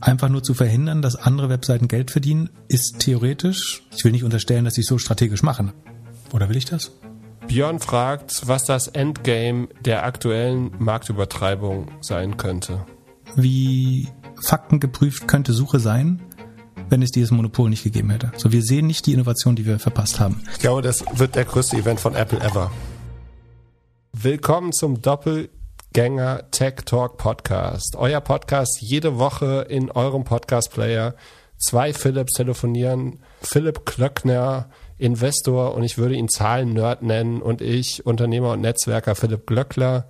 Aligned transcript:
einfach 0.00 0.28
nur 0.28 0.42
zu 0.42 0.54
verhindern, 0.54 1.02
dass 1.02 1.16
andere 1.16 1.48
Webseiten 1.48 1.88
Geld 1.88 2.10
verdienen, 2.10 2.50
ist 2.68 2.98
theoretisch. 2.98 3.82
Ich 3.96 4.04
will 4.04 4.12
nicht 4.12 4.24
unterstellen, 4.24 4.64
dass 4.64 4.74
sie 4.74 4.82
es 4.82 4.86
so 4.86 4.98
strategisch 4.98 5.42
machen. 5.42 5.72
Oder 6.32 6.48
will 6.48 6.56
ich 6.56 6.66
das? 6.66 6.92
Björn 7.46 7.80
fragt, 7.80 8.46
was 8.46 8.64
das 8.64 8.88
Endgame 8.88 9.68
der 9.84 10.04
aktuellen 10.04 10.70
Marktübertreibung 10.78 11.90
sein 12.00 12.36
könnte. 12.36 12.84
Wie 13.36 14.08
faktengeprüft 14.42 15.26
könnte 15.26 15.52
Suche 15.52 15.80
sein, 15.80 16.20
wenn 16.90 17.02
es 17.02 17.10
dieses 17.10 17.30
Monopol 17.30 17.70
nicht 17.70 17.84
gegeben 17.84 18.10
hätte. 18.10 18.32
So, 18.36 18.52
wir 18.52 18.62
sehen 18.62 18.86
nicht 18.86 19.06
die 19.06 19.12
Innovation, 19.14 19.56
die 19.56 19.66
wir 19.66 19.78
verpasst 19.78 20.20
haben. 20.20 20.42
Ich 20.52 20.58
glaube, 20.58 20.82
das 20.82 21.04
wird 21.14 21.34
der 21.34 21.44
größte 21.44 21.76
Event 21.76 22.00
von 22.00 22.14
Apple 22.14 22.40
ever. 22.40 22.70
Willkommen 24.12 24.72
zum 24.72 25.00
Doppelgänger 25.92 26.50
Tech 26.50 26.74
Talk 26.84 27.16
Podcast. 27.16 27.96
Euer 27.96 28.20
Podcast 28.20 28.80
jede 28.80 29.18
Woche 29.18 29.66
in 29.68 29.90
eurem 29.90 30.22
Podcast 30.22 30.70
Player. 30.70 31.14
Zwei 31.56 31.92
Philips 31.92 32.34
telefonieren. 32.34 33.20
Philipp 33.40 33.86
Klöckner, 33.86 34.68
Investor 34.98 35.74
und 35.74 35.82
ich 35.84 35.96
würde 35.98 36.14
ihn 36.14 36.28
Zahlen-Nerd 36.28 37.02
nennen 37.02 37.40
und 37.40 37.62
ich, 37.62 38.04
Unternehmer 38.06 38.52
und 38.52 38.60
Netzwerker 38.60 39.14
Philipp 39.14 39.46
Glöckler. 39.46 40.08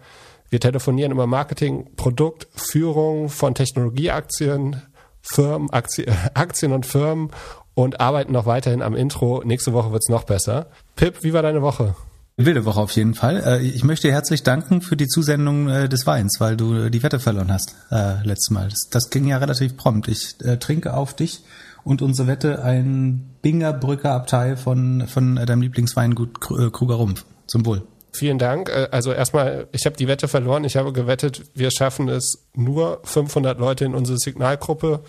Wir 0.51 0.61
telefonieren 0.61 1.13
über 1.13 1.27
Marketing, 1.27 1.95
Produkt, 1.97 2.49
Führung 2.55 3.29
von 3.29 3.55
Technologieaktien, 3.55 4.83
Firmen, 5.23 5.71
Aktien, 5.71 6.13
Aktien 6.35 6.73
und 6.73 6.87
Firmen 6.87 7.31
und 7.75 8.01
arbeiten 8.01 8.33
noch 8.33 8.47
weiterhin 8.47 8.83
am 8.83 8.97
Intro. 8.97 9.43
Nächste 9.45 9.73
Woche 9.73 9.93
wird's 9.93 10.09
noch 10.09 10.25
besser. 10.25 10.67
Pip, 10.97 11.23
wie 11.23 11.33
war 11.33 11.43
deine 11.43 11.63
Woche? 11.63 11.95
Wilde 12.39 12.65
Woche 12.65 12.81
auf 12.81 12.93
jeden 12.93 13.15
Fall. 13.15 13.43
Äh, 13.45 13.63
ich 13.63 13.83
möchte 13.83 14.07
dir 14.07 14.15
herzlich 14.15 14.45
danken 14.45 14.81
für 14.81 14.97
die 14.97 15.09
Zusendung 15.09 15.69
äh, 15.69 15.89
des 15.89 16.07
Weins, 16.07 16.37
weil 16.39 16.57
du 16.57 16.89
die 16.89 17.03
Wette 17.03 17.19
verloren 17.19 17.53
hast 17.53 17.75
äh, 17.91 18.23
letztes 18.23 18.51
Mal. 18.51 18.69
Das, 18.69 18.89
das 18.91 19.11
ging 19.11 19.27
ja 19.27 19.39
relativ 19.39 19.77
prompt. 19.77 20.07
Ich 20.07 20.37
äh, 20.45 20.57
trinke 20.57 20.95
auf 20.95 21.15
dich 21.15 21.43
und 21.83 22.01
unsere 22.01 22.29
Wette 22.29 22.63
ein 22.63 23.35
Bingerbrücker 23.43 24.13
Abteil 24.13 24.57
von, 24.57 25.09
von 25.09 25.35
deinem 25.35 25.63
Lieblingsweingut 25.63 26.41
Kruger 26.41 26.95
Rumpf. 26.95 27.25
Zum 27.47 27.67
Wohl. 27.67 27.83
Vielen 28.13 28.39
Dank. 28.39 28.71
Also 28.91 29.13
erstmal, 29.13 29.69
ich 29.73 29.87
habe 29.87 29.97
die 29.97 30.09
Wette 30.09 30.29
verloren. 30.29 30.65
Ich 30.65 30.77
habe 30.77 30.93
gewettet, 30.93 31.43
wir 31.55 31.71
schaffen 31.71 32.09
es 32.09 32.49
nur 32.55 33.01
500 33.05 33.59
Leute 33.59 33.85
in 33.85 33.95
unsere 33.95 34.19
Signalgruppe 34.19 35.03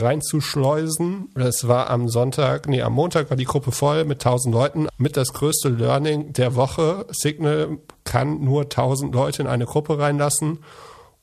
reinzuschleusen. 0.00 1.30
Es 1.34 1.68
war 1.68 1.90
am 1.90 2.08
Sonntag, 2.08 2.68
nee, 2.68 2.82
am 2.82 2.92
Montag 2.92 3.30
war 3.30 3.36
die 3.36 3.44
Gruppe 3.44 3.72
voll 3.72 4.04
mit 4.04 4.24
1000 4.24 4.54
Leuten. 4.54 4.88
Mit 4.98 5.16
das 5.16 5.32
größte 5.32 5.68
Learning 5.68 6.32
der 6.32 6.54
Woche. 6.54 7.06
Signal 7.10 7.78
kann 8.04 8.42
nur 8.42 8.62
1000 8.62 9.14
Leute 9.14 9.42
in 9.42 9.48
eine 9.48 9.66
Gruppe 9.66 9.98
reinlassen. 9.98 10.58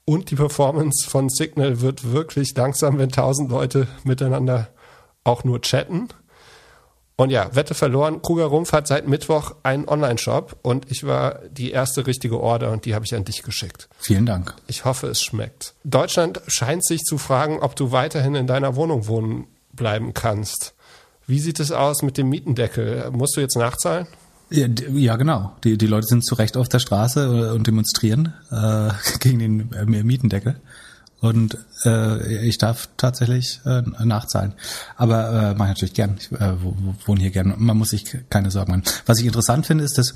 Und 0.06 0.32
die 0.32 0.36
Performance 0.36 1.10
von 1.10 1.30
Signal 1.30 1.82
wird 1.82 2.12
wirklich 2.12 2.54
langsam, 2.56 2.98
wenn 2.98 3.10
1000 3.10 3.50
Leute 3.50 3.88
miteinander 4.04 4.68
auch 5.24 5.44
nur 5.44 5.62
chatten. 5.62 6.10
Und 7.16 7.30
ja, 7.30 7.56
Wette 7.56 7.76
verloren. 7.76 8.22
Kruger 8.22 8.46
Rumpf 8.46 8.74
hat 8.74 8.88
seit 8.88 9.08
Mittwoch 9.08 9.56
einen 9.62 9.88
Online-Shop 9.88 10.58
und 10.64 10.90
ich 10.92 11.06
war 11.06 11.42
die 11.52 11.72
erste 11.72 12.08
richtige 12.08 12.40
Order 12.40 12.72
und 12.72 12.86
die 12.86 12.96
habe 12.96 13.06
ich 13.06 13.14
an 13.14 13.24
dich 13.24 13.44
geschickt. 13.44 13.88
Vielen 14.00 14.26
Dank. 14.26 14.56
Ich 14.68 14.84
hoffe, 14.84 15.08
es 15.08 15.22
schmeckt. 15.22 15.76
Deutschland 15.84 16.42
scheint 16.48 16.84
sich 16.84 17.02
zu 17.02 17.20
fragen, 17.20 17.60
ob 17.60 17.76
du 17.76 17.92
weiterhin 17.92 18.34
in 18.34 18.48
deiner 18.48 18.76
Wohnung 18.76 19.08
wohnen 19.08 19.48
bleiben 19.74 20.14
kannst. 20.14 20.74
Wie 21.28 21.40
sieht 21.40 21.60
es 21.60 21.72
aus 21.72 22.02
mit 22.02 22.18
dem 22.18 22.30
Mietendeckel? 22.30 23.12
Musst 23.12 23.38
du 23.38 23.42
jetzt 23.42 23.58
nachzahlen? 23.58 24.08
Ja, 24.50 24.68
ja 24.94 25.16
genau. 25.16 25.56
Die, 25.64 25.78
die 25.78 25.88
Leute 25.88 26.08
sind 26.08 26.26
zu 26.26 26.36
Recht 26.36 26.58
auf 26.58 26.68
der 26.68 26.80
Straße 26.80 27.54
und 27.54 27.68
demonstrieren 27.68 28.34
äh, 28.52 28.90
gegen 29.20 29.40
den 29.40 29.72
äh, 29.74 30.04
Mietendeckel. 30.04 30.60
Und 31.24 31.58
äh, 31.86 32.46
ich 32.46 32.58
darf 32.58 32.90
tatsächlich 32.98 33.62
äh, 33.66 33.82
nachzahlen. 34.04 34.56
Aber 34.98 35.30
äh, 35.30 35.56
mache 35.56 35.70
ich 35.70 35.76
natürlich 35.76 35.94
gern. 35.94 36.18
Ich 36.20 36.30
äh, 36.34 36.56
wohne 37.06 37.22
hier 37.22 37.32
gern. 37.32 37.54
Man 37.60 37.78
muss 37.78 37.92
sich 37.92 38.18
keine 38.30 38.52
Sorgen 38.52 38.74
machen. 38.74 38.84
Was 39.06 39.20
ich 39.22 39.26
interessant 39.26 39.66
finde, 39.66 39.86
ist, 39.86 39.98
dass 39.98 40.16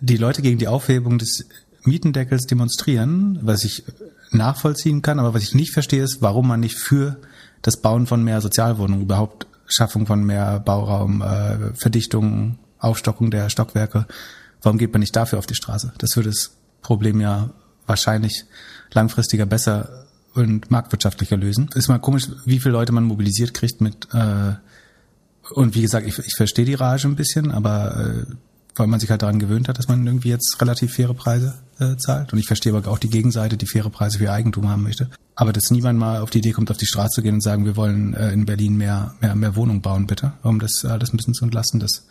die 0.00 0.16
Leute 0.16 0.40
gegen 0.40 0.58
die 0.58 0.68
Aufhebung 0.68 1.18
des 1.18 1.46
Mietendeckels 1.82 2.46
demonstrieren, 2.46 3.40
was 3.42 3.64
ich 3.64 3.82
nachvollziehen 4.30 5.02
kann, 5.02 5.18
aber 5.18 5.34
was 5.34 5.42
ich 5.42 5.56
nicht 5.56 5.72
verstehe, 5.72 6.04
ist, 6.04 6.22
warum 6.22 6.46
man 6.46 6.60
nicht 6.60 6.78
für 6.78 7.16
das 7.62 7.78
Bauen 7.78 8.06
von 8.06 8.22
mehr 8.22 8.40
Sozialwohnungen 8.40 9.02
überhaupt 9.02 9.48
Schaffung 9.66 10.06
von 10.06 10.22
mehr 10.22 10.60
Bauraum, 10.60 11.22
äh, 11.22 11.74
Verdichtung, 11.74 12.60
Aufstockung 12.78 13.32
der 13.32 13.50
Stockwerke, 13.50 14.06
warum 14.62 14.78
geht 14.78 14.92
man 14.92 15.00
nicht 15.00 15.16
dafür 15.16 15.40
auf 15.40 15.46
die 15.46 15.56
Straße? 15.56 15.92
Das 15.98 16.14
würde 16.14 16.28
das 16.28 16.52
Problem 16.82 17.20
ja 17.20 17.50
wahrscheinlich 17.88 18.44
langfristiger 18.92 19.46
besser 19.46 20.06
und 20.34 20.70
marktwirtschaftlicher 20.70 21.36
lösen. 21.36 21.68
Ist 21.74 21.88
mal 21.88 21.98
komisch, 21.98 22.28
wie 22.44 22.60
viele 22.60 22.72
Leute 22.72 22.92
man 22.92 23.04
mobilisiert 23.04 23.54
kriegt 23.54 23.80
mit 23.80 24.08
äh, 24.12 24.54
und 25.54 25.74
wie 25.74 25.82
gesagt, 25.82 26.06
ich, 26.06 26.18
ich 26.18 26.34
verstehe 26.36 26.64
die 26.64 26.74
Rage 26.74 27.08
ein 27.08 27.16
bisschen, 27.16 27.50
aber 27.50 27.96
äh, 27.96 28.32
weil 28.78 28.86
man 28.86 29.00
sich 29.00 29.10
halt 29.10 29.22
daran 29.22 29.38
gewöhnt 29.38 29.68
hat, 29.68 29.78
dass 29.78 29.88
man 29.88 30.06
irgendwie 30.06 30.28
jetzt 30.28 30.60
relativ 30.60 30.92
faire 30.92 31.14
Preise 31.14 31.54
äh, 31.80 31.96
zahlt. 31.96 32.32
Und 32.32 32.38
ich 32.38 32.46
verstehe 32.46 32.72
aber 32.74 32.88
auch 32.90 32.98
die 32.98 33.10
Gegenseite, 33.10 33.56
die 33.56 33.66
faire 33.66 33.90
Preise 33.90 34.18
für 34.18 34.30
Eigentum 34.30 34.68
haben 34.68 34.82
möchte. 34.82 35.08
Aber 35.34 35.52
dass 35.52 35.70
niemand 35.70 35.98
mal 35.98 36.20
auf 36.20 36.30
die 36.30 36.38
Idee 36.38 36.52
kommt, 36.52 36.70
auf 36.70 36.76
die 36.76 36.86
Straße 36.86 37.16
zu 37.16 37.22
gehen 37.22 37.34
und 37.34 37.42
sagen, 37.42 37.64
wir 37.64 37.76
wollen 37.76 38.14
äh, 38.14 38.32
in 38.32 38.46
Berlin 38.46 38.76
mehr, 38.76 39.14
mehr, 39.20 39.34
mehr 39.34 39.56
Wohnungen 39.56 39.82
bauen, 39.82 40.06
bitte, 40.06 40.32
um 40.42 40.60
das 40.60 40.84
alles 40.84 41.12
ein 41.12 41.16
bisschen 41.16 41.34
zu 41.34 41.44
entlasten, 41.44 41.80
das 41.80 42.06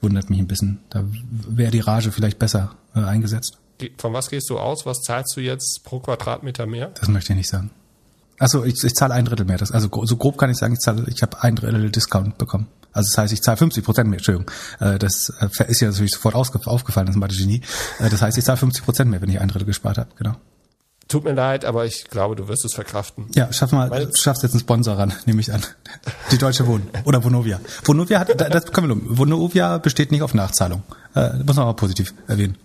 wundert 0.00 0.30
mich 0.30 0.40
ein 0.40 0.48
bisschen. 0.48 0.78
Da 0.90 1.04
wäre 1.48 1.70
die 1.70 1.80
Rage 1.80 2.10
vielleicht 2.10 2.38
besser 2.38 2.74
äh, 2.94 3.00
eingesetzt. 3.00 3.58
Von 3.98 4.12
was 4.12 4.30
gehst 4.30 4.50
du 4.50 4.58
aus? 4.58 4.86
Was 4.86 5.00
zahlst 5.00 5.36
du 5.36 5.40
jetzt 5.40 5.80
pro 5.84 6.00
Quadratmeter 6.00 6.66
mehr? 6.66 6.92
Das 6.98 7.08
möchte 7.08 7.32
ich 7.32 7.36
nicht 7.36 7.48
sagen. 7.48 7.70
Also 8.38 8.64
ich, 8.64 8.82
ich 8.82 8.94
zahle 8.94 9.14
ein 9.14 9.26
Drittel 9.26 9.44
mehr. 9.44 9.58
Das, 9.58 9.70
also 9.70 9.88
so 10.04 10.16
grob 10.16 10.38
kann 10.38 10.50
ich 10.50 10.56
sagen, 10.56 10.72
ich 10.72 10.80
zahle, 10.80 11.04
ich 11.08 11.22
habe 11.22 11.42
ein 11.42 11.56
Drittel 11.56 11.90
Discount 11.90 12.38
bekommen. 12.38 12.68
Also 12.92 13.08
das 13.08 13.18
heißt, 13.18 13.32
ich 13.32 13.42
zahle 13.42 13.58
50 13.58 13.84
Prozent 13.84 14.08
mehr. 14.08 14.18
Entschuldigung, 14.18 14.50
äh, 14.80 14.98
das 14.98 15.32
äh, 15.40 15.70
ist 15.70 15.80
ja 15.80 15.88
natürlich 15.90 16.12
sofort 16.12 16.34
aufgefallen, 16.34 17.06
das 17.06 17.16
Mathe 17.16 17.36
Genie. 17.36 17.60
Äh, 17.98 18.08
das 18.08 18.22
heißt, 18.22 18.38
ich 18.38 18.44
zahle 18.44 18.56
50 18.56 18.84
Prozent 18.84 19.10
mehr, 19.10 19.20
wenn 19.20 19.28
ich 19.28 19.40
ein 19.40 19.48
Drittel 19.48 19.66
gespart 19.66 19.98
habe. 19.98 20.08
Genau. 20.16 20.36
Tut 21.10 21.24
mir 21.24 21.32
leid, 21.32 21.64
aber 21.64 21.86
ich 21.86 22.04
glaube, 22.04 22.36
du 22.36 22.46
wirst 22.46 22.64
es 22.64 22.72
verkraften. 22.72 23.26
Ja, 23.34 23.52
schaff 23.52 23.72
mal, 23.72 23.90
Weil, 23.90 24.10
schaffst 24.14 24.44
jetzt 24.44 24.52
einen 24.52 24.60
Sponsor 24.60 24.96
ran, 24.96 25.12
nehme 25.26 25.40
ich 25.40 25.52
an. 25.52 25.60
Die 26.30 26.38
Deutsche 26.38 26.66
Wohnen 26.66 26.88
oder 27.04 27.22
Vonovia. 27.22 27.60
Vonovia 27.84 28.20
hat, 28.20 28.40
das 28.40 28.66
können 28.66 28.88
wir 28.88 28.94
nur. 28.94 29.18
Vonovia 29.18 29.78
besteht 29.78 30.12
nicht 30.12 30.22
auf 30.22 30.34
Nachzahlung. 30.34 30.82
Äh, 31.14 31.34
muss 31.44 31.56
man 31.56 31.64
aber 31.64 31.74
positiv 31.74 32.14
erwähnen. 32.28 32.56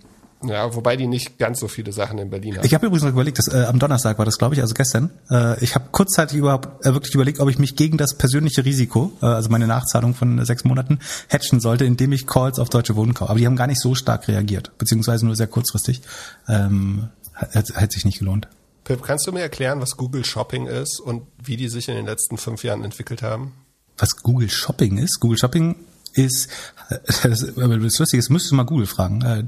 Ja, 0.48 0.74
wobei 0.74 0.96
die 0.96 1.06
nicht 1.06 1.38
ganz 1.38 1.60
so 1.60 1.68
viele 1.68 1.92
Sachen 1.92 2.18
in 2.18 2.30
Berlin 2.30 2.56
haben. 2.56 2.66
Ich 2.66 2.74
habe 2.74 2.86
übrigens 2.86 3.04
noch 3.04 3.12
überlegt, 3.12 3.38
dass, 3.38 3.48
äh, 3.48 3.64
am 3.64 3.78
Donnerstag 3.78 4.18
war 4.18 4.24
das, 4.24 4.38
glaube 4.38 4.54
ich, 4.54 4.60
also 4.60 4.74
gestern. 4.74 5.10
Äh, 5.30 5.62
ich 5.62 5.74
habe 5.74 5.86
kurzzeitig 5.92 6.36
überhaupt 6.36 6.84
äh, 6.86 6.92
wirklich 6.92 7.14
überlegt, 7.14 7.40
ob 7.40 7.48
ich 7.48 7.58
mich 7.58 7.76
gegen 7.76 7.96
das 7.96 8.14
persönliche 8.14 8.64
Risiko, 8.64 9.12
äh, 9.22 9.26
also 9.26 9.50
meine 9.50 9.66
Nachzahlung 9.66 10.14
von 10.14 10.44
sechs 10.44 10.64
Monaten, 10.64 11.00
hatchen 11.30 11.60
sollte, 11.60 11.84
indem 11.84 12.12
ich 12.12 12.26
Calls 12.26 12.58
auf 12.58 12.68
Deutsche 12.68 12.96
Wohnen 12.96 13.14
kaufe. 13.14 13.30
Aber 13.30 13.38
die 13.38 13.46
haben 13.46 13.56
gar 13.56 13.66
nicht 13.66 13.80
so 13.80 13.94
stark 13.94 14.28
reagiert, 14.28 14.72
beziehungsweise 14.78 15.26
nur 15.26 15.36
sehr 15.36 15.48
kurzfristig. 15.48 16.02
Ähm, 16.48 17.08
hat, 17.34 17.74
hat 17.74 17.92
sich 17.92 18.04
nicht 18.04 18.18
gelohnt. 18.18 18.48
Pip, 18.84 19.02
kannst 19.02 19.26
du 19.26 19.32
mir 19.32 19.40
erklären, 19.40 19.80
was 19.80 19.96
Google 19.96 20.24
Shopping 20.24 20.66
ist 20.66 21.00
und 21.00 21.26
wie 21.42 21.56
die 21.56 21.68
sich 21.68 21.88
in 21.88 21.96
den 21.96 22.06
letzten 22.06 22.38
fünf 22.38 22.64
Jahren 22.64 22.84
entwickelt 22.84 23.22
haben? 23.22 23.52
Was 23.98 24.16
Google 24.22 24.48
Shopping 24.48 24.98
ist? 24.98 25.20
Google 25.20 25.38
Shopping 25.38 25.76
ist, 26.16 26.48
das, 26.88 27.42
ist 27.42 27.56
lustig, 27.56 28.20
das 28.20 28.30
müsstest 28.30 28.52
du 28.52 28.56
mal 28.56 28.64
Google 28.64 28.86
fragen. 28.86 29.22
Äh, 29.22 29.44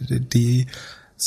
die, 0.00 0.66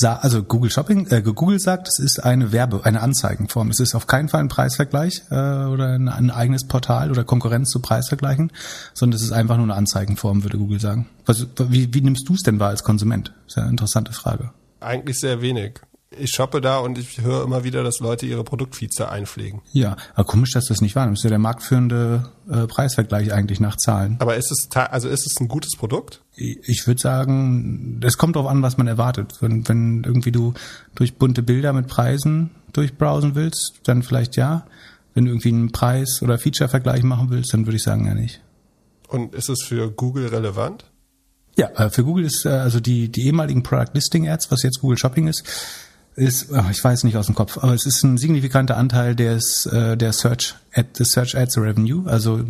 also 0.03 0.43
Google 0.43 0.71
Shopping, 0.71 1.07
äh, 1.07 1.21
Google 1.21 1.59
sagt, 1.59 1.87
es 1.87 1.99
ist 1.99 2.23
eine 2.23 2.51
Werbe, 2.51 2.81
eine 2.83 3.01
Anzeigenform. 3.01 3.69
Es 3.69 3.79
ist 3.79 3.93
auf 3.93 4.07
keinen 4.07 4.29
Fall 4.29 4.39
ein 4.39 4.47
Preisvergleich 4.47 5.23
äh, 5.29 5.35
oder 5.35 5.93
ein, 5.93 6.07
ein 6.07 6.31
eigenes 6.31 6.65
Portal 6.65 7.11
oder 7.11 7.23
Konkurrenz 7.23 7.69
zu 7.69 7.79
Preisvergleichen, 7.79 8.51
sondern 8.93 9.17
es 9.17 9.23
ist 9.23 9.31
einfach 9.31 9.57
nur 9.57 9.65
eine 9.65 9.75
Anzeigenform, 9.75 10.43
würde 10.43 10.57
Google 10.57 10.79
sagen. 10.79 11.07
Was, 11.25 11.45
wie, 11.67 11.93
wie 11.93 12.01
nimmst 12.01 12.27
du 12.27 12.33
es 12.33 12.41
denn 12.41 12.59
wahr 12.59 12.69
als 12.69 12.83
Konsument? 12.83 13.29
Das 13.29 13.47
ist 13.47 13.55
ja 13.57 13.63
eine 13.63 13.71
interessante 13.71 14.13
Frage. 14.13 14.51
Eigentlich 14.79 15.19
sehr 15.19 15.41
wenig 15.41 15.81
ich 16.17 16.31
shoppe 16.31 16.59
da 16.59 16.79
und 16.79 16.97
ich 16.97 17.21
höre 17.21 17.43
immer 17.43 17.63
wieder, 17.63 17.83
dass 17.83 17.99
Leute 17.99 18.25
ihre 18.25 18.43
Produktfeature 18.43 19.09
einpflegen. 19.09 19.61
Ja, 19.71 19.95
aber 20.13 20.25
komisch, 20.25 20.51
dass 20.51 20.65
das 20.65 20.81
nicht 20.81 20.95
war. 20.95 21.07
Das 21.07 21.19
ist 21.19 21.23
ja 21.23 21.29
der 21.29 21.39
marktführende 21.39 22.29
äh, 22.49 22.67
Preisvergleich 22.67 23.31
eigentlich 23.31 23.59
nach 23.61 23.77
Zahlen. 23.77 24.17
Aber 24.19 24.35
ist 24.35 24.51
es 24.51 24.69
also 24.75 25.07
ist 25.07 25.25
es 25.25 25.39
ein 25.39 25.47
gutes 25.47 25.77
Produkt? 25.77 26.21
Ich 26.35 26.85
würde 26.85 26.99
sagen, 26.99 28.01
es 28.03 28.17
kommt 28.17 28.35
darauf 28.35 28.49
an, 28.49 28.61
was 28.61 28.77
man 28.77 28.87
erwartet. 28.87 29.37
Wenn, 29.39 29.67
wenn 29.67 30.03
irgendwie 30.03 30.31
du 30.31 30.53
durch 30.95 31.15
bunte 31.15 31.43
Bilder 31.43 31.71
mit 31.71 31.87
Preisen 31.87 32.51
durchbrowsen 32.73 33.35
willst, 33.35 33.79
dann 33.83 34.03
vielleicht 34.03 34.35
ja. 34.35 34.65
Wenn 35.13 35.25
du 35.25 35.31
irgendwie 35.31 35.49
einen 35.49 35.71
Preis- 35.71 36.21
oder 36.21 36.37
Feature-Vergleich 36.37 37.03
machen 37.03 37.29
willst, 37.29 37.53
dann 37.53 37.65
würde 37.65 37.77
ich 37.77 37.83
sagen 37.83 38.05
ja 38.05 38.13
nicht. 38.13 38.41
Und 39.07 39.35
ist 39.35 39.49
es 39.49 39.63
für 39.63 39.91
Google 39.91 40.27
relevant? 40.27 40.85
Ja, 41.57 41.67
äh, 41.75 41.89
für 41.89 42.03
Google 42.03 42.25
ist 42.25 42.45
äh, 42.45 42.49
also 42.49 42.79
die, 42.79 43.09
die 43.09 43.25
ehemaligen 43.25 43.63
Product 43.63 43.91
Listing 43.93 44.29
Ads, 44.29 44.51
was 44.51 44.63
jetzt 44.63 44.79
Google 44.79 44.97
Shopping 44.97 45.27
ist, 45.27 45.43
ist, 46.15 46.49
ich 46.69 46.83
weiß 46.83 47.03
nicht 47.03 47.17
aus 47.17 47.27
dem 47.27 47.35
Kopf, 47.35 47.57
aber 47.57 47.73
es 47.73 47.85
ist 47.85 48.03
ein 48.03 48.17
signifikanter 48.17 48.77
Anteil 48.77 49.15
des, 49.15 49.65
äh, 49.65 49.95
der 49.95 50.13
Search, 50.13 50.55
Ad, 50.73 50.89
des 50.99 51.11
Search 51.11 51.37
Ads 51.37 51.57
Revenue. 51.57 52.09
Also 52.09 52.43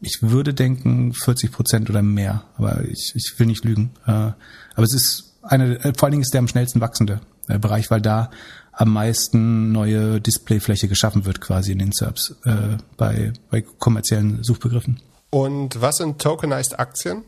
ich 0.00 0.18
würde 0.20 0.54
denken 0.54 1.12
40 1.12 1.52
Prozent 1.52 1.90
oder 1.90 2.02
mehr, 2.02 2.44
aber 2.56 2.84
ich, 2.84 3.12
ich 3.14 3.34
will 3.38 3.46
nicht 3.46 3.64
lügen. 3.64 3.92
Äh, 4.06 4.10
aber 4.10 4.36
es 4.82 4.94
ist 4.94 5.34
eine, 5.42 5.82
äh, 5.84 5.92
vor 5.96 6.06
allen 6.06 6.12
Dingen 6.12 6.22
ist 6.22 6.34
der 6.34 6.40
am 6.40 6.48
schnellsten 6.48 6.80
wachsende 6.80 7.20
Bereich, 7.46 7.90
weil 7.90 8.00
da 8.00 8.30
am 8.72 8.92
meisten 8.92 9.72
neue 9.72 10.20
Displayfläche 10.20 10.88
geschaffen 10.88 11.24
wird 11.24 11.40
quasi 11.40 11.72
in 11.72 11.78
den 11.80 11.92
SERPs 11.92 12.36
äh, 12.44 12.78
bei, 12.96 13.32
bei 13.50 13.62
kommerziellen 13.62 14.42
Suchbegriffen. 14.42 15.00
Und 15.30 15.80
was 15.80 15.96
sind 15.96 16.20
tokenized 16.20 16.78
Aktien? 16.78 17.22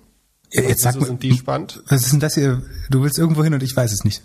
Jetzt 0.50 0.82
sag 0.82 0.94
Wieso 0.94 1.00
mal, 1.00 1.06
sind 1.06 1.22
die 1.22 1.34
spannend? 1.34 1.82
was 1.88 2.02
ist 2.02 2.12
denn 2.12 2.20
das 2.20 2.34
hier? 2.34 2.62
Du 2.90 3.02
willst 3.02 3.18
irgendwo 3.18 3.42
hin 3.42 3.54
und 3.54 3.62
ich 3.62 3.74
weiß 3.74 3.92
es 3.92 4.04
nicht. 4.04 4.22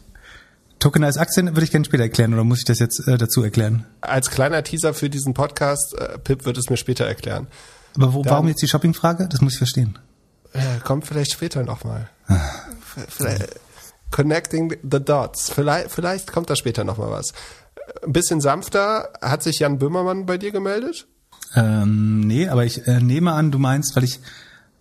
Tokenized 0.79 1.19
Aktien 1.19 1.47
würde 1.47 1.63
ich 1.63 1.71
gerne 1.71 1.85
später 1.85 2.03
erklären 2.03 2.33
oder 2.33 2.43
muss 2.43 2.59
ich 2.59 2.65
das 2.65 2.79
jetzt 2.79 3.07
äh, 3.07 3.17
dazu 3.17 3.43
erklären? 3.43 3.85
Als 4.01 4.29
kleiner 4.29 4.63
Teaser 4.63 4.93
für 4.93 5.09
diesen 5.09 5.33
Podcast, 5.33 5.95
äh, 5.97 6.17
Pip 6.19 6.45
wird 6.45 6.57
es 6.57 6.69
mir 6.69 6.77
später 6.77 7.05
erklären. 7.05 7.47
Aber 7.95 8.13
wo, 8.13 8.21
Dann- 8.21 8.31
warum 8.33 8.47
jetzt 8.47 8.61
die 8.61 8.67
Shoppingfrage? 8.67 9.27
Das 9.27 9.41
muss 9.41 9.53
ich 9.53 9.57
verstehen. 9.57 9.97
Äh, 10.53 10.79
kommt 10.83 11.05
vielleicht 11.07 11.33
später 11.33 11.63
nochmal. 11.63 12.09
Connecting 14.11 14.75
the 14.89 14.99
dots. 15.03 15.49
Vielleicht, 15.49 15.91
vielleicht 15.91 16.31
kommt 16.31 16.49
da 16.49 16.55
später 16.55 16.83
nochmal 16.83 17.11
was. 17.11 17.33
Ein 18.05 18.13
bisschen 18.13 18.41
sanfter 18.41 19.09
hat 19.21 19.43
sich 19.43 19.59
Jan 19.59 19.79
Böhmermann 19.79 20.25
bei 20.25 20.37
dir 20.37 20.51
gemeldet. 20.51 21.07
Ähm, 21.55 22.21
nee, 22.21 22.47
aber 22.47 22.65
ich 22.65 22.85
äh, 22.87 22.99
nehme 22.99 23.33
an, 23.33 23.51
du 23.51 23.59
meinst, 23.59 23.95
weil 23.95 24.03
ich 24.03 24.19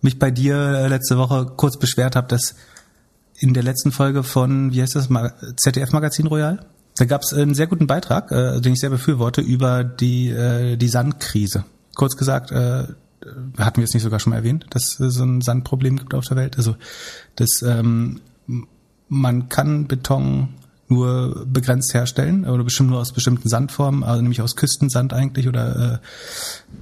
mich 0.01 0.19
bei 0.19 0.31
dir 0.31 0.55
äh, 0.55 0.87
letzte 0.87 1.17
Woche 1.17 1.45
kurz 1.57 1.77
beschwert 1.77 2.15
habe, 2.15 2.27
dass 2.27 2.55
in 3.37 3.53
der 3.53 3.63
letzten 3.63 3.91
Folge 3.91 4.23
von, 4.23 4.73
wie 4.73 4.81
heißt 4.81 4.95
das, 4.95 5.09
ZDF 5.57 5.91
Magazin 5.91 6.27
Royal, 6.27 6.65
da 6.97 7.05
gab 7.05 7.21
es 7.21 7.33
einen 7.33 7.53
sehr 7.53 7.67
guten 7.67 7.87
Beitrag, 7.87 8.31
äh, 8.31 8.59
den 8.59 8.73
ich 8.73 8.79
sehr 8.79 8.89
befürworte, 8.89 9.41
über 9.41 9.83
die, 9.83 10.29
äh, 10.29 10.77
die 10.77 10.87
Sandkrise. 10.87 11.63
Kurz 11.95 12.17
gesagt, 12.17 12.51
äh, 12.51 12.87
hatten 13.57 13.77
wir 13.77 13.83
es 13.83 13.93
nicht 13.93 14.03
sogar 14.03 14.19
schon 14.19 14.31
mal 14.31 14.37
erwähnt, 14.37 14.65
dass 14.71 14.99
es 14.99 15.15
so 15.15 15.23
ein 15.23 15.41
Sandproblem 15.41 15.97
gibt 15.97 16.13
auf 16.13 16.25
der 16.25 16.37
Welt. 16.37 16.57
Also 16.57 16.75
dass 17.35 17.61
ähm, 17.61 18.21
man 19.09 19.49
kann 19.49 19.87
Beton 19.87 20.49
nur 20.87 21.45
begrenzt 21.45 21.93
herstellen 21.93 22.45
oder 22.45 22.63
bestimmt 22.63 22.89
nur 22.89 22.99
aus 22.99 23.11
bestimmten 23.11 23.49
Sandformen, 23.49 24.03
also 24.03 24.21
nämlich 24.21 24.41
aus 24.41 24.55
Küstensand 24.55 25.13
eigentlich 25.13 25.47
oder 25.47 25.93
äh, 25.93 25.97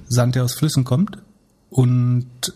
Sand, 0.08 0.34
der 0.34 0.44
aus 0.44 0.54
Flüssen 0.54 0.84
kommt. 0.84 1.18
Und 1.70 2.54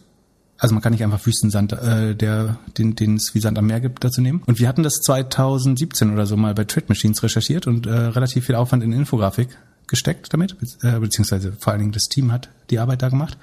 also 0.61 0.75
man 0.75 0.83
kann 0.83 0.93
nicht 0.93 1.03
einfach 1.03 1.25
Wüstensand, 1.25 1.73
äh, 1.73 2.15
der, 2.15 2.59
den, 2.77 2.95
den 2.95 3.17
es 3.17 3.35
wie 3.35 3.41
Sand 3.41 3.59
am 3.59 3.67
Meer 3.67 3.81
gibt, 3.81 4.05
dazu 4.05 4.21
nehmen. 4.21 4.43
Und 4.47 4.61
wir 4.61 4.69
hatten 4.69 4.83
das 4.83 5.01
2017 5.01 6.13
oder 6.13 6.27
so 6.27 6.37
mal 6.37 6.55
bei 6.55 6.65
Trade 6.65 6.87
Machines 6.89 7.23
recherchiert 7.23 7.67
und 7.67 7.87
äh, 7.87 7.91
relativ 7.91 8.45
viel 8.45 8.55
Aufwand 8.55 8.85
in 8.85 8.93
Infografik 8.93 9.49
gesteckt 9.87 10.33
damit, 10.33 10.57
be 10.59 10.67
äh, 10.87 11.01
beziehungsweise 11.01 11.55
vor 11.59 11.73
allen 11.73 11.81
Dingen 11.81 11.93
das 11.93 12.05
Team 12.05 12.31
hat 12.31 12.51
die 12.69 12.79
Arbeit 12.79 13.01
da 13.01 13.09
gemacht. 13.09 13.39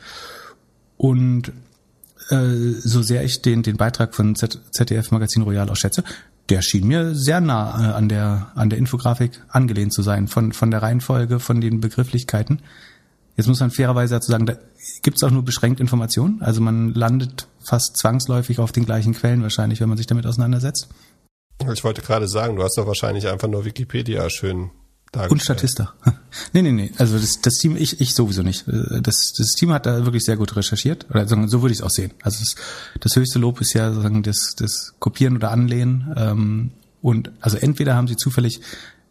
Und 0.95 1.51
äh, 2.29 2.73
so 2.83 3.01
sehr 3.01 3.23
ich 3.23 3.41
den, 3.41 3.63
den 3.63 3.77
Beitrag 3.77 4.13
von 4.13 4.35
Z 4.35 4.59
ZDF 4.71 5.09
Magazin 5.09 5.41
Royal 5.41 5.69
auch 5.69 5.75
schätze, 5.75 6.03
der 6.49 6.61
schien 6.61 6.87
mir 6.87 7.15
sehr 7.15 7.41
nah 7.41 7.81
äh, 7.81 7.93
an 7.93 8.09
der, 8.09 8.51
an 8.53 8.69
der 8.69 8.77
Infografik 8.77 9.41
angelehnt 9.49 9.91
zu 9.91 10.03
sein, 10.03 10.27
von, 10.27 10.53
von 10.53 10.69
der 10.69 10.83
Reihenfolge, 10.83 11.39
von 11.39 11.61
den 11.61 11.81
Begrifflichkeiten. 11.81 12.61
Jetzt 13.37 13.47
muss 13.47 13.59
man 13.59 13.69
fairerweise 13.69 14.15
dazu 14.15 14.31
sagen, 14.31 14.47
da 14.47 14.55
gibt 15.03 15.17
es 15.17 15.23
auch 15.23 15.31
nur 15.31 15.43
beschränkt 15.43 15.79
Informationen. 15.79 16.41
Also 16.41 16.59
man 16.59 16.93
landet 16.93 17.47
fast 17.63 17.95
zwangsläufig 17.97 18.59
auf 18.59 18.71
den 18.71 18.85
gleichen 18.85 19.13
Quellen 19.13 19.43
wahrscheinlich, 19.43 19.79
wenn 19.79 19.89
man 19.89 19.97
sich 19.97 20.07
damit 20.07 20.25
auseinandersetzt. 20.25 20.89
Ich 21.73 21.83
wollte 21.83 22.01
gerade 22.01 22.27
sagen, 22.27 22.55
du 22.55 22.63
hast 22.63 22.77
doch 22.77 22.87
wahrscheinlich 22.87 23.27
einfach 23.27 23.47
nur 23.47 23.63
Wikipedia 23.63 24.29
schön 24.29 24.71
dargestellt. 25.11 25.31
Und 25.31 25.41
Statista. 25.43 25.93
nee, 26.53 26.63
nee, 26.63 26.71
nee. 26.71 26.91
Also 26.97 27.17
das, 27.17 27.39
das 27.41 27.55
Team, 27.55 27.77
ich, 27.77 28.01
ich 28.01 28.15
sowieso 28.15 28.41
nicht. 28.41 28.65
Das, 28.67 29.33
das 29.37 29.51
Team 29.57 29.71
hat 29.71 29.85
da 29.85 30.03
wirklich 30.03 30.23
sehr 30.23 30.37
gut 30.37 30.55
recherchiert. 30.55 31.05
Oder 31.09 31.27
so 31.27 31.61
würde 31.61 31.73
ich 31.73 31.79
es 31.79 31.85
auch 31.85 31.91
sehen. 31.91 32.11
Also 32.23 32.39
das, 32.39 32.55
das 32.99 33.15
höchste 33.15 33.37
Lob 33.37 33.61
ist 33.61 33.73
ja 33.73 33.89
sozusagen 33.89 34.23
das, 34.23 34.55
das 34.57 34.95
Kopieren 34.99 35.35
oder 35.35 35.51
Anlehnen. 35.51 36.13
Ähm, 36.17 36.71
und 37.01 37.31
also 37.39 37.57
entweder 37.57 37.95
haben 37.95 38.07
sie 38.07 38.15
zufällig 38.15 38.61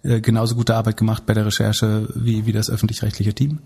äh, 0.02 0.20
genauso 0.20 0.54
gute 0.54 0.74
Arbeit 0.74 0.96
gemacht 0.96 1.26
bei 1.26 1.34
der 1.34 1.46
Recherche 1.46 2.08
wie, 2.14 2.46
wie 2.46 2.52
das 2.52 2.70
öffentlich-rechtliche 2.70 3.34
Team. 3.34 3.60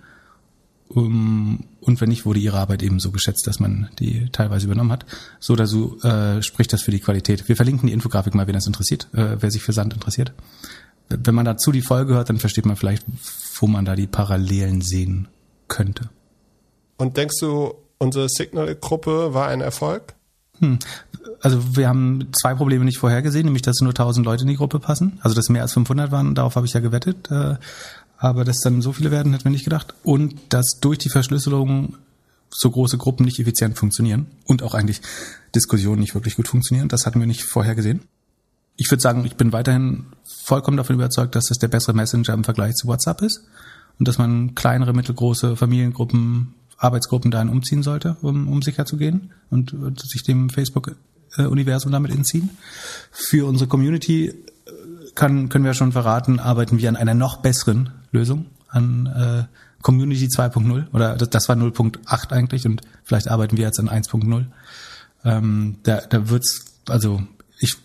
Um, 0.93 1.67
und 1.81 2.01
wenn 2.01 2.09
nicht, 2.09 2.27
wurde 2.27 2.41
ihre 2.41 2.59
Arbeit 2.59 2.83
eben 2.83 2.99
so 2.99 3.13
geschätzt, 3.13 3.47
dass 3.47 3.61
man 3.61 3.89
die 4.01 4.29
teilweise 4.33 4.67
übernommen 4.67 4.91
hat. 4.91 5.07
So 5.39 5.53
oder 5.53 5.69
so 5.69 6.01
äh, 6.01 6.43
spricht 6.43 6.73
das 6.73 6.83
für 6.83 6.91
die 6.91 6.99
Qualität. 6.99 7.49
Wir 7.49 7.55
verlinken 7.55 7.87
die 7.87 7.93
Infografik 7.93 8.35
mal, 8.35 8.49
wen 8.49 8.55
das 8.55 8.67
interessiert, 8.67 9.07
äh, 9.13 9.37
wer 9.39 9.53
sich 9.53 9.63
für 9.63 9.73
Sand 9.73 9.95
interessiert. 9.95 10.33
Wenn 11.09 11.35
man 11.35 11.45
dazu 11.45 11.71
die 11.71 11.83
Folge 11.83 12.15
hört, 12.15 12.29
dann 12.29 12.39
versteht 12.39 12.67
man 12.67 12.75
vielleicht, 12.75 13.05
wo 13.55 13.69
man 13.69 13.85
da 13.85 13.95
die 13.95 14.09
Parallelen 14.09 14.81
sehen 14.81 15.29
könnte. 15.69 16.11
Und 16.97 17.17
denkst 17.17 17.37
du, 17.41 17.75
unsere 17.99 18.29
Signal-Gruppe 18.29 19.33
war 19.33 19.47
ein 19.49 19.61
Erfolg? 19.61 20.15
Also 21.41 21.77
wir 21.77 21.89
haben 21.89 22.29
zwei 22.39 22.55
Probleme 22.55 22.85
nicht 22.85 22.99
vorhergesehen, 22.99 23.47
nämlich 23.47 23.63
dass 23.63 23.81
nur 23.81 23.93
1000 23.93 24.27
Leute 24.27 24.43
in 24.43 24.49
die 24.49 24.57
Gruppe 24.57 24.79
passen, 24.79 25.19
also 25.23 25.35
dass 25.35 25.49
mehr 25.49 25.63
als 25.63 25.73
500 25.73 26.11
waren, 26.11 26.35
darauf 26.35 26.57
habe 26.57 26.67
ich 26.67 26.73
ja 26.73 26.81
gewettet, 26.81 27.31
äh, 27.31 27.57
aber 28.21 28.45
dass 28.45 28.61
dann 28.61 28.83
so 28.83 28.93
viele 28.93 29.11
werden, 29.11 29.33
hätten 29.33 29.45
wir 29.45 29.51
nicht 29.51 29.65
gedacht. 29.65 29.95
Und 30.05 30.35
dass 30.51 30.79
durch 30.81 30.99
die 30.99 31.09
Verschlüsselung 31.09 31.97
so 32.51 32.71
große 32.71 32.99
Gruppen 32.99 33.25
nicht 33.25 33.41
effizient 33.41 33.79
funktionieren 33.79 34.27
und 34.45 34.63
auch 34.63 34.75
eigentlich 34.75 35.01
Diskussionen 35.55 36.01
nicht 36.01 36.15
wirklich 36.15 36.37
gut 36.37 36.47
funktionieren, 36.47 36.89
das 36.89 37.07
hatten 37.07 37.19
wir 37.19 37.27
nicht 37.27 37.45
vorhergesehen. 37.45 38.03
Ich 38.77 38.91
würde 38.91 39.01
sagen, 39.01 39.25
ich 39.25 39.37
bin 39.37 39.53
weiterhin 39.53 40.07
vollkommen 40.45 40.77
davon 40.77 40.97
überzeugt, 40.97 41.35
dass 41.35 41.47
das 41.47 41.59
der 41.59 41.69
bessere 41.69 41.95
Messenger 41.95 42.35
im 42.35 42.45
Vergleich 42.45 42.75
zu 42.75 42.89
WhatsApp 42.89 43.23
ist 43.23 43.43
und 43.99 44.07
dass 44.07 44.19
man 44.19 44.55
kleinere, 44.55 44.93
mittelgroße 44.93 45.57
Familiengruppen, 45.57 46.55
Arbeitsgruppen 46.77 47.31
dahin 47.31 47.49
umziehen 47.49 47.83
sollte, 47.83 48.17
um, 48.21 48.49
um 48.49 48.61
sicher 48.61 48.85
zu 48.85 48.99
gehen 48.99 49.33
und, 49.49 49.73
und 49.73 50.01
sich 50.01 50.23
dem 50.25 50.51
Facebook-Universum 50.51 51.91
damit 51.91 52.11
entziehen. 52.11 52.51
Für 53.11 53.47
unsere 53.47 53.69
Community 53.69 54.29
äh, 54.29 54.35
kann, 55.15 55.49
können 55.49 55.65
wir 55.65 55.75
schon 55.75 55.93
verraten, 55.93 56.39
arbeiten 56.39 56.79
wir 56.79 56.89
an 56.89 56.97
einer 56.97 57.15
noch 57.15 57.39
besseren 57.39 57.91
Lösung, 58.13 58.47
an 58.69 59.07
äh, 59.07 59.45
Community 59.83 60.27
2.0 60.27 60.93
oder 60.93 61.17
das, 61.17 61.31
das 61.31 61.49
war 61.49 61.57
0.8 61.57 62.33
eigentlich 62.33 62.67
und 62.67 62.83
vielleicht 63.05 63.29
arbeiten 63.29 63.57
wir 63.57 63.65
jetzt 63.65 63.81
an 63.81 63.89
1.0. 63.89 64.47
Ähm, 65.25 65.77
da, 65.83 66.01
da 66.01 66.29
wird's, 66.29 66.65
also 66.89 67.23
ich 67.59 67.77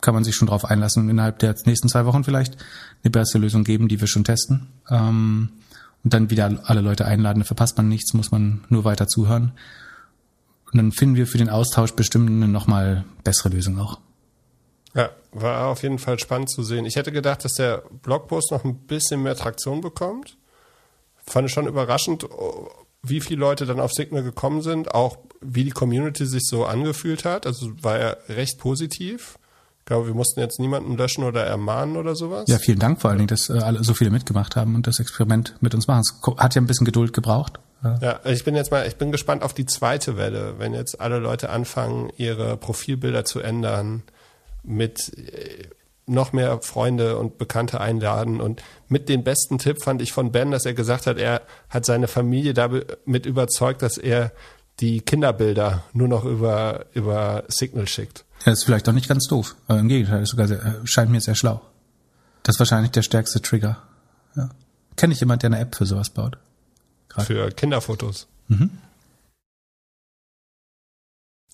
kann 0.00 0.14
man 0.14 0.24
sich 0.24 0.34
schon 0.34 0.48
drauf 0.48 0.64
einlassen, 0.64 1.08
innerhalb 1.08 1.38
der 1.38 1.54
nächsten 1.66 1.88
zwei 1.88 2.06
Wochen 2.06 2.24
vielleicht 2.24 2.56
eine 3.02 3.10
bessere 3.10 3.40
Lösung 3.40 3.64
geben, 3.64 3.88
die 3.88 4.00
wir 4.00 4.08
schon 4.08 4.24
testen. 4.24 4.68
Ähm, 4.88 5.50
und 6.02 6.14
dann 6.14 6.30
wieder 6.30 6.60
alle 6.64 6.80
Leute 6.80 7.04
einladen, 7.04 7.40
da 7.40 7.44
verpasst 7.44 7.76
man 7.76 7.88
nichts, 7.88 8.14
muss 8.14 8.30
man 8.30 8.64
nur 8.70 8.84
weiter 8.84 9.06
zuhören. 9.06 9.52
Und 10.72 10.78
dann 10.78 10.92
finden 10.92 11.16
wir 11.16 11.26
für 11.26 11.36
den 11.36 11.50
Austausch 11.50 11.92
bestimmt 11.92 12.30
eine 12.30 12.48
nochmal 12.48 13.04
bessere 13.24 13.50
Lösung 13.50 13.78
auch. 13.78 13.98
War 15.32 15.68
auf 15.68 15.82
jeden 15.82 15.98
Fall 15.98 16.18
spannend 16.18 16.50
zu 16.50 16.62
sehen. 16.62 16.84
Ich 16.86 16.96
hätte 16.96 17.12
gedacht, 17.12 17.44
dass 17.44 17.52
der 17.52 17.84
Blogpost 18.02 18.50
noch 18.50 18.64
ein 18.64 18.86
bisschen 18.86 19.22
mehr 19.22 19.36
Traktion 19.36 19.80
bekommt. 19.80 20.36
Fand 21.24 21.48
ich 21.48 21.52
schon 21.52 21.68
überraschend, 21.68 22.26
wie 23.02 23.20
viele 23.20 23.40
Leute 23.40 23.66
dann 23.66 23.80
auf 23.80 23.92
Signal 23.92 24.22
gekommen 24.22 24.62
sind, 24.62 24.92
auch 24.94 25.18
wie 25.40 25.64
die 25.64 25.70
Community 25.70 26.26
sich 26.26 26.46
so 26.46 26.64
angefühlt 26.64 27.24
hat. 27.24 27.46
Also 27.46 27.70
war 27.82 27.98
ja 27.98 28.16
recht 28.28 28.58
positiv. 28.58 29.38
Ich 29.78 29.84
glaube, 29.86 30.08
wir 30.08 30.14
mussten 30.14 30.40
jetzt 30.40 30.60
niemanden 30.60 30.96
löschen 30.96 31.24
oder 31.24 31.44
ermahnen 31.44 31.96
oder 31.96 32.14
sowas. 32.14 32.44
Ja, 32.48 32.58
vielen 32.58 32.78
Dank 32.78 33.00
vor 33.00 33.10
allen 33.10 33.18
Dingen, 33.18 33.28
dass 33.28 33.48
äh, 33.48 33.58
alle 33.58 33.82
so 33.82 33.94
viele 33.94 34.10
mitgemacht 34.10 34.56
haben 34.56 34.74
und 34.74 34.86
das 34.86 35.00
Experiment 35.00 35.56
mit 35.60 35.74
uns 35.74 35.86
machen. 35.86 36.02
Es 36.02 36.14
hat 36.36 36.54
ja 36.54 36.60
ein 36.60 36.66
bisschen 36.66 36.84
Geduld 36.84 37.12
gebraucht. 37.12 37.58
Ja, 37.82 38.20
ich 38.24 38.44
bin 38.44 38.54
jetzt 38.54 38.70
mal, 38.70 38.86
ich 38.86 38.96
bin 38.96 39.10
gespannt 39.10 39.42
auf 39.42 39.54
die 39.54 39.64
zweite 39.64 40.18
Welle, 40.18 40.56
wenn 40.58 40.74
jetzt 40.74 41.00
alle 41.00 41.18
Leute 41.18 41.48
anfangen, 41.48 42.12
ihre 42.18 42.58
Profilbilder 42.58 43.24
zu 43.24 43.40
ändern, 43.40 44.02
mit 44.62 45.16
äh, 45.18 45.68
noch 46.06 46.32
mehr 46.32 46.60
Freunde 46.62 47.18
und 47.18 47.38
Bekannte 47.38 47.80
einladen 47.80 48.40
und 48.40 48.62
mit 48.88 49.08
den 49.08 49.22
besten 49.22 49.58
Tipp 49.58 49.82
fand 49.82 50.02
ich 50.02 50.12
von 50.12 50.32
Ben, 50.32 50.50
dass 50.50 50.66
er 50.66 50.74
gesagt 50.74 51.06
hat, 51.06 51.18
er 51.18 51.42
hat 51.68 51.86
seine 51.86 52.08
Familie 52.08 52.52
damit 52.52 53.26
überzeugt, 53.26 53.82
dass 53.82 53.96
er 53.96 54.32
die 54.80 55.00
Kinderbilder 55.00 55.84
nur 55.92 56.08
noch 56.08 56.24
über, 56.24 56.86
über 56.94 57.44
Signal 57.48 57.86
schickt. 57.86 58.24
Ja, 58.44 58.52
ist 58.52 58.64
vielleicht 58.64 58.88
auch 58.88 58.92
nicht 58.92 59.08
ganz 59.08 59.26
doof. 59.28 59.54
Im 59.68 59.88
Gegenteil, 59.88 60.22
ist 60.22 60.30
sogar 60.30 60.48
sehr, 60.48 60.64
äh, 60.64 60.74
scheint 60.84 61.10
mir 61.10 61.20
sehr 61.20 61.34
schlau. 61.34 61.60
Das 62.42 62.56
ist 62.56 62.58
wahrscheinlich 62.58 62.90
der 62.90 63.02
stärkste 63.02 63.42
Trigger. 63.42 63.82
Ja. 64.34 64.48
Kenne 64.96 65.12
ich 65.12 65.20
jemand, 65.20 65.42
der 65.42 65.48
eine 65.48 65.58
App 65.58 65.74
für 65.74 65.86
sowas 65.86 66.10
baut? 66.10 66.38
Gerade. 67.08 67.26
Für 67.26 67.50
Kinderfotos. 67.50 68.26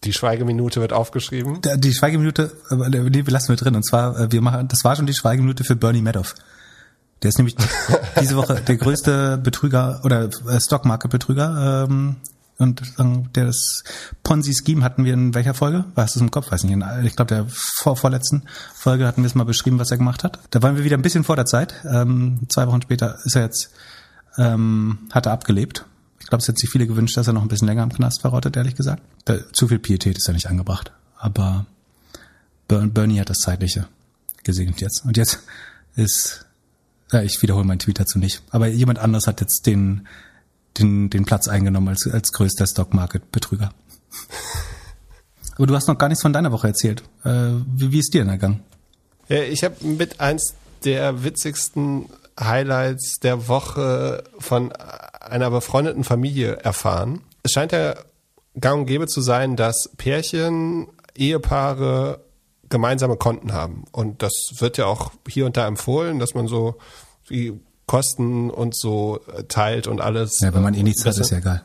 Die 0.04 0.12
Schweigeminute 0.12 0.80
wird 0.80 0.92
aufgeschrieben. 0.92 1.60
Die 1.76 1.92
Schweigeminute, 1.92 2.52
äh, 2.70 3.10
nee, 3.10 3.24
lassen 3.26 3.48
wir 3.48 3.56
drin. 3.56 3.74
Und 3.74 3.84
zwar, 3.84 4.18
äh, 4.18 4.32
wir 4.32 4.40
machen, 4.40 4.68
das 4.68 4.84
war 4.84 4.94
schon 4.94 5.06
die 5.06 5.14
Schweigeminute 5.14 5.64
für 5.64 5.76
Bernie 5.76 6.02
Madoff. 6.02 6.34
Der 7.22 7.30
ist 7.30 7.38
nämlich 7.38 7.56
diese 8.20 8.36
Woche 8.36 8.60
der 8.60 8.76
größte 8.76 9.38
Betrüger 9.38 10.00
oder 10.04 10.28
äh, 10.48 10.60
Stockmarket-Betrüger. 10.60 11.86
Ähm, 11.88 12.16
und 12.58 12.80
der 13.36 13.46
das 13.46 13.84
Ponzi-Scheme 14.22 14.82
hatten 14.82 15.04
wir 15.04 15.12
in 15.12 15.34
welcher 15.34 15.52
Folge? 15.52 15.84
Weißt 15.94 16.14
du 16.14 16.20
es 16.20 16.22
im 16.22 16.30
Kopf? 16.30 16.50
Weiß 16.50 16.64
nicht. 16.64 16.72
In, 16.72 16.84
ich 17.04 17.14
glaube, 17.14 17.34
der 17.34 17.46
vor, 17.48 17.96
vorletzten 17.96 18.44
Folge 18.74 19.06
hatten 19.06 19.22
wir 19.22 19.26
es 19.26 19.34
mal 19.34 19.44
beschrieben, 19.44 19.78
was 19.78 19.90
er 19.90 19.98
gemacht 19.98 20.24
hat. 20.24 20.38
Da 20.50 20.62
waren 20.62 20.76
wir 20.76 20.84
wieder 20.84 20.96
ein 20.96 21.02
bisschen 21.02 21.24
vor 21.24 21.36
der 21.36 21.44
Zeit. 21.44 21.74
Ähm, 21.84 22.40
zwei 22.48 22.66
Wochen 22.66 22.80
später 22.80 23.18
ist 23.24 23.36
er 23.36 23.42
jetzt, 23.42 23.70
ähm, 24.38 25.00
hat 25.10 25.26
er 25.26 25.32
abgelebt. 25.32 25.84
Ich 26.26 26.30
glaube, 26.30 26.42
es 26.42 26.48
hätte 26.48 26.58
sich 26.58 26.70
viele 26.70 26.88
gewünscht, 26.88 27.16
dass 27.16 27.28
er 27.28 27.34
noch 27.34 27.42
ein 27.42 27.46
bisschen 27.46 27.68
länger 27.68 27.84
im 27.84 27.92
Knast 27.92 28.20
verrottet, 28.20 28.56
ehrlich 28.56 28.74
gesagt. 28.74 29.00
Da, 29.26 29.36
zu 29.52 29.68
viel 29.68 29.78
Pietät 29.78 30.16
ist 30.18 30.26
ja 30.26 30.32
nicht 30.34 30.48
angebracht. 30.48 30.90
Aber 31.16 31.66
Ber- 32.66 32.88
Bernie 32.88 33.20
hat 33.20 33.30
das 33.30 33.38
Zeitliche 33.38 33.86
gesegnet 34.42 34.80
jetzt. 34.80 35.04
Und 35.04 35.16
jetzt 35.16 35.38
ist 35.94 36.44
Ja, 37.12 37.22
ich 37.22 37.40
wiederhole 37.42 37.64
meinen 37.64 37.78
Tweet 37.78 38.00
dazu 38.00 38.18
nicht. 38.18 38.42
Aber 38.50 38.66
jemand 38.66 38.98
anderes 38.98 39.28
hat 39.28 39.40
jetzt 39.40 39.66
den, 39.66 40.08
den, 40.78 41.10
den 41.10 41.24
Platz 41.26 41.46
eingenommen 41.46 41.86
als, 41.90 42.08
als 42.08 42.32
größter 42.32 42.66
Stock-Market-Betrüger. 42.66 43.70
Aber 45.56 45.66
du 45.68 45.76
hast 45.76 45.86
noch 45.86 45.96
gar 45.96 46.08
nichts 46.08 46.22
von 46.22 46.32
deiner 46.32 46.50
Woche 46.50 46.66
erzählt. 46.66 47.02
Äh, 47.24 47.50
wie, 47.76 47.92
wie 47.92 48.00
ist 48.00 48.12
dir 48.12 48.22
denn 48.22 48.30
ergangen? 48.30 48.64
Ja, 49.28 49.42
ich 49.42 49.62
habe 49.62 49.76
mit 49.86 50.18
eins 50.20 50.54
der 50.84 51.22
witzigsten 51.24 52.06
Highlights 52.38 53.20
der 53.22 53.48
Woche 53.48 54.24
von 54.38 54.72
einer 55.26 55.50
befreundeten 55.50 56.04
Familie 56.04 56.56
erfahren. 56.56 57.22
Es 57.42 57.52
scheint 57.52 57.72
ja 57.72 57.94
gang 58.58 58.80
und 58.80 58.86
gäbe 58.86 59.06
zu 59.06 59.20
sein, 59.20 59.56
dass 59.56 59.90
Pärchen, 59.96 60.88
Ehepaare 61.14 62.20
gemeinsame 62.68 63.16
Konten 63.16 63.52
haben. 63.52 63.84
Und 63.92 64.22
das 64.22 64.32
wird 64.58 64.78
ja 64.78 64.86
auch 64.86 65.12
hier 65.28 65.46
und 65.46 65.56
da 65.56 65.66
empfohlen, 65.66 66.18
dass 66.18 66.34
man 66.34 66.48
so 66.48 66.76
die 67.30 67.58
Kosten 67.86 68.50
und 68.50 68.76
so 68.76 69.20
teilt 69.48 69.86
und 69.86 70.00
alles. 70.00 70.40
Ja, 70.40 70.52
wenn 70.52 70.62
man 70.62 70.74
eh 70.74 70.82
nichts 70.82 71.04
hat, 71.04 71.16
ist 71.16 71.30
ja 71.30 71.38
egal. 71.38 71.64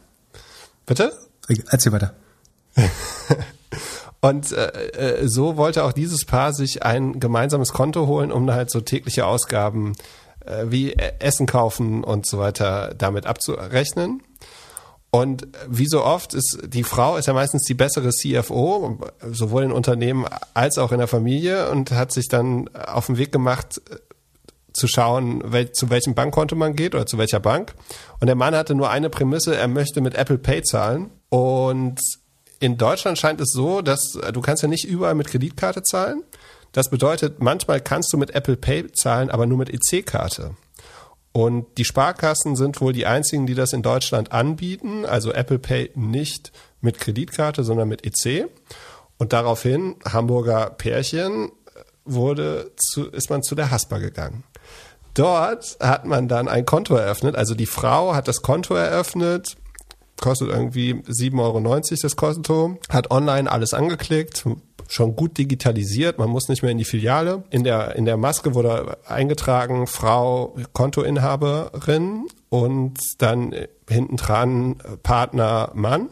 Bitte? 0.86 1.12
Erzähl 1.70 1.92
weiter. 1.92 2.14
Und 4.24 4.52
äh, 4.52 5.22
so 5.24 5.58
wollte 5.58 5.84
auch 5.84 5.94
dieses 5.94 6.26
Paar 6.26 6.54
sich 6.54 6.84
ein 6.84 7.20
gemeinsames 7.20 7.74
Konto 7.74 8.06
holen, 8.06 8.32
um 8.32 8.52
halt 8.52 8.70
so 8.70 8.80
tägliche 8.80 9.26
Ausgaben 9.26 9.94
äh, 9.94 9.96
wie 10.66 10.94
Essen 10.94 11.46
kaufen 11.46 12.04
und 12.04 12.26
so 12.26 12.40
weiter 12.40 12.94
damit 12.98 13.26
abzurechnen. 13.26 14.24
Und 15.14 15.48
wie 15.68 15.88
so 15.88 16.04
oft 16.04 16.34
ist 16.34 16.60
die 16.66 16.86
Frau 16.86 17.18
ist 17.18 17.28
ja 17.28 17.34
meistens 17.34 17.64
die 17.64 17.74
bessere 17.74 18.12
CFO, 18.12 18.98
sowohl 19.30 19.64
in 19.64 19.74
Unternehmen 19.74 20.26
als 20.54 20.78
auch 20.78 20.94
in 20.94 21.00
der 21.00 21.08
Familie 21.08 21.70
und 21.70 21.92
hat 21.92 22.14
sich 22.14 22.30
dann 22.30 22.70
auf 22.70 23.08
den 23.08 23.18
Weg 23.18 23.34
gemacht, 23.34 23.82
zu 24.74 24.88
schauen, 24.88 25.42
wel, 25.52 25.72
zu 25.72 25.90
welchem 25.90 26.16
Bankkonto 26.16 26.56
man 26.56 26.76
geht 26.76 26.96
oder 26.96 27.06
zu 27.06 27.18
welcher 27.18 27.40
Bank. 27.40 27.74
Und 28.20 28.28
der 28.28 28.36
Mann 28.36 28.56
hatte 28.56 28.76
nur 28.76 28.90
eine 28.90 29.10
Prämisse, 29.10 29.56
er 29.56 29.68
möchte 29.68 30.02
mit 30.02 30.16
Apple 30.16 30.38
Pay 30.38 30.64
zahlen. 30.64 31.10
Und 31.30 32.00
in 32.60 32.78
Deutschland 32.78 33.18
scheint 33.18 33.42
es 33.42 33.52
so, 33.52 33.82
dass 33.82 34.14
du 34.32 34.42
kannst 34.42 34.64
ja 34.64 34.70
nicht 34.70 34.86
überall 34.86 35.16
mit 35.16 35.28
Kreditkarte 35.28 35.84
zahlen. 35.84 36.24
Das 36.72 36.90
bedeutet, 36.90 37.42
manchmal 37.42 37.82
kannst 37.82 38.14
du 38.14 38.18
mit 38.18 38.32
Apple 38.32 38.58
Pay 38.58 38.92
zahlen, 38.94 39.30
aber 39.30 39.46
nur 39.46 39.58
mit 39.58 39.70
EC-Karte. 39.70 40.56
Und 41.34 41.78
die 41.78 41.86
Sparkassen 41.86 42.56
sind 42.56 42.82
wohl 42.82 42.94
die 42.94 43.06
einzigen, 43.06 43.46
die 43.46 43.56
das 43.56 43.74
in 43.74 43.82
Deutschland 43.82 44.32
anbieten, 44.32 45.06
also 45.06 45.32
Apple 45.32 45.60
Pay 45.60 45.92
nicht 45.96 46.52
mit 46.82 47.00
Kreditkarte, 47.00 47.64
sondern 47.64 47.88
mit 47.88 48.06
EC. 48.06 48.50
Und 49.18 49.34
daraufhin, 49.34 49.96
Hamburger 50.06 50.72
Pärchen, 50.72 51.52
wurde 52.04 52.72
zu, 52.76 53.08
ist 53.10 53.30
man 53.30 53.44
zu 53.44 53.56
der 53.56 53.72
Haspa 53.72 54.00
gegangen. 54.00 54.44
Dort 55.14 55.78
hat 55.80 56.06
man 56.06 56.28
dann 56.28 56.48
ein 56.48 56.66
Konto 56.66 56.96
eröffnet, 56.96 57.36
also 57.36 57.54
die 57.54 57.66
Frau 57.66 58.16
hat 58.16 58.28
das 58.28 58.42
Konto 58.42 58.74
eröffnet, 58.76 59.58
kostet 60.22 60.50
irgendwie 60.50 60.94
7,90 60.94 61.40
Euro 61.40 61.60
das 62.02 62.16
Konto, 62.16 62.78
hat 62.90 63.12
online 63.12 63.52
alles 63.52 63.74
angeklickt, 63.74 64.46
schon 64.88 65.16
gut 65.16 65.38
digitalisiert, 65.38 66.18
man 66.18 66.30
muss 66.30 66.48
nicht 66.48 66.62
mehr 66.62 66.72
in 66.72 66.78
die 66.78 66.86
Filiale. 66.86 67.44
In 67.50 67.64
der, 67.64 67.96
in 67.96 68.06
der 68.06 68.18
Maske 68.18 68.54
wurde 68.54 68.98
eingetragen, 69.06 69.88
Frau 69.88 70.56
Kontoinhaberin 70.74 72.28
und 72.50 72.98
dann 73.18 73.54
hinten 73.90 74.18
dran 74.18 74.78
Partner 75.04 75.72
Mann. 75.74 76.10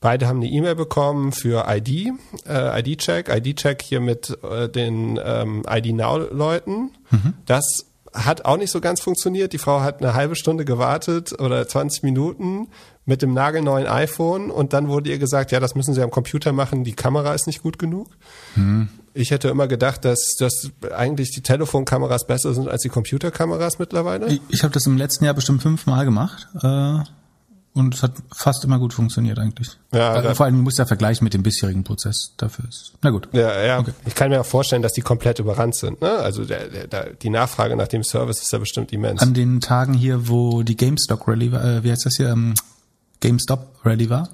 Beide 0.00 0.28
haben 0.28 0.36
eine 0.36 0.50
E-Mail 0.50 0.74
bekommen 0.74 1.32
für 1.32 1.64
ID, 1.66 2.12
äh, 2.46 2.80
ID-Check, 2.80 3.30
ID-Check 3.30 3.80
hier 3.80 4.00
mit 4.00 4.36
äh, 4.42 4.68
den 4.68 5.18
ähm, 5.24 5.62
ID-Now-Leuten. 5.66 6.90
Mhm. 7.10 7.32
Das 7.46 7.86
hat 8.14 8.44
auch 8.44 8.56
nicht 8.56 8.70
so 8.70 8.80
ganz 8.80 9.00
funktioniert. 9.00 9.52
Die 9.52 9.58
Frau 9.58 9.80
hat 9.80 10.00
eine 10.00 10.14
halbe 10.14 10.36
Stunde 10.36 10.64
gewartet 10.64 11.38
oder 11.38 11.66
20 11.66 12.04
Minuten, 12.04 12.68
mit 13.06 13.20
dem 13.20 13.34
nagelneuen 13.34 13.86
iPhone 13.86 14.50
und 14.50 14.72
dann 14.72 14.88
wurde 14.88 15.10
ihr 15.10 15.18
gesagt, 15.18 15.52
ja, 15.52 15.60
das 15.60 15.74
müssen 15.74 15.92
Sie 15.92 16.00
am 16.00 16.10
Computer 16.10 16.52
machen, 16.52 16.84
die 16.84 16.94
Kamera 16.94 17.34
ist 17.34 17.46
nicht 17.46 17.62
gut 17.62 17.78
genug. 17.78 18.08
Hm. 18.54 18.88
Ich 19.12 19.30
hätte 19.30 19.48
immer 19.48 19.68
gedacht, 19.68 20.04
dass, 20.04 20.36
dass 20.38 20.70
eigentlich 20.96 21.30
die 21.30 21.42
Telefonkameras 21.42 22.26
besser 22.26 22.54
sind 22.54 22.68
als 22.68 22.82
die 22.82 22.88
Computerkameras 22.88 23.78
mittlerweile. 23.78 24.26
Ich, 24.28 24.40
ich 24.48 24.62
habe 24.62 24.72
das 24.72 24.86
im 24.86 24.96
letzten 24.96 25.24
Jahr 25.24 25.34
bestimmt 25.34 25.62
fünfmal 25.62 26.04
gemacht. 26.04 26.48
Äh 26.62 27.00
und 27.74 27.92
es 27.94 28.04
hat 28.04 28.12
fast 28.32 28.64
immer 28.64 28.78
gut 28.78 28.94
funktioniert 28.94 29.38
eigentlich. 29.38 29.76
Ja, 29.92 30.22
äh, 30.22 30.34
Vor 30.36 30.46
allem, 30.46 30.56
du 30.56 30.62
musst 30.62 30.78
ja 30.78 30.86
vergleichen 30.86 31.24
mit 31.24 31.34
dem 31.34 31.42
bisherigen 31.42 31.82
Prozess. 31.82 32.32
Dafür 32.36 32.68
ist, 32.68 32.92
na 33.02 33.10
gut. 33.10 33.28
Ja, 33.32 33.60
ja. 33.62 33.80
Okay. 33.80 33.92
Ich 34.06 34.14
kann 34.14 34.30
mir 34.30 34.40
auch 34.40 34.46
vorstellen, 34.46 34.80
dass 34.80 34.92
die 34.92 35.00
komplett 35.00 35.40
überrannt 35.40 35.74
sind. 35.74 36.00
Ne? 36.00 36.08
Also 36.08 36.44
der, 36.44 36.68
der, 36.68 36.86
der, 36.86 37.10
die 37.14 37.30
Nachfrage 37.30 37.74
nach 37.74 37.88
dem 37.88 38.04
Service 38.04 38.40
ist 38.40 38.52
ja 38.52 38.58
bestimmt 38.58 38.92
immens. 38.92 39.20
An 39.20 39.34
den 39.34 39.60
Tagen 39.60 39.92
hier, 39.92 40.28
wo 40.28 40.62
die 40.62 40.76
GameStop 40.76 41.26
Rally, 41.26 41.48
äh, 41.48 41.82
wie 41.82 41.90
heißt 41.90 42.06
das 42.06 42.14
hier, 42.16 42.28
ähm, 42.28 42.54
GameStop 43.18 43.66
Rally 43.84 44.08
war, 44.08 44.28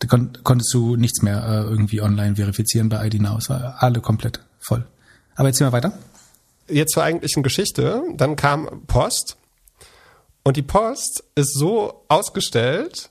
da 0.00 0.08
kon 0.08 0.32
konntest 0.42 0.74
du 0.74 0.96
nichts 0.96 1.22
mehr 1.22 1.44
äh, 1.46 1.62
irgendwie 1.62 2.00
online 2.00 2.34
verifizieren 2.34 2.88
bei 2.88 3.06
ID 3.06 3.22
Now. 3.22 3.38
Es 3.38 3.48
war 3.48 3.76
alle 3.78 4.00
komplett 4.00 4.40
voll. 4.58 4.84
Aber 5.36 5.46
jetzt 5.46 5.60
wir 5.60 5.70
weiter. 5.70 5.92
Jetzt 6.68 6.94
zur 6.94 7.04
eigentlichen 7.04 7.44
Geschichte. 7.44 8.02
Dann 8.16 8.34
kam 8.34 8.82
Post. 8.88 9.36
Und 10.44 10.56
die 10.56 10.62
Post 10.62 11.24
ist 11.34 11.54
so 11.56 12.04
ausgestellt, 12.08 13.10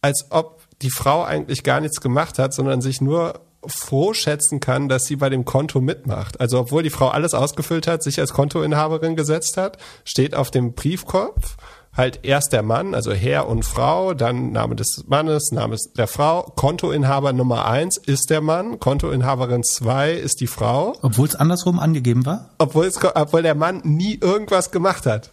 als 0.00 0.26
ob 0.30 0.62
die 0.82 0.90
Frau 0.90 1.22
eigentlich 1.22 1.62
gar 1.62 1.80
nichts 1.80 2.00
gemacht 2.00 2.38
hat, 2.38 2.52
sondern 2.52 2.80
sich 2.80 3.00
nur 3.00 3.40
froh 3.64 4.12
schätzen 4.12 4.58
kann, 4.58 4.88
dass 4.88 5.04
sie 5.04 5.16
bei 5.16 5.28
dem 5.30 5.44
Konto 5.44 5.80
mitmacht. 5.80 6.40
Also 6.40 6.58
obwohl 6.58 6.82
die 6.82 6.90
Frau 6.90 7.08
alles 7.08 7.34
ausgefüllt 7.34 7.86
hat, 7.86 8.02
sich 8.02 8.18
als 8.18 8.32
Kontoinhaberin 8.32 9.14
gesetzt 9.14 9.56
hat, 9.56 9.78
steht 10.04 10.34
auf 10.34 10.50
dem 10.50 10.72
Briefkopf 10.74 11.56
halt 11.94 12.20
erst 12.22 12.52
der 12.52 12.62
Mann, 12.62 12.94
also 12.94 13.12
Herr 13.12 13.48
und 13.48 13.64
Frau, 13.64 14.14
dann 14.14 14.50
Name 14.52 14.74
des 14.76 15.04
Mannes, 15.08 15.52
Name 15.52 15.76
der 15.96 16.06
Frau, 16.06 16.42
Kontoinhaber 16.42 17.32
Nummer 17.32 17.66
eins 17.66 17.98
ist 17.98 18.30
der 18.30 18.40
Mann, 18.40 18.80
Kontoinhaberin 18.80 19.62
zwei 19.62 20.12
ist 20.12 20.40
die 20.40 20.46
Frau. 20.46 20.96
Obwohl 21.02 21.28
es 21.28 21.36
andersrum 21.36 21.78
angegeben 21.78 22.24
war? 22.24 22.50
Obwohl, 22.58 22.86
es, 22.86 22.98
obwohl 23.02 23.42
der 23.42 23.54
Mann 23.54 23.82
nie 23.84 24.18
irgendwas 24.20 24.70
gemacht 24.70 25.06
hat. 25.06 25.32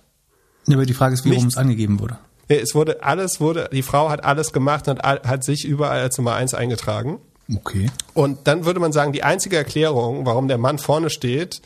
Aber 0.74 0.86
die 0.86 0.94
Frage 0.94 1.14
ist, 1.14 1.26
wie 1.26 1.34
rum 1.34 1.48
es 1.48 1.58
angegeben 1.58 2.00
wurde. 2.00 2.18
Es 2.48 2.74
wurde 2.74 3.04
alles 3.04 3.40
wurde, 3.40 3.70
die 3.72 3.84
Frau 3.84 4.10
hat 4.10 4.24
alles 4.24 4.52
gemacht 4.52 4.88
und 4.88 5.04
hat 5.04 5.44
sich 5.44 5.66
überall 5.66 6.00
als 6.00 6.18
Nummer 6.18 6.34
eins 6.34 6.54
eingetragen. 6.56 7.20
Okay. 7.56 7.92
Und 8.14 8.48
dann 8.48 8.66
würde 8.66 8.80
man 8.80 8.92
sagen, 8.92 9.14
die 9.14 9.24
einzige 9.24 9.58
Erklärung, 9.58 10.26
warum 10.26 10.48
der 10.48 10.58
Mann 10.58 10.80
vorne 10.80 11.10
steht 11.10 11.62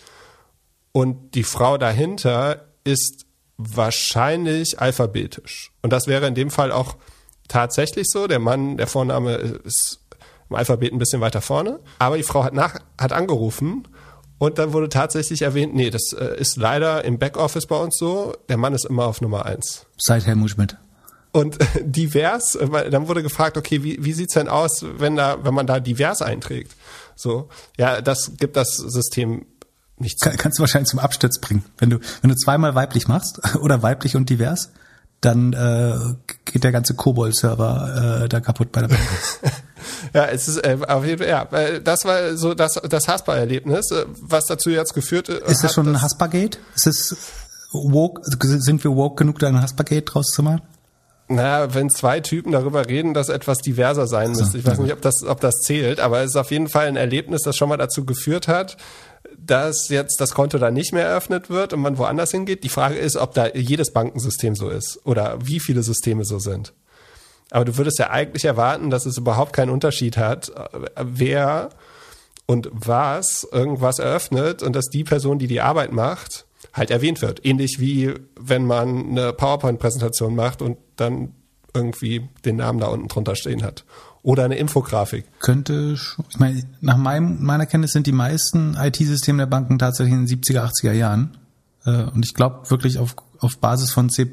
und 0.92 1.36
die 1.36 1.44
Frau 1.44 1.78
dahinter, 1.78 2.66
ist 2.84 3.26
wahrscheinlich 3.58 4.80
alphabetisch. 4.80 5.72
Und 5.82 5.94
das 5.94 6.08
wäre 6.08 6.28
in 6.28 6.36
dem 6.36 6.50
Fall 6.50 6.72
auch 6.72 6.96
tatsächlich 7.48 8.10
so. 8.10 8.28
Der 8.28 8.40
Mann, 8.40 8.78
der 8.78 8.88
Vorname 8.88 9.36
ist 9.36 10.00
im 10.50 10.56
Alphabet 10.56 10.92
ein 10.92 11.00
bisschen 11.00 11.22
weiter 11.22 11.42
vorne. 11.42 11.80
Aber 12.00 12.18
die 12.18 12.24
Frau 12.24 12.44
hat 12.44 12.54
nach, 12.54 12.80
hat 13.00 13.14
angerufen 13.14 13.88
und 14.38 14.58
dann 14.58 14.74
wurde 14.74 14.90
tatsächlich 14.90 15.42
erwähnt, 15.42 15.74
nee, 15.74 15.90
das 15.90 16.14
äh, 16.14 16.38
ist 16.38 16.58
leider 16.58 17.06
im 17.06 17.18
Backoffice 17.20 17.66
bei 17.66 17.78
uns 17.78 17.98
so. 17.98 18.34
Der 18.50 18.58
Mann 18.58 18.74
ist 18.74 18.86
immer 18.86 19.06
auf 19.06 19.22
Nummer 19.22 19.46
eins. 19.46 19.86
Seit 19.98 20.26
Helmut 20.26 20.52
Schmidt. 20.52 20.78
Und 21.32 21.58
divers, 21.82 22.58
dann 22.92 23.08
wurde 23.08 23.24
gefragt, 23.24 23.58
okay, 23.58 23.84
wie, 23.84 24.04
wie 24.04 24.14
sieht's 24.14 24.34
denn 24.34 24.48
aus, 24.48 24.86
wenn 24.98 25.16
da, 25.16 25.44
wenn 25.44 25.54
man 25.54 25.68
da 25.68 25.80
divers 25.80 26.22
einträgt? 26.22 26.74
So, 27.16 27.50
ja, 27.78 28.02
das 28.02 28.34
gibt 28.38 28.56
das 28.56 28.76
System 28.76 29.46
nicht 29.98 30.20
Kann, 30.22 30.38
kannst 30.38 30.60
du 30.60 30.62
wahrscheinlich 30.62 30.90
zum 30.90 31.00
Absturz 31.00 31.40
bringen. 31.40 31.64
Wenn 31.78 31.90
du, 31.90 32.00
wenn 32.22 32.30
du 32.30 32.36
zweimal 32.36 32.76
weiblich 32.76 33.08
machst 33.08 33.40
oder 33.62 33.82
weiblich 33.84 34.16
und 34.16 34.30
divers, 34.30 34.72
dann 35.26 35.54
äh, 35.54 36.32
geht 36.46 36.64
der 36.64 36.72
ganze 36.72 36.96
Kobol-Server 36.96 38.24
äh, 38.24 38.30
da 38.30 38.40
kaputt 38.40 38.72
bei 38.72 38.82
der 38.82 38.90
Bank. 38.90 39.02
ja, 40.14 40.26
es 40.26 40.48
ist 40.48 40.58
äh, 40.58 40.78
auf 40.88 41.06
jeden 41.06 41.20
Fall, 41.20 41.30
ja, 41.30 41.44
äh, 41.52 41.82
das 41.82 42.06
war 42.06 42.36
so 42.36 42.54
das, 42.54 42.74
das 42.90 43.08
Haspa-Erlebnis, 43.08 43.92
äh, 43.92 44.06
was 44.22 44.46
dazu 44.46 44.70
jetzt 44.70 44.94
geführt 44.94 45.30
äh, 45.30 45.40
Ist 45.46 45.64
das 45.64 45.74
schon 45.74 45.88
ein 45.88 46.02
Haspa-Gate? 46.02 46.60
Ist 46.76 46.88
es 46.88 47.18
woke, 47.72 48.22
sind 48.24 48.84
wir 48.84 48.96
woke 48.96 49.16
genug, 49.16 49.40
da 49.40 49.48
ein 49.48 49.62
Haspa-Gate 49.62 50.14
draus 50.14 50.28
zu 50.28 50.44
machen? 50.44 50.62
Naja, 51.30 51.74
wenn 51.74 51.90
zwei 51.90 52.20
Typen 52.20 52.52
darüber 52.52 52.88
reden, 52.88 53.14
dass 53.14 53.30
etwas 53.30 53.60
diverser 53.60 54.08
sein 54.08 54.32
müsste. 54.32 54.58
Ich 54.58 54.66
weiß 54.66 54.80
nicht, 54.80 54.92
ob 54.92 55.02
das, 55.02 55.24
ob 55.24 55.40
das 55.40 55.62
zählt, 55.62 56.02
aber 56.02 56.20
es 56.20 56.32
ist 56.32 56.36
auf 56.36 56.52
jeden 56.52 56.68
Fall 56.68 56.88
ein 56.88 56.98
Erlebnis, 56.98 57.44
das 57.44 57.56
schon 57.56 57.70
mal 57.70 57.78
dazu 57.78 58.06
geführt 58.06 58.50
hat, 58.50 58.78
dass 59.46 59.90
jetzt 59.90 60.22
das 60.22 60.34
Konto 60.34 60.58
da 60.58 60.72
nicht 60.72 60.94
mehr 60.94 61.06
eröffnet 61.06 61.50
wird 61.50 61.74
und 61.74 61.82
man 61.82 61.98
woanders 61.98 62.32
hingeht. 62.32 62.64
Die 62.64 62.70
Frage 62.70 62.96
ist, 62.96 63.18
ob 63.18 63.34
da 63.34 63.48
jedes 63.48 63.92
Bankensystem 63.92 64.56
so 64.56 64.70
ist 64.70 65.00
oder 65.06 65.38
wie 65.44 65.60
viele 65.60 65.84
Systeme 65.84 66.24
so 66.26 66.40
sind. 66.40 66.74
Aber 67.52 67.66
du 67.66 67.78
würdest 67.78 68.00
ja 68.00 68.10
eigentlich 68.10 68.46
erwarten, 68.46 68.90
dass 68.90 69.06
es 69.06 69.18
überhaupt 69.18 69.54
keinen 69.54 69.70
Unterschied 69.70 70.18
hat, 70.18 70.52
wer 71.00 71.70
und 72.46 72.70
was 72.72 73.48
irgendwas 73.52 74.00
eröffnet 74.00 74.64
und 74.64 74.76
dass 74.76 74.86
die 74.86 75.04
Person, 75.04 75.40
die 75.40 75.48
die 75.48 75.62
Arbeit 75.62 75.92
macht, 75.92 76.46
halt 76.74 76.90
erwähnt 76.90 77.22
wird. 77.22 77.46
Ähnlich 77.46 77.78
wie 77.80 78.14
wenn 78.40 78.66
man 78.66 79.10
eine 79.10 79.34
PowerPoint-Präsentation 79.34 80.36
macht 80.36 80.62
und 80.62 80.78
dann 80.96 81.36
irgendwie 81.74 82.30
den 82.46 82.56
Namen 82.56 82.80
da 82.80 82.88
unten 82.88 83.08
drunter 83.08 83.36
stehen 83.36 83.64
hat 83.64 83.84
oder 84.24 84.46
eine 84.46 84.56
Infografik. 84.56 85.26
Könnte, 85.40 85.96
ich 86.30 86.40
meine, 86.40 86.64
nach 86.82 86.98
meinem, 86.98 87.44
meiner 87.44 87.66
Kenntnis 87.66 87.92
sind 87.92 88.08
die 88.08 88.14
meisten 88.14 88.76
IT-Systeme 88.76 89.40
der 89.40 89.46
Banken 89.48 89.78
tatsächlich 89.78 90.14
in 90.14 90.26
den 90.26 90.42
70er, 90.42 90.72
80er 90.72 90.94
Jahren 90.94 91.38
Äh, 91.86 92.04
und 92.04 92.26
ich 92.26 92.34
glaube 92.34 92.70
wirklich 92.70 92.98
auf, 92.98 93.16
auf 93.40 93.58
Basis 93.58 93.92
von 93.92 94.10
C++ 94.10 94.24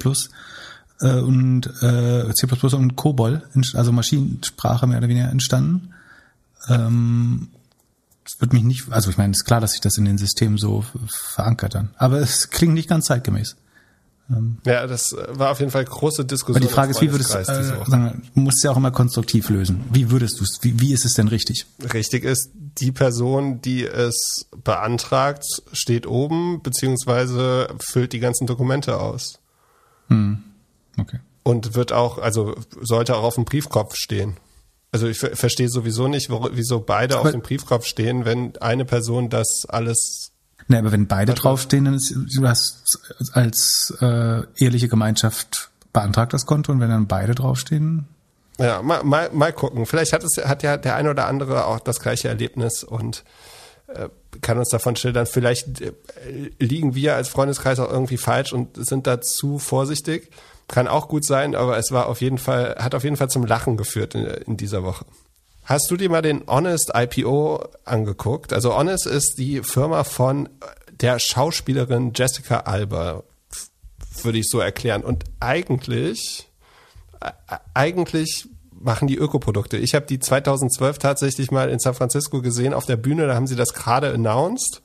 äh, 1.00 1.18
und 1.18 1.66
äh, 1.82 2.32
C++ 2.34 2.46
und 2.76 2.96
COBOL, 2.96 3.42
also 3.74 3.92
Maschinensprache 3.92 4.86
mehr 4.86 4.98
oder 4.98 5.08
weniger 5.08 5.30
entstanden. 5.30 5.92
Ähm, 6.68 7.48
es 8.24 8.40
wird 8.40 8.52
mich 8.52 8.62
nicht, 8.62 8.92
also 8.92 9.10
ich 9.10 9.18
meine, 9.18 9.32
es 9.32 9.38
ist 9.38 9.44
klar, 9.46 9.60
dass 9.60 9.72
sich 9.72 9.80
das 9.80 9.98
in 9.98 10.04
den 10.04 10.18
Systemen 10.18 10.58
so 10.58 10.84
verankert 11.08 11.74
dann. 11.74 11.90
Aber 11.96 12.20
es 12.20 12.50
klingt 12.50 12.74
nicht 12.74 12.88
ganz 12.88 13.06
zeitgemäß. 13.06 13.56
Ähm, 14.30 14.58
ja, 14.64 14.86
das 14.86 15.14
war 15.28 15.50
auf 15.50 15.60
jeden 15.60 15.72
Fall 15.72 15.84
große 15.84 16.24
Diskussion. 16.24 16.62
Aber 16.62 16.68
die 16.68 16.72
Frage 16.72 16.90
ist, 16.92 17.00
wie 17.00 17.10
würdest 17.10 17.34
du, 17.34 17.38
äh, 17.38 17.44
sagen, 17.44 18.22
du 18.34 18.40
musst 18.40 18.62
ja 18.62 18.70
auch 18.70 18.76
immer 18.76 18.90
konstruktiv 18.90 19.48
lösen. 19.48 19.84
Wie 19.92 20.10
würdest 20.10 20.38
du 20.38 20.44
es, 20.44 20.58
wie, 20.62 20.78
wie 20.80 20.92
ist 20.92 21.04
es 21.04 21.14
denn 21.14 21.28
richtig? 21.28 21.66
Richtig 21.92 22.24
ist, 22.24 22.50
die 22.54 22.92
Person, 22.92 23.60
die 23.60 23.84
es 23.84 24.46
beantragt, 24.62 25.44
steht 25.72 26.06
oben, 26.06 26.62
beziehungsweise 26.62 27.68
füllt 27.80 28.12
die 28.12 28.20
ganzen 28.20 28.46
Dokumente 28.46 29.00
aus. 29.00 29.40
Hm. 30.08 30.44
Okay. 30.96 31.18
Und 31.42 31.74
wird 31.74 31.92
auch, 31.92 32.18
also 32.18 32.54
sollte 32.80 33.16
auch 33.16 33.24
auf 33.24 33.34
dem 33.34 33.44
Briefkopf 33.44 33.96
stehen. 33.96 34.36
Also 34.92 35.06
ich 35.06 35.18
verstehe 35.18 35.68
sowieso 35.68 36.08
nicht, 36.08 36.30
wieso 36.52 36.80
beide 36.80 37.16
aber 37.16 37.26
auf 37.26 37.30
dem 37.30 37.42
Briefkopf 37.42 37.86
stehen, 37.86 38.24
wenn 38.24 38.56
eine 38.58 38.84
Person 38.84 39.30
das 39.30 39.64
alles. 39.68 40.29
Ne, 40.70 40.78
aber 40.78 40.92
wenn 40.92 41.08
beide 41.08 41.34
draufstehen, 41.34 41.84
dann 41.84 41.94
ist 41.94 42.14
du 42.14 42.46
hast 42.46 43.00
als 43.32 43.92
äh, 44.00 44.42
ehrliche 44.56 44.86
Gemeinschaft 44.88 45.70
beantragt 45.92 46.32
das 46.32 46.46
Konto 46.46 46.70
und 46.70 46.78
wenn 46.78 46.90
dann 46.90 47.08
beide 47.08 47.34
draufstehen. 47.34 48.06
Ja, 48.58 48.80
mal, 48.80 49.02
mal, 49.02 49.30
mal 49.32 49.52
gucken. 49.52 49.84
Vielleicht 49.84 50.12
hat 50.12 50.22
es 50.22 50.36
hat 50.36 50.62
ja 50.62 50.76
der 50.76 50.94
eine 50.94 51.10
oder 51.10 51.26
andere 51.26 51.66
auch 51.66 51.80
das 51.80 51.98
gleiche 51.98 52.28
Erlebnis 52.28 52.84
und 52.84 53.24
äh, 53.88 54.10
kann 54.42 54.58
uns 54.58 54.68
davon 54.68 54.94
schildern. 54.94 55.26
Vielleicht 55.26 55.80
äh, 55.80 55.92
liegen 56.60 56.94
wir 56.94 57.16
als 57.16 57.28
Freundeskreis 57.28 57.80
auch 57.80 57.90
irgendwie 57.90 58.16
falsch 58.16 58.52
und 58.52 58.76
sind 58.76 59.08
da 59.08 59.20
zu 59.20 59.58
vorsichtig 59.58 60.30
kann 60.70 60.86
auch 60.88 61.08
gut 61.08 61.24
sein, 61.24 61.54
aber 61.54 61.76
es 61.78 61.90
war 61.90 62.06
auf 62.06 62.20
jeden 62.20 62.38
Fall, 62.38 62.76
hat 62.78 62.94
auf 62.94 63.02
jeden 63.02 63.16
Fall 63.16 63.28
zum 63.28 63.44
Lachen 63.44 63.76
geführt 63.76 64.14
in, 64.14 64.24
in 64.24 64.56
dieser 64.56 64.84
Woche. 64.84 65.04
Hast 65.64 65.90
du 65.90 65.96
dir 65.96 66.10
mal 66.10 66.22
den 66.22 66.46
Honest 66.46 66.92
IPO 66.94 67.64
angeguckt? 67.84 68.52
Also 68.52 68.76
Honest 68.76 69.06
ist 69.06 69.34
die 69.38 69.62
Firma 69.62 70.04
von 70.04 70.48
der 71.00 71.18
Schauspielerin 71.18 72.12
Jessica 72.14 72.60
Alba, 72.60 73.22
würde 74.22 74.38
ich 74.38 74.48
so 74.48 74.60
erklären. 74.60 75.02
Und 75.02 75.24
eigentlich, 75.38 76.48
eigentlich 77.74 78.48
machen 78.72 79.08
die 79.08 79.16
Ökoprodukte. 79.16 79.76
Ich 79.76 79.94
habe 79.94 80.06
die 80.06 80.18
2012 80.18 80.98
tatsächlich 80.98 81.50
mal 81.50 81.68
in 81.70 81.78
San 81.78 81.94
Francisco 81.94 82.40
gesehen 82.40 82.74
auf 82.74 82.86
der 82.86 82.96
Bühne, 82.96 83.26
da 83.26 83.34
haben 83.34 83.46
sie 83.46 83.56
das 83.56 83.74
gerade 83.74 84.12
announced. 84.12 84.82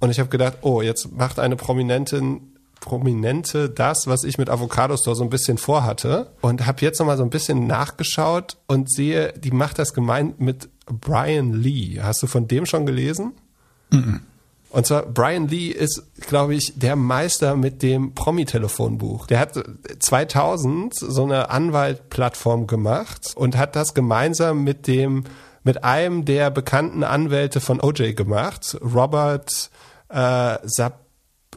Und 0.00 0.10
ich 0.10 0.18
habe 0.18 0.28
gedacht, 0.28 0.58
oh, 0.62 0.82
jetzt 0.82 1.12
macht 1.12 1.38
eine 1.38 1.54
Prominentin 1.54 2.51
Prominente 2.82 3.70
das, 3.70 4.06
was 4.08 4.24
ich 4.24 4.38
mit 4.38 4.50
Avocado 4.50 4.96
Store 4.96 5.16
so 5.16 5.22
ein 5.22 5.30
bisschen 5.30 5.56
vorhatte. 5.56 6.32
Und 6.42 6.66
habe 6.66 6.82
jetzt 6.82 6.98
nochmal 6.98 7.16
so 7.16 7.22
ein 7.22 7.30
bisschen 7.30 7.66
nachgeschaut 7.66 8.58
und 8.66 8.92
sehe, 8.92 9.32
die 9.38 9.52
macht 9.52 9.78
das 9.78 9.94
gemeint 9.94 10.40
mit 10.40 10.68
Brian 10.86 11.52
Lee. 11.54 12.00
Hast 12.02 12.22
du 12.22 12.26
von 12.26 12.48
dem 12.48 12.66
schon 12.66 12.84
gelesen? 12.84 13.32
Mhm. 13.90 14.20
Und 14.70 14.86
zwar, 14.86 15.02
Brian 15.02 15.48
Lee 15.48 15.68
ist, 15.68 16.02
glaube 16.26 16.54
ich, 16.54 16.72
der 16.76 16.96
Meister 16.96 17.56
mit 17.56 17.82
dem 17.82 18.14
Promi-Telefonbuch. 18.14 19.26
Der 19.26 19.38
hat 19.38 19.62
2000 20.00 20.94
so 20.94 21.24
eine 21.24 21.50
Anwaltplattform 21.50 22.66
gemacht 22.66 23.32
und 23.36 23.56
hat 23.56 23.76
das 23.76 23.94
gemeinsam 23.94 24.64
mit 24.64 24.88
dem, 24.88 25.24
mit 25.62 25.84
einem 25.84 26.24
der 26.24 26.50
bekannten 26.50 27.04
Anwälte 27.04 27.60
von 27.60 27.80
OJ 27.80 28.14
gemacht, 28.14 28.76
Robert 28.82 29.70
äh, 30.08 30.58
Sap 30.64 31.01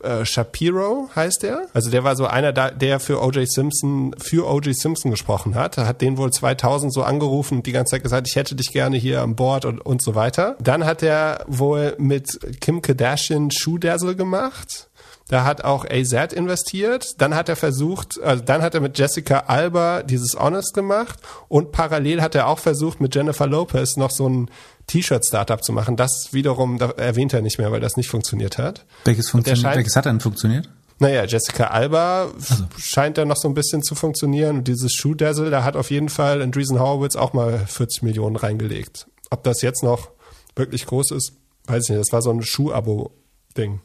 äh, 0.06 0.26
Shapiro 0.26 1.10
heißt 1.16 1.44
er. 1.44 1.68
Also 1.74 1.90
der 1.90 2.04
war 2.04 2.16
so 2.16 2.26
einer, 2.26 2.54
der 2.54 3.00
für 3.00 3.22
O.J. 3.22 3.50
Simpson, 3.50 4.16
für 4.18 4.48
O.J. 4.48 4.76
Simpson 4.76 5.12
gesprochen 5.12 5.56
hat. 5.56 5.78
Hat 5.78 6.02
den 6.02 6.18
wohl 6.18 6.32
2000 6.32 6.94
so 6.94 7.04
angerufen 7.04 7.58
und 7.58 7.66
die 7.66 7.72
ganze 7.72 7.92
Zeit 7.92 8.04
gesagt, 8.04 8.28
ich 8.28 8.36
hätte 8.36 8.56
dich 8.56 8.72
gerne 8.72 8.98
hier 8.98 9.22
an 9.22 9.36
Bord 9.36 9.66
und, 9.66 9.80
und 9.80 10.02
so 10.02 10.16
weiter. 10.16 10.56
Dann 10.62 10.86
hat 10.86 11.04
er 11.04 11.44
wohl 11.48 11.96
mit 11.98 12.40
Kim 12.62 12.82
Kardashian 12.82 13.52
Shoe 13.52 13.80
Dazzle 13.80 14.16
gemacht. 14.16 14.90
Da 15.28 15.44
hat 15.44 15.64
auch 15.64 15.86
AZ 15.86 16.34
investiert. 16.34 17.20
Dann 17.20 17.34
hat 17.36 17.50
er 17.50 17.56
versucht, 17.56 18.22
also 18.22 18.44
dann 18.44 18.62
hat 18.62 18.76
er 18.76 18.82
mit 18.82 18.98
Jessica 18.98 19.46
Alba 19.48 20.04
dieses 20.04 20.36
Honest 20.40 20.74
gemacht 20.74 21.20
und 21.48 21.72
parallel 21.72 22.22
hat 22.22 22.36
er 22.36 22.48
auch 22.48 22.60
versucht, 22.60 23.02
mit 23.02 23.16
Jennifer 23.16 23.48
Lopez 23.48 23.98
noch 23.98 24.12
so 24.12 24.30
ein 24.30 24.52
T-Shirt-Startup 24.88 25.64
zu 25.64 25.74
machen. 25.74 25.96
Das 25.96 26.30
wiederum 26.32 26.78
da 26.78 26.92
erwähnt 26.92 27.34
er 27.34 27.42
nicht 27.42 27.58
mehr, 27.58 27.72
weil 27.72 27.80
das 27.80 27.98
nicht 27.98 28.10
funktioniert 28.10 28.58
hat. 28.58 28.86
Welches, 29.04 29.30
funktioniert, 29.30 29.76
welches 29.76 29.96
hat 29.96 30.06
dann 30.06 30.20
funktioniert? 30.20 30.70
Naja, 31.00 31.26
Jessica 31.26 31.66
Alba 31.68 32.32
also. 32.34 32.66
scheint 32.78 33.18
ja 33.18 33.26
noch 33.26 33.36
so 33.36 33.48
ein 33.50 33.54
bisschen 33.54 33.84
zu 33.84 33.96
funktionieren. 33.96 34.60
Und 34.60 34.68
dieses 34.68 34.94
Shoe 34.94 35.16
Dazzle, 35.16 35.50
da 35.50 35.64
hat 35.64 35.76
auf 35.76 35.92
jeden 35.92 36.10
Fall 36.10 36.42
Andreessen 36.42 36.80
Horowitz 36.80 37.16
auch 37.16 37.34
mal 37.34 37.66
40 37.68 38.04
Millionen 38.04 38.36
reingelegt. 38.36 39.08
Ob 39.30 39.44
das 39.44 39.62
jetzt 39.62 39.84
noch 39.84 40.10
wirklich 40.56 40.86
groß 40.86 41.12
ist, 41.12 41.34
weiß 41.66 41.84
ich 41.84 41.90
nicht. 41.90 42.00
Das 42.00 42.14
war 42.14 42.22
so 42.22 42.32
ein 42.32 42.42
Schuh-Abo-Ding. 42.42 43.82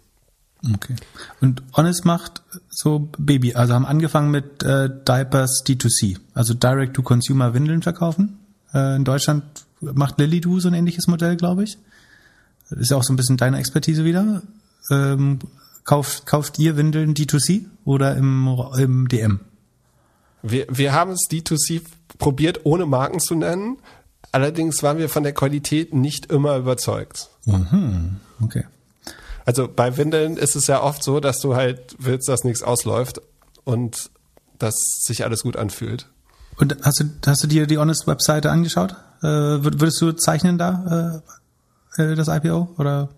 Okay. 0.75 0.95
Und 1.41 1.63
Honest 1.75 2.05
macht 2.05 2.43
so 2.69 3.11
Baby, 3.19 3.55
also 3.55 3.75
haben 3.75 3.87
angefangen 3.87 4.31
mit 4.31 4.63
äh, 4.63 4.91
Diapers 4.91 5.65
D2C, 5.67 6.19
also 6.35 6.53
Direct-to-Consumer 6.53 7.55
Windeln 7.55 7.83
verkaufen. 7.83 8.39
Äh, 8.75 8.97
in 8.97 9.05
Deutschland 9.05 9.45
macht 9.81 10.19
Lilly 10.19 10.41
so 10.61 10.69
ein 10.69 10.75
ähnliches 10.75 11.07
Modell, 11.07 11.37
glaube 11.37 11.65
ich. 11.65 11.79
Das 12.71 12.79
ist 12.79 12.91
ja 12.91 12.97
auch 12.97 13.03
so 13.03 13.13
ein 13.13 13.17
bisschen 13.17 13.37
deine 13.37 13.59
Expertise 13.59 14.05
wieder. 14.05 14.43
Ähm, 14.91 15.39
kauft, 15.85 16.27
kauft 16.27 16.59
ihr 16.59 16.77
Windeln 16.77 17.15
D2C 17.15 17.65
oder 17.85 18.17
im, 18.17 18.49
im 18.77 19.09
DM? 19.09 19.41
Wir, 20.43 20.67
wir 20.71 20.93
haben 20.93 21.13
es 21.13 21.29
D2C 21.31 21.83
probiert, 22.19 22.61
ohne 22.65 22.87
Marken 22.87 23.21
zu 23.21 23.35
nennen. 23.35 23.79
Allerdings 24.33 24.83
waren 24.83 24.99
wir 24.99 25.09
von 25.09 25.23
der 25.23 25.33
Qualität 25.33 25.93
nicht 25.93 26.27
immer 26.27 26.57
überzeugt. 26.57 27.29
Mhm. 27.47 28.17
Okay. 28.41 28.65
Also 29.45 29.69
bei 29.69 29.97
Windeln 29.97 30.37
ist 30.37 30.55
es 30.55 30.67
ja 30.69 30.83
oft 30.83 31.03
so, 31.03 31.19
dass 31.19 31.41
du 31.41 31.57
halt 31.57 31.97
willst, 31.99 32.29
dass 32.29 32.45
nichts 32.45 32.63
ausläuft 32.63 33.21
und 33.65 34.11
dass 34.59 34.75
sich 35.03 35.25
alles 35.25 35.43
gut 35.43 35.57
anfühlt. 35.57 36.07
Und 36.57 36.77
hast 36.83 37.01
du, 37.01 37.05
hast 37.27 37.43
du 37.43 37.49
dir 37.49 37.67
die 37.67 37.79
Honest-Webseite 37.79 38.51
angeschaut? 38.51 38.95
Äh, 39.23 39.27
würdest 39.27 40.01
du 40.01 40.13
zeichnen 40.13 40.59
da 40.59 41.23
äh, 41.99 42.03
äh 42.03 42.15
das 42.15 42.29
IPO 42.29 42.71
oder 42.79 43.11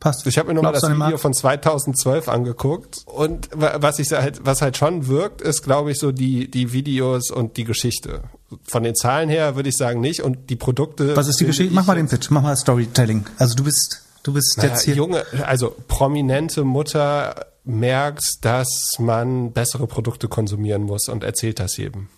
passt? 0.00 0.26
Ich 0.26 0.38
habe 0.38 0.48
mir 0.48 0.54
nochmal 0.54 0.72
das 0.72 0.82
Video 0.82 0.96
Markt? 0.96 1.20
von 1.20 1.32
2012 1.32 2.28
angeguckt 2.28 3.02
und 3.06 3.48
was 3.52 3.98
ich 3.98 4.10
halt, 4.12 4.44
was 4.44 4.62
halt 4.62 4.76
schon 4.76 5.06
wirkt, 5.08 5.40
ist, 5.40 5.62
glaube 5.62 5.90
ich, 5.92 5.98
so 5.98 6.12
die 6.12 6.50
die 6.50 6.72
Videos 6.72 7.30
und 7.30 7.56
die 7.56 7.64
Geschichte. 7.64 8.22
Von 8.64 8.82
den 8.82 8.94
Zahlen 8.94 9.28
her 9.28 9.56
würde 9.56 9.68
ich 9.68 9.76
sagen 9.76 10.00
nicht 10.00 10.22
und 10.22 10.50
die 10.50 10.56
Produkte. 10.56 11.16
Was 11.16 11.28
ist 11.28 11.40
die 11.40 11.46
Geschichte? 11.46 11.74
Mach 11.74 11.86
mal 11.86 11.96
den 11.96 12.08
Pitch, 12.08 12.30
mach 12.30 12.42
mal 12.42 12.56
Storytelling. 12.56 13.26
Also 13.38 13.54
du 13.54 13.64
bist 13.64 14.02
Du 14.28 14.34
bist 14.34 14.58
naja, 14.58 14.70
jetzt 14.70 14.82
hier. 14.82 14.94
Junge, 14.94 15.24
also 15.46 15.74
prominente 15.88 16.62
Mutter 16.64 17.46
merkt, 17.64 18.44
dass 18.44 18.96
man 18.98 19.52
bessere 19.52 19.86
Produkte 19.86 20.28
konsumieren 20.28 20.82
muss 20.82 21.08
und 21.08 21.24
erzählt 21.24 21.60
das 21.60 21.78
jedem. 21.78 22.08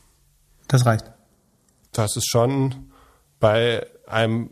Das 0.67 0.87
reicht. 0.87 1.05
Das 1.93 2.17
ist 2.17 2.29
schon 2.29 2.90
bei 3.41 3.87
einem 4.07 4.51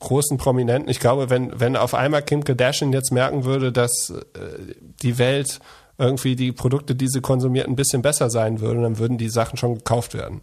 großen 0.00 0.36
Prominenten. 0.36 0.90
Ich 0.90 1.00
glaube, 1.00 1.30
wenn, 1.30 1.58
wenn 1.60 1.76
auf 1.76 1.94
einmal 1.94 2.22
Kim 2.22 2.44
Kardashian 2.44 2.92
jetzt 2.92 3.12
merken 3.12 3.44
würde, 3.44 3.72
dass 3.72 4.10
äh, 4.10 4.74
die 5.02 5.18
Welt 5.18 5.60
irgendwie 5.98 6.34
die 6.34 6.52
Produkte, 6.52 6.94
die 6.94 7.08
sie 7.08 7.20
konsumiert, 7.20 7.68
ein 7.68 7.76
bisschen 7.76 8.02
besser 8.02 8.28
sein 8.28 8.60
würde, 8.60 8.82
dann 8.82 8.98
würden 8.98 9.18
die 9.18 9.28
Sachen 9.28 9.56
schon 9.56 9.76
gekauft 9.76 10.14
werden. 10.14 10.42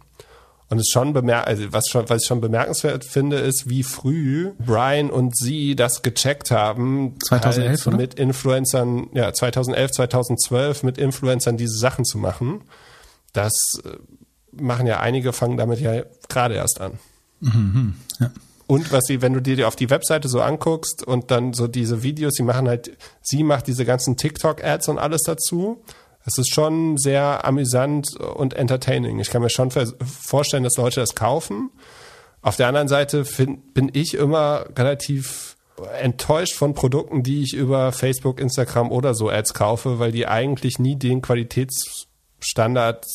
Und 0.70 0.78
es 0.78 0.88
schon 0.88 1.12
bemerkt, 1.12 1.48
also 1.48 1.64
was 1.72 1.88
schon, 1.88 2.08
was 2.08 2.22
ich 2.22 2.28
schon 2.28 2.40
bemerkenswert 2.40 3.04
finde, 3.04 3.38
ist, 3.38 3.68
wie 3.68 3.82
früh 3.82 4.52
Brian 4.64 5.10
und 5.10 5.36
sie 5.36 5.74
das 5.74 6.02
gecheckt 6.02 6.52
haben. 6.52 7.16
2011, 7.26 7.86
halt 7.86 7.96
mit 7.96 8.14
Influencern, 8.14 9.08
ja, 9.12 9.32
2011, 9.32 9.90
2012 9.90 10.82
mit 10.84 10.96
Influencern 10.96 11.56
diese 11.56 11.76
Sachen 11.76 12.04
zu 12.04 12.18
machen. 12.18 12.62
Das 13.32 13.52
äh, 13.84 13.96
machen 14.52 14.86
ja 14.86 15.00
einige, 15.00 15.32
fangen 15.32 15.56
damit 15.56 15.80
ja 15.80 16.04
gerade 16.28 16.54
erst 16.54 16.80
an. 16.80 17.00
Mhm, 17.40 17.94
ja. 18.18 18.30
Und 18.66 18.92
was 18.92 19.04
sie, 19.06 19.20
wenn 19.20 19.32
du 19.32 19.42
dir 19.42 19.66
auf 19.66 19.74
die 19.74 19.90
Webseite 19.90 20.28
so 20.28 20.40
anguckst 20.40 21.04
und 21.04 21.32
dann 21.32 21.54
so 21.54 21.66
diese 21.66 22.04
Videos, 22.04 22.34
sie 22.34 22.44
machen 22.44 22.68
halt, 22.68 22.96
sie 23.20 23.42
macht 23.42 23.66
diese 23.66 23.84
ganzen 23.84 24.16
TikTok-Ads 24.16 24.88
und 24.88 24.98
alles 24.98 25.22
dazu 25.22 25.82
es 26.26 26.38
ist 26.38 26.52
schon 26.52 26.98
sehr 26.98 27.44
amüsant 27.44 28.16
und 28.16 28.54
entertaining. 28.54 29.18
Ich 29.20 29.30
kann 29.30 29.42
mir 29.42 29.50
schon 29.50 29.70
vorstellen, 29.70 30.64
dass 30.64 30.76
Leute 30.76 31.00
das 31.00 31.14
kaufen. 31.14 31.70
Auf 32.42 32.56
der 32.56 32.68
anderen 32.68 32.88
Seite 32.88 33.24
find, 33.24 33.74
bin 33.74 33.90
ich 33.92 34.14
immer 34.14 34.66
relativ 34.76 35.56
enttäuscht 35.98 36.54
von 36.54 36.74
Produkten, 36.74 37.22
die 37.22 37.42
ich 37.42 37.54
über 37.54 37.92
Facebook, 37.92 38.38
Instagram 38.38 38.90
oder 38.90 39.14
so 39.14 39.30
Ads 39.30 39.54
kaufe, 39.54 39.98
weil 39.98 40.12
die 40.12 40.26
eigentlich 40.26 40.78
nie 40.78 40.96
den 40.96 41.22
Qualitätsstandard 41.22 43.06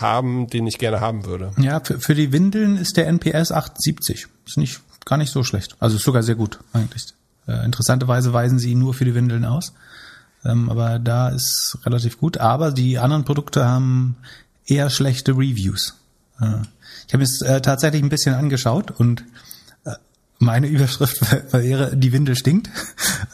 haben, 0.00 0.48
den 0.48 0.66
ich 0.66 0.78
gerne 0.78 1.00
haben 1.00 1.24
würde. 1.24 1.52
Ja, 1.58 1.80
für, 1.80 2.00
für 2.00 2.14
die 2.14 2.32
Windeln 2.32 2.76
ist 2.76 2.96
der 2.96 3.06
NPS 3.08 3.52
78. 3.52 4.26
Ist 4.46 4.56
nicht 4.56 4.80
gar 5.04 5.16
nicht 5.16 5.32
so 5.32 5.42
schlecht. 5.42 5.76
Also 5.78 5.96
ist 5.96 6.04
sogar 6.04 6.22
sehr 6.22 6.34
gut 6.34 6.58
eigentlich. 6.72 7.06
Äh, 7.46 7.64
interessanterweise 7.64 8.32
weisen 8.32 8.58
sie 8.58 8.74
nur 8.74 8.94
für 8.94 9.04
die 9.04 9.14
Windeln 9.14 9.44
aus. 9.44 9.72
ähm, 10.44 10.68
aber 10.68 10.98
da 10.98 11.28
ist 11.28 11.78
relativ 11.84 12.18
gut. 12.18 12.38
Aber 12.38 12.72
die 12.72 12.98
anderen 12.98 13.24
Produkte 13.24 13.64
haben 13.64 14.16
eher 14.66 14.90
schlechte 14.90 15.32
Reviews. 15.32 15.94
Äh, 16.40 16.62
ich 17.06 17.14
habe 17.14 17.22
es 17.22 17.40
äh, 17.40 17.60
tatsächlich 17.60 18.02
ein 18.02 18.08
bisschen 18.08 18.34
angeschaut 18.34 18.90
und 18.90 19.24
äh, 19.84 19.92
meine 20.38 20.66
Überschrift 20.68 21.52
wäre, 21.52 21.96
die 21.96 22.12
Windel 22.12 22.36
stinkt, 22.36 22.70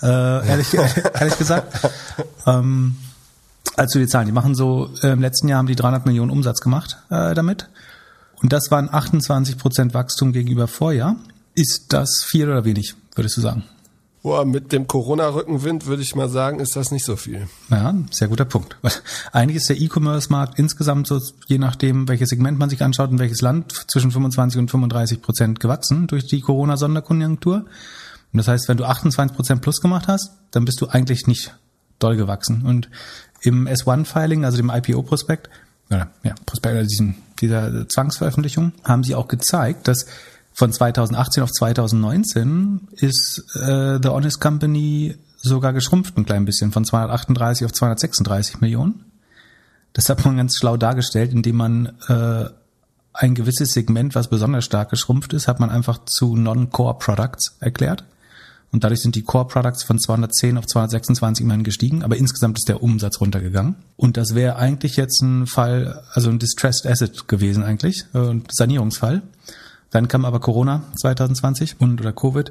äh, 0.03 0.46
ehrlich, 0.46 0.75
ehrlich 1.14 1.38
gesagt. 1.38 1.88
Ähm, 2.46 2.96
also 3.76 3.98
die 3.98 4.06
Zahlen, 4.06 4.26
die 4.26 4.32
machen 4.32 4.54
so, 4.54 4.90
äh, 5.02 5.12
im 5.12 5.20
letzten 5.20 5.48
Jahr 5.48 5.58
haben 5.58 5.66
die 5.66 5.76
300 5.76 6.06
Millionen 6.06 6.30
Umsatz 6.30 6.61
gemacht 6.61 6.98
äh, 7.11 7.35
damit. 7.35 7.68
Und 8.42 8.52
das 8.52 8.70
waren 8.70 8.92
28 8.92 9.56
Prozent 9.56 9.94
Wachstum 9.94 10.32
gegenüber 10.32 10.66
Vorjahr. 10.66 11.16
Ist 11.54 11.92
das 11.92 12.24
viel 12.24 12.48
oder 12.48 12.64
wenig, 12.64 12.94
würdest 13.14 13.37
du 13.37 13.40
sagen? 13.40 13.64
Boah, 14.22 14.44
mit 14.44 14.70
dem 14.70 14.87
Corona-Rückenwind 14.87 15.87
würde 15.87 16.02
ich 16.02 16.14
mal 16.14 16.28
sagen, 16.28 16.61
ist 16.61 16.76
das 16.76 16.92
nicht 16.92 17.04
so 17.04 17.16
viel. 17.16 17.48
Ja, 17.70 17.92
sehr 18.12 18.28
guter 18.28 18.44
Punkt. 18.44 18.76
Eigentlich 19.32 19.56
ist 19.56 19.68
der 19.68 19.80
E-Commerce-Markt 19.80 20.61
insgesamt 20.61 21.08
so, 21.08 21.20
je 21.46 21.58
nachdem, 21.58 22.06
welches 22.06 22.28
Segment 22.28 22.56
man 22.56 22.70
sich 22.70 22.82
anschaut 22.85 23.11
und 23.11 23.18
welches 23.18 23.40
Land, 23.40 23.72
zwischen 23.88 24.12
25 24.12 24.61
und 24.61 24.70
35 24.70 25.22
Prozent 25.22 25.58
gewachsen 25.58 26.06
durch 26.06 26.26
die 26.26 26.40
Corona-Sonderkonjunktur. 26.40 27.64
Und 28.32 28.38
das 28.38 28.46
heißt, 28.46 28.68
wenn 28.68 28.76
du 28.76 28.85
28 28.85 29.37
Prozent 29.37 29.61
plus 29.61 29.80
gemacht 29.80 30.06
hast, 30.06 30.30
dann 30.52 30.64
bist 30.64 30.80
du 30.80 30.87
eigentlich 30.87 31.26
nicht 31.26 31.56
doll 31.98 32.16
gewachsen. 32.16 32.62
Und 32.64 32.88
im 33.42 33.66
S1-Filing, 33.66 34.44
also 34.44 34.57
dem 34.57 34.70
IPO-Prospekt, 34.70 35.48
ja, 35.90 36.35
Prospekt, 36.46 36.76
also 36.76 36.88
diesen, 36.88 37.16
dieser 37.40 37.88
Zwangsveröffentlichung, 37.88 38.72
haben 38.85 39.05
sie 39.05 39.14
auch 39.14 39.28
gezeigt, 39.28 39.88
dass 39.88 40.07
von 40.55 40.72
2018 40.72 41.42
auf 41.42 41.50
2019 41.50 42.88
ist 42.92 43.44
äh, 43.57 43.98
The 44.02 44.09
Honest 44.09 44.40
Company 44.40 45.16
sogar 45.37 45.72
geschrumpft 45.72 46.16
ein 46.16 46.24
klein 46.24 46.44
bisschen, 46.44 46.72
von 46.72 46.85
238 46.85 47.64
auf 47.64 47.72
236 47.72 48.61
Millionen. 48.61 49.05
Das 49.92 50.09
hat 50.09 50.24
man 50.24 50.37
ganz 50.37 50.57
schlau 50.57 50.76
dargestellt, 50.76 51.33
indem 51.33 51.57
man 51.57 51.87
äh, 52.09 52.48
ein 53.12 53.35
gewisses 53.35 53.72
Segment, 53.72 54.14
was 54.14 54.28
besonders 54.28 54.64
stark 54.64 54.90
geschrumpft 54.90 55.33
ist, 55.33 55.48
hat 55.48 55.61
man 55.61 55.70
einfach 55.70 56.05
zu 56.07 56.37
Non-Core 56.37 56.98
Products 56.98 57.57
erklärt. 57.61 58.05
Und 58.72 58.85
dadurch 58.85 59.00
sind 59.00 59.14
die 59.14 59.22
Core 59.22 59.46
Products 59.46 59.85
von 59.85 60.00
210 60.00 60.56
auf 60.56 60.66
226 60.66 61.44
immerhin 61.44 61.62
gestiegen, 61.62 62.02
aber 62.02 62.16
insgesamt 62.16 62.58
ist 62.58 62.68
der 62.68 62.82
Umsatz 62.82 63.20
runtergegangen. 63.20 63.76
Und 63.96 64.16
das 64.16 64.35
wäre 64.35 64.56
eigentlich 64.56 64.96
jetzt 64.96 65.20
ein 65.20 65.46
Fall, 65.46 66.02
also 66.12 66.30
ein 66.30 66.38
Distressed 66.38 66.87
Asset 66.87 67.28
gewesen 67.28 67.62
eigentlich, 67.62 68.06
äh, 68.14 68.18
ein 68.18 68.44
Sanierungsfall. 68.50 69.22
Dann 69.90 70.08
kam 70.08 70.24
aber 70.24 70.40
Corona 70.40 70.85
2020 70.96 71.76
und 71.80 72.00
oder 72.00 72.12
Covid 72.12 72.50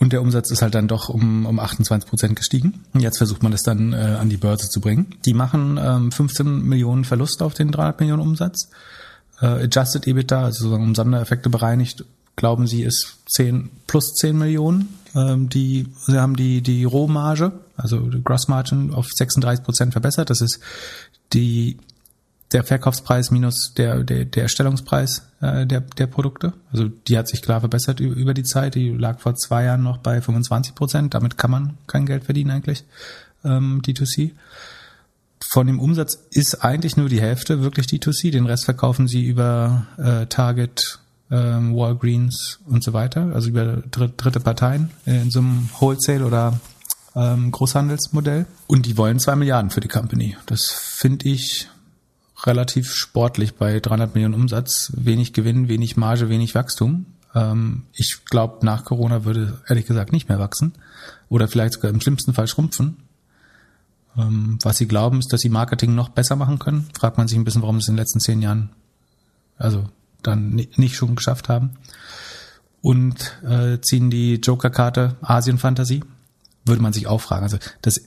und 0.00 0.12
der 0.12 0.22
Umsatz 0.22 0.50
ist 0.50 0.62
halt 0.62 0.74
dann 0.74 0.88
doch 0.88 1.08
um, 1.08 1.46
um 1.46 1.58
28 1.58 2.08
Prozent 2.08 2.36
gestiegen. 2.36 2.84
Und 2.92 3.00
jetzt 3.00 3.18
versucht 3.18 3.42
man 3.42 3.52
das 3.52 3.62
dann 3.62 3.92
äh, 3.92 3.96
an 3.96 4.28
die 4.28 4.36
Börse 4.36 4.68
zu 4.68 4.80
bringen. 4.80 5.14
Die 5.24 5.34
machen 5.34 5.78
ähm, 5.80 6.10
15 6.10 6.62
Millionen 6.62 7.04
Verlust 7.04 7.42
auf 7.42 7.54
den 7.54 7.70
300 7.70 8.00
Millionen 8.00 8.22
Umsatz. 8.22 8.70
Äh, 9.40 9.64
Adjusted 9.64 10.06
EBITDA, 10.06 10.44
also 10.44 10.64
sozusagen 10.64 10.84
um 10.84 10.94
Sondereffekte 10.94 11.48
bereinigt, 11.48 12.04
glauben 12.34 12.66
sie 12.66 12.82
ist 12.82 13.18
10 13.28 13.70
plus 13.86 14.14
10 14.14 14.36
Millionen. 14.36 14.88
Ähm, 15.14 15.48
die, 15.48 15.88
sie 16.06 16.18
haben 16.18 16.36
die, 16.36 16.60
die 16.60 16.84
Rohmarge, 16.84 17.52
also 17.76 17.98
die 17.98 18.22
Gross 18.22 18.48
Margin 18.48 18.92
auf 18.92 19.06
36 19.12 19.64
Prozent 19.64 19.92
verbessert. 19.92 20.30
Das 20.30 20.40
ist 20.40 20.60
die 21.32 21.78
der 22.52 22.62
Verkaufspreis 22.62 23.30
minus 23.30 23.74
der, 23.76 24.04
der, 24.04 24.24
der 24.24 24.44
Erstellungspreis 24.44 25.26
äh, 25.40 25.66
der, 25.66 25.80
der 25.80 26.06
Produkte. 26.06 26.52
Also 26.72 26.88
die 26.88 27.18
hat 27.18 27.28
sich 27.28 27.42
klar 27.42 27.60
verbessert 27.60 28.00
über 28.00 28.32
die 28.32 28.44
Zeit. 28.44 28.76
Die 28.76 28.90
lag 28.90 29.18
vor 29.18 29.34
zwei 29.34 29.64
Jahren 29.64 29.82
noch 29.82 29.98
bei 29.98 30.20
25 30.20 30.74
Prozent. 30.74 31.14
Damit 31.14 31.36
kann 31.36 31.50
man 31.50 31.78
kein 31.86 32.06
Geld 32.06 32.24
verdienen 32.24 32.52
eigentlich, 32.52 32.84
ähm, 33.44 33.82
D2C. 33.84 34.32
Von 35.50 35.66
dem 35.66 35.80
Umsatz 35.80 36.18
ist 36.30 36.64
eigentlich 36.64 36.96
nur 36.96 37.08
die 37.08 37.20
Hälfte 37.20 37.60
wirklich 37.62 37.86
D2C. 37.86 38.30
Den 38.30 38.46
Rest 38.46 38.64
verkaufen 38.64 39.08
sie 39.08 39.24
über 39.24 39.86
äh, 39.98 40.26
Target, 40.26 41.00
ähm, 41.30 41.74
Walgreens 41.74 42.60
und 42.66 42.84
so 42.84 42.92
weiter. 42.92 43.32
Also 43.34 43.48
über 43.48 43.82
dritte 43.90 44.40
Parteien 44.40 44.90
in 45.04 45.30
so 45.30 45.40
einem 45.40 45.68
Wholesale 45.78 46.24
oder 46.24 46.60
ähm, 47.14 47.50
Großhandelsmodell. 47.50 48.46
Und 48.66 48.86
die 48.86 48.96
wollen 48.96 49.18
zwei 49.18 49.36
Milliarden 49.36 49.70
für 49.70 49.80
die 49.80 49.88
Company. 49.88 50.36
Das 50.46 50.70
finde 50.70 51.28
ich 51.28 51.68
relativ 52.44 52.92
sportlich 52.92 53.54
bei 53.54 53.80
300 53.80 54.14
Millionen 54.14 54.34
Umsatz, 54.34 54.92
wenig 54.94 55.32
Gewinn, 55.32 55.68
wenig 55.68 55.96
Marge, 55.96 56.28
wenig 56.28 56.54
Wachstum. 56.54 57.06
Ähm, 57.34 57.84
ich 57.94 58.24
glaube, 58.26 58.64
nach 58.64 58.84
Corona 58.84 59.24
würde 59.24 59.60
ehrlich 59.68 59.86
gesagt 59.86 60.12
nicht 60.12 60.28
mehr 60.28 60.38
wachsen 60.38 60.74
oder 61.28 61.48
vielleicht 61.48 61.74
sogar 61.74 61.90
im 61.90 62.00
schlimmsten 62.00 62.34
Fall 62.34 62.48
schrumpfen. 62.48 62.98
Ähm, 64.16 64.58
was 64.62 64.76
sie 64.76 64.86
glauben, 64.86 65.18
ist, 65.18 65.32
dass 65.32 65.40
sie 65.40 65.48
Marketing 65.48 65.94
noch 65.94 66.10
besser 66.10 66.36
machen 66.36 66.58
können. 66.58 66.88
Fragt 66.96 67.18
man 67.18 67.28
sich 67.28 67.38
ein 67.38 67.44
bisschen, 67.44 67.62
warum 67.62 67.76
es 67.76 67.88
in 67.88 67.94
den 67.94 68.00
letzten 68.00 68.20
zehn 68.20 68.42
Jahren 68.42 68.70
also 69.56 69.84
dann 70.26 70.50
nicht 70.76 70.96
schon 70.96 71.16
geschafft 71.16 71.48
haben. 71.48 71.74
Und 72.80 73.40
äh, 73.42 73.80
ziehen 73.80 74.10
die 74.10 74.34
Joker-Karte 74.34 75.16
Asien-Fantasie. 75.22 76.04
Würde 76.66 76.82
man 76.82 76.92
sich 76.92 77.06
auch 77.06 77.20
fragen. 77.20 77.44
Also 77.44 77.58
das 77.82 78.00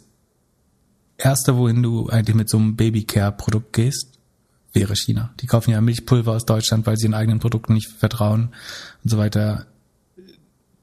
erste, 1.17 1.57
wohin 1.57 1.81
du 1.81 2.09
eigentlich 2.09 2.35
mit 2.35 2.49
so 2.49 2.57
einem 2.57 2.75
Babycare-Produkt 2.75 3.73
gehst, 3.73 4.19
wäre 4.73 4.95
China. 4.95 5.31
Die 5.39 5.47
kaufen 5.47 5.71
ja 5.71 5.81
Milchpulver 5.81 6.33
aus 6.33 6.45
Deutschland, 6.45 6.85
weil 6.85 6.97
sie 6.97 7.05
ihren 7.05 7.15
eigenen 7.15 7.39
Produkten 7.39 7.73
nicht 7.73 7.89
vertrauen 7.89 8.49
und 9.03 9.09
so 9.09 9.17
weiter. 9.17 9.65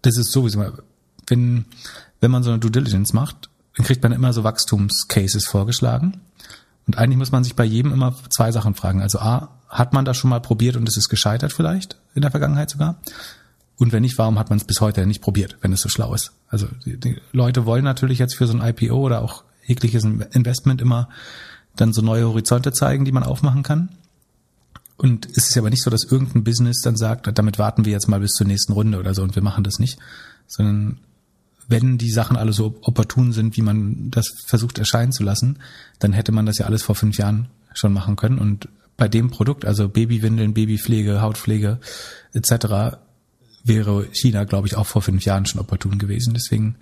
Das 0.03 0.17
ist 0.17 0.33
sowieso, 0.33 0.65
wenn, 1.29 1.67
wenn 2.21 2.31
man 2.31 2.43
so 2.43 2.51
eine 2.51 2.59
Due 2.59 2.71
Diligence 2.71 3.13
macht, 3.13 3.49
dann 3.77 3.87
kriegt 3.87 4.03
man 4.03 4.13
immer 4.13 4.33
so 4.33 4.45
Wachstumscases 4.45 5.47
vorgeschlagen. 5.47 6.21
Und 6.87 6.99
eigentlich 6.99 7.19
muss 7.19 7.33
man 7.33 7.45
sich 7.45 7.57
bei 7.57 7.65
jedem 7.65 7.93
immer 7.93 8.15
zwei 8.31 8.53
Sachen 8.53 8.75
fragen. 8.75 9.01
Also 9.01 9.19
A, 9.19 9.61
hat 9.75 9.93
man 9.93 10.05
das 10.05 10.17
schon 10.17 10.31
mal 10.31 10.41
probiert 10.41 10.77
und 10.77 10.89
es 10.89 10.97
ist 10.97 11.09
gescheitert 11.09 11.53
vielleicht, 11.53 11.99
in 12.15 12.23
der 12.23 12.31
Vergangenheit 12.31 12.71
sogar? 12.71 13.01
Und 13.77 13.93
wenn 13.93 14.03
nicht, 14.03 14.17
warum 14.19 14.39
hat 14.39 14.49
man 14.49 14.59
es 14.59 14.65
bis 14.65 14.81
heute 14.81 15.05
nicht 15.05 15.21
probiert, 15.21 15.57
wenn 15.61 15.73
es 15.73 15.81
so 15.81 15.89
schlau 15.89 16.15
ist? 16.15 16.31
Also 16.49 16.69
die, 16.87 16.97
die 16.99 17.21
Leute 17.33 17.67
wollen 17.67 17.83
natürlich 17.83 18.21
jetzt 18.21 18.37
für 18.37 18.47
so 18.47 18.57
ein 18.57 18.67
IPO 18.67 18.95
oder 18.95 19.21
auch 19.21 19.43
jegliches 19.67 20.05
Investment 20.05 20.81
immer 20.81 21.09
dann 21.75 21.93
so 21.93 22.03
neue 22.03 22.29
Horizonte 22.29 22.73
zeigen, 22.73 23.05
die 23.05 23.11
man 23.11 23.25
aufmachen 23.25 23.65
kann. 23.65 23.89
Und 24.97 25.27
es 25.27 25.51
ist 25.51 25.59
aber 25.59 25.71
nicht 25.71 25.83
so, 25.83 25.91
dass 25.91 26.05
irgendein 26.05 26.45
Business 26.45 26.81
dann 26.83 26.97
sagt, 26.97 27.29
damit 27.37 27.59
warten 27.59 27.85
wir 27.85 27.91
jetzt 27.91 28.09
mal 28.09 28.21
bis 28.21 28.31
zur 28.31 28.47
nächsten 28.47 28.75
Runde 28.75 29.01
oder 29.01 29.13
so 29.13 29.25
und 29.25 29.35
wir 29.35 29.43
machen 29.43 29.65
das 29.65 29.81
nicht, 29.81 29.99
sondern 30.47 30.99
wenn 31.67 31.99
die 31.99 32.11
Sachen 32.11 32.37
alle 32.37 32.53
so 32.53 32.79
opportun 32.83 33.33
sind, 33.33 33.57
wie 33.57 33.63
man 33.63 34.13
das 34.13 34.29
versucht 34.47 34.79
erscheinen 34.79 35.11
zu 35.11 35.25
lassen, 35.25 35.59
dann 35.99 36.13
hätte 36.13 36.31
man 36.31 36.47
das 36.47 36.59
ja 36.59 36.67
alles 36.67 36.85
vor 36.85 36.95
fünf 36.95 37.19
Jahren 37.19 37.49
schon 37.73 37.93
machen 37.93 38.15
können. 38.15 38.39
Und 38.39 38.69
bei 38.97 39.09
dem 39.09 39.31
Produkt, 39.31 39.65
also 39.65 39.89
Babywindeln, 39.89 40.55
Babypflege, 40.55 41.21
Hautpflege 41.21 41.81
etc., 42.33 42.99
wäre 43.65 44.07
China, 44.13 44.45
glaube 44.45 44.69
ich, 44.69 44.77
auch 44.77 44.87
vor 44.87 45.03
fünf 45.03 45.25
Jahren 45.25 45.47
schon 45.47 45.61
opportun 45.61 45.99
gewesen. 45.99 46.35
Deswegen 46.35 46.77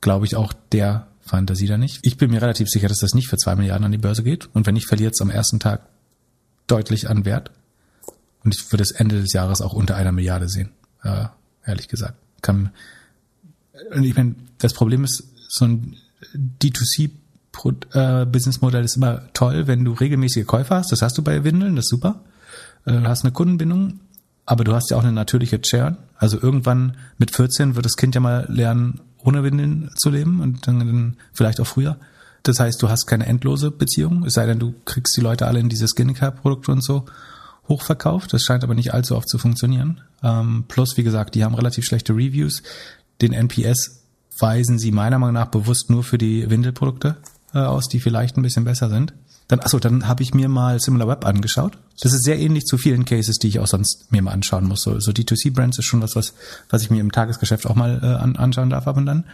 glaube 0.00 0.26
ich 0.26 0.36
auch, 0.36 0.52
der 0.72 1.06
Fantasie 1.20 1.66
da 1.66 1.78
nicht. 1.78 2.00
Ich 2.02 2.16
bin 2.16 2.30
mir 2.30 2.42
relativ 2.42 2.68
sicher, 2.68 2.88
dass 2.88 2.98
das 2.98 3.14
nicht 3.14 3.28
für 3.28 3.36
zwei 3.36 3.56
Milliarden 3.56 3.84
an 3.84 3.92
die 3.92 3.98
Börse 3.98 4.22
geht. 4.22 4.48
Und 4.54 4.66
wenn 4.66 4.74
nicht, 4.74 4.88
verliert 4.88 5.14
es 5.14 5.20
am 5.20 5.30
ersten 5.30 5.60
Tag 5.60 5.86
deutlich 6.66 7.08
an 7.08 7.24
Wert. 7.24 7.50
Und 8.42 8.54
ich 8.54 8.70
würde 8.72 8.82
das 8.82 8.90
Ende 8.90 9.20
des 9.20 9.32
Jahres 9.32 9.60
auch 9.60 9.72
unter 9.72 9.96
einer 9.96 10.12
Milliarde 10.12 10.48
sehen, 10.48 10.70
äh, 11.02 11.26
ehrlich 11.64 11.88
gesagt. 11.88 12.14
Kann, 12.42 12.70
und 13.94 14.04
ich 14.04 14.14
meine, 14.14 14.34
das 14.58 14.74
Problem 14.74 15.04
ist, 15.04 15.24
so 15.48 15.64
ein 15.64 15.96
D2C-Businessmodell 17.54 18.82
äh, 18.82 18.84
ist 18.84 18.96
immer 18.96 19.22
toll, 19.32 19.66
wenn 19.66 19.84
du 19.84 19.92
regelmäßige 19.92 20.46
Käufer 20.46 20.76
hast. 20.76 20.92
Das 20.92 21.02
hast 21.02 21.16
du 21.18 21.22
bei 21.22 21.44
Windeln, 21.44 21.76
das 21.76 21.86
ist 21.86 21.90
super. 21.90 22.20
Äh, 22.84 22.92
du 22.92 23.08
hast 23.08 23.24
eine 23.24 23.32
Kundenbindung, 23.32 24.00
aber 24.46 24.64
du 24.64 24.74
hast 24.74 24.90
ja 24.90 24.96
auch 24.96 25.02
eine 25.02 25.12
natürliche 25.12 25.60
Churn. 25.60 25.96
Also 26.16 26.40
irgendwann 26.40 26.96
mit 27.18 27.34
14 27.34 27.76
wird 27.76 27.86
das 27.86 27.96
Kind 27.96 28.14
ja 28.14 28.20
mal 28.20 28.46
lernen, 28.48 29.00
ohne 29.22 29.42
Windeln 29.42 29.90
zu 29.96 30.10
leben 30.10 30.40
und 30.40 30.66
dann, 30.66 30.78
dann 30.80 31.16
vielleicht 31.32 31.60
auch 31.60 31.66
früher. 31.66 31.96
Das 32.42 32.60
heißt, 32.60 32.82
du 32.82 32.90
hast 32.90 33.06
keine 33.06 33.26
endlose 33.26 33.70
Beziehung, 33.70 34.24
es 34.26 34.34
sei 34.34 34.44
denn, 34.44 34.58
du 34.58 34.74
kriegst 34.84 35.16
die 35.16 35.22
Leute 35.22 35.46
alle 35.46 35.60
in 35.60 35.70
diese 35.70 35.88
Skincare-Produkte 35.88 36.72
und 36.72 36.84
so 36.84 37.06
hochverkauft. 37.68 38.34
Das 38.34 38.42
scheint 38.42 38.62
aber 38.62 38.74
nicht 38.74 38.92
allzu 38.92 39.16
oft 39.16 39.30
zu 39.30 39.38
funktionieren. 39.38 40.02
Ähm, 40.22 40.64
plus, 40.68 40.98
wie 40.98 41.02
gesagt, 41.02 41.34
die 41.34 41.44
haben 41.44 41.54
relativ 41.54 41.86
schlechte 41.86 42.12
Reviews. 42.12 42.62
Den 43.22 43.32
NPS 43.32 44.02
weisen 44.38 44.78
sie 44.78 44.90
meiner 44.90 45.18
Meinung 45.18 45.34
nach 45.34 45.46
bewusst 45.46 45.88
nur 45.88 46.04
für 46.04 46.18
die 46.18 46.50
Windelprodukte 46.50 47.16
äh, 47.54 47.58
aus, 47.58 47.88
die 47.88 48.00
vielleicht 48.00 48.36
ein 48.36 48.42
bisschen 48.42 48.64
besser 48.64 48.88
sind. 48.90 49.14
Dann, 49.48 49.60
achso, 49.60 49.78
dann 49.78 50.08
habe 50.08 50.22
ich 50.22 50.32
mir 50.32 50.48
mal 50.48 50.80
SimilarWeb 50.80 51.26
angeschaut. 51.26 51.78
Das 52.00 52.12
ist 52.12 52.24
sehr 52.24 52.38
ähnlich 52.38 52.64
zu 52.64 52.78
vielen 52.78 53.04
Cases, 53.04 53.36
die 53.36 53.48
ich 53.48 53.58
auch 53.58 53.66
sonst 53.66 54.10
mir 54.10 54.22
mal 54.22 54.32
anschauen 54.32 54.64
muss. 54.64 54.82
So, 54.82 54.98
so 55.00 55.12
D2C-Brands 55.12 55.78
ist 55.78 55.84
schon 55.84 56.00
was, 56.02 56.16
was, 56.16 56.34
was 56.70 56.82
ich 56.82 56.90
mir 56.90 57.00
im 57.00 57.12
Tagesgeschäft 57.12 57.66
auch 57.66 57.74
mal 57.74 58.00
äh, 58.02 58.06
an, 58.06 58.36
anschauen 58.36 58.70
darf 58.70 58.86
ab 58.88 58.96
und 58.96 59.06
dann. 59.06 59.24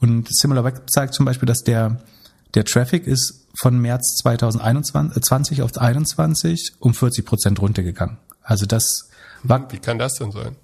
Und 0.00 0.28
SimilarWeb 0.30 0.90
zeigt 0.90 1.14
zum 1.14 1.24
Beispiel, 1.24 1.46
dass 1.46 1.62
der, 1.62 2.00
der 2.54 2.64
Traffic 2.64 3.06
ist 3.06 3.46
von 3.60 3.78
März 3.78 4.16
2021 4.22 5.58
äh, 5.58 5.62
auf 5.62 5.76
21 5.76 6.72
um 6.80 6.94
40 6.94 7.24
Prozent 7.24 7.60
runtergegangen. 7.60 8.18
Also 8.42 8.66
das 8.66 9.08
war. 9.42 9.70
Wie 9.70 9.78
kann 9.78 9.98
das 9.98 10.14
denn 10.14 10.32
sein? 10.32 10.56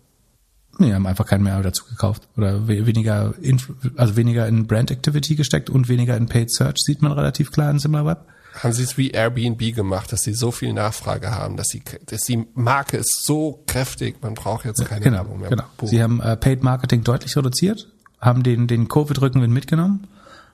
Nee, 0.78 0.92
haben 0.92 1.06
einfach 1.06 1.26
keinen 1.26 1.44
mehr 1.44 1.60
dazu 1.62 1.84
gekauft 1.84 2.28
oder 2.36 2.66
weniger, 2.66 3.34
in, 3.40 3.60
also 3.96 4.16
weniger 4.16 4.46
in 4.46 4.66
Brand 4.66 4.90
Activity 4.90 5.36
gesteckt 5.36 5.70
und 5.70 5.88
weniger 5.88 6.16
in 6.16 6.26
Paid 6.26 6.52
Search 6.52 6.78
sieht 6.78 7.02
man 7.02 7.12
relativ 7.12 7.52
klar 7.52 7.70
in 7.70 7.78
SimilarWeb. 7.78 8.18
Haben 8.62 8.72
sie 8.72 8.84
es 8.84 8.96
wie 8.96 9.10
Airbnb 9.10 9.74
gemacht, 9.74 10.12
dass 10.12 10.22
sie 10.22 10.32
so 10.32 10.52
viel 10.52 10.72
Nachfrage 10.72 11.32
haben, 11.32 11.56
dass 11.56 11.68
sie, 11.68 11.82
dass 12.06 12.22
die 12.22 12.46
Marke 12.54 12.96
ist 12.98 13.24
so 13.24 13.62
kräftig, 13.66 14.22
man 14.22 14.34
braucht 14.34 14.64
jetzt 14.64 14.84
keine 14.84 15.00
genau, 15.00 15.16
Werbung 15.18 15.40
mehr. 15.40 15.50
Genau. 15.50 15.64
Sie 15.82 16.02
haben 16.02 16.20
äh, 16.20 16.36
Paid 16.36 16.62
Marketing 16.62 17.02
deutlich 17.02 17.36
reduziert, 17.36 17.88
haben 18.20 18.42
den, 18.44 18.68
den 18.68 18.88
Covid-Rückenwind 18.88 19.52
mitgenommen, 19.52 20.06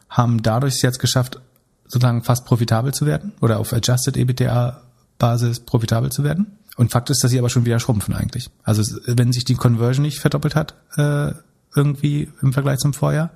haben 0.09 0.43
dadurch 0.43 0.77
es 0.77 0.83
jetzt 0.83 0.99
geschafft, 0.99 1.41
sozusagen 1.85 2.23
fast 2.23 2.47
profitabel 2.47 2.95
zu 2.95 3.05
werden 3.05 3.33
oder 3.41 3.59
auf 3.59 3.73
Adjusted 3.73 4.17
EBITDA 4.17 4.83
Basis 5.19 5.61
profitabel 5.61 6.11
zu 6.11 6.25
werden. 6.25 6.59
Und 6.81 6.90
Fakt 6.90 7.11
ist, 7.11 7.23
dass 7.23 7.31
sie 7.31 7.38
aber 7.38 7.51
schon 7.51 7.66
wieder 7.66 7.79
schrumpfen 7.79 8.14
eigentlich. 8.14 8.49
Also 8.62 8.83
wenn 9.05 9.35
sich 9.35 9.45
die 9.45 9.55
Conversion 9.55 10.01
nicht 10.01 10.19
verdoppelt 10.19 10.55
hat, 10.55 10.77
äh, 10.97 11.33
irgendwie 11.77 12.31
im 12.40 12.55
Vergleich 12.55 12.79
zum 12.79 12.95
Vorjahr, 12.95 13.33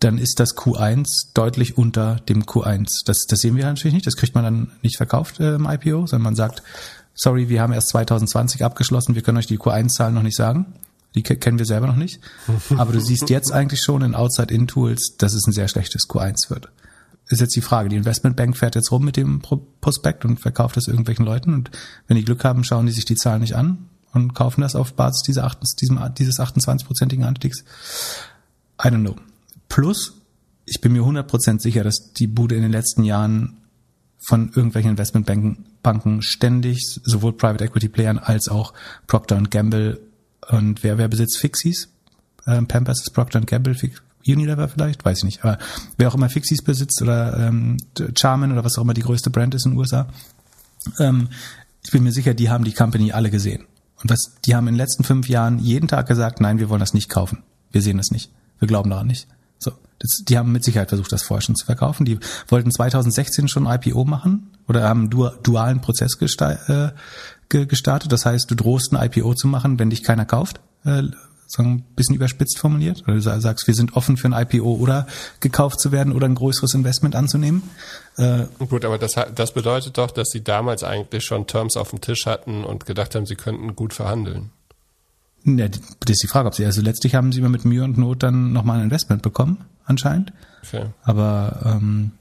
dann 0.00 0.18
ist 0.18 0.40
das 0.40 0.56
Q1 0.56 1.06
deutlich 1.34 1.78
unter 1.78 2.16
dem 2.16 2.42
Q1. 2.42 3.04
Das, 3.06 3.26
das 3.28 3.38
sehen 3.38 3.54
wir 3.54 3.64
natürlich 3.66 3.94
nicht, 3.94 4.08
das 4.08 4.16
kriegt 4.16 4.34
man 4.34 4.42
dann 4.42 4.72
nicht 4.82 4.96
verkauft 4.96 5.38
äh, 5.38 5.54
im 5.54 5.68
IPO, 5.70 6.08
sondern 6.08 6.22
man 6.22 6.34
sagt, 6.34 6.64
sorry, 7.14 7.48
wir 7.48 7.62
haben 7.62 7.72
erst 7.72 7.90
2020 7.90 8.64
abgeschlossen, 8.64 9.14
wir 9.14 9.22
können 9.22 9.38
euch 9.38 9.46
die 9.46 9.58
Q1-Zahlen 9.58 10.12
noch 10.12 10.24
nicht 10.24 10.36
sagen. 10.36 10.74
Die 11.14 11.22
kennen 11.22 11.60
wir 11.60 11.66
selber 11.66 11.86
noch 11.86 11.94
nicht. 11.94 12.18
Aber 12.76 12.92
du 12.92 13.00
siehst 13.00 13.30
jetzt 13.30 13.52
eigentlich 13.52 13.80
schon 13.80 14.02
in 14.02 14.16
Outside-In-Tools, 14.16 15.18
dass 15.18 15.34
es 15.34 15.46
ein 15.46 15.52
sehr 15.52 15.68
schlechtes 15.68 16.08
Q1 16.08 16.50
wird 16.50 16.68
ist 17.28 17.40
jetzt 17.40 17.56
die 17.56 17.62
Frage. 17.62 17.88
Die 17.88 17.96
Investmentbank 17.96 18.56
fährt 18.56 18.74
jetzt 18.74 18.90
rum 18.90 19.04
mit 19.04 19.16
dem 19.16 19.40
Prospekt 19.80 20.24
und 20.24 20.40
verkauft 20.40 20.76
das 20.76 20.88
irgendwelchen 20.88 21.24
Leuten 21.24 21.54
und 21.54 21.70
wenn 22.06 22.16
die 22.16 22.24
Glück 22.24 22.44
haben, 22.44 22.64
schauen 22.64 22.86
die 22.86 22.92
sich 22.92 23.04
die 23.04 23.16
Zahlen 23.16 23.40
nicht 23.40 23.54
an 23.54 23.88
und 24.12 24.34
kaufen 24.34 24.60
das 24.60 24.76
auf 24.76 24.94
Basis 24.94 25.22
dieser 25.22 25.44
8, 25.44 25.60
diesem, 25.80 26.00
dieses 26.16 26.38
28-prozentigen 26.38 27.24
Anstiegs. 27.24 27.64
I 28.82 28.88
don't 28.88 29.00
know. 29.00 29.16
Plus, 29.68 30.14
ich 30.66 30.80
bin 30.80 30.92
mir 30.92 31.02
100% 31.02 31.60
sicher, 31.60 31.84
dass 31.84 32.12
die 32.12 32.26
Bude 32.26 32.54
in 32.54 32.62
den 32.62 32.72
letzten 32.72 33.04
Jahren 33.04 33.58
von 34.26 34.48
irgendwelchen 34.48 34.92
Investmentbanken 34.92 35.66
Banken 35.84 36.22
ständig 36.22 37.00
sowohl 37.04 37.34
Private 37.34 37.64
Equity 37.64 37.88
Playern 37.88 38.18
als 38.18 38.48
auch 38.48 38.72
Procter 39.06 39.40
Gamble 39.42 40.00
und 40.48 40.82
wer, 40.82 40.98
wer 40.98 41.08
besitzt 41.08 41.38
Fixies? 41.38 41.88
Ähm, 42.46 42.66
Pampers 42.66 43.00
ist 43.00 43.10
Procter 43.10 43.40
Gamble, 43.42 43.76
Unilever 44.26 44.68
vielleicht, 44.68 45.04
weiß 45.04 45.18
ich 45.18 45.24
nicht, 45.24 45.44
aber 45.44 45.58
wer 45.96 46.08
auch 46.08 46.14
immer 46.14 46.28
Fixies 46.28 46.62
besitzt 46.62 47.00
oder 47.02 47.38
ähm, 47.38 47.76
Charmin 48.16 48.52
oder 48.52 48.64
was 48.64 48.78
auch 48.78 48.82
immer 48.82 48.94
die 48.94 49.02
größte 49.02 49.30
Brand 49.30 49.54
ist 49.54 49.66
in 49.66 49.72
den 49.72 49.78
USA, 49.78 50.06
ähm, 50.98 51.28
ich 51.84 51.90
bin 51.90 52.02
mir 52.02 52.12
sicher, 52.12 52.34
die 52.34 52.50
haben 52.50 52.64
die 52.64 52.72
Company 52.72 53.12
alle 53.12 53.30
gesehen. 53.30 53.64
Und 54.02 54.10
was, 54.10 54.34
die 54.44 54.54
haben 54.54 54.66
in 54.68 54.74
den 54.74 54.78
letzten 54.78 55.04
fünf 55.04 55.28
Jahren 55.28 55.58
jeden 55.58 55.88
Tag 55.88 56.06
gesagt, 56.06 56.40
nein, 56.40 56.58
wir 56.58 56.68
wollen 56.68 56.80
das 56.80 56.94
nicht 56.94 57.08
kaufen. 57.08 57.42
Wir 57.70 57.82
sehen 57.82 57.96
das 57.96 58.10
nicht. 58.10 58.30
Wir 58.58 58.68
glauben 58.68 58.90
daran 58.90 59.06
nicht. 59.06 59.28
So, 59.58 59.72
das, 59.98 60.22
die 60.28 60.36
haben 60.36 60.52
mit 60.52 60.64
Sicherheit 60.64 60.88
versucht, 60.88 61.12
das 61.12 61.22
vorher 61.22 61.42
schon 61.42 61.56
zu 61.56 61.64
verkaufen. 61.64 62.04
Die 62.04 62.18
wollten 62.48 62.70
2016 62.70 63.48
schon 63.48 63.66
IPO 63.66 64.04
machen 64.04 64.50
oder 64.68 64.88
haben 64.88 65.10
einen 65.10 65.32
dualen 65.42 65.80
Prozess 65.80 66.18
äh, 66.20 66.90
gestartet. 67.48 68.12
Das 68.12 68.26
heißt, 68.26 68.50
du 68.50 68.54
drohst 68.54 68.92
ein 68.92 69.06
IPO 69.06 69.34
zu 69.34 69.48
machen, 69.48 69.78
wenn 69.78 69.90
dich 69.90 70.02
keiner 70.02 70.24
kauft. 70.24 70.60
Äh, 70.84 71.04
sagen, 71.46 71.70
ein 71.70 71.94
bisschen 71.94 72.14
überspitzt 72.14 72.58
formuliert, 72.58 73.02
oder 73.04 73.14
du 73.14 73.20
sagst, 73.20 73.66
wir 73.66 73.74
sind 73.74 73.96
offen 73.96 74.16
für 74.16 74.28
ein 74.28 74.32
IPO 74.32 74.74
oder 74.74 75.06
gekauft 75.40 75.80
zu 75.80 75.92
werden 75.92 76.12
oder 76.12 76.26
ein 76.26 76.34
größeres 76.34 76.74
Investment 76.74 77.14
anzunehmen. 77.14 77.62
Äh, 78.16 78.44
Gut, 78.68 78.84
aber 78.84 78.98
das, 78.98 79.12
das 79.34 79.52
bedeutet 79.52 79.98
doch, 79.98 80.10
dass 80.10 80.28
sie 80.30 80.42
damals 80.42 80.84
eigentlich 80.84 81.24
schon 81.24 81.46
Terms 81.46 81.76
auf 81.76 81.90
dem 81.90 82.00
Tisch 82.00 82.26
hatten 82.26 82.64
und 82.64 82.86
gedacht 82.86 83.14
haben, 83.14 83.26
sie 83.26 83.36
könnten 83.36 83.74
gut 83.76 83.92
verhandeln. 83.92 84.50
Ja, 85.44 85.68
das 85.68 85.80
ist 86.06 86.22
die 86.22 86.28
Frage, 86.28 86.48
ob 86.48 86.54
sie, 86.54 86.64
also 86.64 86.80
letztlich 86.80 87.14
haben 87.14 87.30
sie 87.30 87.40
immer 87.40 87.50
mit 87.50 87.64
Mühe 87.64 87.84
und 87.84 87.98
Not 87.98 88.22
dann 88.22 88.52
nochmal 88.52 88.78
ein 88.78 88.84
Investment 88.84 89.22
bekommen, 89.22 89.64
anscheinend. 89.84 90.32
Okay. 90.62 90.86
Aber 91.02 91.60
ähm, 91.64 92.12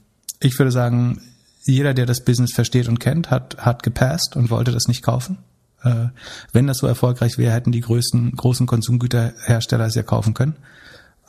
ich 0.42 0.60
würde 0.60 0.72
sagen, 0.72 1.22
jeder, 1.64 1.94
der 1.94 2.06
das 2.06 2.26
Business 2.26 2.52
versteht 2.54 2.90
und 2.90 3.00
kennt, 3.00 3.32
hat, 3.32 3.58
hat 3.58 3.84
gepasst 3.84 4.36
und 4.36 4.50
wollte 4.50 4.72
das 4.72 4.88
nicht 4.88 5.02
kaufen. 5.02 5.38
Äh, 5.84 6.08
wenn 6.52 6.68
das 6.68 6.78
so 6.78 6.88
erfolgreich 6.88 7.38
wäre, 7.38 7.54
hätten 7.54 7.72
die 7.72 7.82
größten, 7.82 8.36
großen 8.36 8.68
Konsumgüterhersteller 8.68 9.86
es 9.86 9.96
ja 9.96 10.04
kaufen 10.04 10.34
können. 10.34 10.56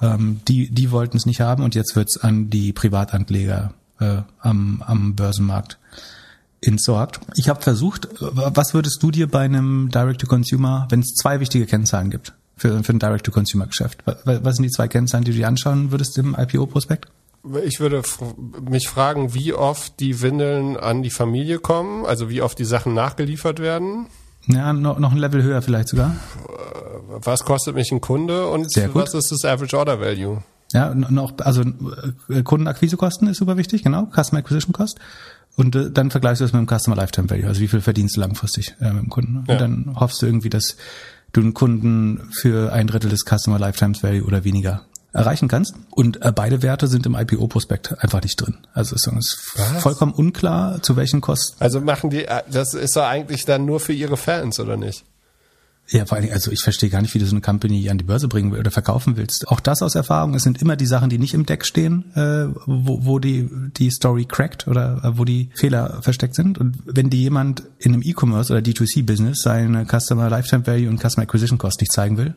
Ähm, 0.00 0.40
die, 0.48 0.70
die 0.70 0.90
wollten 0.90 1.16
es 1.16 1.26
nicht 1.26 1.40
haben 1.40 1.62
und 1.62 1.74
jetzt 1.74 1.96
wird 1.96 2.08
es 2.08 2.18
an 2.18 2.50
die 2.50 2.72
Privatanleger 2.72 3.74
äh, 4.00 4.22
am, 4.40 4.82
am 4.86 5.14
Börsenmarkt 5.14 5.78
entsorgt. 6.60 7.20
Ich 7.36 7.48
habe 7.48 7.60
versucht, 7.60 8.08
was 8.20 8.74
würdest 8.74 9.02
du 9.02 9.10
dir 9.10 9.28
bei 9.28 9.40
einem 9.40 9.90
Direct-to-Consumer, 9.90 10.86
wenn 10.90 11.00
es 11.00 11.14
zwei 11.14 11.40
wichtige 11.40 11.66
Kennzahlen 11.66 12.10
gibt 12.10 12.32
für, 12.56 12.82
für 12.82 12.92
ein 12.92 12.98
Direct-to-Consumer-Geschäft, 12.98 14.02
was 14.04 14.56
sind 14.56 14.64
die 14.64 14.70
zwei 14.70 14.88
Kennzahlen, 14.88 15.24
die 15.24 15.32
du 15.32 15.36
dir 15.36 15.48
anschauen 15.48 15.90
würdest 15.90 16.16
im 16.18 16.34
IPO-Prospekt? 16.38 17.08
Ich 17.62 17.78
würde 17.78 18.02
mich 18.62 18.88
fragen, 18.88 19.34
wie 19.34 19.52
oft 19.52 20.00
die 20.00 20.22
Windeln 20.22 20.78
an 20.78 21.02
die 21.02 21.10
Familie 21.10 21.58
kommen, 21.58 22.06
also 22.06 22.30
wie 22.30 22.40
oft 22.40 22.58
die 22.58 22.64
Sachen 22.64 22.94
nachgeliefert 22.94 23.58
werden. 23.58 24.06
Ja, 24.46 24.72
noch, 24.72 24.98
noch 24.98 25.12
ein 25.12 25.18
Level 25.18 25.42
höher 25.42 25.62
vielleicht 25.62 25.88
sogar. 25.88 26.16
Was 27.08 27.44
kostet 27.44 27.74
mich 27.74 27.90
ein 27.92 28.00
Kunde 28.00 28.46
und 28.48 28.66
was 28.66 29.14
ist 29.14 29.30
das 29.30 29.44
Average 29.44 29.76
Order 29.76 30.00
Value? 30.00 30.42
Ja, 30.72 30.92
noch, 30.94 31.34
also 31.38 31.62
äh, 32.28 32.42
Kundenakquisekosten 32.42 33.28
ist 33.28 33.38
super 33.38 33.56
wichtig, 33.56 33.84
genau, 33.84 34.06
Customer 34.06 34.40
Acquisition 34.40 34.72
Cost. 34.72 34.98
Und 35.56 35.76
äh, 35.76 35.90
dann 35.90 36.10
vergleichst 36.10 36.40
du 36.40 36.44
das 36.44 36.52
mit 36.52 36.60
dem 36.60 36.78
Customer 36.78 36.96
Lifetime 36.96 37.30
Value, 37.30 37.46
also 37.46 37.60
wie 37.60 37.68
viel 37.68 37.80
verdienst 37.80 38.16
du 38.16 38.20
langfristig 38.20 38.74
äh, 38.80 38.92
mit 38.92 39.04
dem 39.04 39.08
Kunden. 39.08 39.36
Und 39.38 39.48
ja. 39.48 39.56
dann 39.56 39.94
hoffst 39.94 40.20
du 40.20 40.26
irgendwie, 40.26 40.50
dass 40.50 40.76
du 41.32 41.42
einen 41.42 41.54
Kunden 41.54 42.28
für 42.32 42.72
ein 42.72 42.88
Drittel 42.88 43.10
des 43.10 43.24
Customer 43.24 43.58
Lifetime 43.58 43.94
Value 44.02 44.24
oder 44.24 44.42
weniger 44.44 44.82
erreichen 45.14 45.48
kannst. 45.48 45.74
Und 45.90 46.22
äh, 46.22 46.32
beide 46.32 46.62
Werte 46.62 46.88
sind 46.88 47.06
im 47.06 47.14
IPO-Prospekt 47.14 48.02
einfach 48.02 48.22
nicht 48.22 48.36
drin. 48.36 48.58
Also 48.74 48.94
es 48.96 49.06
ist 49.06 49.52
Was? 49.56 49.82
vollkommen 49.82 50.12
unklar, 50.12 50.82
zu 50.82 50.96
welchen 50.96 51.20
Kosten. 51.20 51.56
Also 51.60 51.80
machen 51.80 52.10
die, 52.10 52.24
äh, 52.24 52.42
das 52.50 52.74
ist 52.74 52.96
doch 52.96 53.04
eigentlich 53.04 53.44
dann 53.44 53.64
nur 53.64 53.80
für 53.80 53.92
ihre 53.92 54.16
Fans, 54.16 54.60
oder 54.60 54.76
nicht? 54.76 55.04
Ja, 55.88 56.06
vor 56.06 56.16
allen 56.16 56.22
Dingen, 56.22 56.34
also 56.34 56.50
ich 56.50 56.62
verstehe 56.62 56.88
gar 56.88 57.02
nicht, 57.02 57.12
wie 57.12 57.18
du 57.18 57.26
so 57.26 57.32
eine 57.32 57.42
Company 57.42 57.90
an 57.90 57.98
die 57.98 58.04
Börse 58.04 58.26
bringen 58.26 58.50
willst 58.50 58.60
oder 58.60 58.70
verkaufen 58.70 59.18
willst. 59.18 59.48
Auch 59.48 59.60
das 59.60 59.82
aus 59.82 59.94
Erfahrung, 59.94 60.34
es 60.34 60.42
sind 60.42 60.62
immer 60.62 60.76
die 60.76 60.86
Sachen, 60.86 61.10
die 61.10 61.18
nicht 61.18 61.34
im 61.34 61.44
Deck 61.44 61.66
stehen, 61.66 62.10
äh, 62.14 62.46
wo, 62.64 63.04
wo 63.04 63.18
die, 63.18 63.50
die 63.76 63.90
Story 63.90 64.24
crackt 64.24 64.66
oder 64.66 65.02
äh, 65.04 65.18
wo 65.18 65.26
die 65.26 65.50
Fehler 65.54 66.00
versteckt 66.00 66.36
sind. 66.36 66.56
Und 66.56 66.78
wenn 66.86 67.10
dir 67.10 67.20
jemand 67.20 67.64
in 67.78 67.92
einem 67.92 68.02
E-Commerce 68.02 68.50
oder 68.50 68.62
D2C-Business 68.62 69.42
seine 69.42 69.84
Customer 69.84 70.30
Lifetime 70.30 70.66
Value 70.66 70.88
und 70.88 71.00
Customer 71.00 71.24
Acquisition 71.24 71.58
Cost 71.58 71.80
nicht 71.80 71.92
zeigen 71.92 72.16
will, 72.16 72.34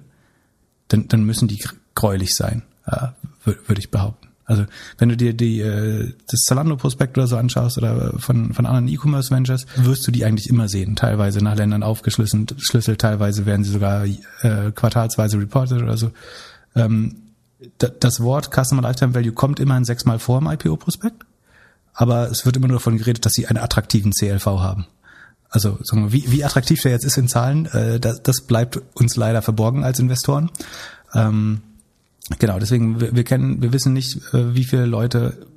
dann, 0.89 1.07
dann 1.07 1.23
müssen 1.23 1.47
die 1.47 1.63
gräulich 1.97 2.35
sein, 2.35 2.61
äh, 2.85 3.07
würde 3.43 3.79
ich 3.79 3.91
behaupten. 3.91 4.27
Also 4.45 4.65
wenn 4.97 5.09
du 5.09 5.17
dir 5.17 5.33
die 5.33 5.59
äh, 5.59 6.13
das 6.31 6.41
Zalando-Prospekt 6.41 7.17
oder 7.17 7.27
so 7.27 7.35
anschaust 7.35 7.77
oder 7.77 8.13
von, 8.17 8.53
von 8.53 8.65
anderen 8.65 8.87
E-Commerce-Ventures, 8.87 9.65
wirst 9.75 10.07
du 10.07 10.11
die 10.11 10.23
eigentlich 10.23 10.49
immer 10.49 10.69
sehen. 10.69 10.95
Teilweise 10.95 11.43
nach 11.43 11.55
Ländern 11.55 11.83
aufgeschlüsselt, 11.83 12.55
Schlüssel, 12.59 12.95
teilweise 12.95 13.45
werden 13.45 13.65
sie 13.65 13.71
sogar 13.71 14.05
äh, 14.05 14.71
quartalsweise 14.73 15.37
reported 15.37 15.81
oder 15.81 15.97
so. 15.97 16.11
Ähm, 16.75 17.17
das 17.99 18.21
Wort 18.21 18.51
Customer 18.53 18.83
Lifetime 18.83 19.15
Value 19.15 19.33
kommt 19.33 19.59
immerhin 19.59 19.83
sechsmal 19.83 20.19
vor 20.19 20.37
im 20.37 20.47
IPO-Prospekt, 20.47 21.25
aber 21.93 22.29
es 22.31 22.45
wird 22.45 22.55
immer 22.55 22.67
nur 22.67 22.77
davon 22.77 22.97
geredet, 22.97 23.25
dass 23.25 23.33
sie 23.33 23.47
einen 23.47 23.57
attraktiven 23.57 24.13
CLV 24.13 24.45
haben. 24.45 24.85
Also 25.49 25.77
sagen 25.81 26.03
wir, 26.05 26.13
wie, 26.13 26.31
wie 26.31 26.45
attraktiv 26.45 26.81
der 26.83 26.91
jetzt 26.91 27.05
ist 27.05 27.17
in 27.17 27.27
Zahlen, 27.27 27.65
äh, 27.65 27.99
das, 27.99 28.21
das 28.21 28.41
bleibt 28.41 28.79
uns 28.93 29.15
leider 29.17 29.41
verborgen 29.41 29.83
als 29.83 29.99
Investoren. 29.99 30.51
Ähm, 31.13 31.61
genau, 32.39 32.59
deswegen, 32.59 32.99
wir, 32.99 33.15
wir 33.15 33.23
kennen, 33.23 33.61
wir 33.61 33.73
wissen 33.73 33.93
nicht, 33.93 34.17
äh, 34.33 34.55
wie 34.55 34.63
viele 34.63 34.85
Leute, 34.85 35.47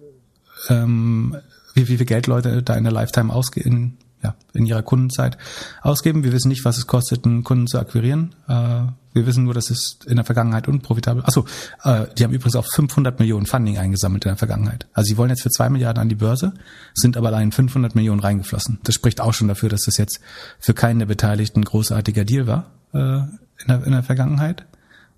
ähm, 0.69 1.37
wie, 1.75 1.89
wie 1.89 1.97
viel 1.97 2.07
Geld 2.07 2.27
Leute 2.27 2.63
da 2.63 2.75
in 2.75 2.85
der 2.85 2.93
Lifetime 2.93 3.33
ausgehen, 3.33 3.99
ja, 4.23 4.35
in 4.53 4.67
ihrer 4.67 4.83
Kundenzeit 4.83 5.39
ausgeben. 5.83 6.25
Wir 6.25 6.33
wissen 6.33 6.49
nicht, 6.49 6.65
was 6.65 6.77
es 6.77 6.87
kostet, 6.87 7.25
einen 7.25 7.43
Kunden 7.43 7.67
zu 7.67 7.79
akquirieren. 7.79 8.35
Äh, 8.49 8.83
wir 9.13 9.27
wissen 9.27 9.45
nur, 9.45 9.55
dass 9.55 9.71
es 9.71 9.99
in 10.07 10.17
der 10.17 10.25
Vergangenheit 10.25 10.69
unprofitabel. 10.69 11.25
Achso, 11.25 11.47
äh, 11.85 12.07
die 12.17 12.25
haben 12.25 12.33
übrigens 12.33 12.57
auch 12.57 12.67
500 12.67 13.19
Millionen 13.19 13.47
Funding 13.47 13.79
eingesammelt 13.79 14.25
in 14.25 14.31
der 14.31 14.37
Vergangenheit. 14.37 14.87
Also 14.93 15.09
sie 15.09 15.17
wollen 15.17 15.31
jetzt 15.31 15.43
für 15.43 15.51
zwei 15.51 15.69
Milliarden 15.69 16.01
an 16.01 16.09
die 16.09 16.15
Börse, 16.15 16.53
sind 16.95 17.17
aber 17.17 17.29
allein 17.29 17.51
500 17.51 17.95
Millionen 17.95 18.21
reingeflossen. 18.21 18.79
Das 18.85 18.95
spricht 18.95 19.21
auch 19.21 19.35
schon 19.35 19.49
dafür, 19.49 19.69
dass 19.69 19.83
das 19.83 19.97
jetzt 19.97 20.21
für 20.59 20.75
keinen 20.75 21.01
der 21.01 21.07
Beteiligten 21.07 21.65
großartiger 21.65 22.25
Deal 22.25 22.47
war 22.47 22.71
äh, 22.93 22.99
in, 22.99 23.69
der, 23.69 23.85
in 23.85 23.93
der 23.93 24.03
Vergangenheit. 24.03 24.67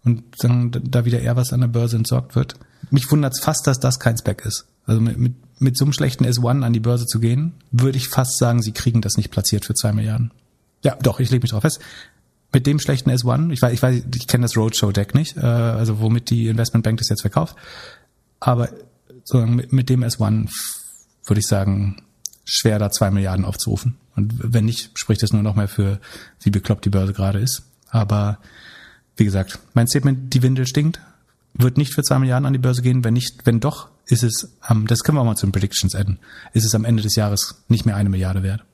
Und 0.05 0.23
dann, 0.39 0.73
da 0.73 1.05
wieder 1.05 1.21
eher 1.21 1.37
was 1.37 1.53
an 1.53 1.61
der 1.61 1.69
Börse 1.69 1.97
entsorgt 1.97 2.35
wird. 2.35 2.55
Mich 2.91 3.11
wundert 3.11 3.35
es 3.35 3.41
fast, 3.41 3.67
dass 3.67 3.79
das 3.79 4.01
kein 4.01 4.19
Spec 4.19 4.45
ist. 4.45 4.67
Also 4.85 5.01
mit, 5.01 5.17
mit, 5.17 5.35
mit 5.61 5.77
so 5.77 5.85
einem 5.85 5.93
schlechten 5.93 6.27
S1 6.27 6.65
an 6.65 6.73
die 6.73 6.81
Börse 6.81 7.07
zu 7.07 7.21
gehen, 7.21 7.55
würde 7.71 7.99
ich 7.99 8.09
fast 8.09 8.37
sagen, 8.37 8.63
sie 8.63 8.73
kriegen 8.73 9.01
das 9.01 9.17
nicht 9.17 9.31
platziert 9.31 9.65
für 9.65 9.75
zwei 9.75 9.93
Milliarden. 9.93 10.33
Ja, 10.83 10.97
doch, 10.97 11.21
ich 11.21 11.31
lege 11.31 11.43
mich 11.43 11.53
drauf 11.53 11.63
fest 11.63 11.81
mit 12.53 12.67
dem 12.67 12.79
schlechten 12.79 13.11
S1, 13.11 13.51
ich 13.51 13.63
weiß, 13.63 13.73
ich 13.73 13.83
weiß, 13.83 14.03
ich 14.15 14.27
kenne 14.27 14.43
das 14.43 14.57
Roadshow-Deck 14.57 15.15
nicht, 15.15 15.37
äh, 15.37 15.41
also 15.41 16.01
womit 16.01 16.31
die 16.31 16.49
Investmentbank 16.49 16.99
das 16.99 17.09
jetzt 17.09 17.23
verkauft, 17.23 17.57
aber 18.41 18.69
sozusagen 19.25 19.57
mit, 19.57 19.73
mit 19.73 19.89
dem 19.89 20.03
S1 20.03 20.51
würde 21.25 21.41
ich 21.41 21.47
sagen, 21.47 22.03
schwer 22.45 22.79
da 22.79 22.91
zwei 22.91 23.11
Milliarden 23.11 23.45
aufzurufen. 23.45 23.97
Und 24.17 24.35
wenn 24.43 24.65
nicht, 24.65 24.99
spricht 24.99 25.23
das 25.23 25.33
nur 25.33 25.43
noch 25.43 25.55
mal 25.55 25.69
für, 25.69 26.01
wie 26.41 26.51
bekloppt 26.51 26.85
die 26.85 26.91
Börse 26.91 27.13
gerade 27.13 27.39
ist. 27.39 27.63
Aber 27.89 28.39
wie 29.17 29.25
gesagt, 29.25 29.59
mein 29.75 29.87
Statement, 29.87 30.33
die 30.33 30.43
Windel 30.43 30.67
stinkt, 30.67 31.01
wird 31.55 31.77
nicht 31.77 31.95
für 31.95 32.03
zwei 32.03 32.19
Milliarden 32.19 32.47
an 32.47 32.53
die 32.53 32.59
Börse 32.59 32.83
gehen. 32.83 33.05
Wenn 33.05 33.15
nicht, 33.15 33.45
wenn 33.45 33.61
doch, 33.61 33.89
ist 34.07 34.23
es, 34.23 34.57
ähm, 34.69 34.87
das 34.87 35.03
können 35.03 35.17
wir 35.17 35.23
auch 35.23 35.27
mal 35.27 35.37
zu 35.37 35.47
den 35.47 35.53
Predictions 35.53 35.95
adden, 35.95 36.19
ist 36.53 36.65
es 36.65 36.75
am 36.75 36.85
Ende 36.85 37.03
des 37.03 37.15
Jahres 37.15 37.63
nicht 37.69 37.85
mehr 37.85 37.97
eine 37.97 38.09
Milliarde 38.09 38.43
wert. 38.43 38.65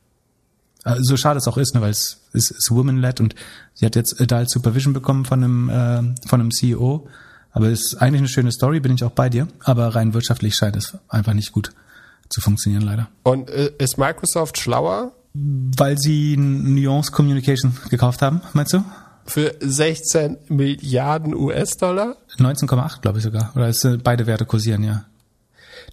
Äh, 0.84 0.96
so 1.00 1.16
schade 1.16 1.38
es 1.38 1.48
auch 1.48 1.58
ist, 1.58 1.74
ne, 1.74 1.80
weil 1.80 1.90
es 1.90 2.20
ist, 2.32 2.50
ist 2.50 2.70
woman-led 2.70 3.20
und 3.20 3.34
sie 3.74 3.86
hat 3.86 3.96
jetzt 3.96 4.20
Adult 4.20 4.50
Supervision 4.50 4.92
bekommen 4.92 5.24
von 5.24 5.42
einem, 5.42 5.68
äh, 5.68 6.28
von 6.28 6.40
einem 6.40 6.50
CEO. 6.50 7.08
Aber 7.50 7.68
es 7.68 7.86
ist 7.86 7.94
eigentlich 7.96 8.20
eine 8.20 8.28
schöne 8.28 8.52
Story, 8.52 8.80
bin 8.80 8.94
ich 8.94 9.02
auch 9.02 9.10
bei 9.10 9.28
dir. 9.28 9.48
Aber 9.64 9.94
rein 9.94 10.14
wirtschaftlich 10.14 10.54
scheint 10.54 10.76
es 10.76 10.96
einfach 11.08 11.34
nicht 11.34 11.52
gut 11.52 11.72
zu 12.28 12.40
funktionieren, 12.40 12.82
leider. 12.82 13.08
Und 13.22 13.50
äh, 13.50 13.72
ist 13.78 13.98
Microsoft 13.98 14.58
schlauer? 14.58 15.12
Weil 15.34 15.98
sie 15.98 16.36
Nuance 16.36 17.12
Communication 17.12 17.76
gekauft 17.90 18.22
haben, 18.22 18.40
meinst 18.54 18.72
du? 18.72 18.84
Für 19.28 19.54
16 19.60 20.38
Milliarden 20.48 21.34
US-Dollar? 21.34 22.16
19,8, 22.38 23.02
glaube 23.02 23.18
ich 23.18 23.24
sogar. 23.24 23.52
Oder 23.54 23.68
ist, 23.68 23.84
äh, 23.84 23.98
beide 23.98 24.26
Werte 24.26 24.46
kursieren, 24.46 24.82
ja. 24.82 25.04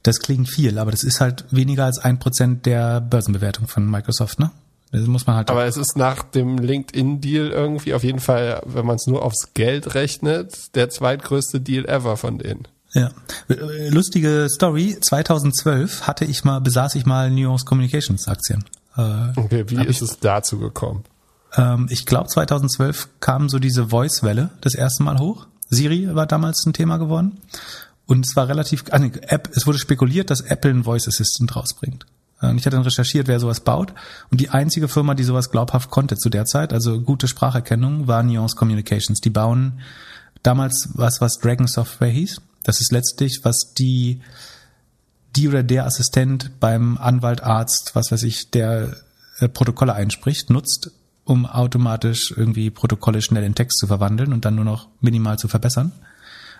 Das 0.04 0.20
klingt 0.20 0.50
viel, 0.50 0.80
aber 0.80 0.92
das 0.92 1.04
ist 1.04 1.20
halt 1.20 1.46
weniger 1.52 1.86
als 1.86 2.00
ein 2.00 2.20
Prozent 2.20 2.66
der 2.66 3.02
Börsenbewertung 3.02 3.68
von 3.68 3.90
Microsoft, 3.90 4.40
ne? 4.40 4.52
Das 4.92 5.08
muss 5.08 5.28
man 5.28 5.36
halt. 5.36 5.50
Aber 5.50 5.66
es 5.66 5.78
ist 5.78 5.98
nach 5.98 6.24
dem 6.24 6.58
LinkedIn-Deal 6.58 7.50
irgendwie 7.50 7.94
auf 7.94 8.04
jeden 8.04 8.20
Fall, 8.20 8.62
wenn 8.66 8.86
man 8.86 8.96
es 8.96 9.08
nur 9.08 9.24
aufs 9.24 9.54
Geld 9.54 9.96
rechnet, 9.96 10.76
der 10.76 10.90
zweitgrößte 10.90 11.60
Deal 11.60 11.86
ever 11.86 12.18
von 12.18 12.38
denen. 12.38 12.68
Ja. 12.94 13.12
Lustige 13.90 14.48
Story. 14.50 14.98
2012 15.02 16.04
hatte 16.08 16.24
ich 16.24 16.46
mal, 16.46 16.62
besaß 16.62 16.96
ich 16.96 17.06
mal 17.06 17.30
Nuance 17.30 17.66
Communications 17.66 18.28
Aktien. 18.28 18.64
Äh, 18.96 19.02
okay, 19.36 19.66
wie 19.68 19.84
ist 19.86 20.02
ich, 20.02 20.02
es 20.02 20.20
dazu 20.20 20.60
gekommen? 20.60 21.04
Ähm, 21.56 21.88
ich 21.90 22.06
glaube 22.06 22.28
2012 22.28 23.10
kam 23.20 23.50
so 23.50 23.60
diese 23.60 23.88
Voice-Welle 23.88 24.52
das 24.62 24.76
erste 24.76 25.04
Mal 25.04 25.20
hoch. 25.20 25.48
Siri 25.70 26.14
war 26.14 26.26
damals 26.26 26.66
ein 26.66 26.74
Thema 26.74 26.98
geworden. 26.98 27.40
Und 28.06 28.26
es 28.26 28.36
war 28.36 28.48
relativ, 28.48 28.84
also 28.92 29.08
App, 29.22 29.50
es 29.56 29.66
wurde 29.66 29.80
spekuliert, 29.80 30.30
dass 30.30 30.42
Apple 30.42 30.70
einen 30.70 30.84
Voice 30.84 31.08
Assistant 31.08 31.56
rausbringt. 31.56 32.06
Und 32.42 32.58
ich 32.58 32.66
hatte 32.66 32.76
dann 32.76 32.86
recherchiert, 32.86 33.28
wer 33.28 33.40
sowas 33.40 33.62
baut. 33.62 33.94
Und 34.30 34.42
die 34.42 34.50
einzige 34.50 34.88
Firma, 34.88 35.16
die 35.16 35.24
sowas 35.24 35.50
glaubhaft 35.50 35.90
konnte 35.90 36.18
zu 36.18 36.30
der 36.30 36.46
Zeit, 36.46 36.74
also 36.74 37.02
gute 37.02 37.28
Spracherkennung, 37.28 38.08
war 38.08 38.22
Nuance 38.24 38.56
Communications. 38.56 39.22
Die 39.22 39.30
bauen 39.30 39.80
damals 40.44 40.90
was, 40.94 41.22
was 41.22 41.40
Dragon 41.40 41.68
Software 41.68 42.10
hieß. 42.10 42.42
Das 42.64 42.82
ist 42.82 42.92
letztlich, 42.92 43.40
was 43.44 43.74
die, 43.74 44.22
die 45.36 45.48
oder 45.48 45.64
der 45.64 45.86
Assistent 45.86 46.60
beim 46.60 46.98
Anwalt, 46.98 47.42
Arzt, 47.42 47.92
was 47.96 48.12
weiß 48.12 48.24
ich, 48.24 48.52
der 48.52 48.96
äh, 49.40 49.48
Protokolle 49.48 49.94
einspricht, 49.94 50.50
nutzt, 50.50 50.92
um 51.26 51.46
automatisch 51.46 52.34
irgendwie 52.36 52.70
Protokolle 52.70 53.22
schnell 53.22 53.44
in 53.44 53.56
Text 53.56 53.80
zu 53.80 53.88
verwandeln 53.88 54.32
und 54.32 54.46
dann 54.46 54.56
nur 54.56 54.66
noch 54.66 54.88
minimal 55.02 55.38
zu 55.38 55.48
verbessern. 55.48 55.92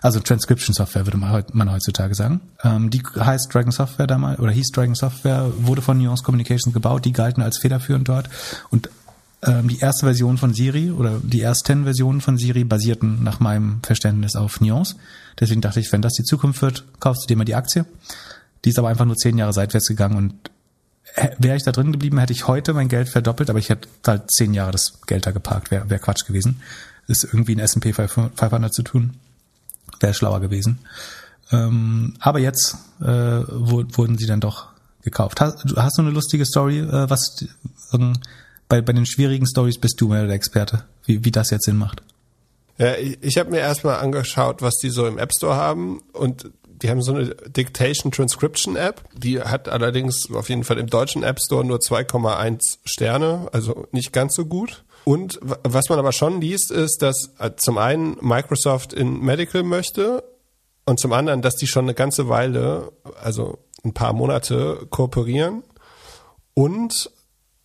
Also 0.02 0.20
Transcription 0.20 0.74
Software 0.74 1.06
würde 1.06 1.16
man 1.16 1.72
heutzutage 1.72 2.14
sagen. 2.14 2.40
Ähm, 2.62 2.90
die 2.90 3.02
heißt 3.18 3.52
Dragon 3.52 3.72
Software 3.72 4.06
damals 4.06 4.38
oder 4.38 4.52
hieß 4.52 4.68
Dragon 4.72 4.94
Software, 4.94 5.50
wurde 5.58 5.82
von 5.82 5.98
Nuance 5.98 6.22
Communications 6.22 6.74
gebaut, 6.74 7.04
die 7.04 7.12
galten 7.12 7.42
als 7.42 7.58
federführend 7.58 8.08
dort 8.08 8.28
und 8.70 8.90
ähm, 9.42 9.68
die 9.68 9.78
erste 9.78 10.06
Version 10.06 10.38
von 10.38 10.52
Siri 10.52 10.90
oder 10.90 11.18
die 11.22 11.40
ersten 11.40 11.84
Versionen 11.84 12.20
von 12.20 12.36
Siri 12.36 12.64
basierten 12.64 13.22
nach 13.22 13.40
meinem 13.40 13.80
Verständnis 13.82 14.36
auf 14.36 14.60
Nuance. 14.60 14.96
Deswegen 15.40 15.60
dachte 15.60 15.80
ich, 15.80 15.90
wenn 15.92 16.02
das 16.02 16.14
die 16.14 16.24
Zukunft 16.24 16.62
wird, 16.62 16.84
kaufst 17.00 17.24
du 17.24 17.26
dir 17.26 17.36
mal 17.36 17.44
die 17.44 17.54
Aktie. 17.54 17.86
Die 18.64 18.70
ist 18.70 18.78
aber 18.78 18.88
einfach 18.88 19.04
nur 19.04 19.16
zehn 19.16 19.38
Jahre 19.38 19.52
seitwärts 19.52 19.88
gegangen 19.88 20.16
und 20.16 20.50
wäre 21.38 21.56
ich 21.56 21.64
da 21.64 21.72
drin 21.72 21.92
geblieben, 21.92 22.18
hätte 22.18 22.32
ich 22.32 22.46
heute 22.46 22.74
mein 22.74 22.88
Geld 22.88 23.08
verdoppelt, 23.08 23.50
aber 23.50 23.58
ich 23.58 23.68
hätte 23.68 23.88
halt 24.06 24.30
zehn 24.30 24.54
Jahre 24.54 24.72
das 24.72 25.00
Geld 25.06 25.26
da 25.26 25.30
geparkt, 25.30 25.70
wäre 25.70 25.88
wär 25.88 25.98
Quatsch 25.98 26.26
gewesen. 26.26 26.60
ist 27.06 27.24
irgendwie 27.24 27.54
ein 27.54 27.60
S&P 27.60 27.92
500 27.92 28.72
zu 28.72 28.82
tun 28.82 29.14
wäre 30.00 30.14
schlauer 30.14 30.40
gewesen. 30.40 30.78
Ähm, 31.52 32.14
aber 32.18 32.38
jetzt 32.38 32.76
äh, 33.00 33.04
wurden 33.04 34.18
sie 34.18 34.26
dann 34.26 34.40
doch 34.40 34.68
gekauft. 35.02 35.40
Hast, 35.40 35.64
hast 35.76 35.98
du 35.98 36.02
eine 36.02 36.10
lustige 36.10 36.44
Story, 36.44 36.80
äh, 36.80 37.08
was 37.08 37.44
ähm, 37.92 38.14
bei, 38.68 38.80
bei 38.80 38.92
den 38.92 39.06
schwierigen 39.06 39.46
Stories 39.46 39.78
bist 39.78 40.00
du 40.00 40.08
mehr 40.08 40.26
der 40.26 40.34
Experte, 40.34 40.84
wie, 41.04 41.24
wie 41.24 41.30
das 41.30 41.50
jetzt 41.50 41.64
Sinn 41.64 41.76
macht? 41.76 42.02
Ja, 42.78 42.94
ich, 42.96 43.18
ich 43.22 43.38
habe 43.38 43.50
mir 43.50 43.58
erstmal 43.58 44.00
angeschaut, 44.00 44.60
was 44.60 44.74
die 44.82 44.90
so 44.90 45.06
im 45.06 45.18
App 45.18 45.32
Store 45.32 45.56
haben 45.56 46.02
und 46.12 46.50
die 46.82 46.90
haben 46.90 47.02
so 47.02 47.14
eine 47.14 47.34
Dictation 47.46 48.12
Transcription 48.12 48.76
App. 48.76 49.02
Die 49.14 49.40
hat 49.40 49.68
allerdings 49.68 50.30
auf 50.32 50.48
jeden 50.48 50.64
Fall 50.64 50.78
im 50.78 50.88
deutschen 50.88 51.22
App 51.22 51.40
Store 51.40 51.64
nur 51.64 51.78
2,1 51.78 52.78
Sterne, 52.84 53.48
also 53.52 53.86
nicht 53.92 54.12
ganz 54.12 54.34
so 54.34 54.46
gut. 54.46 54.84
Und 55.04 55.38
was 55.42 55.88
man 55.88 55.98
aber 55.98 56.12
schon 56.12 56.40
liest, 56.40 56.72
ist, 56.72 57.00
dass 57.00 57.30
äh, 57.38 57.52
zum 57.56 57.78
einen 57.78 58.16
Microsoft 58.20 58.92
in 58.92 59.20
Medical 59.20 59.62
möchte 59.62 60.24
und 60.84 60.98
zum 60.98 61.12
anderen, 61.12 61.42
dass 61.42 61.54
die 61.56 61.66
schon 61.66 61.84
eine 61.84 61.94
ganze 61.94 62.28
Weile, 62.28 62.92
also 63.22 63.58
ein 63.84 63.94
paar 63.94 64.12
Monate 64.12 64.86
kooperieren 64.90 65.62
und 66.54 67.10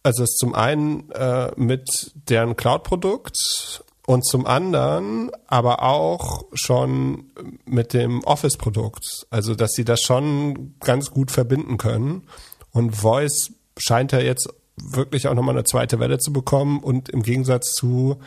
also 0.04 0.26
zum 0.26 0.56
einen 0.56 1.12
äh, 1.12 1.52
mit 1.56 2.12
deren 2.13 2.56
Cloud-Produkt 2.56 3.84
und 4.06 4.26
zum 4.26 4.46
anderen 4.46 5.32
aber 5.48 5.84
auch 5.84 6.46
schon 6.54 7.32
mit 7.66 7.94
dem 7.94 8.24
Office-Produkt. 8.24 9.28
Also 9.30 9.56
dass 9.56 9.72
sie 9.74 9.86
das 9.86 10.02
schon 10.02 10.76
ganz 10.80 11.12
gut 11.12 11.32
verbinden 11.32 11.78
können. 11.78 12.24
Und 12.72 12.96
Voice 12.96 13.52
scheint 13.78 14.12
ja 14.12 14.20
jetzt 14.20 14.50
wirklich 14.82 15.28
auch 15.28 15.34
nochmal 15.34 15.56
eine 15.56 15.64
zweite 15.64 16.00
Welle 16.00 16.18
zu 16.18 16.34
bekommen 16.34 16.80
und 16.80 17.10
im 17.10 17.24
Gegensatz 17.24 17.72
zu 17.72 18.18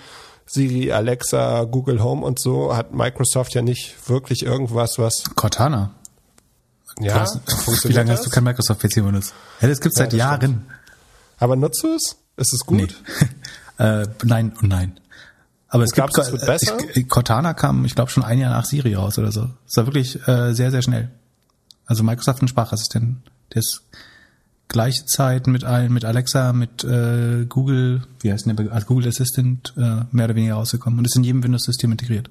Siri, 0.47 0.93
Alexa, 0.93 1.65
Google 1.65 2.03
Home 2.03 2.25
und 2.25 2.39
so 2.39 2.77
hat 2.77 2.93
Microsoft 2.95 3.55
ja 3.55 3.63
nicht 3.63 4.09
wirklich 4.09 4.45
irgendwas, 4.45 4.99
was. 4.99 5.25
Cortana. 5.35 5.95
Ja, 7.01 7.21
hast, 7.21 7.41
wie 7.89 7.93
lange 7.93 8.11
das? 8.11 8.21
hast 8.21 8.27
du 8.27 8.31
kein 8.31 8.45
Microsoft-PC 8.45 8.97
benutzt? 8.97 9.35
Ja, 9.61 9.69
das 9.69 9.81
gibt's 9.81 9.99
ja, 9.99 10.05
seit 10.05 10.13
das 10.13 10.19
Jahren. 10.19 10.41
Stimmt. 10.41 10.63
Aber 11.39 11.57
nutzt 11.57 11.83
du 11.83 11.95
es? 11.95 12.17
Ist 12.37 12.53
es 12.53 12.61
gut? 12.61 12.95
Nee. 13.79 13.85
äh, 13.85 14.07
nein 14.23 14.53
und 14.61 14.69
nein. 14.69 15.01
Aber 15.75 15.83
es 15.83 15.91
gibt 15.91 16.17
es 16.17 16.31
besser? 16.47 16.79
Ich, 16.95 17.09
Cortana 17.09 17.53
kam, 17.53 17.85
ich 17.85 17.97
glaube, 17.97 18.09
schon 18.09 18.23
ein 18.23 18.39
Jahr 18.39 18.53
nach 18.53 18.65
Siri 18.65 18.95
raus 18.95 19.19
oder 19.19 19.33
so. 19.33 19.51
Es 19.67 19.77
war 19.77 19.87
wirklich 19.87 20.17
äh, 20.29 20.53
sehr, 20.53 20.71
sehr 20.71 20.83
schnell. 20.83 21.11
Also 21.85 22.05
Microsoft 22.05 22.43
ein 22.43 22.47
Sprachassistenten. 22.47 23.25
Der 23.53 23.59
ist 23.59 23.83
gleiche 24.69 25.05
Zeit 25.07 25.49
mit 25.49 25.65
allen, 25.65 25.93
mit 25.93 26.05
Alexa, 26.05 26.53
mit 26.53 26.85
äh, 26.85 27.47
Google, 27.47 28.05
wie 28.21 28.31
heißt 28.31 28.47
der, 28.47 28.73
als 28.73 28.87
Google 28.87 29.09
Assistant 29.09 29.75
äh, 29.77 30.05
mehr 30.13 30.27
oder 30.27 30.37
weniger 30.37 30.55
rausgekommen 30.55 31.01
und 31.01 31.07
ist 31.07 31.17
in 31.17 31.25
jedem 31.25 31.43
Windows-System 31.43 31.91
integriert. 31.91 32.31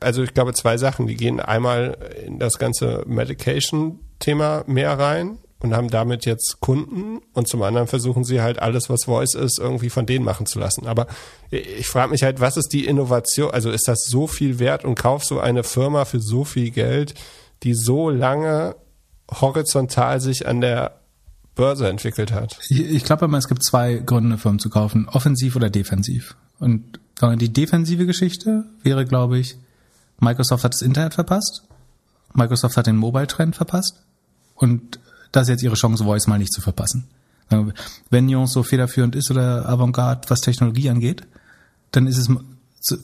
Also 0.00 0.24
ich 0.24 0.34
glaube 0.34 0.52
zwei 0.52 0.76
Sachen, 0.76 1.06
die 1.06 1.14
gehen 1.14 1.38
einmal 1.38 1.96
in 2.26 2.40
das 2.40 2.58
ganze 2.58 3.04
Medication-Thema 3.06 4.64
mehr 4.66 4.98
rein 4.98 5.38
und 5.60 5.74
haben 5.74 5.88
damit 5.88 6.26
jetzt 6.26 6.60
Kunden 6.60 7.20
und 7.32 7.48
zum 7.48 7.62
anderen 7.62 7.86
versuchen 7.86 8.24
sie 8.24 8.42
halt 8.42 8.58
alles, 8.58 8.90
was 8.90 9.04
Voice 9.04 9.34
ist, 9.34 9.58
irgendwie 9.58 9.88
von 9.88 10.04
denen 10.04 10.24
machen 10.24 10.46
zu 10.46 10.58
lassen. 10.58 10.86
Aber 10.86 11.06
ich 11.50 11.86
frage 11.86 12.10
mich 12.10 12.22
halt, 12.22 12.40
was 12.40 12.56
ist 12.56 12.68
die 12.72 12.84
Innovation? 12.84 13.50
Also 13.50 13.70
ist 13.70 13.88
das 13.88 14.04
so 14.04 14.26
viel 14.26 14.58
wert 14.58 14.84
und 14.84 14.94
kaufst 14.94 15.30
du 15.30 15.40
eine 15.40 15.62
Firma 15.64 16.04
für 16.04 16.20
so 16.20 16.44
viel 16.44 16.70
Geld, 16.70 17.14
die 17.62 17.74
so 17.74 18.10
lange 18.10 18.76
horizontal 19.30 20.20
sich 20.20 20.46
an 20.46 20.60
der 20.60 21.00
Börse 21.54 21.88
entwickelt 21.88 22.32
hat. 22.32 22.58
Ich, 22.68 23.04
glaube 23.04 23.24
aber, 23.24 23.38
es 23.38 23.48
gibt 23.48 23.64
zwei 23.64 23.94
Gründe, 23.94 24.38
Firmen 24.38 24.58
zu 24.58 24.68
kaufen. 24.68 25.08
Offensiv 25.08 25.56
oder 25.56 25.70
defensiv. 25.70 26.36
Und 26.58 27.00
die 27.36 27.52
defensive 27.52 28.06
Geschichte 28.06 28.64
wäre, 28.82 29.06
glaube 29.06 29.38
ich, 29.38 29.56
Microsoft 30.18 30.64
hat 30.64 30.74
das 30.74 30.82
Internet 30.82 31.14
verpasst. 31.14 31.62
Microsoft 32.34 32.76
hat 32.76 32.86
den 32.86 32.96
Mobile-Trend 32.96 33.54
verpasst. 33.56 34.02
Und 34.56 34.98
das 35.34 35.44
ist 35.44 35.48
jetzt 35.50 35.62
ihre 35.62 35.74
Chance, 35.74 36.04
Voice 36.04 36.26
mal 36.26 36.38
nicht 36.38 36.52
zu 36.52 36.60
verpassen. 36.60 37.08
Wenn 38.10 38.26
Nuance 38.26 38.52
so 38.52 38.62
federführend 38.62 39.14
ist 39.16 39.30
oder 39.30 39.68
Avantgarde, 39.68 40.28
was 40.30 40.40
Technologie 40.40 40.88
angeht, 40.88 41.26
dann 41.90 42.06
ist 42.06 42.18
es, 42.18 42.28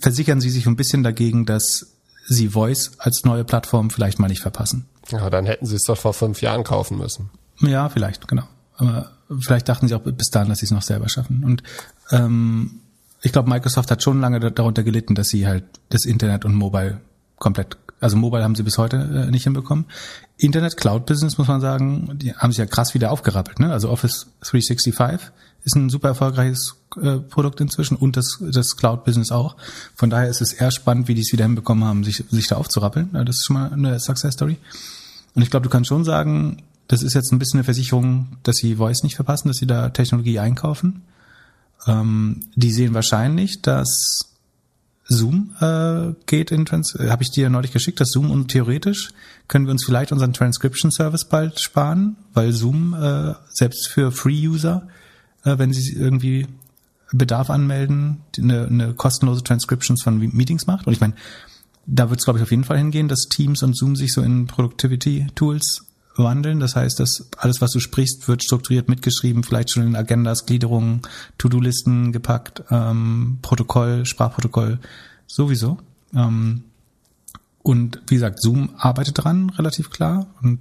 versichern 0.01 0.41
sie 0.41 0.51
sich 0.51 0.67
ein 0.67 0.77
bisschen 0.77 1.03
dagegen, 1.03 1.47
dass 1.47 1.95
sie 2.27 2.49
Voice 2.49 2.93
als 2.99 3.25
neue 3.25 3.45
Plattform 3.45 3.91
vielleicht 3.91 4.19
mal 4.19 4.29
nicht 4.29 4.41
verpassen. 4.41 4.87
Ja, 5.11 5.29
dann 5.29 5.47
hätten 5.47 5.67
sie 5.67 5.77
es 5.77 5.83
doch 5.83 5.99
vor 5.99 6.15
fünf 6.15 6.41
Jahren 6.41 6.65
kaufen 6.65 6.99
müssen. 6.99 7.31
Ja, 7.61 7.89
vielleicht, 7.89 8.29
genau. 8.29 8.45
Aber 8.77 9.11
vielleicht 9.41 9.69
dachten 9.69 9.89
sie 9.89 9.95
auch 9.95 10.01
bis 10.01 10.31
dahin, 10.31 10.49
dass 10.49 10.61
sie 10.61 10.67
es 10.67 10.71
noch 10.71 10.83
selber 10.83 11.09
schaffen. 11.09 11.45
Und 11.45 11.63
ähm, 12.11 12.81
ich 13.23 13.33
glaube, 13.33 13.51
Microsoft 13.51 13.91
hat 13.91 14.03
schon 14.03 14.21
lange 14.21 14.41
darunter 14.53 14.83
gelitten, 14.83 15.15
dass 15.15 15.29
sie 15.29 15.47
halt 15.47 15.65
das 15.91 16.05
Internet 16.05 16.45
und 16.45 16.55
Mobile 16.55 17.01
komplett, 17.39 17.77
also 18.01 18.17
Mobile 18.17 18.43
haben 18.43 18.55
sie 18.55 18.63
bis 18.63 18.79
heute 18.79 18.97
äh, 18.97 19.31
nicht 19.31 19.45
hinbekommen. 19.45 19.87
Internet 20.41 20.77
Cloud 20.77 21.07
Business 21.07 21.39
muss 21.39 21.49
man 21.49 21.61
sagen, 21.61 22.19
die 22.19 22.35
haben 22.35 22.51
sich 22.51 22.59
ja 22.59 22.67
krass 22.67 22.95
wieder 22.95 23.11
aufgerappelt. 23.11 23.61
Ne? 23.61 23.71
Also 23.71 23.91
Office 23.91 24.27
365 24.41 25.31
ist 25.65 25.77
ein 25.77 25.91
super 25.91 26.09
erfolgreiches 26.09 26.77
äh, 27.01 27.19
Produkt 27.19 27.61
inzwischen 27.61 27.97
und 27.97 28.17
das, 28.17 28.39
das 28.41 28.77
Cloud 28.77 29.05
Business 29.05 29.31
auch. 29.31 29.57
Von 29.95 30.09
daher 30.09 30.29
ist 30.29 30.41
es 30.41 30.55
eher 30.55 30.71
spannend, 30.71 31.09
wie 31.09 31.15
die 31.15 31.21
es 31.21 31.33
wieder 31.33 31.45
hinbekommen 31.45 31.85
haben, 31.85 32.05
sich, 32.05 32.25
sich 32.31 32.49
da 32.49 32.57
aufzurappeln. 32.57 33.11
Das 33.13 33.37
ist 33.37 33.45
schon 33.45 33.55
mal 33.55 33.73
eine 33.73 34.01
Success 34.01 34.35
Story. 34.35 34.57
Und 35.35 35.43
ich 35.43 35.51
glaube, 35.51 35.65
du 35.65 35.71
kannst 35.71 35.89
schon 35.89 36.05
sagen, 36.05 36.63
das 36.89 37.03
ist 37.03 37.15
jetzt 37.15 37.33
ein 37.33 37.39
bisschen 37.39 37.59
eine 37.59 37.65
Versicherung, 37.65 38.39
dass 38.43 38.57
sie 38.57 38.77
Voice 38.77 39.03
nicht 39.03 39.17
verpassen, 39.17 39.49
dass 39.49 39.59
sie 39.59 39.67
da 39.67 39.91
Technologie 39.91 40.39
einkaufen. 40.39 41.03
Ähm, 41.87 42.41
die 42.57 42.73
sehen 42.73 42.95
wahrscheinlich, 42.95 43.63
dass 43.63 44.30
Zoom 45.11 45.55
äh, 45.61 46.15
geht 46.27 46.53
in 46.53 46.65
Trans 46.65 46.95
äh, 46.95 47.11
habe 47.11 47.25
ich 47.25 47.31
dir 47.31 47.51
neulich 47.51 47.73
geschickt, 47.73 48.01
dass 48.01 48.11
Zoom 48.11 48.31
und 48.31 48.49
theoretisch 48.49 49.11
können 49.49 49.67
wir 49.67 49.73
uns 49.73 49.85
vielleicht 49.85 50.13
unseren 50.13 50.33
Transcription 50.33 50.93
Service 50.93 51.25
bald 51.25 51.61
sparen, 51.61 52.17
weil 52.33 52.53
Zoom 52.53 52.95
äh, 52.95 53.35
selbst 53.49 53.89
für 53.89 54.13
Free-User, 54.13 54.87
äh, 55.45 55.59
wenn 55.59 55.73
sie 55.73 55.95
irgendwie 55.95 56.47
Bedarf 57.13 57.51
anmelden, 57.51 58.19
eine, 58.39 58.67
eine 58.67 58.95
kostenlose 58.95 59.43
Transcriptions 59.43 60.01
von 60.03 60.19
Meetings 60.19 60.69
macht. 60.69 60.87
Und 60.87 60.93
ich 60.93 61.01
meine, 61.01 61.15
da 61.87 62.09
wird 62.09 62.21
es, 62.21 62.25
glaube 62.25 62.39
ich, 62.39 62.45
auf 62.45 62.53
jeden 62.53 62.63
Fall 62.63 62.79
hingehen, 62.79 63.09
dass 63.09 63.27
Teams 63.29 63.65
und 63.65 63.77
Zoom 63.77 63.97
sich 63.97 64.13
so 64.13 64.23
in 64.23 64.47
Productivity-Tools 64.47 65.87
wandeln. 66.17 66.61
Das 66.61 66.77
heißt, 66.77 67.01
dass 67.01 67.29
alles, 67.37 67.61
was 67.61 67.71
du 67.73 67.81
sprichst, 67.81 68.29
wird 68.29 68.43
strukturiert 68.43 68.89
mitgeschrieben, 68.89 69.43
vielleicht 69.43 69.71
schon 69.71 69.87
in 69.87 69.97
Agendas, 69.97 70.47
Gliederungen, 70.47 71.03
To-Do-Listen 71.39 72.13
gepackt, 72.13 72.63
ähm, 72.71 73.39
Protokoll, 73.43 74.07
Sprachprotokoll 74.07 74.79
sowieso. 75.27 75.79
Ähm, 76.15 76.65
und 77.63 78.03
wie 78.09 78.15
gesagt, 78.15 78.41
Zoom 78.41 78.71
arbeitet 78.77 79.23
dran, 79.23 79.51
relativ 79.51 79.91
klar. 79.91 80.27
Und 80.43 80.61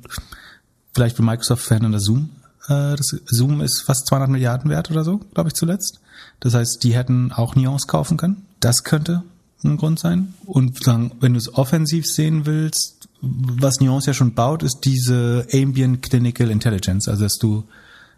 vielleicht 0.94 1.16
für 1.16 1.24
Microsoft-Fan 1.24 1.86
an 1.86 1.92
der 1.92 2.02
Zoom. 2.02 2.30
Äh, 2.68 2.96
das 2.96 3.16
Zoom 3.26 3.62
ist 3.62 3.82
fast 3.82 4.08
200 4.08 4.30
Milliarden 4.30 4.70
wert 4.70 4.92
oder 4.92 5.04
so, 5.04 5.20
glaube 5.34 5.50
ich 5.50 5.56
zuletzt. 5.56 6.00
Das 6.40 6.54
heißt, 6.54 6.84
die 6.84 6.96
hätten 6.96 7.32
auch 7.32 7.56
Nuance 7.56 7.88
kaufen 7.88 8.18
können. 8.18 8.46
Das 8.60 8.84
könnte 8.84 9.24
ein 9.64 9.78
Grund 9.78 10.00
sein. 10.00 10.34
Und 10.46 10.86
wenn 10.86 11.34
du 11.34 11.38
es 11.38 11.54
offensiv 11.54 12.06
sehen 12.06 12.46
willst, 12.46 13.09
was 13.22 13.80
Nuance 13.80 14.08
ja 14.08 14.14
schon 14.14 14.34
baut, 14.34 14.64
ist 14.64 14.82
diese 14.86 15.48
Ambient 15.54 16.02
Clinical 16.02 16.50
Intelligence. 16.50 17.08
Also, 17.08 17.24
dass 17.24 17.38
du 17.38 17.66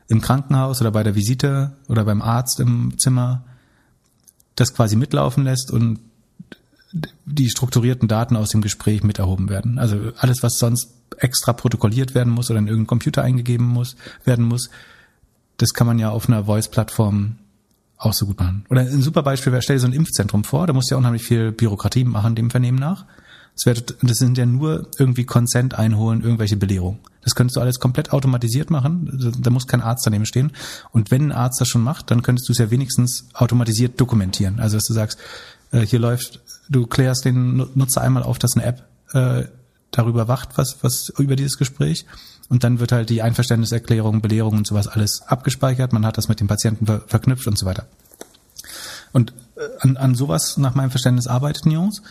im 0.08 0.22
Krankenhaus 0.22 0.82
oder 0.82 0.92
bei 0.92 1.04
der 1.04 1.16
Visite 1.16 1.72
oder 1.88 2.04
beim 2.04 2.22
Arzt 2.22 2.60
im 2.60 2.98
Zimmer 3.00 3.44
das 4.56 4.74
quasi 4.74 4.96
mitlaufen 4.96 5.44
lässt 5.44 5.72
und 5.72 6.00
die 7.26 7.50
strukturierten 7.50 8.08
Daten 8.08 8.36
aus 8.36 8.50
dem 8.50 8.62
Gespräch 8.62 9.04
mit 9.04 9.20
erhoben 9.20 9.50
werden. 9.50 9.80
Also 9.80 10.12
alles, 10.18 10.44
was 10.44 10.58
sonst 10.60 10.94
extra 11.18 11.54
protokolliert 11.54 12.14
werden 12.16 12.34
muss 12.34 12.50
oder 12.50 12.60
in 12.60 12.68
irgendeinen 12.68 12.88
Computer 12.88 13.24
eingegeben 13.24 13.66
muss, 13.66 13.96
werden 14.26 14.46
muss, 14.46 14.70
das 15.58 15.74
kann 15.74 15.88
man 15.88 16.00
ja 16.00 16.10
auf 16.10 16.28
einer 16.28 16.46
Voice-Plattform 16.46 17.38
auch 17.98 18.14
so 18.14 18.26
gut 18.26 18.40
machen. 18.40 18.66
Oder 18.70 18.82
ein 18.82 19.02
super 19.02 19.24
Beispiel 19.24 19.54
wäre, 19.54 19.62
stell 19.62 19.78
dir 19.78 19.82
so 19.82 19.88
ein 19.88 19.94
Impfzentrum 19.94 20.44
vor, 20.44 20.68
da 20.68 20.74
musst 20.74 20.90
du 20.90 20.96
ja 20.96 20.98
unheimlich 20.98 21.24
viel 21.24 21.52
Bürokratie 21.52 22.04
machen, 22.04 22.36
dem 22.36 22.50
Vernehmen 22.50 22.80
nach. 22.80 23.06
Das, 23.64 24.18
sind 24.18 24.38
ja 24.38 24.46
nur 24.46 24.88
irgendwie 24.98 25.26
Consent 25.26 25.76
einholen, 25.76 26.22
irgendwelche 26.22 26.58
Belehrungen. 26.58 27.00
Das 27.22 27.36
könntest 27.36 27.58
du 27.58 27.62
alles 27.62 27.80
komplett 27.80 28.12
automatisiert 28.12 28.72
machen. 28.72 29.36
Da 29.40 29.50
muss 29.52 29.68
kein 29.68 29.82
Arzt 29.82 30.06
daneben 30.06 30.26
stehen. 30.26 30.52
Und 30.92 31.12
wenn 31.12 31.26
ein 31.28 31.32
Arzt 31.32 31.62
das 31.62 31.68
schon 31.68 31.84
macht, 31.84 32.10
dann 32.10 32.24
könntest 32.24 32.50
du 32.50 32.54
es 32.54 32.58
ja 32.58 32.72
wenigstens 32.72 33.28
automatisiert 33.34 34.00
dokumentieren. 34.00 34.60
Also 34.60 34.78
dass 34.78 34.86
du 34.86 34.94
sagst, 34.94 35.20
äh, 35.72 35.82
hier 35.82 36.00
läuft, 36.00 36.42
du 36.70 36.88
klärst 36.88 37.26
den 37.26 37.58
Nutzer 37.76 38.02
einmal 38.02 38.24
auf, 38.24 38.40
dass 38.40 38.56
eine 38.56 38.66
App 38.66 38.84
äh, 39.14 39.44
darüber 39.92 40.28
wacht, 40.28 40.58
was, 40.58 40.78
was 40.82 41.10
über 41.20 41.36
dieses 41.36 41.58
Gespräch. 41.58 42.06
Und 42.50 42.64
dann 42.64 42.80
wird 42.80 42.92
halt 42.92 43.10
die 43.10 43.22
Einverständniserklärung, 43.22 44.22
Belehrung 44.22 44.58
und 44.58 44.68
sowas 44.68 44.88
alles 44.88 45.22
abgespeichert. 45.28 45.94
Man 45.94 46.06
hat 46.06 46.18
das 46.18 46.28
mit 46.28 46.40
dem 46.40 46.48
Patienten 46.48 46.86
ver 46.86 47.02
verknüpft 47.08 47.48
und 47.48 47.58
so 47.58 47.66
weiter. 47.66 47.86
Und 49.14 49.34
äh, 49.56 49.62
an, 49.80 49.98
an 49.98 50.16
sowas 50.16 50.58
nach 50.58 50.76
meinem 50.76 50.92
Verständnis 50.92 51.28
arbeitet 51.28 51.66
Nuance. 51.66 52.02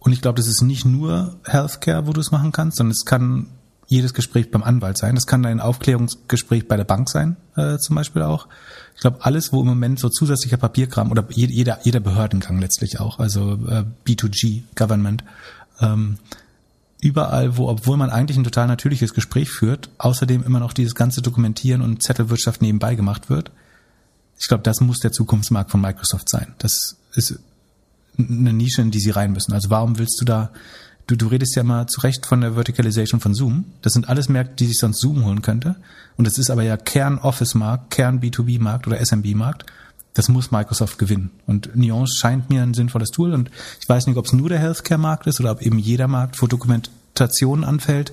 Und 0.00 0.12
ich 0.12 0.22
glaube, 0.22 0.36
das 0.36 0.48
ist 0.48 0.62
nicht 0.62 0.84
nur 0.84 1.36
Healthcare, 1.44 2.06
wo 2.06 2.12
du 2.12 2.20
es 2.20 2.30
machen 2.30 2.52
kannst, 2.52 2.78
sondern 2.78 2.92
es 2.92 3.04
kann 3.04 3.46
jedes 3.86 4.14
Gespräch 4.14 4.50
beim 4.50 4.62
Anwalt 4.62 4.96
sein. 4.96 5.14
Das 5.14 5.26
kann 5.26 5.44
ein 5.44 5.60
Aufklärungsgespräch 5.60 6.68
bei 6.68 6.76
der 6.76 6.84
Bank 6.84 7.10
sein, 7.10 7.36
äh, 7.56 7.76
zum 7.78 7.96
Beispiel 7.96 8.22
auch. 8.22 8.46
Ich 8.94 9.00
glaube, 9.00 9.18
alles, 9.22 9.52
wo 9.52 9.60
im 9.60 9.66
Moment 9.66 9.98
so 9.98 10.08
zusätzlicher 10.08 10.56
Papierkram 10.56 11.10
oder 11.10 11.26
jeder, 11.30 11.80
jeder 11.82 12.00
Behördengang 12.00 12.60
letztlich 12.60 13.00
auch, 13.00 13.18
also 13.18 13.54
äh, 13.68 13.84
B2G, 14.06 14.62
Government, 14.76 15.24
ähm, 15.80 16.18
überall, 17.00 17.56
wo, 17.56 17.68
obwohl 17.68 17.96
man 17.96 18.10
eigentlich 18.10 18.38
ein 18.38 18.44
total 18.44 18.68
natürliches 18.68 19.12
Gespräch 19.12 19.50
führt, 19.50 19.90
außerdem 19.98 20.44
immer 20.44 20.60
noch 20.60 20.72
dieses 20.72 20.94
ganze 20.94 21.20
Dokumentieren 21.20 21.82
und 21.82 22.02
Zettelwirtschaft 22.02 22.62
nebenbei 22.62 22.94
gemacht 22.94 23.28
wird. 23.28 23.50
Ich 24.38 24.48
glaube, 24.48 24.62
das 24.62 24.80
muss 24.80 25.00
der 25.00 25.12
Zukunftsmarkt 25.12 25.70
von 25.70 25.80
Microsoft 25.80 26.28
sein. 26.30 26.54
Das 26.58 26.96
ist 27.14 27.40
eine 28.28 28.52
Nische, 28.52 28.82
in 28.82 28.90
die 28.90 29.00
sie 29.00 29.10
rein 29.10 29.32
müssen. 29.32 29.52
Also 29.52 29.70
warum 29.70 29.98
willst 29.98 30.20
du 30.20 30.24
da, 30.24 30.50
du, 31.06 31.16
du 31.16 31.26
redest 31.26 31.56
ja 31.56 31.62
mal 31.62 31.86
zu 31.86 32.00
Recht 32.00 32.26
von 32.26 32.40
der 32.40 32.54
Verticalization 32.54 33.20
von 33.20 33.34
Zoom. 33.34 33.64
Das 33.82 33.92
sind 33.92 34.08
alles 34.08 34.28
Märkte, 34.28 34.56
die 34.56 34.66
sich 34.66 34.78
sonst 34.78 35.00
Zoom 35.00 35.24
holen 35.24 35.42
könnte. 35.42 35.76
Und 36.16 36.26
das 36.26 36.38
ist 36.38 36.50
aber 36.50 36.62
ja 36.62 36.76
Kern-Office-Markt, 36.76 37.90
Kern-B2B-Markt 37.90 38.86
oder 38.86 39.04
SMB-Markt. 39.04 39.66
Das 40.14 40.28
muss 40.28 40.50
Microsoft 40.50 40.98
gewinnen. 40.98 41.30
Und 41.46 41.76
Nuance 41.76 42.16
scheint 42.18 42.50
mir 42.50 42.62
ein 42.62 42.74
sinnvolles 42.74 43.10
Tool. 43.10 43.32
Und 43.32 43.50
ich 43.80 43.88
weiß 43.88 44.06
nicht, 44.06 44.16
ob 44.16 44.26
es 44.26 44.32
nur 44.32 44.48
der 44.48 44.58
Healthcare-Markt 44.58 45.26
ist 45.26 45.40
oder 45.40 45.52
ob 45.52 45.62
eben 45.62 45.78
jeder 45.78 46.08
Markt, 46.08 46.42
wo 46.42 46.46
Dokumentation 46.46 47.64
anfällt, 47.64 48.12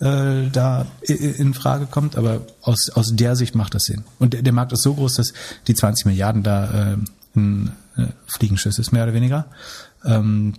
äh, 0.00 0.50
da 0.52 0.86
in 1.02 1.54
Frage 1.54 1.86
kommt, 1.86 2.16
aber 2.16 2.42
aus, 2.62 2.90
aus 2.90 3.14
der 3.14 3.36
Sicht 3.36 3.54
macht 3.54 3.74
das 3.74 3.84
Sinn. 3.84 4.04
Und 4.18 4.34
der, 4.34 4.42
der 4.42 4.52
Markt 4.52 4.72
ist 4.72 4.82
so 4.82 4.94
groß, 4.94 5.14
dass 5.14 5.32
die 5.66 5.74
20 5.74 6.06
Milliarden 6.06 6.42
da 6.42 6.92
äh, 6.92 6.96
ein 7.34 7.72
Fliegenschiss 8.26 8.78
ist, 8.78 8.92
mehr 8.92 9.04
oder 9.04 9.14
weniger. 9.14 9.46
Ähm, 10.04 10.54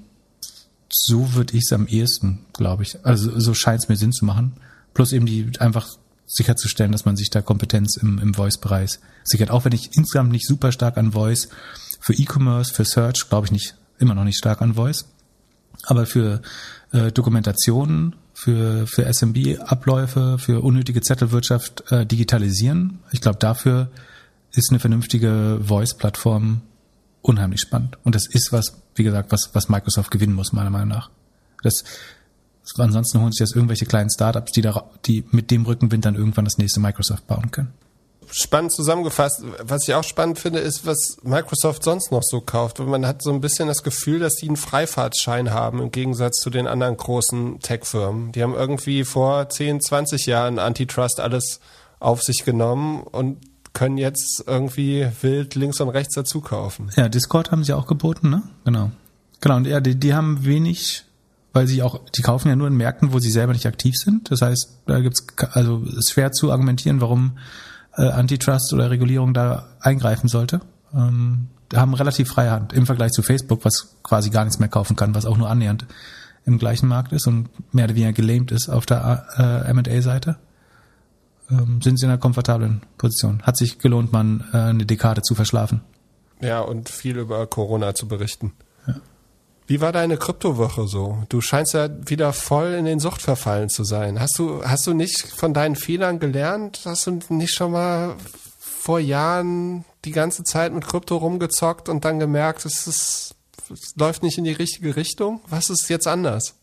so 0.90 1.34
würde 1.34 1.56
ich 1.56 1.64
es 1.66 1.74
am 1.74 1.88
ehesten, 1.88 2.46
glaube 2.54 2.84
ich. 2.84 3.06
Also 3.06 3.40
so 3.40 3.54
scheint 3.54 3.84
es 3.84 3.90
mir 3.90 3.98
Sinn 3.98 4.14
zu 4.14 4.26
machen. 4.26 4.54
Plus 4.94 5.14
eben 5.14 5.26
die 5.26 5.52
einfach 5.60 5.88
sicherzustellen, 6.26 6.92
dass 6.92 7.06
man 7.06 7.16
sich 7.16 7.30
da 7.30 7.42
Kompetenz 7.42 7.98
im, 7.98 8.20
im 8.20 8.34
Voice-Bereich 8.34 9.00
sichert. 9.24 9.52
Auch 9.52 9.66
wenn 9.66 9.72
ich 9.72 9.96
insgesamt 9.96 10.32
nicht 10.32 10.48
super 10.48 10.72
stark 10.72 10.98
an 10.98 11.14
Voice, 11.14 11.50
für 12.00 12.14
E-Commerce, 12.14 12.74
für 12.74 12.86
Search 12.86 13.30
glaube 13.30 13.48
ich 13.48 13.52
nicht, 13.52 13.76
immer 14.00 14.16
noch 14.16 14.24
nicht 14.24 14.38
stark 14.38 14.62
an 14.62 14.76
Voice. 14.76 15.06
Aber 15.84 16.06
für 16.06 16.42
äh, 16.92 17.12
Dokumentationen, 17.12 18.16
für, 18.34 18.88
für 18.88 19.12
SMB-Abläufe, 19.12 20.38
für 20.38 20.64
unnötige 20.64 21.02
Zettelwirtschaft 21.02 21.92
äh, 21.92 22.06
digitalisieren, 22.06 23.00
ich 23.12 23.22
glaube, 23.22 23.40
dafür 23.40 23.90
ist 24.52 24.70
eine 24.70 24.80
vernünftige 24.80 25.60
Voice-Plattform 25.62 26.62
unheimlich 27.28 27.62
spannend. 27.62 27.98
Und 28.04 28.16
das 28.16 28.28
ist 28.28 28.52
was, 28.52 28.82
wie 28.96 29.04
gesagt, 29.04 29.32
was, 29.32 29.50
was 29.54 29.70
Microsoft 29.70 30.12
gewinnen 30.12 30.34
muss, 30.34 30.54
meiner 30.54 30.70
Meinung 30.70 30.90
nach. 30.90 31.10
Das, 31.64 31.84
ansonsten 32.78 33.20
holen 33.20 33.32
sich 33.32 33.42
jetzt 33.42 33.56
irgendwelche 33.56 33.86
kleinen 33.86 34.10
Startups, 34.10 34.52
die 34.52 34.62
da, 34.62 34.90
die 35.06 35.26
mit 35.32 35.52
dem 35.52 35.66
Rückenwind 35.66 36.06
dann 36.06 36.16
irgendwann 36.16 36.46
das 36.46 36.58
nächste 36.58 36.80
Microsoft 36.80 37.28
bauen 37.28 37.52
können. 37.52 37.74
Spannend 38.30 38.74
zusammengefasst. 38.74 39.42
Was 39.62 39.88
ich 39.88 39.94
auch 39.94 40.04
spannend 40.04 40.38
finde, 40.38 40.60
ist, 40.60 40.86
was 40.86 41.18
Microsoft 41.24 41.84
sonst 41.84 42.12
noch 42.12 42.24
so 42.24 42.42
kauft. 42.42 42.80
Man 42.80 43.08
hat 43.08 43.22
so 43.22 43.32
ein 43.32 43.40
bisschen 43.40 43.70
das 43.70 43.84
Gefühl, 43.84 44.20
dass 44.20 44.36
die 44.36 44.48
einen 44.48 44.58
Freifahrtschein 44.58 45.52
haben, 45.52 45.82
im 45.82 45.92
Gegensatz 45.92 46.38
zu 46.38 46.50
den 46.50 46.68
anderen 46.68 46.98
großen 46.98 47.62
Tech-Firmen. 47.62 48.34
Die 48.34 48.44
haben 48.44 48.54
irgendwie 48.54 49.06
vor 49.06 49.48
10, 49.48 49.80
20 49.80 50.26
Jahren 50.26 50.60
Antitrust 50.60 51.22
alles 51.22 51.62
auf 52.00 52.22
sich 52.22 52.44
genommen 52.44 53.02
und 53.02 53.38
können 53.78 54.00
jetzt 54.00 54.44
irgendwie 54.48 55.08
wild 55.22 55.54
links 55.54 55.80
und 55.80 55.90
rechts 55.90 56.16
dazu 56.16 56.42
kaufen. 56.42 56.90
Ja, 56.96 57.10
Discord 57.10 57.52
haben 57.52 57.64
sie 57.64 57.74
auch 57.74 57.86
geboten, 57.86 58.32
ne? 58.32 58.42
Genau. 58.66 58.90
Genau, 59.40 59.58
und 59.58 59.68
ja, 59.68 59.80
die, 59.80 59.94
die 59.94 60.16
haben 60.16 60.46
wenig, 60.46 61.04
weil 61.54 61.68
sie 61.68 61.84
auch, 61.84 62.02
die 62.10 62.24
kaufen 62.24 62.50
ja 62.50 62.56
nur 62.56 62.68
in 62.68 62.76
Märkten, 62.76 63.14
wo 63.14 63.20
sie 63.20 63.30
selber 63.30 63.54
nicht 63.54 63.68
aktiv 63.68 63.94
sind. 63.96 64.32
Das 64.32 64.42
heißt, 64.42 64.80
da 64.88 65.00
gibt's, 65.00 65.28
also 65.52 65.84
ist 65.96 66.12
schwer 66.12 66.32
zu 66.32 66.52
argumentieren, 66.52 67.02
warum 67.02 67.38
äh, 67.96 68.08
Antitrust 68.08 68.74
oder 68.74 68.90
Regulierung 68.90 69.36
da 69.36 69.68
eingreifen 69.80 70.28
sollte. 70.28 70.62
Ähm, 70.96 71.50
haben 71.76 71.94
relativ 71.94 72.30
freie 72.30 72.50
Hand 72.50 72.74
im 72.74 72.88
Vergleich 72.88 73.12
zu 73.12 73.22
Facebook, 73.22 73.64
was 73.64 73.96
quasi 74.02 74.32
gar 74.32 74.44
nichts 74.44 74.58
mehr 74.58 74.70
kaufen 74.70 74.96
kann, 74.96 75.14
was 75.14 75.28
auch 75.28 75.38
nur 75.38 75.52
annähernd 75.52 75.86
im 76.46 76.58
gleichen 76.58 76.88
Markt 76.88 77.12
ist 77.12 77.28
und 77.28 77.50
mehr 77.76 77.86
oder 77.86 77.94
weniger 77.94 78.14
gelähmt 78.14 78.52
ist 78.52 78.70
auf 78.70 78.88
der 78.88 79.28
äh, 79.38 79.70
M&A-Seite 79.70 80.38
ähm, 81.50 81.82
sind 81.82 82.00
sie 82.00 82.06
in 82.06 82.12
einer 82.12 82.20
komfortablen 82.20 82.82
Position. 82.98 83.42
Hat 83.44 83.58
sich 83.58 83.80
gelohnt, 83.80 84.12
man 84.12 84.46
äh, 84.54 84.58
eine 84.58 84.86
Dekade 84.86 85.22
zu 85.22 85.36
verschlafen. 85.36 85.82
Ja, 86.42 86.62
und 86.62 86.90
viel 86.90 87.18
über 87.18 87.48
Corona 87.48 87.96
zu 87.96 88.08
berichten. 88.08 88.54
Ja. 88.86 88.96
Wie 89.66 89.82
war 89.82 89.92
deine 89.92 90.18
Kryptowoche 90.18 90.88
so? 90.88 91.24
Du 91.30 91.42
scheinst 91.42 91.74
ja 91.74 91.90
wieder 92.08 92.32
voll 92.32 92.74
in 92.74 92.86
den 92.86 93.00
Sucht 93.00 93.22
verfallen 93.22 93.70
zu 93.70 93.84
sein. 93.84 94.20
Hast 94.20 94.38
du, 94.40 94.64
hast 94.64 94.88
du 94.88 94.94
nicht 94.94 95.28
von 95.28 95.54
deinen 95.54 95.76
Fehlern 95.76 96.20
gelernt? 96.20 96.82
Hast 96.86 97.08
du 97.08 97.20
nicht 97.30 97.54
schon 97.54 97.72
mal 97.72 98.16
vor 98.88 99.00
Jahren 99.00 99.84
die 100.06 100.12
ganze 100.12 100.44
Zeit 100.44 100.74
mit 100.74 100.88
Krypto 100.88 101.18
rumgezockt 101.18 101.90
und 101.90 102.06
dann 102.06 102.20
gemerkt, 102.20 102.66
es, 102.66 102.88
ist, 102.88 103.36
es 103.70 103.94
läuft 103.98 104.24
nicht 104.24 104.38
in 104.38 104.46
die 104.46 104.54
richtige 104.54 104.96
Richtung? 104.96 105.42
Was 105.50 105.70
ist 105.70 105.90
jetzt 105.90 106.08
anders? 106.08 106.56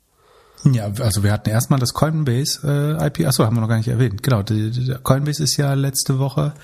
Ja, 0.72 0.90
also 0.98 1.22
wir 1.22 1.32
hatten 1.32 1.50
erstmal 1.50 1.78
das 1.78 1.92
Coinbase 1.92 2.98
äh, 3.00 3.06
IP, 3.06 3.26
achso, 3.26 3.44
haben 3.44 3.56
wir 3.56 3.60
noch 3.60 3.68
gar 3.68 3.76
nicht 3.76 3.88
erwähnt. 3.88 4.22
Genau, 4.22 4.42
die, 4.42 4.70
die 4.70 4.94
Coinbase 5.02 5.42
ist 5.42 5.56
ja 5.56 5.74
letzte 5.74 6.18
Woche, 6.18 6.54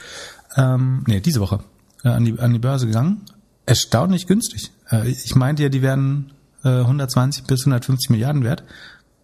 ähm, 0.56 1.04
nee, 1.06 1.20
diese 1.20 1.40
Woche 1.40 1.60
äh, 2.04 2.08
an, 2.08 2.24
die, 2.24 2.38
an 2.38 2.52
die 2.52 2.58
Börse 2.58 2.86
gegangen. 2.86 3.22
Erstaunlich 3.66 4.26
günstig. 4.26 4.72
Äh, 4.90 5.08
ich 5.08 5.34
meinte 5.34 5.62
ja, 5.62 5.68
die 5.68 5.82
werden 5.82 6.32
äh, 6.64 6.68
120 6.68 7.44
bis 7.44 7.60
150 7.60 8.10
Milliarden 8.10 8.42
wert. 8.42 8.64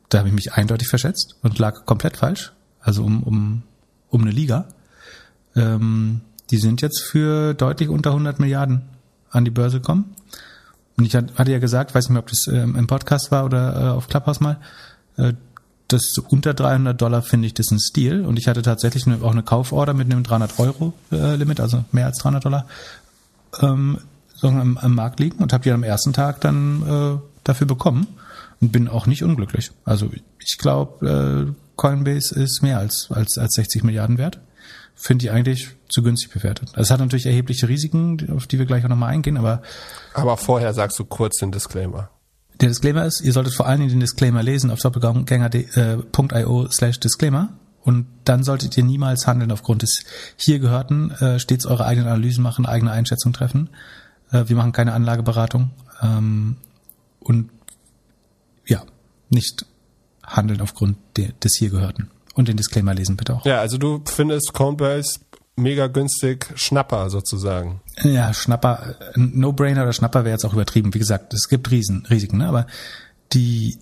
Da 0.08 0.18
habe 0.18 0.28
ich 0.28 0.34
mich 0.34 0.52
eindeutig 0.52 0.88
verschätzt 0.88 1.36
und 1.42 1.58
lag 1.58 1.86
komplett 1.86 2.16
falsch. 2.18 2.52
Also 2.80 3.02
um, 3.04 3.22
um, 3.22 3.62
um 4.10 4.20
eine 4.20 4.30
Liga. 4.30 4.68
Ähm, 5.54 6.20
die 6.50 6.58
sind 6.58 6.82
jetzt 6.82 7.00
für 7.00 7.54
deutlich 7.54 7.88
unter 7.88 8.10
100 8.10 8.38
Milliarden 8.38 8.82
an 9.30 9.44
die 9.44 9.50
Börse 9.50 9.78
gekommen. 9.78 10.14
Und 10.98 11.04
ich 11.04 11.14
hatte 11.14 11.52
ja 11.52 11.58
gesagt, 11.58 11.94
weiß 11.94 12.04
nicht 12.04 12.12
mehr, 12.12 12.20
ob 12.20 12.28
das 12.28 12.46
ähm, 12.46 12.74
im 12.76 12.86
Podcast 12.86 13.30
war 13.30 13.44
oder 13.44 13.76
äh, 13.76 13.88
auf 13.88 14.08
Clubhouse 14.08 14.40
mal, 14.40 14.58
äh, 15.16 15.34
das 15.88 16.18
unter 16.18 16.54
300 16.54 17.00
Dollar 17.00 17.22
finde 17.22 17.46
ich 17.46 17.54
das 17.54 17.70
ein 17.70 17.78
Stil. 17.78 18.24
Und 18.24 18.38
ich 18.38 18.48
hatte 18.48 18.62
tatsächlich 18.62 19.06
eine, 19.06 19.22
auch 19.22 19.32
eine 19.32 19.42
Kauforder 19.42 19.94
mit 19.94 20.10
einem 20.10 20.22
300 20.22 20.58
Euro 20.58 20.94
äh, 21.12 21.36
Limit, 21.36 21.60
also 21.60 21.84
mehr 21.92 22.06
als 22.06 22.18
300 22.18 22.44
Dollar, 22.44 22.66
ähm, 23.60 23.98
am, 24.42 24.78
am 24.78 24.94
Markt 24.94 25.20
liegen 25.20 25.38
und 25.38 25.52
habe 25.52 25.64
die 25.64 25.70
am 25.70 25.82
ersten 25.82 26.12
Tag 26.12 26.40
dann 26.40 26.82
äh, 26.82 27.18
dafür 27.44 27.66
bekommen 27.66 28.06
und 28.60 28.72
bin 28.72 28.88
auch 28.88 29.06
nicht 29.06 29.22
unglücklich. 29.22 29.70
Also 29.84 30.10
ich 30.40 30.58
glaube, 30.58 31.46
äh, 31.48 31.52
Coinbase 31.76 32.34
ist 32.34 32.62
mehr 32.62 32.78
als, 32.78 33.08
als, 33.10 33.38
als 33.38 33.54
60 33.54 33.84
Milliarden 33.84 34.18
wert. 34.18 34.40
Finde 34.94 35.26
ich 35.26 35.30
eigentlich 35.30 35.75
zu 35.88 36.02
günstig 36.02 36.32
bewertet. 36.32 36.72
Es 36.76 36.90
hat 36.90 37.00
natürlich 37.00 37.26
erhebliche 37.26 37.68
Risiken, 37.68 38.30
auf 38.34 38.46
die 38.46 38.58
wir 38.58 38.66
gleich 38.66 38.84
auch 38.84 38.88
nochmal 38.88 39.10
eingehen, 39.12 39.36
aber. 39.36 39.62
Aber 40.14 40.36
vorher 40.36 40.72
sagst 40.74 40.98
du 40.98 41.04
kurz 41.04 41.38
den 41.38 41.52
Disclaimer. 41.52 42.10
Der 42.60 42.68
Disclaimer 42.68 43.04
ist, 43.04 43.20
ihr 43.20 43.32
solltet 43.32 43.54
vor 43.54 43.66
allen 43.66 43.80
Dingen 43.80 43.90
den 43.90 44.00
Disclaimer 44.00 44.42
lesen 44.42 44.70
auf 44.70 44.80
doppelgänger.io 44.80 46.68
slash 46.70 47.00
Disclaimer. 47.00 47.50
Und 47.82 48.06
dann 48.24 48.42
solltet 48.42 48.76
ihr 48.76 48.82
niemals 48.82 49.26
handeln 49.28 49.52
aufgrund 49.52 49.82
des 49.82 50.02
hier 50.36 50.58
gehörten, 50.58 51.12
äh, 51.12 51.38
stets 51.38 51.66
eure 51.66 51.84
eigenen 51.84 52.08
Analysen 52.08 52.42
machen, 52.42 52.66
eigene 52.66 52.90
Einschätzungen 52.90 53.34
treffen. 53.34 53.70
Äh, 54.32 54.44
wir 54.48 54.56
machen 54.56 54.72
keine 54.72 54.92
Anlageberatung. 54.92 55.70
Ähm, 56.02 56.56
und 57.20 57.50
ja, 58.66 58.82
nicht 59.28 59.66
handeln 60.24 60.60
aufgrund 60.60 60.96
de, 61.16 61.32
des 61.42 61.56
hier 61.56 61.70
gehörten. 61.70 62.10
Und 62.34 62.48
den 62.48 62.56
Disclaimer 62.56 62.92
lesen 62.92 63.16
bitte 63.16 63.34
auch. 63.34 63.46
Ja, 63.46 63.60
also 63.60 63.78
du 63.78 64.02
findest 64.04 64.52
Coinbase 64.52 65.20
mega 65.56 65.86
günstig 65.86 66.46
Schnapper 66.54 67.10
sozusagen. 67.10 67.80
Ja, 68.02 68.32
Schnapper, 68.32 68.94
No-Brainer 69.16 69.82
oder 69.82 69.92
Schnapper 69.92 70.24
wäre 70.24 70.34
jetzt 70.34 70.44
auch 70.44 70.52
übertrieben. 70.52 70.94
Wie 70.94 70.98
gesagt, 70.98 71.32
es 71.34 71.48
gibt 71.48 71.70
Riesen, 71.70 72.06
Risiken, 72.06 72.38
ne? 72.38 72.48
aber 72.48 72.66
die, 73.32 73.78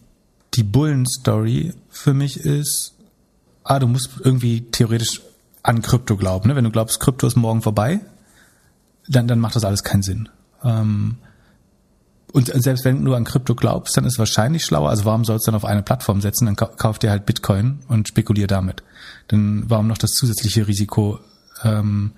die 0.54 0.62
Bullen-Story 0.62 1.74
für 1.90 2.14
mich 2.14 2.38
ist, 2.38 2.94
ah, 3.64 3.78
du 3.78 3.88
musst 3.88 4.10
irgendwie 4.20 4.62
theoretisch 4.70 5.20
an 5.62 5.82
Krypto 5.82 6.16
glauben. 6.16 6.48
Ne? 6.48 6.56
Wenn 6.56 6.64
du 6.64 6.70
glaubst, 6.70 7.00
Krypto 7.00 7.26
ist 7.26 7.36
morgen 7.36 7.62
vorbei, 7.62 8.00
dann, 9.08 9.26
dann 9.26 9.40
macht 9.40 9.56
das 9.56 9.64
alles 9.64 9.82
keinen 9.82 10.02
Sinn. 10.02 10.28
Ähm, 10.62 11.16
und 12.32 12.46
selbst 12.48 12.84
wenn 12.84 13.04
du 13.04 13.14
an 13.14 13.24
Krypto 13.24 13.54
glaubst, 13.54 13.96
dann 13.96 14.04
ist 14.04 14.14
es 14.14 14.18
wahrscheinlich 14.18 14.64
schlauer. 14.64 14.90
Also 14.90 15.04
warum 15.04 15.24
sollst 15.24 15.46
du 15.46 15.50
dann 15.50 15.56
auf 15.56 15.64
eine 15.64 15.82
Plattform 15.82 16.20
setzen? 16.20 16.46
Dann 16.46 16.56
kauf 16.56 16.98
dir 16.98 17.10
halt 17.10 17.26
Bitcoin 17.26 17.80
und 17.86 18.08
spekulier 18.08 18.48
damit. 18.48 18.82
Denn 19.30 19.64
warum 19.68 19.86
noch 19.86 19.98
das 19.98 20.12
zusätzliche 20.12 20.66
Risiko 20.66 21.20
ähm, 21.64 22.12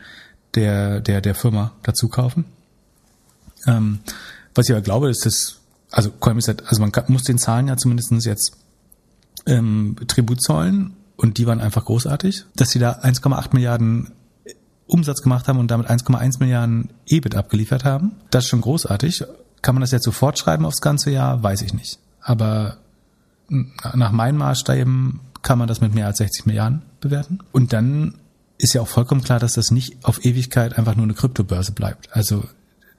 der, 0.54 1.00
der, 1.00 1.20
der 1.20 1.34
Firma 1.34 1.72
dazu 1.82 2.08
kaufen? 2.08 2.44
Ähm, 3.66 4.00
was 4.54 4.68
ich 4.68 4.72
aber 4.72 4.82
glaube, 4.82 5.10
ist, 5.10 5.26
dass, 5.26 5.60
also 5.90 6.10
Coinbase 6.10 6.52
hat, 6.52 6.66
also 6.66 6.80
man 6.80 6.92
muss 7.08 7.24
den 7.24 7.38
Zahlen 7.38 7.68
ja 7.68 7.76
zumindestens 7.76 8.24
jetzt 8.24 8.56
ähm, 9.46 9.96
Tribut 10.06 10.42
zollen 10.42 10.94
und 11.16 11.38
die 11.38 11.46
waren 11.46 11.60
einfach 11.60 11.84
großartig, 11.84 12.44
dass 12.54 12.70
sie 12.70 12.78
da 12.78 12.92
1,8 12.92 13.48
Milliarden 13.52 14.12
Umsatz 14.86 15.22
gemacht 15.22 15.48
haben 15.48 15.58
und 15.58 15.70
damit 15.70 15.88
1,1 15.88 16.38
Milliarden 16.38 16.90
EBIT 17.06 17.34
abgeliefert 17.34 17.84
haben. 17.84 18.12
Das 18.30 18.44
ist 18.44 18.50
schon 18.50 18.60
großartig. 18.60 19.24
Kann 19.62 19.74
man 19.74 19.80
das 19.80 19.90
jetzt 19.90 20.04
sofort 20.04 20.38
schreiben 20.38 20.64
aufs 20.64 20.80
ganze 20.80 21.10
Jahr? 21.10 21.42
Weiß 21.42 21.62
ich 21.62 21.74
nicht. 21.74 21.98
Aber 22.20 22.76
nach 23.48 24.12
meinen 24.12 24.38
Maßstäben 24.38 25.20
kann 25.42 25.58
man 25.58 25.68
das 25.68 25.80
mit 25.80 25.94
mehr 25.94 26.06
als 26.06 26.18
60 26.18 26.46
Milliarden 26.46 26.82
bewerten. 27.00 27.40
Und 27.52 27.72
dann 27.72 28.14
ist 28.58 28.74
ja 28.74 28.80
auch 28.80 28.88
vollkommen 28.88 29.22
klar, 29.22 29.38
dass 29.38 29.54
das 29.54 29.70
nicht 29.70 30.04
auf 30.04 30.24
Ewigkeit 30.24 30.78
einfach 30.78 30.96
nur 30.96 31.04
eine 31.04 31.14
Kryptobörse 31.14 31.72
bleibt. 31.72 32.08
Also 32.12 32.44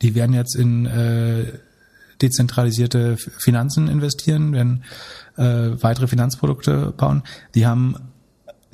die 0.01 0.15
werden 0.15 0.33
jetzt 0.33 0.55
in 0.55 0.85
äh, 0.85 1.45
dezentralisierte 2.21 3.17
Finanzen 3.17 3.87
investieren, 3.87 4.53
werden 4.53 4.83
äh, 5.37 5.81
weitere 5.81 6.07
Finanzprodukte 6.07 6.93
bauen. 6.95 7.23
Die 7.55 7.65
haben 7.65 7.95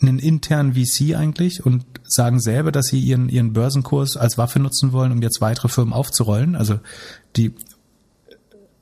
einen 0.02 0.20
internen 0.20 0.74
VC 0.74 1.16
eigentlich 1.16 1.66
und 1.66 1.86
sagen 2.04 2.40
selber, 2.40 2.72
dass 2.72 2.88
sie 2.88 3.00
ihren, 3.00 3.30
ihren 3.30 3.54
Börsenkurs 3.54 4.18
als 4.18 4.38
Waffe 4.38 4.60
nutzen 4.60 4.92
wollen, 4.92 5.12
um 5.12 5.22
jetzt 5.22 5.40
weitere 5.40 5.70
Firmen 5.70 5.94
aufzurollen. 5.94 6.56
Also 6.56 6.80
die 7.38 7.54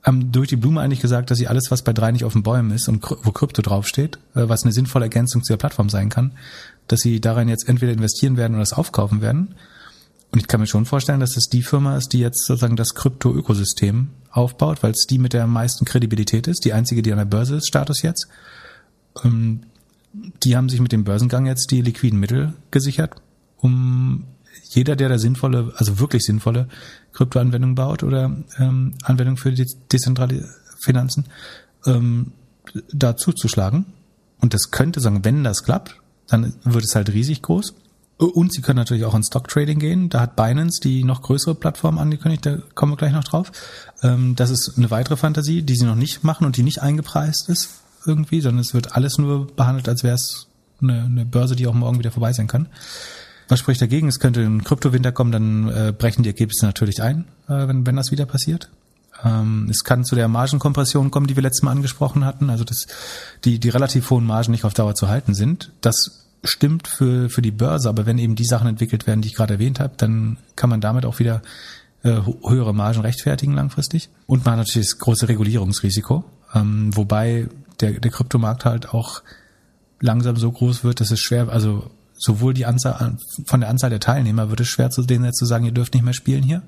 haben 0.02 0.32
durch 0.32 0.48
die 0.48 0.56
Blume 0.56 0.80
eigentlich 0.80 1.00
gesagt, 1.00 1.30
dass 1.30 1.38
sie 1.38 1.46
alles, 1.46 1.70
was 1.70 1.82
bei 1.82 1.92
drei 1.92 2.10
nicht 2.10 2.24
auf 2.24 2.32
den 2.32 2.42
Bäumen 2.42 2.72
ist 2.72 2.88
und 2.88 3.08
wo 3.22 3.30
Krypto 3.30 3.62
draufsteht, 3.62 4.18
äh, 4.34 4.48
was 4.48 4.64
eine 4.64 4.72
sinnvolle 4.72 5.04
Ergänzung 5.04 5.44
zu 5.44 5.52
der 5.52 5.58
Plattform 5.58 5.88
sein 5.88 6.08
kann, 6.08 6.32
dass 6.88 7.00
sie 7.00 7.20
darin 7.20 7.48
jetzt 7.48 7.68
entweder 7.68 7.92
investieren 7.92 8.36
werden 8.36 8.54
oder 8.54 8.62
es 8.62 8.72
aufkaufen 8.72 9.20
werden. 9.20 9.54
Und 10.30 10.38
ich 10.38 10.48
kann 10.48 10.60
mir 10.60 10.66
schon 10.66 10.86
vorstellen, 10.86 11.20
dass 11.20 11.34
das 11.34 11.44
die 11.44 11.62
Firma 11.62 11.96
ist, 11.96 12.12
die 12.12 12.18
jetzt 12.18 12.46
sozusagen 12.46 12.76
das 12.76 12.94
Krypto-Ökosystem 12.94 14.08
aufbaut, 14.30 14.82
weil 14.82 14.92
es 14.92 15.06
die 15.06 15.18
mit 15.18 15.34
der 15.34 15.46
meisten 15.46 15.84
Kredibilität 15.84 16.48
ist, 16.48 16.64
die 16.64 16.72
einzige, 16.72 17.02
die 17.02 17.12
an 17.12 17.18
der 17.18 17.26
Börse 17.26 17.56
ist, 17.56 17.68
Status 17.68 18.02
jetzt. 18.02 18.28
Ähm, 19.24 19.64
die 20.42 20.56
haben 20.56 20.68
sich 20.68 20.80
mit 20.80 20.92
dem 20.92 21.04
Börsengang 21.04 21.46
jetzt 21.46 21.70
die 21.70 21.82
liquiden 21.82 22.18
Mittel 22.18 22.54
gesichert, 22.70 23.20
um 23.58 24.24
jeder, 24.70 24.96
der 24.96 25.08
da 25.08 25.18
sinnvolle, 25.18 25.72
also 25.76 25.98
wirklich 25.98 26.22
sinnvolle 26.22 26.68
Kryptoanwendungen 27.12 27.74
baut 27.74 28.02
oder 28.02 28.36
ähm, 28.58 28.94
Anwendungen 29.02 29.36
für 29.36 29.52
die 29.52 29.66
dezentrale 29.90 30.48
Finanzen, 30.82 31.26
ähm, 31.86 32.32
da 32.92 33.16
zuzuschlagen. 33.16 33.86
Und 34.40 34.54
das 34.54 34.70
könnte 34.70 35.00
sagen, 35.00 35.24
wenn 35.24 35.44
das 35.44 35.62
klappt, 35.62 36.01
dann 36.32 36.54
wird 36.64 36.84
es 36.84 36.94
halt 36.94 37.12
riesig 37.12 37.42
groß. 37.42 37.74
Und 38.18 38.52
sie 38.52 38.62
können 38.62 38.76
natürlich 38.76 39.04
auch 39.04 39.14
in 39.14 39.24
Stock 39.24 39.48
Trading 39.48 39.78
gehen. 39.78 40.08
Da 40.08 40.20
hat 40.20 40.36
Binance 40.36 40.80
die 40.80 41.02
noch 41.02 41.22
größere 41.22 41.54
Plattform 41.54 41.98
angekündigt, 41.98 42.46
da 42.46 42.58
kommen 42.74 42.92
wir 42.92 42.96
gleich 42.96 43.12
noch 43.12 43.24
drauf. 43.24 43.50
Ähm, 44.02 44.36
das 44.36 44.50
ist 44.50 44.74
eine 44.76 44.90
weitere 44.90 45.16
Fantasie, 45.16 45.62
die 45.62 45.74
sie 45.74 45.84
noch 45.84 45.96
nicht 45.96 46.22
machen 46.22 46.46
und 46.46 46.56
die 46.56 46.62
nicht 46.62 46.82
eingepreist 46.82 47.48
ist 47.48 47.70
irgendwie, 48.06 48.40
sondern 48.40 48.60
es 48.60 48.74
wird 48.74 48.96
alles 48.96 49.18
nur 49.18 49.46
behandelt, 49.48 49.88
als 49.88 50.02
wäre 50.02 50.14
es 50.14 50.46
eine, 50.80 51.02
eine 51.02 51.24
Börse, 51.24 51.56
die 51.56 51.66
auch 51.66 51.74
morgen 51.74 51.98
wieder 51.98 52.10
vorbei 52.10 52.32
sein 52.32 52.46
kann. 52.46 52.68
Was 53.48 53.60
spricht 53.60 53.82
dagegen? 53.82 54.08
Es 54.08 54.18
könnte 54.18 54.40
ein 54.40 54.64
Kryptowinter 54.64 55.12
kommen, 55.12 55.32
dann 55.32 55.68
äh, 55.68 55.92
brechen 55.96 56.22
die 56.22 56.30
Ergebnisse 56.30 56.64
natürlich 56.64 57.02
ein, 57.02 57.26
äh, 57.48 57.68
wenn, 57.68 57.86
wenn 57.86 57.96
das 57.96 58.10
wieder 58.10 58.26
passiert. 58.26 58.70
Ähm, 59.24 59.68
es 59.70 59.84
kann 59.84 60.04
zu 60.04 60.14
der 60.14 60.28
Margenkompression 60.28 61.10
kommen, 61.10 61.26
die 61.26 61.36
wir 61.36 61.42
letztes 61.42 61.62
Mal 61.62 61.72
angesprochen 61.72 62.24
hatten, 62.24 62.50
also 62.50 62.64
dass 62.64 62.86
die, 63.44 63.58
die 63.58 63.68
relativ 63.68 64.10
hohen 64.10 64.26
Margen 64.26 64.52
nicht 64.52 64.64
auf 64.64 64.74
Dauer 64.74 64.94
zu 64.94 65.08
halten 65.08 65.34
sind. 65.34 65.72
Das 65.80 66.26
stimmt 66.44 66.88
für, 66.88 67.28
für 67.28 67.42
die 67.42 67.50
Börse, 67.50 67.88
aber 67.88 68.06
wenn 68.06 68.18
eben 68.18 68.34
die 68.34 68.44
Sachen 68.44 68.68
entwickelt 68.68 69.06
werden, 69.06 69.22
die 69.22 69.28
ich 69.28 69.34
gerade 69.34 69.54
erwähnt 69.54 69.80
habe, 69.80 69.94
dann 69.96 70.38
kann 70.56 70.70
man 70.70 70.80
damit 70.80 71.06
auch 71.06 71.18
wieder 71.18 71.42
äh, 72.02 72.20
höhere 72.44 72.74
Margen 72.74 73.00
rechtfertigen 73.00 73.54
langfristig. 73.54 74.08
Und 74.26 74.44
man 74.44 74.58
hat 74.58 74.66
natürlich 74.66 74.88
das 74.88 74.98
große 74.98 75.28
Regulierungsrisiko, 75.28 76.24
ähm, 76.54 76.96
wobei 76.96 77.48
der, 77.80 77.92
der 77.92 78.10
Kryptomarkt 78.10 78.64
halt 78.64 78.90
auch 78.90 79.22
langsam 80.00 80.36
so 80.36 80.50
groß 80.50 80.82
wird, 80.82 81.00
dass 81.00 81.12
es 81.12 81.20
schwer, 81.20 81.48
also 81.48 81.90
sowohl 82.14 82.54
die 82.54 82.66
Anzahl 82.66 83.16
von 83.46 83.60
der 83.60 83.68
Anzahl 83.68 83.90
der 83.90 84.00
Teilnehmer 84.00 84.50
wird 84.50 84.60
es 84.60 84.68
schwer 84.68 84.90
zu 84.90 85.02
denen 85.02 85.32
zu 85.32 85.44
sagen, 85.44 85.64
ihr 85.64 85.72
dürft 85.72 85.94
nicht 85.94 86.04
mehr 86.04 86.12
spielen 86.12 86.42
hier. 86.42 86.62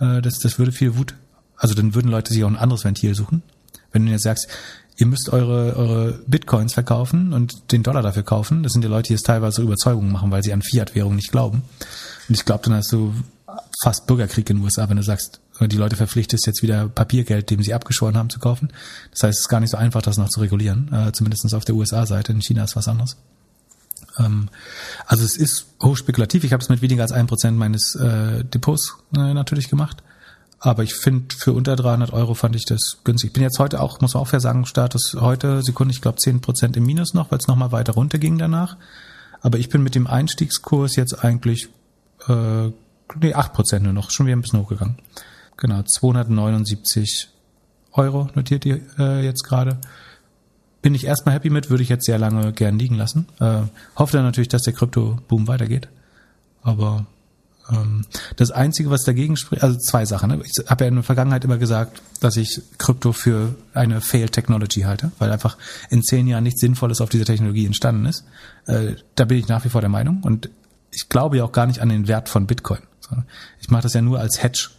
Äh, 0.00 0.20
das, 0.20 0.38
das 0.40 0.58
würde 0.58 0.72
viel 0.72 0.96
Wut, 0.96 1.14
also 1.62 1.74
dann 1.74 1.94
würden 1.94 2.10
Leute 2.10 2.32
sich 2.32 2.42
auch 2.42 2.48
ein 2.48 2.56
anderes 2.56 2.84
Ventil 2.84 3.14
suchen. 3.14 3.44
Wenn 3.92 4.04
du 4.04 4.10
jetzt 4.10 4.24
sagst, 4.24 4.48
ihr 4.96 5.06
müsst 5.06 5.28
eure, 5.28 5.76
eure 5.76 6.20
Bitcoins 6.26 6.74
verkaufen 6.74 7.32
und 7.32 7.70
den 7.70 7.84
Dollar 7.84 8.02
dafür 8.02 8.24
kaufen, 8.24 8.64
das 8.64 8.72
sind 8.72 8.82
ja 8.82 8.90
Leute, 8.90 9.08
die 9.08 9.14
es 9.14 9.22
teilweise 9.22 9.62
Überzeugungen 9.62 10.10
machen, 10.10 10.32
weil 10.32 10.42
sie 10.42 10.52
an 10.52 10.60
Fiat-Währung 10.60 11.14
nicht 11.14 11.30
glauben. 11.30 11.62
Und 12.28 12.34
ich 12.34 12.44
glaube, 12.44 12.64
dann 12.64 12.74
hast 12.74 12.90
du 12.90 13.14
fast 13.80 14.08
Bürgerkrieg 14.08 14.50
in 14.50 14.56
den 14.56 14.64
USA, 14.64 14.88
wenn 14.88 14.96
du 14.96 15.04
sagst, 15.04 15.40
die 15.60 15.76
Leute 15.76 15.94
verpflichtest 15.94 16.48
jetzt 16.48 16.64
wieder 16.64 16.88
Papiergeld, 16.88 17.48
dem 17.50 17.62
sie 17.62 17.74
abgeschworen 17.74 18.16
haben, 18.16 18.28
zu 18.28 18.40
kaufen. 18.40 18.72
Das 19.12 19.22
heißt, 19.22 19.38
es 19.38 19.40
ist 19.42 19.48
gar 19.48 19.60
nicht 19.60 19.70
so 19.70 19.76
einfach, 19.76 20.02
das 20.02 20.18
noch 20.18 20.30
zu 20.30 20.40
regulieren, 20.40 20.92
äh, 20.92 21.12
zumindest 21.12 21.54
auf 21.54 21.64
der 21.64 21.76
USA-Seite. 21.76 22.32
In 22.32 22.42
China 22.42 22.64
ist 22.64 22.74
was 22.74 22.88
anderes. 22.88 23.16
Ähm, 24.18 24.48
also 25.06 25.24
es 25.24 25.36
ist 25.36 25.66
hochspekulativ. 25.80 26.42
Ich 26.42 26.52
habe 26.52 26.60
es 26.60 26.68
mit 26.68 26.82
weniger 26.82 27.02
als 27.02 27.12
ein 27.12 27.28
Prozent 27.28 27.56
meines 27.56 27.94
äh, 27.94 28.42
Depots 28.42 28.96
äh, 29.14 29.32
natürlich 29.32 29.68
gemacht. 29.68 30.02
Aber 30.64 30.84
ich 30.84 30.94
finde, 30.94 31.34
für 31.34 31.52
unter 31.52 31.74
300 31.74 32.12
Euro 32.12 32.34
fand 32.34 32.54
ich 32.54 32.64
das 32.64 32.98
günstig. 33.02 33.30
Ich 33.30 33.32
bin 33.32 33.42
jetzt 33.42 33.58
heute 33.58 33.80
auch, 33.80 34.00
muss 34.00 34.14
man 34.14 34.22
auch 34.22 34.28
fair 34.28 34.38
sagen, 34.38 34.64
Status 34.64 35.16
heute, 35.18 35.60
Sekunde, 35.60 35.92
ich 35.92 36.00
glaube 36.00 36.18
10 36.18 36.40
Prozent 36.40 36.76
im 36.76 36.86
Minus 36.86 37.14
noch, 37.14 37.32
weil 37.32 37.40
es 37.40 37.48
nochmal 37.48 37.72
weiter 37.72 37.94
runter 37.94 38.18
ging 38.18 38.38
danach. 38.38 38.76
Aber 39.40 39.58
ich 39.58 39.70
bin 39.70 39.82
mit 39.82 39.96
dem 39.96 40.06
Einstiegskurs 40.06 40.94
jetzt 40.94 41.24
eigentlich, 41.24 41.68
äh, 42.28 42.68
nee, 43.20 43.34
8 43.34 43.52
Prozent 43.52 43.82
nur 43.82 43.92
noch, 43.92 44.12
schon 44.12 44.26
wieder 44.26 44.36
ein 44.36 44.40
bisschen 44.40 44.60
hochgegangen. 44.60 44.98
Genau, 45.56 45.82
279 45.82 47.28
Euro 47.94 48.28
notiert 48.34 48.64
ihr 48.64 48.82
äh, 49.00 49.24
jetzt 49.24 49.42
gerade 49.42 49.80
bin 50.80 50.94
ich 50.94 51.06
erstmal 51.06 51.34
happy 51.34 51.48
mit, 51.48 51.70
würde 51.70 51.82
ich 51.82 51.88
jetzt 51.88 52.06
sehr 52.06 52.18
lange 52.18 52.52
gern 52.52 52.78
liegen 52.78 52.96
lassen. 52.96 53.26
Äh, 53.40 53.62
hoffe 53.96 54.12
dann 54.16 54.24
natürlich, 54.24 54.48
dass 54.48 54.62
der 54.62 54.74
Krypto-Boom 54.74 55.46
weitergeht. 55.46 55.88
Aber 56.62 57.06
das 58.36 58.50
Einzige, 58.50 58.90
was 58.90 59.04
dagegen 59.04 59.36
spricht, 59.36 59.62
also 59.62 59.78
zwei 59.78 60.04
Sachen. 60.04 60.30
Ne? 60.30 60.42
Ich 60.44 60.68
habe 60.68 60.84
ja 60.84 60.88
in 60.88 60.96
der 60.96 61.04
Vergangenheit 61.04 61.44
immer 61.44 61.58
gesagt, 61.58 62.02
dass 62.20 62.36
ich 62.36 62.60
Krypto 62.78 63.12
für 63.12 63.54
eine 63.72 64.00
Failed 64.00 64.32
Technology 64.32 64.82
halte, 64.82 65.12
weil 65.18 65.30
einfach 65.30 65.56
in 65.88 66.02
zehn 66.02 66.26
Jahren 66.26 66.44
nichts 66.44 66.60
Sinnvolles 66.60 67.00
auf 67.00 67.08
dieser 67.08 67.24
Technologie 67.24 67.66
entstanden 67.66 68.06
ist. 68.06 68.24
Äh, 68.66 68.96
da 69.14 69.24
bin 69.24 69.38
ich 69.38 69.48
nach 69.48 69.64
wie 69.64 69.68
vor 69.68 69.80
der 69.80 69.90
Meinung 69.90 70.20
und 70.22 70.50
ich 70.90 71.08
glaube 71.08 71.38
ja 71.38 71.44
auch 71.44 71.52
gar 71.52 71.66
nicht 71.66 71.80
an 71.80 71.88
den 71.88 72.08
Wert 72.08 72.28
von 72.28 72.46
Bitcoin. 72.46 72.80
Ich 73.60 73.68
mache 73.68 73.82
das 73.82 73.92
ja 73.92 74.00
nur 74.00 74.20
als 74.20 74.42
Hedge 74.42 74.70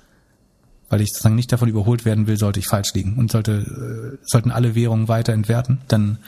weil 0.94 1.02
ich 1.02 1.10
sozusagen 1.10 1.34
nicht 1.34 1.52
davon 1.52 1.70
überholt 1.70 2.06
werden 2.06 2.28
will, 2.28 2.38
sollte 2.38 2.60
ich 2.60 2.68
falsch 2.68 2.94
liegen 2.94 3.16
und 3.18 3.32
sollte, 3.32 3.52
äh, 3.52 4.24
sollten 4.30 4.52
alle 4.52 4.76
Währungen 4.76 5.08
weiter 5.08 5.34
entwerten, 5.34 5.80
dann 5.88 6.20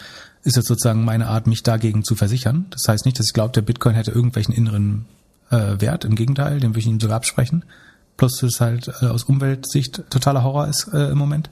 ist 0.44 0.58
es 0.58 0.66
sozusagen 0.66 1.06
meine 1.06 1.28
Art, 1.28 1.46
mich 1.46 1.62
dagegen 1.62 2.04
zu 2.04 2.16
versichern. 2.16 2.66
Das 2.72 2.88
heißt 2.88 3.06
nicht, 3.06 3.20
dass 3.20 3.28
ich 3.28 3.34
glaube, 3.34 3.54
der 3.54 3.62
Bitcoin 3.62 3.94
hätte 3.94 4.10
irgendwelchen 4.10 4.56
inneren 4.56 5.06
äh, 5.52 5.80
Wert. 5.80 6.06
Im 6.06 6.16
Gegenteil, 6.16 6.60
den 6.60 6.72
würde 6.72 6.80
ich 6.80 6.88
ihm 6.88 7.00
sogar 7.00 7.18
absprechen. 7.18 7.66
Plus 8.18 8.42
es 8.44 8.62
halt 8.62 8.90
äh, 9.02 9.08
aus 9.08 9.24
Umweltsicht 9.24 10.04
totaler 10.10 10.44
Horror 10.44 10.68
ist 10.68 10.90
äh, 10.94 11.10
im 11.10 11.18
Moment. 11.18 11.50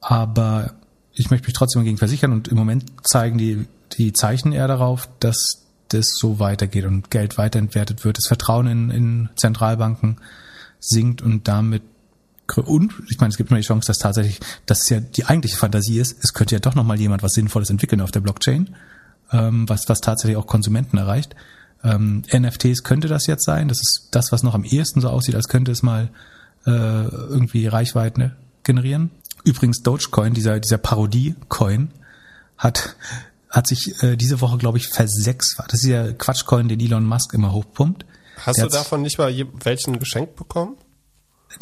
Aber 0.00 0.72
ich 1.14 1.30
möchte 1.30 1.46
mich 1.46 1.54
trotzdem 1.54 1.82
dagegen 1.82 1.98
versichern 1.98 2.32
und 2.32 2.48
im 2.48 2.56
Moment 2.56 2.84
zeigen 3.02 3.38
die, 3.38 3.66
die 3.98 4.12
Zeichen 4.12 4.52
eher 4.52 4.68
darauf, 4.68 5.08
dass 5.20 5.62
das 5.88 6.06
so 6.18 6.38
weitergeht 6.38 6.84
und 6.84 7.10
Geld 7.10 7.38
weiterentwertet 7.38 8.04
wird. 8.04 8.18
Das 8.18 8.26
Vertrauen 8.26 8.66
in, 8.66 8.90
in 8.90 9.28
Zentralbanken 9.36 10.18
sinkt 10.80 11.22
und 11.22 11.48
damit 11.48 11.82
und 12.56 12.92
ich 13.08 13.18
meine, 13.18 13.30
es 13.30 13.38
gibt 13.38 13.50
immer 13.50 13.60
die 13.60 13.66
Chance, 13.66 13.86
dass 13.86 13.98
tatsächlich, 13.98 14.38
dass 14.66 14.86
ja 14.90 15.00
die 15.00 15.24
eigentliche 15.24 15.56
Fantasie 15.56 15.98
ist, 15.98 16.22
es 16.22 16.34
könnte 16.34 16.54
ja 16.54 16.58
doch 16.58 16.74
nochmal 16.74 17.00
jemand 17.00 17.22
was 17.22 17.32
Sinnvolles 17.32 17.70
entwickeln 17.70 18.02
auf 18.02 18.10
der 18.10 18.20
Blockchain, 18.20 18.74
ähm, 19.30 19.66
was, 19.68 19.88
was 19.88 20.00
tatsächlich 20.00 20.36
auch 20.36 20.46
Konsumenten 20.46 20.98
erreicht. 20.98 21.34
Ähm, 21.84 22.22
NFTs 22.32 22.84
könnte 22.84 23.08
das 23.08 23.26
jetzt 23.26 23.44
sein. 23.44 23.68
Das 23.68 23.78
ist 23.78 24.08
das, 24.12 24.32
was 24.32 24.42
noch 24.42 24.54
am 24.54 24.64
ehesten 24.64 25.00
so 25.00 25.08
aussieht, 25.08 25.34
als 25.34 25.48
könnte 25.48 25.72
es 25.72 25.82
mal 25.82 26.10
äh, 26.66 26.70
irgendwie 26.70 27.66
Reichweiten 27.66 28.32
generieren. 28.62 29.10
Übrigens 29.44 29.82
Dogecoin, 29.82 30.34
dieser, 30.34 30.60
dieser 30.60 30.78
Parodie-Coin, 30.78 31.90
hat, 32.56 32.96
hat 33.50 33.66
sich 33.66 34.02
äh, 34.02 34.16
diese 34.16 34.40
Woche, 34.40 34.58
glaube 34.58 34.78
ich, 34.78 34.88
versechsfacht. 34.88 35.72
Das 35.72 35.82
ist 35.82 35.88
der 35.88 36.14
Quatschcoin, 36.14 36.68
den 36.68 36.78
Elon 36.78 37.04
Musk 37.04 37.34
immer 37.34 37.52
hochpumpt. 37.52 38.06
Hast 38.36 38.58
der 38.58 38.66
du 38.66 38.72
davon 38.72 39.02
nicht 39.02 39.18
mal 39.18 39.34
welchen 39.64 39.98
geschenkt 39.98 40.36
bekommen? 40.36 40.76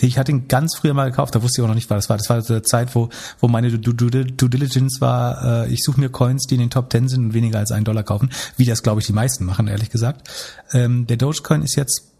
Ich 0.01 0.19
hatte 0.19 0.33
ihn 0.33 0.49
ganz 0.49 0.77
früher 0.77 0.95
mal 0.95 1.11
gekauft, 1.11 1.35
da 1.35 1.43
wusste 1.43 1.61
ich 1.61 1.65
auch 1.65 1.69
noch 1.69 1.75
nicht, 1.75 1.91
was 1.91 2.07
das 2.07 2.11
war. 2.11 2.17
Das 2.17 2.31
war 2.31 2.43
so 2.43 2.55
eine 2.55 2.63
Zeit, 2.63 2.95
wo, 2.95 3.09
wo 3.39 3.49
meine 3.49 3.71
Due, 3.79 3.95
Due, 3.95 4.25
Due 4.25 4.51
Diligence 4.51 5.01
war, 5.01 5.65
äh, 5.65 5.73
ich 5.73 5.83
suche 5.83 6.01
mir 6.01 6.09
Coins, 6.09 6.47
die 6.47 6.55
in 6.55 6.61
den 6.61 6.71
Top 6.71 6.91
10 6.91 7.09
sind 7.09 7.25
und 7.25 7.35
weniger 7.35 7.59
als 7.59 7.73
einen 7.73 7.85
Dollar 7.85 8.03
kaufen, 8.03 8.31
wie 8.57 8.65
das, 8.65 8.83
glaube 8.83 9.01
ich, 9.01 9.07
die 9.07 9.13
meisten 9.13 9.45
machen, 9.45 9.69
ehrlich 9.69 9.91
gesagt. 9.91 10.29
Ähm, 10.73 11.07
der 11.07 11.17
Dogecoin 11.17 11.63
ist 11.63 11.77
jetzt 11.77 12.11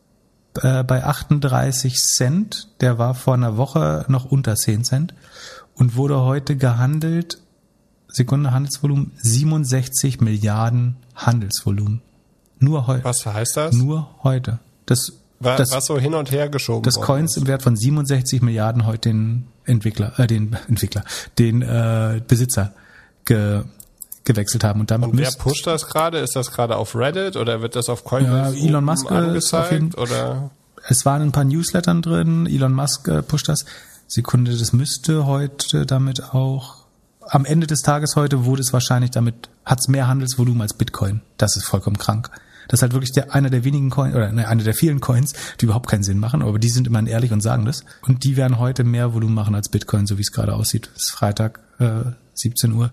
äh, 0.63 0.83
bei 0.85 1.05
38 1.05 1.97
Cent, 1.97 2.69
der 2.81 2.99
war 2.99 3.15
vor 3.15 3.35
einer 3.35 3.57
Woche 3.57 4.05
noch 4.09 4.25
unter 4.25 4.57
10 4.57 4.85
Cent 4.85 5.15
und 5.75 5.97
wurde 5.97 6.21
heute 6.21 6.57
gehandelt, 6.57 7.39
Sekunde 8.09 8.53
Handelsvolumen, 8.53 9.13
67 9.19 10.21
Milliarden 10.21 10.97
Handelsvolumen. 11.15 12.03
Nur 12.59 12.87
heute. 12.87 13.05
Was 13.05 13.25
heißt 13.25 13.57
das? 13.57 13.75
Nur 13.75 14.11
heute. 14.23 14.59
Das 14.87 15.20
war, 15.41 15.57
das, 15.57 15.73
was 15.73 15.87
so 15.87 15.99
hin 15.99 16.15
und 16.15 16.31
her 16.31 16.49
geschoben 16.49 16.83
Das 16.83 17.01
Coins 17.01 17.37
im 17.37 17.47
Wert 17.47 17.63
von 17.63 17.77
67 17.77 18.43
Milliarden 18.43 18.87
heute 18.87 19.09
den 19.09 19.49
Entwickler, 19.65 20.19
äh, 20.19 20.27
den 20.27 20.57
Entwickler, 20.69 21.05
den 21.39 21.63
äh, 21.63 22.21
Besitzer 22.27 22.75
ge, 23.25 23.63
gewechselt 24.25 24.65
haben. 24.65 24.81
Und, 24.81 24.91
damit 24.91 25.11
und 25.11 25.19
wer 25.19 25.33
pusht 25.33 25.67
das 25.67 25.87
gerade? 25.87 26.19
Ist 26.19 26.37
das 26.37 26.51
gerade 26.53 26.77
auf 26.77 26.95
Reddit 26.95 27.37
oder 27.37 27.63
wird 27.63 27.75
das 27.75 27.89
auf 27.89 28.05
Coinbase 28.05 28.57
ja, 28.57 28.67
Elon 28.67 28.85
Musk 28.85 29.11
angezeigt? 29.11 29.73
Jeden, 29.73 29.95
oder? 29.95 30.51
Es 30.89 31.05
waren 31.05 31.23
ein 31.23 31.33
paar 31.33 31.45
Newslettern 31.45 32.03
drin. 32.03 32.47
Elon 32.47 32.73
Musk 32.73 33.09
äh, 33.09 33.23
pusht 33.23 33.49
das. 33.49 33.65
Sekunde, 34.07 34.57
das 34.57 34.73
müsste 34.73 35.25
heute 35.27 35.87
damit 35.87 36.35
auch 36.35 36.81
am 37.29 37.45
Ende 37.45 37.69
des 37.69 37.83
Tages 37.83 38.17
heute 38.17 38.45
wurde 38.45 38.61
es 38.61 38.73
wahrscheinlich 38.73 39.13
damit, 39.13 39.49
hat 39.65 39.79
es 39.79 39.87
mehr 39.87 40.09
Handelsvolumen 40.09 40.63
als 40.63 40.75
Bitcoin. 40.75 41.21
Das 41.37 41.57
ist 41.57 41.65
vollkommen 41.65 41.97
krank. 41.97 42.29
Das 42.71 42.79
ist 42.79 42.83
halt 42.83 42.93
wirklich 42.93 43.11
der, 43.11 43.35
einer 43.35 43.51
der 43.51 43.65
wenigen 43.65 43.91
Coins, 43.91 44.15
oder 44.15 44.31
ne, 44.31 44.47
einer 44.47 44.63
der 44.63 44.75
vielen 44.75 45.01
Coins, 45.01 45.35
die 45.61 45.65
überhaupt 45.65 45.89
keinen 45.89 46.05
Sinn 46.05 46.19
machen, 46.19 46.41
aber 46.43 46.61
die 46.61 46.69
sind 46.69 46.87
immer 46.87 47.05
ehrlich 47.05 47.33
und 47.33 47.41
sagen 47.41 47.65
das. 47.65 47.85
Und 48.07 48.23
die 48.23 48.37
werden 48.37 48.61
heute 48.61 48.85
mehr 48.85 49.13
Volumen 49.13 49.35
machen 49.35 49.57
als 49.57 49.69
Bitcoin, 49.69 50.07
so 50.07 50.19
wie 50.19 50.23
es 50.23 50.31
gerade 50.31 50.55
aussieht. 50.55 50.89
Es 50.95 51.05
ist 51.05 51.11
Freitag, 51.11 51.59
äh, 51.81 52.13
17 52.35 52.73
Uhr. 52.73 52.93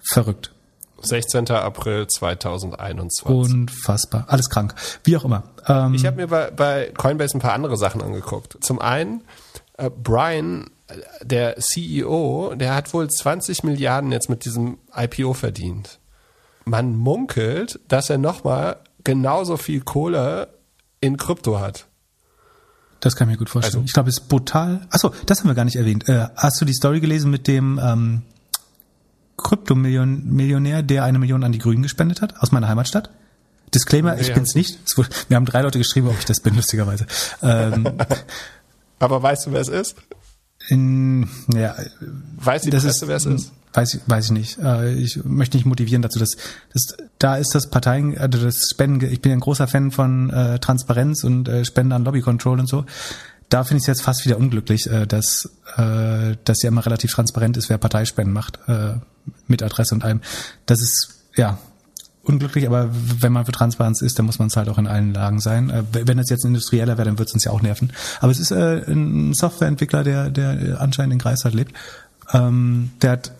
Verrückt. 0.00 0.52
16. 1.02 1.50
April 1.50 2.06
2021. 2.06 3.26
Unfassbar. 3.26 4.24
Alles 4.28 4.48
krank. 4.48 4.74
Wie 5.04 5.16
auch 5.16 5.24
immer. 5.24 5.44
Ähm, 5.66 5.94
ich 5.94 6.06
habe 6.06 6.16
mir 6.16 6.28
bei, 6.28 6.50
bei 6.50 6.92
Coinbase 6.96 7.36
ein 7.36 7.40
paar 7.40 7.52
andere 7.52 7.76
Sachen 7.76 8.00
angeguckt. 8.00 8.56
Zum 8.62 8.80
einen, 8.80 9.22
äh, 9.76 9.90
Brian, 9.90 10.70
der 11.22 11.56
CEO, 11.58 12.54
der 12.54 12.74
hat 12.74 12.92
wohl 12.94 13.08
20 13.08 13.64
Milliarden 13.64 14.12
jetzt 14.12 14.28
mit 14.28 14.44
diesem 14.44 14.78
IPO 14.94 15.34
verdient. 15.34 15.98
Man 16.64 16.96
munkelt, 16.96 17.80
dass 17.88 18.10
er 18.10 18.18
nochmal 18.18 18.76
genauso 19.04 19.56
viel 19.56 19.80
Kohle 19.80 20.48
in 21.00 21.16
Krypto 21.16 21.60
hat. 21.60 21.86
Das 23.00 23.16
kann 23.16 23.28
ich 23.28 23.32
mir 23.32 23.38
gut 23.38 23.48
vorstellen. 23.48 23.76
Also, 23.76 23.86
ich 23.86 23.92
glaube, 23.92 24.10
es 24.10 24.18
ist 24.18 24.28
brutal. 24.28 24.86
Achso, 24.90 25.12
das 25.26 25.40
haben 25.40 25.48
wir 25.48 25.54
gar 25.54 25.64
nicht 25.64 25.76
erwähnt. 25.76 26.08
Äh, 26.08 26.28
hast 26.36 26.60
du 26.60 26.64
die 26.64 26.74
Story 26.74 27.00
gelesen 27.00 27.30
mit 27.30 27.48
dem 27.48 27.80
ähm, 27.82 28.22
Kryptomillionär, 29.38 30.82
der 30.82 31.04
eine 31.04 31.18
Million 31.18 31.42
an 31.42 31.52
die 31.52 31.58
Grünen 31.58 31.82
gespendet 31.82 32.20
hat, 32.20 32.38
aus 32.40 32.52
meiner 32.52 32.68
Heimatstadt? 32.68 33.10
Disclaimer, 33.74 34.14
nee, 34.14 34.22
ich 34.22 34.34
bin's 34.34 34.54
nicht. 34.54 34.78
Wir 35.28 35.36
haben 35.36 35.46
drei 35.46 35.62
Leute 35.62 35.78
geschrieben, 35.78 36.08
ob 36.08 36.18
ich 36.18 36.24
das 36.24 36.40
bin, 36.40 36.54
lustigerweise. 36.56 37.06
Ähm, 37.42 37.86
Aber 38.98 39.22
weißt 39.22 39.46
du, 39.46 39.52
wer 39.52 39.60
es 39.60 39.68
ist? 39.68 39.96
In, 40.68 41.28
ja, 41.54 41.74
weiß 42.36 42.62
die 42.62 42.70
das 42.70 42.84
Presse, 42.84 43.04
ist, 43.04 43.08
wer 43.08 43.16
es 43.16 43.24
ist? 43.24 43.52
Weiß 43.72 43.94
ich, 43.94 44.00
weiß 44.06 44.26
ich 44.26 44.30
nicht. 44.32 44.58
Äh, 44.58 44.94
ich 44.94 45.24
möchte 45.24 45.56
nicht 45.56 45.66
motivieren 45.66 46.02
dazu, 46.02 46.18
dass, 46.18 46.36
dass 46.72 46.96
da 47.18 47.36
ist 47.36 47.54
das 47.54 47.70
Parteien, 47.70 48.18
also 48.18 48.42
das 48.42 48.68
Spenden, 48.70 49.04
ich 49.12 49.22
bin 49.22 49.32
ein 49.32 49.40
großer 49.40 49.68
Fan 49.68 49.90
von 49.92 50.30
äh, 50.30 50.58
Transparenz 50.58 51.22
und 51.22 51.48
äh, 51.48 51.64
Spenden 51.64 51.92
an 51.92 52.04
Lobby 52.04 52.20
Control 52.20 52.58
und 52.58 52.68
so. 52.68 52.84
Da 53.48 53.64
finde 53.64 53.78
ich 53.78 53.82
es 53.82 53.86
jetzt 53.88 54.02
fast 54.02 54.24
wieder 54.24 54.38
unglücklich, 54.38 54.88
äh, 54.90 55.06
dass, 55.06 55.50
äh, 55.76 56.36
dass 56.44 56.62
ja 56.62 56.68
immer 56.68 56.84
relativ 56.84 57.12
transparent 57.12 57.56
ist, 57.56 57.68
wer 57.68 57.78
Parteispenden 57.78 58.32
macht, 58.32 58.58
äh, 58.66 58.94
mit 59.46 59.62
Adresse 59.62 59.94
und 59.94 60.04
allem. 60.04 60.20
Das 60.66 60.80
ist, 60.80 61.20
ja, 61.36 61.58
unglücklich, 62.22 62.66
aber 62.66 62.90
wenn 62.92 63.32
man 63.32 63.46
für 63.46 63.52
Transparenz 63.52 64.02
ist, 64.02 64.18
dann 64.18 64.26
muss 64.26 64.38
man 64.38 64.48
es 64.48 64.56
halt 64.56 64.68
auch 64.68 64.78
in 64.78 64.86
allen 64.86 65.14
Lagen 65.14 65.40
sein. 65.40 65.70
Äh, 65.70 65.82
wenn 65.92 66.18
es 66.18 66.28
jetzt 66.28 66.44
ein 66.44 66.48
Industrieller 66.48 66.98
wäre, 66.98 67.06
dann 67.06 67.18
wird 67.18 67.28
es 67.28 67.34
uns 67.34 67.44
ja 67.44 67.52
auch 67.52 67.62
nerven. 67.62 67.92
Aber 68.20 68.32
es 68.32 68.40
ist 68.40 68.50
äh, 68.50 68.82
ein 68.88 69.32
Softwareentwickler, 69.32 70.04
der, 70.04 70.30
der 70.30 70.80
anscheinend 70.80 71.14
in 71.14 71.18
Greifswald 71.18 71.54
lebt. 71.54 71.72
Ähm, 72.32 72.90
der 73.02 73.12
hat 73.12 73.32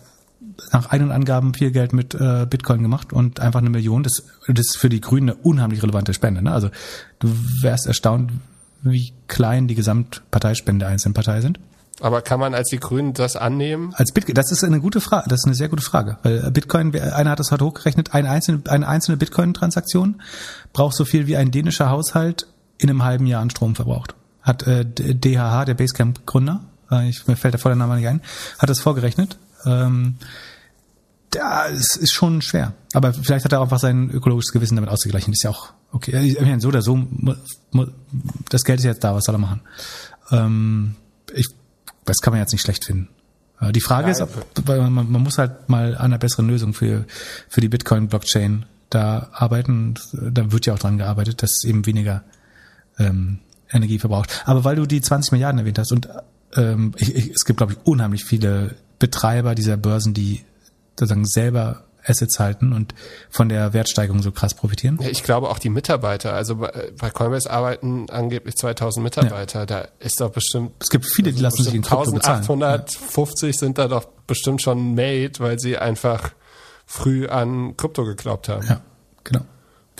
nach 0.71 0.89
eigenen 0.89 1.11
Angaben 1.11 1.53
viel 1.53 1.71
Geld 1.71 1.93
mit 1.93 2.13
äh, 2.15 2.45
Bitcoin 2.49 2.81
gemacht 2.81 3.13
und 3.13 3.39
einfach 3.39 3.59
eine 3.59 3.69
Million. 3.69 4.03
Das, 4.03 4.23
das 4.47 4.67
ist 4.67 4.77
für 4.77 4.89
die 4.89 5.01
Grünen 5.01 5.29
eine 5.29 5.39
unheimlich 5.39 5.83
relevante 5.83 6.13
Spende. 6.13 6.41
Ne? 6.41 6.51
Also 6.51 6.69
du 7.19 7.29
wärst 7.61 7.87
erstaunt, 7.87 8.31
wie 8.83 9.13
klein 9.27 9.67
die 9.67 9.75
Gesamtparteispende 9.75 10.85
der 10.85 10.89
einzelnen 10.89 11.13
Partei 11.13 11.41
sind. 11.41 11.59
Aber 11.99 12.21
kann 12.21 12.39
man 12.39 12.55
als 12.55 12.69
die 12.69 12.79
Grünen 12.79 13.13
das 13.13 13.35
annehmen? 13.35 13.93
Als 13.95 14.11
Bitcoin, 14.11 14.33
das 14.33 14.51
ist 14.51 14.63
eine 14.63 14.79
gute 14.79 15.01
Frage, 15.01 15.29
das 15.29 15.41
ist 15.41 15.45
eine 15.45 15.55
sehr 15.55 15.69
gute 15.69 15.83
Frage. 15.83 16.17
Weil 16.23 16.49
Bitcoin, 16.51 16.95
einer 16.99 17.31
hat 17.31 17.39
das 17.39 17.51
heute 17.51 17.63
hochgerechnet, 17.65 18.13
eine 18.13 18.29
einzelne, 18.29 18.63
eine 18.67 18.87
einzelne 18.87 19.17
Bitcoin-Transaktion 19.17 20.21
braucht 20.73 20.95
so 20.95 21.05
viel 21.05 21.27
wie 21.27 21.37
ein 21.37 21.51
dänischer 21.51 21.89
Haushalt 21.89 22.47
in 22.79 22.89
einem 22.89 23.03
halben 23.03 23.27
Jahr 23.27 23.41
an 23.41 23.51
Strom 23.51 23.75
verbraucht. 23.75 24.15
Hat 24.41 24.65
äh, 24.65 24.83
DHH, 24.85 25.65
der 25.65 25.75
Basecamp-Gründer, 25.75 26.61
äh, 26.91 27.09
ich, 27.09 27.27
mir 27.27 27.35
fällt 27.35 27.53
der 27.53 27.61
volle 27.61 27.75
Name 27.75 27.95
nicht 27.95 28.07
ein, 28.07 28.21
hat 28.57 28.69
das 28.69 28.79
vorgerechnet. 28.79 29.37
Ähm, 29.65 30.15
das 31.31 31.95
ist 31.95 32.13
schon 32.13 32.41
schwer. 32.41 32.73
Aber 32.93 33.13
vielleicht 33.13 33.45
hat 33.45 33.53
er 33.53 33.61
einfach 33.61 33.79
sein 33.79 34.09
ökologisches 34.09 34.51
Gewissen 34.51 34.75
damit 34.75 34.89
ausgeglichen. 34.89 35.31
Das 35.31 35.39
ist 35.39 35.43
ja 35.43 35.49
auch 35.49 35.73
okay. 35.91 36.19
Ich 36.21 36.39
meine, 36.41 36.59
so 36.59 36.67
oder 36.67 36.81
so, 36.81 37.07
das 38.49 38.63
Geld 38.63 38.79
ist 38.79 38.85
jetzt 38.85 39.03
da, 39.03 39.15
was 39.15 39.23
soll 39.23 39.35
er 39.35 39.39
machen? 39.39 39.61
Ähm, 40.31 40.95
ich, 41.33 41.47
das 42.05 42.17
kann 42.19 42.31
man 42.33 42.41
jetzt 42.41 42.51
nicht 42.51 42.61
schlecht 42.61 42.85
finden. 42.85 43.07
Äh, 43.61 43.71
die 43.71 43.81
Frage 43.81 44.03
Nein. 44.03 44.11
ist, 44.11 44.21
ob, 44.21 44.67
man, 44.67 44.93
man 44.93 45.23
muss 45.23 45.37
halt 45.37 45.69
mal 45.69 45.95
an 45.95 46.05
einer 46.05 46.17
besseren 46.17 46.47
Lösung 46.47 46.73
für, 46.73 47.05
für 47.47 47.61
die 47.61 47.69
Bitcoin-Blockchain 47.69 48.65
da 48.89 49.29
arbeiten. 49.31 49.95
Da 50.11 50.51
wird 50.51 50.65
ja 50.65 50.73
auch 50.73 50.79
dran 50.79 50.97
gearbeitet, 50.97 51.41
dass 51.43 51.51
es 51.51 51.63
eben 51.63 51.85
weniger 51.85 52.23
ähm, 52.99 53.39
Energie 53.69 53.99
verbraucht. 53.99 54.43
Aber 54.45 54.65
weil 54.65 54.75
du 54.75 54.85
die 54.85 55.01
20 55.01 55.31
Milliarden 55.31 55.59
erwähnt 55.59 55.79
hast 55.79 55.93
und 55.93 56.09
ähm, 56.55 56.93
ich, 56.97 57.15
ich, 57.15 57.29
es 57.31 57.45
gibt, 57.45 57.57
glaube 57.57 57.73
ich, 57.73 57.79
unheimlich 57.85 58.25
viele 58.25 58.75
Betreiber 59.01 59.55
dieser 59.55 59.77
Börsen, 59.77 60.13
die 60.13 60.45
sozusagen 60.97 61.25
selber 61.25 61.85
Assets 62.05 62.39
halten 62.39 62.71
und 62.71 62.93
von 63.31 63.49
der 63.49 63.73
Wertsteigerung 63.73 64.21
so 64.21 64.31
krass 64.31 64.53
profitieren? 64.53 64.99
Ich 65.01 65.23
glaube 65.23 65.49
auch 65.49 65.57
die 65.57 65.69
Mitarbeiter. 65.69 66.33
Also 66.33 66.57
bei, 66.57 66.91
bei 66.99 67.09
Coinbase 67.09 67.49
arbeiten 67.49 68.09
angeblich 68.11 68.55
2000 68.55 69.03
Mitarbeiter. 69.03 69.61
Ja. 69.61 69.65
Da 69.65 69.87
ist 69.99 70.21
doch 70.21 70.31
bestimmt. 70.31 70.73
Es 70.79 70.89
gibt 70.89 71.07
viele, 71.07 71.33
die 71.33 71.41
lassen 71.41 71.63
sich 71.63 71.73
in 71.73 71.81
Krypto 71.81 72.11
1850 72.11 73.55
ja. 73.55 73.59
sind 73.59 73.79
da 73.79 73.87
doch 73.87 74.05
bestimmt 74.27 74.61
schon 74.61 74.93
made, 74.93 75.33
weil 75.39 75.59
sie 75.59 75.77
einfach 75.77 76.31
früh 76.85 77.27
an 77.27 77.75
Krypto 77.75 78.05
geglaubt 78.05 78.49
haben. 78.49 78.67
Ja, 78.67 78.81
genau. 79.23 79.41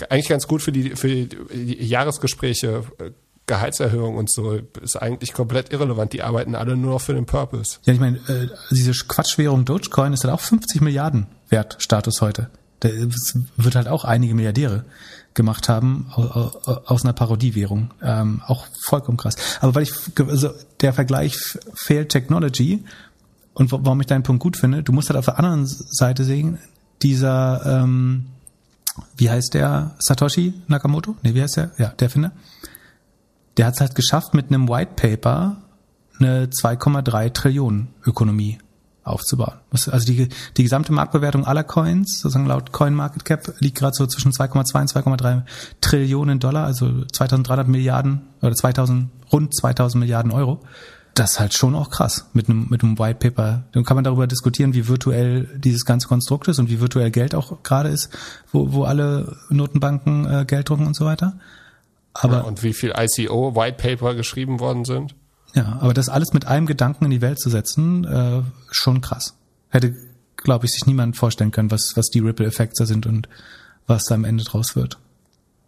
Eigentlich 0.10 0.30
ganz 0.30 0.48
gut 0.48 0.62
für 0.62 0.72
die, 0.72 0.92
für 0.92 1.08
die 1.08 1.84
Jahresgespräche 1.84 2.84
äh, 3.00 3.12
Gehaltserhöhung 3.52 4.16
und 4.16 4.32
so 4.32 4.60
ist 4.82 4.96
eigentlich 4.96 5.34
komplett 5.34 5.74
irrelevant. 5.74 6.14
Die 6.14 6.24
arbeiten 6.24 6.56
alle 6.56 6.78
nur 6.78 6.94
noch 6.94 7.02
für 7.02 7.14
den 7.14 7.26
Purpose. 7.26 7.80
Ja, 7.84 7.94
ich 7.94 8.00
meine, 8.00 8.18
äh, 8.30 8.48
diese 8.72 8.92
Quatschwährung 8.92 9.66
Dogecoin 9.66 10.14
ist 10.14 10.24
halt 10.24 10.34
auch 10.34 10.40
50 10.40 10.80
Milliarden 10.80 11.28
wert, 11.50 11.76
Status 11.80 12.22
heute. 12.22 12.50
Das 12.80 13.38
wird 13.58 13.76
halt 13.76 13.90
auch 13.90 14.06
einige 14.06 14.34
Milliardäre 14.34 14.86
gemacht 15.34 15.68
haben 15.68 16.08
aus 16.16 17.04
einer 17.04 17.14
Parodiewährung. 17.14 17.92
Ähm, 18.02 18.42
auch 18.48 18.66
vollkommen 18.86 19.18
krass. 19.18 19.36
Aber 19.60 19.76
weil 19.76 19.84
ich, 19.84 19.94
also 20.18 20.50
der 20.80 20.94
Vergleich 20.94 21.38
Failed 21.74 22.10
Technology 22.10 22.84
und 23.54 23.72
warum 23.72 24.00
ich 24.00 24.08
deinen 24.08 24.24
Punkt 24.24 24.42
gut 24.42 24.56
finde, 24.56 24.82
du 24.82 24.94
musst 24.94 25.10
halt 25.10 25.18
auf 25.18 25.26
der 25.26 25.38
anderen 25.38 25.66
Seite 25.68 26.24
sehen, 26.24 26.58
dieser, 27.02 27.66
ähm, 27.66 28.28
wie 29.18 29.30
heißt 29.30 29.54
der, 29.54 29.96
Satoshi 30.00 30.54
Nakamoto? 30.68 31.16
Nee, 31.22 31.34
wie 31.34 31.42
heißt 31.42 31.58
der? 31.58 31.72
Ja, 31.78 31.90
der 31.90 32.10
Finder. 32.10 32.32
Der 33.58 33.66
hat 33.68 33.76
es 33.76 33.82
halt 33.82 33.96
geschafft, 33.96 34.34
mit 34.34 34.48
einem 34.48 34.70
White 34.70 34.94
Paper 34.96 35.58
eine 36.20 36.46
2,3 36.48 37.34
Trillionen 37.34 37.90
Ökonomie 38.06 38.60
aufzubauen. 39.04 39.56
Also 39.72 40.06
die, 40.06 40.30
die 40.58 40.64
gesamte 40.64 40.94
Marktbewertung 40.94 41.46
aller 41.46 41.64
Coins, 41.64 42.20
sozusagen 42.20 42.46
laut 42.46 42.72
Coin 42.72 42.94
Market 42.94 43.26
Cap, 43.26 43.54
liegt 43.60 43.78
gerade 43.78 43.96
so 43.96 44.06
zwischen 44.06 44.32
2,2 44.32 44.80
und 44.80 44.92
2,3 44.92 45.42
Trillionen 45.82 46.40
Dollar, 46.40 46.66
also 46.66 47.06
2300 47.06 47.68
Milliarden 47.68 48.22
oder 48.42 48.56
2000, 48.56 49.10
rund 49.32 49.56
2000 49.56 50.00
Milliarden 50.00 50.32
Euro. 50.32 50.62
Das 51.14 51.32
ist 51.32 51.40
halt 51.40 51.54
schon 51.54 51.76
auch 51.76 51.90
krass 51.90 52.28
mit 52.34 52.48
einem, 52.48 52.68
mit 52.70 52.84
einem 52.84 52.98
White 52.98 53.20
Paper. 53.20 53.64
Dann 53.74 53.84
kann 53.84 53.96
man 53.96 54.04
darüber 54.04 54.28
diskutieren, 54.28 54.74
wie 54.74 54.88
virtuell 54.88 55.50
dieses 55.58 55.84
ganze 55.84 56.08
Konstrukt 56.08 56.48
ist 56.48 56.60
und 56.60 56.70
wie 56.70 56.80
virtuell 56.80 57.12
Geld 57.12 57.36
auch 57.36 57.64
gerade 57.64 57.90
ist, 57.90 58.10
wo, 58.52 58.72
wo 58.72 58.84
alle 58.84 59.36
Notenbanken 59.50 60.26
äh, 60.26 60.46
Geld 60.46 60.70
drucken 60.70 60.88
und 60.88 60.96
so 60.96 61.06
weiter. 61.06 61.34
Aber 62.14 62.38
ja, 62.38 62.42
und 62.42 62.64
wie 62.64 62.74
viel 62.74 62.94
ICO 62.96 63.56
White 63.56 63.78
Paper 63.78 64.16
geschrieben 64.16 64.60
worden 64.60 64.86
sind? 64.86 65.16
Ja, 65.54 65.80
aber 65.82 65.94
das 65.94 66.10
alles 66.10 66.34
mit 66.34 66.48
einem 66.48 66.66
Gedanken 66.66 67.06
in 67.06 67.12
die 67.12 67.22
Welt 67.22 67.40
zu 67.40 67.50
setzen, 67.50 68.06
äh, 68.06 68.42
schon 68.72 69.02
krass. 69.02 69.36
Hätte, 69.70 69.96
glaube 70.38 70.66
ich, 70.66 70.72
sich 70.72 70.86
niemand 70.86 71.18
vorstellen 71.18 71.52
können, 71.52 71.72
was, 71.72 71.96
was 71.96 72.08
die 72.08 72.20
Ripple-Effekte 72.20 72.86
sind 72.86 73.06
und 73.06 73.28
was 73.88 74.06
da 74.06 74.16
am 74.16 74.26
Ende 74.26 74.44
draus 74.44 74.76
wird. 74.76 74.98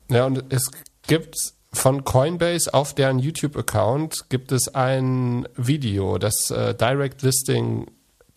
Ja, 0.09 0.25
und 0.25 0.43
es 0.49 0.71
gibt 1.07 1.35
von 1.73 2.03
Coinbase 2.03 2.73
auf 2.73 2.93
deren 2.93 3.19
YouTube-Account 3.19 4.29
gibt 4.29 4.51
es 4.51 4.73
ein 4.73 5.47
Video, 5.55 6.17
das 6.17 6.51
äh, 6.51 6.75
Direct 6.75 7.23
Listing 7.23 7.87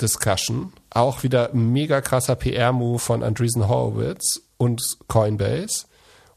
Discussion. 0.00 0.72
Auch 0.90 1.22
wieder 1.22 1.50
mega 1.52 2.00
krasser 2.00 2.34
PR-Move 2.34 2.98
von 2.98 3.22
Andreessen 3.22 3.68
Horowitz 3.68 4.42
und 4.56 4.82
Coinbase. 5.08 5.86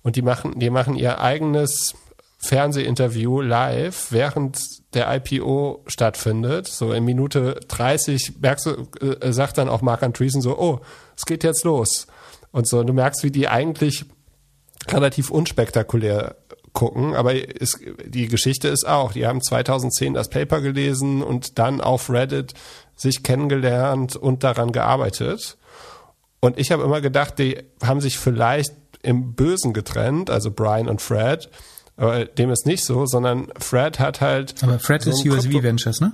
Und 0.01 0.15
die 0.15 0.21
machen, 0.21 0.59
die 0.59 0.69
machen 0.69 0.95
ihr 0.95 1.19
eigenes 1.19 1.95
Fernsehinterview 2.39 3.41
live, 3.41 4.11
während 4.11 4.59
der 4.93 5.13
IPO 5.13 5.83
stattfindet. 5.87 6.67
So 6.67 6.93
in 6.93 7.03
Minute 7.03 7.59
30 7.67 8.39
merkst 8.39 8.65
du, 8.65 8.87
äh, 9.05 9.33
sagt 9.33 9.57
dann 9.57 9.67
auch 9.67 9.81
Mark 9.81 10.03
Andreessen 10.03 10.41
so, 10.41 10.57
oh, 10.57 10.79
es 11.17 11.25
geht 11.25 11.43
jetzt 11.43 11.65
los. 11.65 12.07
Und 12.51 12.67
so, 12.67 12.83
du 12.83 12.93
merkst, 12.93 13.23
wie 13.23 13.31
die 13.31 13.49
eigentlich 13.49 14.05
relativ 14.87 15.29
unspektakulär 15.29 16.37
gucken, 16.71 17.15
aber 17.15 17.33
es, 17.61 17.79
die 18.05 18.27
Geschichte 18.27 18.67
ist 18.69 18.87
auch, 18.87 19.11
die 19.11 19.27
haben 19.27 19.41
2010 19.41 20.13
das 20.13 20.29
Paper 20.29 20.61
gelesen 20.61 21.21
und 21.21 21.59
dann 21.59 21.81
auf 21.81 22.09
Reddit 22.09 22.53
sich 22.95 23.23
kennengelernt 23.23 24.15
und 24.15 24.43
daran 24.43 24.71
gearbeitet. 24.71 25.57
Und 26.39 26.57
ich 26.57 26.71
habe 26.71 26.83
immer 26.83 27.01
gedacht, 27.01 27.37
die 27.37 27.57
haben 27.83 28.01
sich 28.01 28.17
vielleicht 28.17 28.73
im 29.01 29.33
Bösen 29.33 29.73
getrennt, 29.73 30.29
also 30.29 30.51
Brian 30.51 30.87
und 30.87 31.01
Fred, 31.01 31.49
aber 31.99 32.25
dem 32.25 32.49
ist 32.49 32.65
nicht 32.65 32.85
so, 32.85 33.05
sondern 33.05 33.47
Fred 33.59 33.99
hat 33.99 34.21
halt. 34.21 34.55
Aber 34.63 34.79
Fred 34.79 35.03
so 35.03 35.09
ist 35.09 35.25
USV 35.25 35.49
Krypto 35.49 35.63
Ventures, 35.63 35.99
ne? 35.99 36.13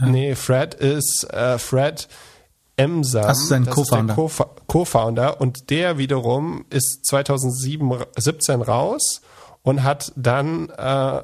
Ja. 0.00 0.06
Nee, 0.06 0.34
Fred 0.36 0.74
ist 0.74 1.26
äh, 1.30 1.58
Fred 1.58 2.08
Emsam. 2.76 3.22
Das 3.22 3.40
ist 3.40 3.48
sein 3.48 3.66
Co-Founder. 3.66 4.16
Co-Founder. 4.66 5.40
Und 5.40 5.70
der 5.70 5.98
wiederum 5.98 6.64
ist 6.70 7.04
2017 7.06 8.62
raus 8.62 9.20
und 9.62 9.82
hat 9.82 10.12
dann 10.16 10.70
äh, 10.70 11.22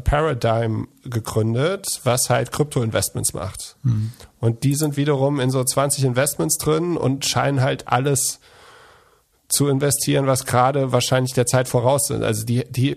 Paradigm 0.00 0.88
gegründet, 1.04 2.00
was 2.04 2.30
halt 2.30 2.52
Krypto-Investments 2.52 3.32
macht. 3.32 3.76
Mhm. 3.82 4.12
Und 4.40 4.64
die 4.64 4.74
sind 4.74 4.96
wiederum 4.96 5.40
in 5.40 5.50
so 5.50 5.62
20 5.62 6.04
Investments 6.04 6.58
drin 6.58 6.96
und 6.96 7.26
scheinen 7.26 7.60
halt 7.60 7.88
alles 7.88 8.40
zu 9.52 9.68
investieren, 9.68 10.26
was 10.26 10.46
gerade 10.46 10.92
wahrscheinlich 10.92 11.34
der 11.34 11.46
Zeit 11.46 11.68
voraus 11.68 12.06
sind. 12.08 12.22
Also 12.22 12.44
die, 12.44 12.64
die, 12.70 12.96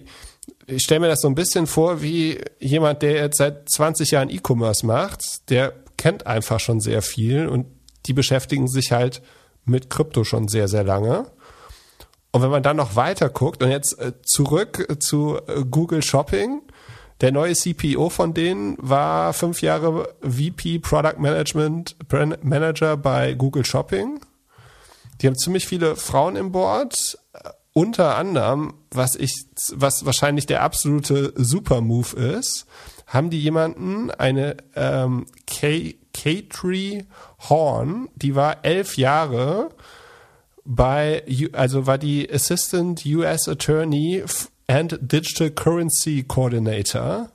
ich 0.67 0.83
stelle 0.83 1.01
mir 1.01 1.07
das 1.07 1.21
so 1.21 1.27
ein 1.27 1.35
bisschen 1.35 1.67
vor 1.67 2.01
wie 2.01 2.39
jemand, 2.59 3.01
der 3.01 3.13
jetzt 3.13 3.37
seit 3.37 3.69
20 3.69 4.11
Jahren 4.11 4.29
E-Commerce 4.29 4.85
macht, 4.85 5.49
der 5.49 5.73
kennt 5.97 6.27
einfach 6.27 6.59
schon 6.59 6.79
sehr 6.79 7.01
viel 7.01 7.47
und 7.47 7.67
die 8.05 8.13
beschäftigen 8.13 8.67
sich 8.67 8.91
halt 8.91 9.21
mit 9.65 9.89
Krypto 9.89 10.23
schon 10.23 10.47
sehr, 10.47 10.67
sehr 10.67 10.83
lange. 10.83 11.27
Und 12.31 12.41
wenn 12.41 12.49
man 12.49 12.63
dann 12.63 12.77
noch 12.77 12.95
weiter 12.95 13.29
guckt 13.29 13.63
und 13.63 13.71
jetzt 13.71 13.97
äh, 13.99 14.11
zurück 14.23 14.97
zu 14.99 15.39
äh, 15.47 15.63
Google 15.69 16.03
Shopping, 16.03 16.61
der 17.21 17.31
neue 17.31 17.53
CPO 17.53 18.09
von 18.09 18.33
denen 18.33 18.75
war 18.77 19.31
fünf 19.33 19.61
Jahre 19.61 20.13
VP 20.21 20.79
Product 20.79 21.17
Management 21.17 21.95
Manager 22.43 22.97
bei 22.97 23.33
Google 23.33 23.65
Shopping. 23.65 24.19
Die 25.21 25.27
haben 25.27 25.37
ziemlich 25.37 25.67
viele 25.67 25.95
Frauen 25.95 26.35
im 26.35 26.51
Board, 26.51 27.17
unter 27.73 28.15
anderem, 28.15 28.73
was 28.89 29.15
ich, 29.15 29.47
was 29.73 30.05
wahrscheinlich 30.05 30.45
der 30.45 30.61
absolute 30.61 31.33
Super-Move 31.35 32.15
ist, 32.15 32.65
haben 33.05 33.29
die 33.29 33.41
jemanden, 33.41 34.11
eine 34.11 34.57
ähm, 34.75 35.25
Katrie 35.45 37.05
Horn, 37.49 38.07
die 38.15 38.35
war 38.35 38.63
elf 38.63 38.97
Jahre 38.97 39.71
bei, 40.63 41.23
also 41.51 41.85
war 41.85 41.97
die 41.97 42.31
Assistant 42.31 43.05
US 43.05 43.47
Attorney 43.47 44.23
and 44.67 44.97
Digital 45.01 45.51
Currency 45.51 46.23
Coordinator 46.23 47.29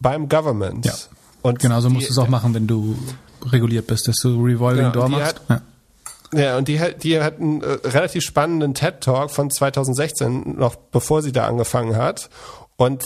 beim 0.00 0.28
Government. 0.28 0.86
Ja. 0.86 0.94
Und 1.42 1.58
genauso 1.58 1.90
musst 1.90 2.08
du 2.08 2.12
es 2.12 2.18
auch 2.18 2.28
machen, 2.28 2.54
wenn 2.54 2.66
du 2.66 2.96
reguliert 3.44 3.86
bist, 3.86 4.08
dass 4.08 4.16
du 4.16 4.42
Revolving 4.42 4.78
genau, 4.78 4.92
Door 4.92 5.08
machst. 5.10 5.40
Hat, 5.40 5.42
ja. 5.48 5.62
Ja, 6.34 6.56
und 6.56 6.68
die, 6.68 6.80
die 7.02 7.20
hat 7.20 7.40
einen 7.40 7.62
äh, 7.62 7.78
relativ 7.84 8.22
spannenden 8.22 8.74
TED-Talk 8.74 9.30
von 9.30 9.50
2016, 9.50 10.56
noch 10.56 10.76
bevor 10.76 11.22
sie 11.22 11.32
da 11.32 11.46
angefangen 11.46 11.96
hat. 11.96 12.30
Und 12.76 13.04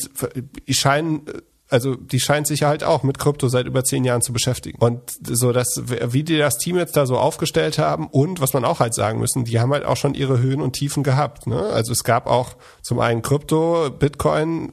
die 0.69 0.75
scheinen, 0.75 1.23
also 1.69 1.97
die 1.97 2.21
scheint 2.21 2.47
sich 2.47 2.63
halt 2.63 2.85
auch 2.85 3.03
mit 3.03 3.19
Krypto 3.19 3.49
seit 3.49 3.67
über 3.67 3.83
zehn 3.83 4.05
Jahren 4.05 4.23
zu 4.23 4.33
beschäftigen. 4.33 4.79
Und 4.79 5.01
so, 5.23 5.53
dass, 5.53 5.83
wie 5.87 6.23
die 6.23 6.39
das 6.39 6.59
Team 6.59 6.77
jetzt 6.77 6.97
da 6.97 7.05
so 7.05 7.19
aufgestellt 7.19 7.79
haben 7.79 8.07
und 8.07 8.41
was 8.41 8.53
man 8.53 8.65
auch 8.65 8.79
halt 8.79 8.95
sagen 8.95 9.19
müssen, 9.19 9.45
die 9.45 9.59
haben 9.59 9.73
halt 9.73 9.85
auch 9.85 9.97
schon 9.97 10.15
ihre 10.15 10.39
Höhen 10.39 10.61
und 10.61 10.75
Tiefen 10.75 11.03
gehabt. 11.03 11.47
Ne? 11.47 11.61
Also 11.61 11.93
es 11.93 12.05
gab 12.05 12.27
auch 12.29 12.57
zum 12.83 13.01
einen 13.01 13.23
Krypto, 13.23 13.91
Bitcoin 13.91 14.73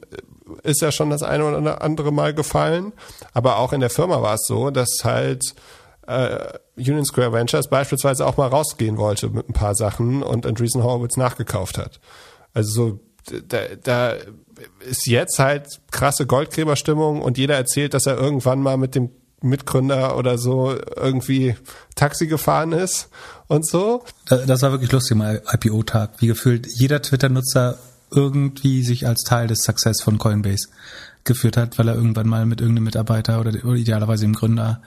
ist 0.62 0.80
ja 0.80 0.92
schon 0.92 1.10
das 1.10 1.22
eine 1.22 1.44
oder 1.44 1.82
andere 1.82 2.12
Mal 2.12 2.34
gefallen, 2.34 2.92
aber 3.32 3.58
auch 3.58 3.72
in 3.72 3.80
der 3.80 3.90
Firma 3.90 4.22
war 4.22 4.34
es 4.34 4.46
so, 4.46 4.70
dass 4.70 5.00
halt 5.02 5.54
äh, 6.06 6.48
Union 6.76 7.04
Square 7.04 7.32
Ventures 7.32 7.68
beispielsweise 7.68 8.26
auch 8.26 8.36
mal 8.36 8.48
rausgehen 8.48 8.96
wollte 8.96 9.30
mit 9.30 9.48
ein 9.48 9.52
paar 9.52 9.74
Sachen 9.74 10.22
und 10.22 10.46
Andreessen 10.46 10.82
Horowitz 10.82 11.16
nachgekauft 11.16 11.78
hat. 11.78 12.00
Also 12.52 12.70
so, 12.70 13.40
da, 13.48 13.60
da 13.82 14.14
ist 14.80 15.06
jetzt 15.06 15.38
halt 15.38 15.80
krasse 15.90 16.26
Goldgräberstimmung 16.26 17.22
und 17.22 17.38
jeder 17.38 17.54
erzählt, 17.56 17.94
dass 17.94 18.06
er 18.06 18.16
irgendwann 18.16 18.60
mal 18.60 18.76
mit 18.76 18.94
dem 18.94 19.10
Mitgründer 19.40 20.16
oder 20.16 20.38
so 20.38 20.74
irgendwie 20.96 21.54
Taxi 21.94 22.26
gefahren 22.26 22.72
ist 22.72 23.08
und 23.46 23.66
so. 23.68 24.04
Das 24.26 24.62
war 24.62 24.72
wirklich 24.72 24.90
lustig, 24.90 25.16
mal 25.16 25.42
IPO-Tag, 25.52 26.20
wie 26.20 26.28
gefühlt 26.28 26.66
jeder 26.66 27.02
Twitter-Nutzer 27.02 27.78
irgendwie 28.10 28.82
sich 28.82 29.06
als 29.06 29.22
Teil 29.22 29.46
des 29.46 29.60
Success 29.62 30.00
von 30.00 30.18
Coinbase 30.18 30.68
geführt 31.24 31.56
hat, 31.56 31.78
weil 31.78 31.88
er 31.88 31.94
irgendwann 31.94 32.28
mal 32.28 32.46
mit 32.46 32.60
irgendeinem 32.60 32.84
Mitarbeiter 32.84 33.40
oder, 33.40 33.50
oder 33.64 33.76
idealerweise 33.76 34.24
dem 34.24 34.34
Gründer 34.34 34.80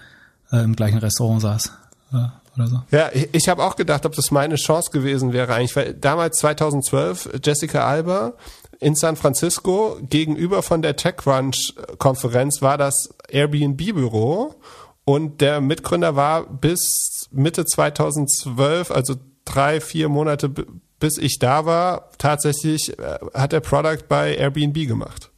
äh, 0.51 0.63
im 0.63 0.75
gleichen 0.75 0.97
Restaurant 0.97 1.41
saß. 1.41 1.71
Äh, 2.13 2.65
so. 2.65 2.81
Ja, 2.89 3.09
ich, 3.13 3.29
ich 3.33 3.49
habe 3.49 3.63
auch 3.63 3.75
gedacht, 3.75 4.05
ob 4.05 4.15
das 4.15 4.31
meine 4.31 4.55
Chance 4.55 4.89
gewesen 4.91 5.31
wäre 5.31 5.53
eigentlich, 5.53 5.75
weil 5.75 5.93
damals 5.93 6.39
2012 6.39 7.39
Jessica 7.43 7.85
Alba 7.85 8.33
in 8.79 8.95
San 8.95 9.15
Francisco 9.15 9.97
gegenüber 10.01 10.63
von 10.63 10.81
der 10.81 10.95
TechCrunch-Konferenz 10.95 12.61
war 12.61 12.77
das 12.77 13.09
Airbnb-Büro 13.29 14.55
und 15.05 15.41
der 15.41 15.61
Mitgründer 15.61 16.15
war 16.15 16.45
bis 16.45 17.27
Mitte 17.31 17.65
2012, 17.65 18.91
also 18.91 19.15
drei, 19.45 19.79
vier 19.79 20.09
Monate 20.09 20.49
bis 20.99 21.17
ich 21.17 21.37
da 21.39 21.65
war, 21.65 22.09
tatsächlich 22.17 22.97
äh, 22.97 23.19
hat 23.33 23.51
der 23.51 23.59
Product 23.59 24.07
bei 24.07 24.35
Airbnb 24.35 24.87
gemacht. 24.87 25.29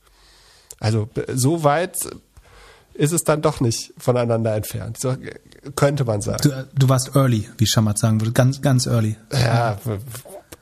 Also 0.79 1.09
so 1.33 1.63
weit 1.63 2.09
ist 2.99 3.13
es 3.13 3.23
dann 3.23 3.41
doch 3.41 3.61
nicht 3.61 3.93
voneinander 3.97 4.53
entfernt. 4.53 4.99
So 4.99 5.15
könnte 5.75 6.03
man 6.03 6.21
sagen. 6.21 6.41
Du, 6.43 6.67
du 6.77 6.89
warst 6.89 7.15
early, 7.15 7.49
wie 7.57 7.65
Schamat 7.65 7.97
sagen 7.97 8.19
würde, 8.19 8.33
ganz, 8.33 8.61
ganz 8.61 8.87
early. 8.87 9.15
Ja, 9.31 9.77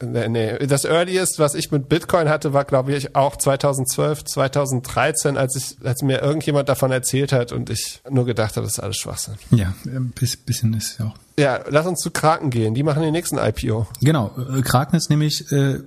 nee, 0.01 0.27
nee. 0.29 0.67
Das 0.67 0.85
Earliest, 0.85 1.39
was 1.39 1.55
ich 1.55 1.71
mit 1.71 1.89
Bitcoin 1.89 2.29
hatte, 2.29 2.53
war, 2.53 2.63
glaube 2.63 2.93
ich, 2.93 3.15
auch 3.15 3.35
2012, 3.35 4.23
2013, 4.25 5.35
als 5.35 5.55
ich, 5.55 5.77
als 5.83 6.03
mir 6.03 6.21
irgendjemand 6.21 6.69
davon 6.69 6.91
erzählt 6.91 7.31
hat 7.31 7.51
und 7.51 7.71
ich 7.71 8.01
nur 8.07 8.25
gedacht 8.25 8.55
habe, 8.55 8.65
das 8.65 8.77
ist 8.77 8.83
alles 8.83 8.97
Schwachsinn. 8.97 9.35
Ja, 9.49 9.73
ein 9.85 10.13
bisschen 10.45 10.75
ist 10.75 10.99
ja 10.99 11.07
auch. 11.07 11.15
Ja, 11.39 11.61
lass 11.69 11.87
uns 11.87 12.01
zu 12.01 12.11
Kraken 12.11 12.51
gehen. 12.51 12.75
Die 12.75 12.83
machen 12.83 13.01
den 13.01 13.13
nächsten 13.13 13.37
IPO. 13.37 13.87
Genau. 14.01 14.31
Kraken 14.63 14.95
ist 14.95 15.09
nämlich 15.09 15.51
äh, 15.51 15.79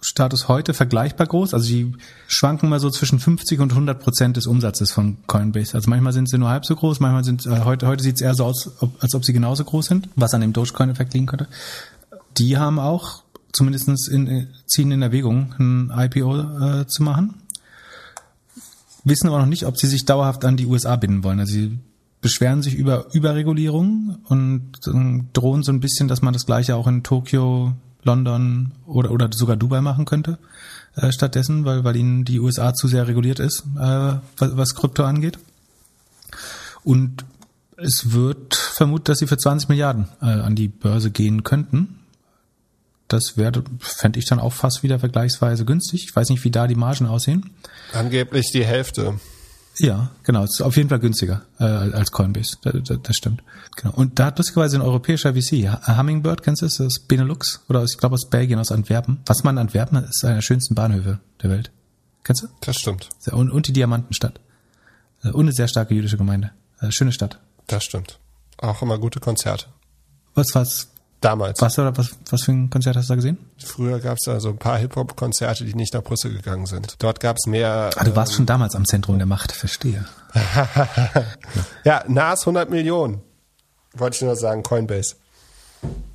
Status 0.00 0.48
heute 0.48 0.74
vergleichbar 0.74 1.26
groß. 1.26 1.54
Also 1.54 1.68
die 1.68 1.92
schwanken 2.26 2.68
mal 2.68 2.80
so 2.80 2.90
zwischen 2.90 3.20
50 3.20 3.60
und 3.60 3.70
100 3.70 4.00
Prozent 4.00 4.36
des 4.36 4.46
Umsatzes 4.46 4.90
von 4.92 5.18
Coinbase. 5.26 5.74
Also 5.74 5.88
manchmal 5.88 6.12
sind 6.12 6.28
sie 6.28 6.38
nur 6.38 6.48
halb 6.48 6.66
so 6.66 6.74
groß, 6.74 7.00
manchmal 7.00 7.24
sind 7.24 7.46
äh, 7.46 7.60
heute 7.64 7.86
heute 7.86 8.02
sieht 8.02 8.16
es 8.16 8.20
eher 8.20 8.34
so 8.34 8.44
aus, 8.44 8.70
ob, 8.80 9.00
als 9.02 9.14
ob 9.14 9.24
sie 9.24 9.32
genauso 9.32 9.64
groß 9.64 9.86
sind, 9.86 10.08
was 10.16 10.34
an 10.34 10.40
dem 10.40 10.52
Dogecoin-Effekt 10.52 11.14
liegen 11.14 11.26
könnte. 11.26 11.46
Die 12.38 12.58
haben 12.58 12.78
auch 12.78 13.22
zumindestens 13.52 14.08
in, 14.08 14.48
ziehen 14.66 14.90
in 14.90 15.02
Erwägung, 15.02 15.54
ein 15.58 15.92
IPO 15.94 16.40
äh, 16.80 16.86
zu 16.86 17.02
machen. 17.02 17.34
Wissen 19.04 19.28
aber 19.28 19.38
noch 19.38 19.46
nicht, 19.46 19.66
ob 19.66 19.78
sie 19.78 19.86
sich 19.86 20.04
dauerhaft 20.04 20.44
an 20.44 20.56
die 20.56 20.66
USA 20.66 20.96
binden 20.96 21.22
wollen. 21.22 21.38
Also 21.38 21.52
sie 21.52 21.78
beschweren 22.20 22.62
sich 22.62 22.74
über 22.74 23.06
Überregulierung 23.12 24.18
und 24.28 24.72
äh, 24.86 25.22
drohen 25.32 25.62
so 25.62 25.70
ein 25.70 25.80
bisschen, 25.80 26.08
dass 26.08 26.22
man 26.22 26.32
das 26.32 26.46
gleiche 26.46 26.74
auch 26.74 26.86
in 26.88 27.02
Tokio 27.02 27.74
London 28.04 28.72
oder, 28.86 29.10
oder 29.10 29.28
sogar 29.32 29.56
Dubai 29.56 29.80
machen 29.80 30.04
könnte 30.04 30.38
äh, 30.96 31.12
stattdessen, 31.12 31.64
weil, 31.64 31.84
weil 31.84 31.96
ihnen 31.96 32.24
die 32.24 32.40
USA 32.40 32.74
zu 32.74 32.88
sehr 32.88 33.06
reguliert 33.08 33.38
ist, 33.38 33.64
äh, 33.76 34.14
was, 34.36 34.56
was 34.56 34.74
Krypto 34.74 35.04
angeht. 35.04 35.38
Und 36.84 37.24
es 37.76 38.12
wird 38.12 38.54
vermutet, 38.54 39.08
dass 39.10 39.18
sie 39.18 39.26
für 39.26 39.38
20 39.38 39.68
Milliarden 39.68 40.08
äh, 40.20 40.26
an 40.26 40.54
die 40.54 40.68
Börse 40.68 41.10
gehen 41.10 41.42
könnten. 41.42 41.98
Das 43.08 43.36
wäre, 43.36 43.62
fände 43.80 44.18
ich 44.18 44.24
dann 44.26 44.40
auch 44.40 44.52
fast 44.52 44.82
wieder 44.82 44.98
vergleichsweise 44.98 45.64
günstig. 45.64 46.04
Ich 46.08 46.16
weiß 46.16 46.30
nicht, 46.30 46.44
wie 46.44 46.50
da 46.50 46.66
die 46.66 46.74
Margen 46.74 47.06
aussehen. 47.06 47.50
Angeblich 47.92 48.50
die 48.52 48.64
Hälfte. 48.64 49.20
Ja, 49.78 50.10
genau. 50.22 50.44
Es 50.44 50.54
ist 50.54 50.62
auf 50.62 50.76
jeden 50.76 50.88
Fall 50.88 50.98
günstiger 50.98 51.42
äh, 51.58 51.64
als 51.64 52.12
Coinbase. 52.12 52.56
Das, 52.62 52.98
das, 53.02 53.16
stimmt. 53.16 53.42
Genau. 53.76 53.94
Und 53.94 54.18
da 54.18 54.26
hat 54.26 54.38
lustigerweise 54.38 54.76
ein 54.76 54.82
europäischer 54.82 55.34
VC, 55.34 55.68
Hummingbird, 55.86 56.42
kennst 56.42 56.62
du 56.62 56.66
das? 56.66 56.76
Das 56.76 56.86
ist 56.88 57.08
Benelux 57.08 57.60
oder 57.68 57.82
ich 57.84 57.96
glaube 57.96 58.14
aus 58.14 58.28
Belgien, 58.28 58.58
aus 58.58 58.70
Antwerpen. 58.70 59.20
Was 59.26 59.44
man 59.44 59.56
in 59.56 59.60
Antwerpen 59.60 59.98
hat, 59.98 60.10
ist 60.10 60.24
einer 60.24 60.36
der 60.36 60.42
schönsten 60.42 60.74
Bahnhöfe 60.74 61.20
der 61.42 61.50
Welt. 61.50 61.70
Kennst 62.24 62.42
du? 62.42 62.48
Das 62.60 62.76
stimmt. 62.76 63.08
Und, 63.30 63.50
und 63.50 63.66
die 63.66 63.72
Diamantenstadt. 63.72 64.40
Äh, 65.24 65.30
und 65.30 65.46
eine 65.46 65.52
sehr 65.52 65.68
starke 65.68 65.94
jüdische 65.94 66.18
Gemeinde. 66.18 66.50
Äh, 66.80 66.92
schöne 66.92 67.12
Stadt. 67.12 67.38
Das 67.66 67.84
stimmt. 67.84 68.18
Auch 68.58 68.82
immer 68.82 68.98
gute 68.98 69.20
Konzerte. 69.20 69.66
Was 70.34 70.48
was 70.54 70.91
Damals. 71.22 71.60
Was, 71.60 71.78
oder 71.78 71.96
was, 71.96 72.10
was 72.30 72.42
für 72.42 72.50
ein 72.50 72.68
Konzert 72.68 72.96
hast 72.96 73.08
du 73.08 73.12
da 73.12 73.14
gesehen? 73.14 73.38
Früher 73.64 74.00
gab 74.00 74.18
es 74.18 74.24
da 74.26 74.40
so 74.40 74.48
ein 74.48 74.58
paar 74.58 74.76
Hip-Hop-Konzerte, 74.78 75.64
die 75.64 75.74
nicht 75.74 75.94
nach 75.94 76.02
Brüssel 76.02 76.32
gegangen 76.32 76.66
sind. 76.66 76.96
Dort 76.98 77.20
gab 77.20 77.36
es 77.36 77.46
mehr. 77.46 77.90
Ah, 77.96 78.04
du 78.04 78.16
warst 78.16 78.32
ähm, 78.32 78.36
schon 78.38 78.46
damals 78.46 78.74
am 78.74 78.84
Zentrum 78.84 79.18
der 79.18 79.26
Macht, 79.26 79.52
verstehe. 79.52 80.04
ja, 81.84 82.02
NAS 82.08 82.40
100 82.40 82.70
Millionen. 82.70 83.20
Wollte 83.94 84.16
ich 84.16 84.22
nur 84.22 84.34
sagen, 84.34 84.64
Coinbase. 84.64 85.14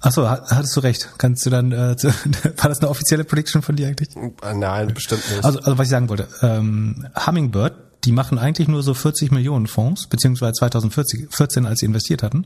Achso, 0.01 0.29
hattest 0.29 0.75
du 0.75 0.81
recht. 0.81 1.09
Kannst 1.17 1.45
du 1.45 1.49
dann, 1.49 1.71
äh, 1.71 1.95
war 2.57 2.69
das 2.69 2.79
eine 2.79 2.89
offizielle 2.89 3.23
Prediction 3.23 3.61
von 3.61 3.77
dir 3.77 3.87
eigentlich? 3.87 4.09
Nein, 4.55 4.93
bestimmt 4.93 5.23
nicht. 5.29 5.45
Also, 5.45 5.59
also 5.59 5.77
was 5.77 5.85
ich 5.85 5.91
sagen 5.91 6.09
wollte, 6.09 6.27
ähm, 6.41 7.07
Hummingbird 7.25 7.73
die 8.07 8.13
machen 8.13 8.39
eigentlich 8.39 8.69
nur 8.69 8.83
so 8.83 8.93
40 8.93 9.31
Millionen 9.31 9.67
Fonds, 9.67 10.07
beziehungsweise 10.07 10.53
2014, 10.53 11.65
als 11.65 11.81
sie 11.81 11.85
investiert 11.85 12.23
hatten, 12.23 12.45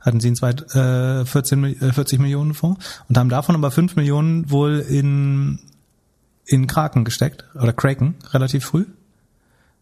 hatten 0.00 0.20
sie 0.20 0.28
in 0.28 0.36
äh, 0.36 1.26
14, 1.26 1.64
äh, 1.64 1.92
40 1.92 2.18
Millionen 2.18 2.54
Fonds 2.54 2.82
und 3.10 3.18
haben 3.18 3.28
davon 3.28 3.54
aber 3.54 3.70
5 3.70 3.94
Millionen 3.96 4.50
wohl 4.50 4.78
in, 4.78 5.58
in 6.46 6.66
Kraken 6.66 7.04
gesteckt, 7.04 7.44
oder 7.54 7.74
Kraken, 7.74 8.14
relativ 8.32 8.64
früh, 8.64 8.86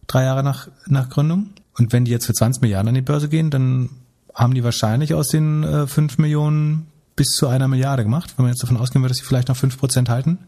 drei 0.08 0.24
Jahre 0.24 0.42
nach, 0.42 0.66
nach 0.86 1.08
Gründung. 1.08 1.50
Und 1.78 1.92
wenn 1.92 2.04
die 2.04 2.10
jetzt 2.10 2.26
für 2.26 2.34
20 2.34 2.60
Milliarden 2.60 2.88
an 2.88 2.96
die 2.96 3.00
Börse 3.00 3.28
gehen, 3.28 3.50
dann 3.50 3.90
haben 4.34 4.54
die 4.54 4.64
wahrscheinlich 4.64 5.14
aus 5.14 5.28
den 5.28 5.62
äh, 5.62 5.86
5 5.86 6.18
Millionen 6.18 6.88
bis 7.14 7.28
zu 7.28 7.46
einer 7.46 7.68
Milliarde 7.68 8.02
gemacht, 8.02 8.34
wenn 8.36 8.46
man 8.46 8.52
jetzt 8.52 8.64
davon 8.64 8.78
ausgehen 8.78 9.00
würde, 9.00 9.10
dass 9.10 9.18
sie 9.18 9.24
vielleicht 9.24 9.46
noch 9.46 9.56
5% 9.56 10.08
halten 10.08 10.38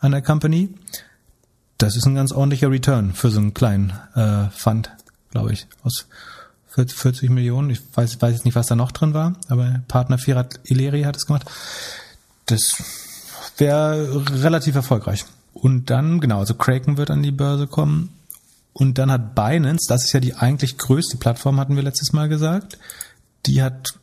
an 0.00 0.10
der 0.10 0.22
Company. 0.22 0.70
Das 1.78 1.96
ist 1.96 2.06
ein 2.06 2.16
ganz 2.16 2.32
ordentlicher 2.32 2.70
Return 2.70 3.14
für 3.14 3.30
so 3.30 3.38
einen 3.38 3.54
kleinen 3.54 3.92
äh, 4.14 4.50
Fund, 4.50 4.90
glaube 5.30 5.52
ich. 5.52 5.68
Aus 5.84 6.06
40 6.68 7.30
Millionen. 7.30 7.70
Ich 7.70 7.80
weiß, 7.94 8.20
weiß 8.20 8.34
jetzt 8.34 8.44
nicht, 8.44 8.54
was 8.54 8.66
da 8.66 8.76
noch 8.76 8.92
drin 8.92 9.14
war, 9.14 9.34
aber 9.48 9.80
Partner 9.88 10.18
Firat 10.18 10.60
Ileri 10.64 11.02
hat 11.02 11.16
es 11.16 11.26
gemacht. 11.26 11.46
Das 12.46 12.62
wäre 13.56 14.24
relativ 14.42 14.74
erfolgreich. 14.74 15.24
Und 15.54 15.90
dann, 15.90 16.20
genau, 16.20 16.40
also 16.40 16.54
Kraken 16.54 16.96
wird 16.96 17.10
an 17.10 17.22
die 17.22 17.32
Börse 17.32 17.66
kommen. 17.66 18.10
Und 18.72 18.98
dann 18.98 19.10
hat 19.10 19.34
Binance, 19.34 19.86
das 19.88 20.04
ist 20.04 20.12
ja 20.12 20.20
die 20.20 20.34
eigentlich 20.34 20.78
größte 20.78 21.16
Plattform, 21.16 21.58
hatten 21.58 21.74
wir 21.74 21.82
letztes 21.82 22.12
Mal 22.12 22.28
gesagt, 22.28 22.78
die 23.46 23.62
hat 23.62 23.98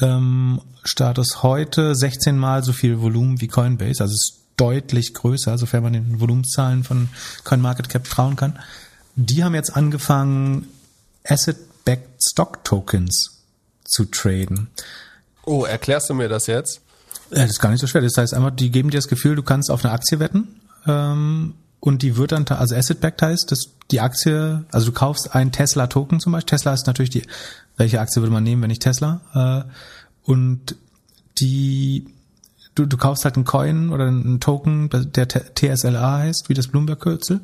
ähm, 0.00 0.60
Status 0.84 1.42
heute 1.42 1.94
16 1.94 2.38
mal 2.38 2.62
so 2.62 2.72
viel 2.72 3.00
Volumen 3.00 3.40
wie 3.40 3.48
Coinbase. 3.48 4.02
Also 4.02 4.14
es 4.14 4.38
deutlich 4.58 5.14
größer, 5.14 5.56
sofern 5.56 5.82
man 5.82 5.94
den 5.94 6.20
Volumenszahlen 6.20 6.84
von 6.84 7.08
CoinMarketCap 7.44 8.04
trauen 8.04 8.36
kann. 8.36 8.58
Die 9.16 9.42
haben 9.42 9.54
jetzt 9.54 9.74
angefangen, 9.74 10.68
Asset-Backed 11.24 12.22
Stock 12.22 12.64
Tokens 12.64 13.42
zu 13.84 14.04
traden. 14.04 14.68
Oh, 15.44 15.64
erklärst 15.64 16.10
du 16.10 16.14
mir 16.14 16.28
das 16.28 16.46
jetzt? 16.46 16.82
Ja, 17.30 17.42
das 17.42 17.52
ist 17.52 17.60
gar 17.60 17.70
nicht 17.70 17.80
so 17.80 17.86
schwer. 17.86 18.02
Das 18.02 18.16
heißt 18.16 18.34
einfach, 18.34 18.50
die 18.50 18.70
geben 18.70 18.90
dir 18.90 18.98
das 18.98 19.08
Gefühl, 19.08 19.36
du 19.36 19.42
kannst 19.42 19.70
auf 19.70 19.84
eine 19.84 19.94
Aktie 19.94 20.18
wetten 20.18 20.60
ähm, 20.86 21.54
und 21.80 22.02
die 22.02 22.16
wird 22.16 22.32
dann, 22.32 22.46
also 22.48 22.74
Asset-Backed 22.74 23.22
heißt, 23.22 23.50
dass 23.50 23.70
die 23.90 24.00
Aktie, 24.00 24.64
also 24.72 24.86
du 24.86 24.92
kaufst 24.92 25.34
einen 25.34 25.52
Tesla-Token 25.52 26.20
zum 26.20 26.32
Beispiel. 26.32 26.58
Tesla 26.58 26.74
ist 26.74 26.86
natürlich 26.86 27.10
die, 27.10 27.22
welche 27.76 28.00
Aktie 28.00 28.20
würde 28.20 28.32
man 28.32 28.44
nehmen, 28.44 28.62
wenn 28.62 28.68
nicht 28.68 28.82
Tesla? 28.82 29.66
Äh, 29.66 30.30
und 30.30 30.76
die 31.38 32.06
du, 32.78 32.86
du 32.86 32.96
kaufst 32.96 33.24
halt 33.24 33.36
einen 33.36 33.44
Coin 33.44 33.90
oder 33.90 34.06
einen 34.06 34.40
Token, 34.40 34.88
der 34.90 35.28
TSLA 35.28 36.18
heißt, 36.18 36.48
wie 36.48 36.54
das 36.54 36.68
Bloomberg-Kürzel. 36.68 37.40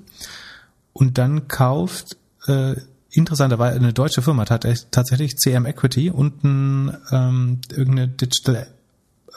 Und 0.93 1.19
dann 1.19 1.49
kauft 1.49 2.17
äh, 2.47 2.75
interessanterweise 3.11 3.79
eine 3.79 3.93
deutsche 3.93 4.23
Firma 4.23 4.49
hat 4.49 4.67
tatsächlich 4.91 5.37
CM 5.37 5.67
Equity 5.67 6.11
und 6.11 6.45
ein, 6.45 6.97
ähm, 7.11 7.61
irgendeine 7.71 8.09
Digital 8.09 8.69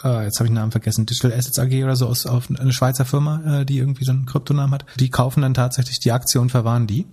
äh, 0.04 0.26
jetzt 0.26 0.40
habe 0.40 0.46
ich 0.46 0.52
den 0.52 0.56
Namen 0.56 0.72
vergessen, 0.72 1.06
Digital 1.06 1.34
Assets 1.34 1.58
AG 1.58 1.84
oder 1.84 1.96
so 1.96 2.08
aus 2.08 2.26
auf 2.26 2.50
eine 2.50 2.72
Schweizer 2.72 3.06
Firma, 3.06 3.62
äh, 3.62 3.66
die 3.66 3.80
irgendwie 3.80 4.06
so 4.06 4.12
einen 4.12 4.26
Kryptonamen 4.26 4.74
hat. 4.74 4.86
Die 5.00 5.10
kaufen 5.10 5.42
dann 5.42 5.54
tatsächlich 5.54 6.00
die 6.00 6.12
Aktie 6.12 6.40
und 6.40 6.52
verwahren 6.52 6.86
die. 6.86 7.08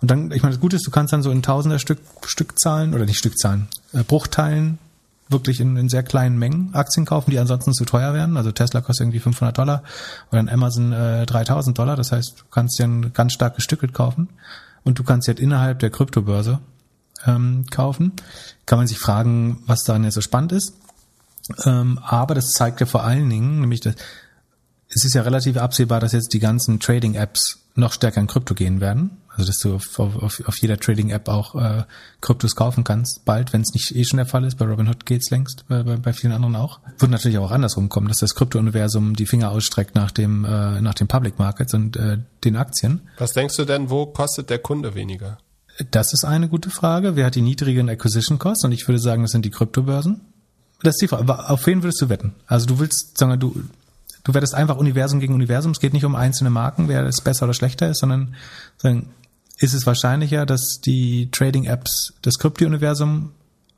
Und 0.00 0.10
dann, 0.10 0.30
ich 0.30 0.42
meine, 0.42 0.54
das 0.54 0.60
Gute 0.60 0.76
ist, 0.76 0.86
du 0.86 0.90
kannst 0.90 1.12
dann 1.12 1.22
so 1.22 1.30
in 1.30 1.42
Tausender 1.42 1.78
Stück 1.78 1.98
Stückzahlen 2.24 2.94
oder 2.94 3.06
nicht 3.06 3.18
Stückzahlen, 3.18 3.66
äh, 3.92 4.04
Bruchteilen 4.04 4.78
wirklich 5.28 5.60
in, 5.60 5.76
in 5.76 5.88
sehr 5.88 6.02
kleinen 6.02 6.38
Mengen 6.38 6.74
Aktien 6.74 7.06
kaufen, 7.06 7.30
die 7.30 7.38
ansonsten 7.38 7.72
zu 7.74 7.84
teuer 7.84 8.14
werden. 8.14 8.36
Also 8.36 8.52
Tesla 8.52 8.80
kostet 8.80 9.04
irgendwie 9.04 9.20
500 9.20 9.56
Dollar 9.56 9.82
oder 10.30 10.40
ein 10.40 10.48
Amazon 10.48 10.92
äh, 10.92 11.26
3000 11.26 11.78
Dollar. 11.78 11.96
Das 11.96 12.12
heißt, 12.12 12.40
du 12.40 12.44
kannst 12.50 12.80
ein 12.80 13.12
ganz 13.12 13.32
stark 13.32 13.56
gestückelt 13.56 13.92
kaufen 13.92 14.28
und 14.84 14.98
du 14.98 15.04
kannst 15.04 15.28
halt 15.28 15.40
innerhalb 15.40 15.78
der 15.80 15.90
Kryptobörse 15.90 16.60
ähm, 17.26 17.66
kaufen. 17.70 18.12
Kann 18.66 18.78
man 18.78 18.86
sich 18.86 18.98
fragen, 18.98 19.62
was 19.66 19.84
daran 19.84 20.04
jetzt 20.04 20.14
so 20.14 20.20
spannend 20.20 20.52
ist. 20.52 20.74
Ähm, 21.64 21.98
aber 22.02 22.34
das 22.34 22.52
zeigt 22.52 22.80
ja 22.80 22.86
vor 22.86 23.04
allen 23.04 23.28
Dingen, 23.28 23.60
nämlich 23.60 23.80
das, 23.80 23.94
es 24.88 25.04
ist 25.04 25.14
ja 25.14 25.22
relativ 25.22 25.56
absehbar, 25.56 26.00
dass 26.00 26.12
jetzt 26.12 26.32
die 26.32 26.38
ganzen 26.38 26.80
Trading-Apps 26.80 27.58
noch 27.74 27.92
stärker 27.92 28.20
in 28.20 28.26
Krypto 28.26 28.54
gehen 28.54 28.80
werden. 28.80 29.18
Also 29.28 29.46
dass 29.46 29.58
du 29.58 29.74
auf, 29.76 29.98
auf, 30.00 30.42
auf 30.46 30.58
jeder 30.60 30.78
Trading-App 30.78 31.28
auch 31.28 31.54
äh, 31.54 31.84
Kryptos 32.20 32.56
kaufen 32.56 32.82
kannst, 32.82 33.24
bald, 33.24 33.52
wenn 33.52 33.60
es 33.60 33.72
nicht 33.72 33.94
eh 33.94 34.04
schon 34.04 34.16
der 34.16 34.26
Fall 34.26 34.42
ist. 34.42 34.56
Bei 34.56 34.64
Robinhood 34.64 35.06
geht's 35.06 35.30
längst, 35.30 35.64
bei, 35.68 35.84
bei, 35.84 35.96
bei 35.96 36.12
vielen 36.12 36.32
anderen 36.32 36.56
auch. 36.56 36.80
Wird 36.98 37.12
natürlich 37.12 37.38
auch 37.38 37.52
andersrum 37.52 37.88
kommen, 37.88 38.08
dass 38.08 38.18
das 38.18 38.34
Krypto-Universum 38.34 39.14
die 39.14 39.26
Finger 39.26 39.52
ausstreckt 39.52 39.94
nach 39.94 40.10
dem, 40.10 40.44
äh, 40.44 40.80
nach 40.80 40.94
den 40.94 41.06
Public 41.06 41.38
Markets 41.38 41.72
und 41.74 41.96
äh, 41.96 42.18
den 42.42 42.56
Aktien. 42.56 43.02
Was 43.18 43.32
denkst 43.32 43.56
du 43.56 43.64
denn, 43.64 43.90
wo 43.90 44.06
kostet 44.06 44.50
der 44.50 44.58
Kunde 44.58 44.96
weniger? 44.96 45.38
Das 45.92 46.12
ist 46.12 46.24
eine 46.24 46.48
gute 46.48 46.70
Frage. 46.70 47.14
Wer 47.14 47.26
hat 47.26 47.36
die 47.36 47.42
niedrigen 47.42 47.88
Acquisition 47.88 48.40
Costs? 48.40 48.64
Und 48.64 48.72
ich 48.72 48.88
würde 48.88 48.98
sagen, 48.98 49.22
das 49.22 49.30
sind 49.30 49.44
die 49.44 49.50
Kryptobörsen. 49.50 50.20
Das 50.82 50.94
ist 50.94 51.02
die 51.02 51.08
Frage. 51.08 51.48
Auf 51.48 51.64
wen 51.66 51.84
würdest 51.84 52.02
du 52.02 52.08
wetten? 52.08 52.34
Also 52.46 52.66
du 52.66 52.80
willst, 52.80 53.16
sagen 53.16 53.30
wir, 53.30 53.36
du, 53.36 53.62
du 54.24 54.34
wettest 54.34 54.54
einfach 54.54 54.76
Universum 54.76 55.20
gegen 55.20 55.34
Universum. 55.34 55.72
Es 55.72 55.80
geht 55.80 55.92
nicht 55.92 56.04
um 56.04 56.14
einzelne 56.14 56.50
Marken, 56.50 56.88
wer 56.88 57.04
es 57.06 57.20
besser 57.20 57.44
oder 57.44 57.54
schlechter 57.54 57.88
ist, 57.88 57.98
sondern 58.00 58.34
sagen, 58.76 59.10
ist 59.58 59.74
es 59.74 59.86
wahrscheinlicher, 59.86 60.46
dass 60.46 60.80
die 60.84 61.30
Trading-Apps 61.30 62.14
das 62.22 62.38
Krypto-Universum 62.38 63.32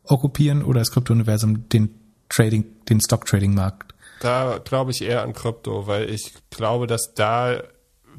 okkupieren 0.05 0.63
oder 0.63 0.81
das 0.81 0.91
Krypto-Universum 0.91 1.69
den 1.69 1.95
Trading, 2.29 2.65
den 2.89 3.01
Stock-Trading-Markt? 3.01 3.95
Da 4.21 4.59
glaube 4.63 4.91
ich 4.91 5.03
eher 5.03 5.23
an 5.23 5.33
Krypto, 5.33 5.87
weil 5.87 6.11
ich 6.11 6.35
glaube, 6.51 6.87
dass 6.87 7.15
da 7.15 7.63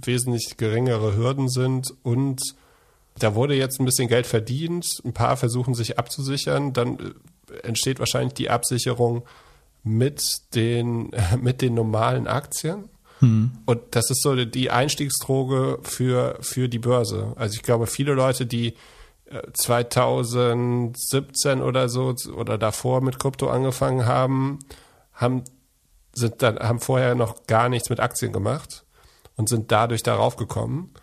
wesentlich 0.04 0.58
geringere 0.58 1.16
Hürden 1.16 1.50
sind 1.50 1.94
und 2.02 2.42
da 3.20 3.36
wurde 3.36 3.56
jetzt 3.56 3.80
ein 3.80 3.86
bisschen 3.86 4.08
Geld 4.08 4.26
verdient, 4.26 4.86
ein 5.06 5.14
paar 5.14 5.38
versuchen 5.38 5.76
sich 5.76 6.00
abzusichern, 6.00 6.74
dann 6.74 6.98
äh, 6.98 7.58
entsteht 7.68 8.00
wahrscheinlich 8.00 8.34
die 8.34 8.50
Absicherung 8.50 9.24
mit 9.84 10.54
den, 10.56 11.12
mit 11.42 11.62
den 11.62 11.74
normalen 11.74 12.28
Aktien. 12.28 12.90
Hm. 13.20 13.52
Und 13.66 13.82
das 13.92 14.10
ist 14.10 14.24
so 14.24 14.36
die 14.36 14.72
Einstiegsdroge 14.72 15.80
für, 15.84 16.38
für 16.42 16.68
die 16.68 16.80
Börse. 16.80 17.34
Also 17.36 17.56
ich 17.56 17.64
glaube, 17.64 17.88
viele 17.88 18.14
Leute, 18.14 18.46
die 18.46 18.74
2017 19.54 21.60
äh, 21.60 21.62
oder 21.62 21.90
so 21.90 22.16
oder 22.36 22.58
davor 22.58 23.02
mit 23.02 23.20
Krypto 23.20 23.50
angefangen 23.50 24.06
haben, 24.06 24.60
haben 25.14 25.44
sind 26.14 26.42
dann, 26.42 26.60
haben 26.60 26.80
vorher 26.80 27.16
noch 27.16 27.48
gar 27.48 27.70
nichts 27.70 27.90
mit 27.90 28.02
Aktien 28.02 28.34
gemacht 28.34 28.84
und 29.38 29.48
sind 29.48 29.72
dadurch 29.72 30.04
darauf 30.04 30.36
gekommen. 30.36 30.94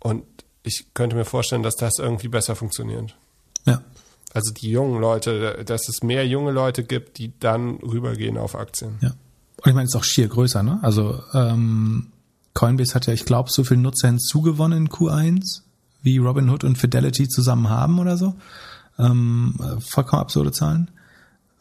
Und 0.00 0.24
ich 0.62 0.92
könnte 0.92 1.16
mir 1.16 1.24
vorstellen, 1.24 1.62
dass 1.62 1.76
das 1.76 1.98
irgendwie 1.98 2.28
besser 2.28 2.56
funktioniert. 2.56 3.16
Ja. 3.64 3.80
Also 4.34 4.52
die 4.52 4.70
jungen 4.70 5.00
Leute, 5.00 5.62
dass 5.64 5.88
es 5.88 6.02
mehr 6.02 6.26
junge 6.26 6.50
Leute 6.50 6.82
gibt, 6.82 7.18
die 7.18 7.32
dann 7.38 7.76
rübergehen 7.76 8.36
auf 8.36 8.56
Aktien. 8.56 8.98
Ja. 9.00 9.10
Und 9.10 9.70
ich 9.70 9.74
meine, 9.74 9.84
es 9.84 9.94
ist 9.94 9.96
auch 9.96 10.04
schier 10.04 10.26
größer, 10.28 10.62
ne? 10.64 10.80
Also 10.82 11.22
ähm, 11.32 12.08
Coinbase 12.52 12.94
hat 12.94 13.06
ja, 13.06 13.12
ich 13.12 13.24
glaube, 13.24 13.50
so 13.50 13.62
viel 13.62 13.76
Nutzer 13.76 14.08
hinzugewonnen 14.08 14.86
in 14.86 14.88
Q1, 14.88 15.62
wie 16.02 16.18
Robinhood 16.18 16.64
und 16.64 16.76
Fidelity 16.76 17.28
zusammen 17.28 17.68
haben 17.68 18.00
oder 18.00 18.16
so. 18.16 18.34
Ähm, 18.98 19.54
vollkommen 19.80 20.22
absurde 20.22 20.50
Zahlen. 20.50 20.90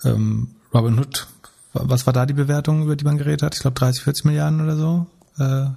Ähm, 0.03 0.55
Robinhood, 0.73 1.27
was 1.73 2.07
war 2.07 2.13
da 2.13 2.25
die 2.25 2.33
Bewertung, 2.33 2.83
über 2.83 2.95
die 2.95 3.05
man 3.05 3.17
geredet 3.17 3.43
hat? 3.43 3.55
Ich 3.55 3.61
glaube 3.61 3.79
30, 3.79 4.03
40 4.03 4.25
Milliarden 4.25 4.61
oder 4.61 4.75
so. 4.75 5.07
Äh, 5.37 5.67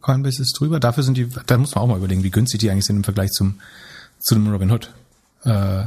Coinbase 0.00 0.40
ist 0.40 0.58
drüber. 0.58 0.80
Dafür 0.80 1.02
sind 1.02 1.18
die, 1.18 1.28
da 1.46 1.58
muss 1.58 1.74
man 1.74 1.84
auch 1.84 1.88
mal 1.88 1.98
überlegen, 1.98 2.22
wie 2.22 2.30
günstig 2.30 2.60
die 2.60 2.70
eigentlich 2.70 2.86
sind 2.86 2.96
im 2.96 3.04
Vergleich 3.04 3.32
zum 3.32 3.60
zu 4.18 4.34
dem 4.34 4.48
Robinhood, 4.48 4.90
äh, 5.44 5.84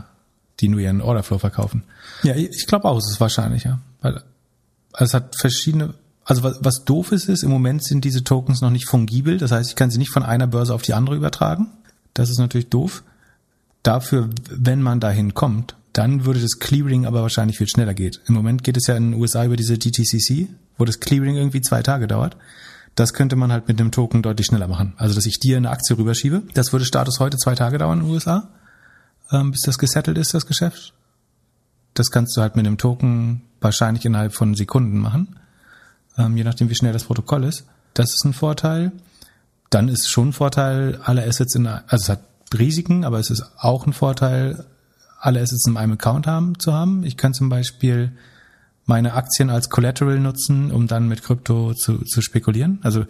die 0.59 0.69
nur 0.69 0.79
ihren 0.79 1.01
Orderflow 1.01 1.37
verkaufen. 1.37 1.83
Ja, 2.23 2.35
ich 2.35 2.65
glaube 2.67 2.85
auch, 2.85 2.97
es 2.97 3.09
ist 3.09 3.19
wahrscheinlich, 3.19 3.63
ja. 3.63 3.79
Weil 4.01 4.23
also 4.93 5.05
es 5.05 5.13
hat 5.13 5.35
verschiedene 5.39 5.93
also 6.27 6.43
was, 6.43 6.57
was 6.61 6.83
doof 6.83 7.13
ist, 7.13 7.29
ist, 7.29 7.43
im 7.43 7.49
Moment 7.49 7.85
sind 7.85 8.03
diese 8.03 8.23
Tokens 8.23 8.59
noch 8.59 8.69
nicht 8.69 8.89
fungibel. 8.89 9.37
Das 9.37 9.53
heißt, 9.53 9.69
ich 9.69 9.75
kann 9.77 9.89
sie 9.89 9.97
nicht 9.97 10.11
von 10.11 10.23
einer 10.23 10.45
Börse 10.45 10.73
auf 10.73 10.81
die 10.81 10.93
andere 10.93 11.15
übertragen. 11.15 11.67
Das 12.13 12.29
ist 12.29 12.37
natürlich 12.37 12.67
doof. 12.67 13.03
Dafür, 13.81 14.29
wenn 14.49 14.81
man 14.81 14.99
dahin 14.99 15.33
kommt, 15.33 15.77
dann 15.93 16.25
würde 16.25 16.41
das 16.41 16.59
Clearing 16.59 17.05
aber 17.05 17.21
wahrscheinlich 17.21 17.57
viel 17.57 17.69
schneller 17.69 17.93
geht. 17.93 18.19
Im 18.27 18.35
Moment 18.35 18.65
geht 18.65 18.75
es 18.75 18.87
ja 18.87 18.97
in 18.97 19.11
den 19.11 19.21
USA 19.21 19.45
über 19.45 19.55
diese 19.55 19.77
DTCC, 19.77 20.49
wo 20.77 20.83
das 20.83 20.99
Clearing 20.99 21.37
irgendwie 21.37 21.61
zwei 21.61 21.81
Tage 21.81 22.07
dauert. 22.07 22.35
Das 22.95 23.13
könnte 23.13 23.37
man 23.37 23.53
halt 23.53 23.69
mit 23.69 23.79
einem 23.79 23.91
Token 23.91 24.21
deutlich 24.21 24.47
schneller 24.47 24.67
machen. 24.67 24.95
Also, 24.97 25.15
dass 25.15 25.25
ich 25.25 25.39
dir 25.39 25.55
eine 25.55 25.69
Aktie 25.69 25.97
rüberschiebe. 25.97 26.43
Das 26.53 26.73
würde 26.73 26.83
Status 26.83 27.21
heute 27.21 27.37
zwei 27.37 27.55
Tage 27.55 27.77
dauern 27.77 27.99
in 27.99 28.05
den 28.05 28.13
USA, 28.13 28.49
ähm, 29.31 29.51
bis 29.51 29.61
das 29.61 29.77
gesettelt 29.77 30.17
ist, 30.17 30.33
das 30.33 30.45
Geschäft. 30.45 30.93
Das 31.93 32.11
kannst 32.11 32.37
du 32.37 32.41
halt 32.41 32.55
mit 32.55 32.67
einem 32.67 32.77
Token 32.77 33.41
wahrscheinlich 33.59 34.05
innerhalb 34.05 34.33
von 34.33 34.55
Sekunden 34.55 34.99
machen 34.99 35.37
ähm, 36.17 36.35
je 36.35 36.43
nachdem, 36.43 36.69
wie 36.69 36.75
schnell 36.75 36.93
das 36.93 37.05
Protokoll 37.05 37.43
ist. 37.43 37.65
Das 37.93 38.13
ist 38.13 38.25
ein 38.25 38.33
Vorteil. 38.33 38.91
Dann 39.69 39.89
ist 39.89 40.09
schon 40.09 40.29
ein 40.29 40.33
Vorteil, 40.33 40.99
alle 41.03 41.25
Assets 41.25 41.55
in, 41.55 41.67
also 41.67 41.85
es 41.91 42.09
hat 42.09 42.21
Risiken, 42.57 43.03
aber 43.03 43.19
es 43.19 43.29
ist 43.29 43.43
auch 43.57 43.85
ein 43.85 43.93
Vorteil, 43.93 44.65
alle 45.19 45.41
Assets 45.41 45.67
in 45.67 45.77
einem 45.77 45.93
Account 45.93 46.27
haben, 46.27 46.59
zu 46.59 46.73
haben. 46.73 47.03
Ich 47.03 47.17
kann 47.17 47.33
zum 47.33 47.49
Beispiel 47.49 48.11
meine 48.85 49.13
Aktien 49.13 49.49
als 49.49 49.69
Collateral 49.69 50.19
nutzen, 50.19 50.71
um 50.71 50.87
dann 50.87 51.07
mit 51.07 51.23
Krypto 51.23 51.73
zu, 51.73 52.03
zu 52.05 52.21
spekulieren. 52.21 52.79
Also 52.83 53.05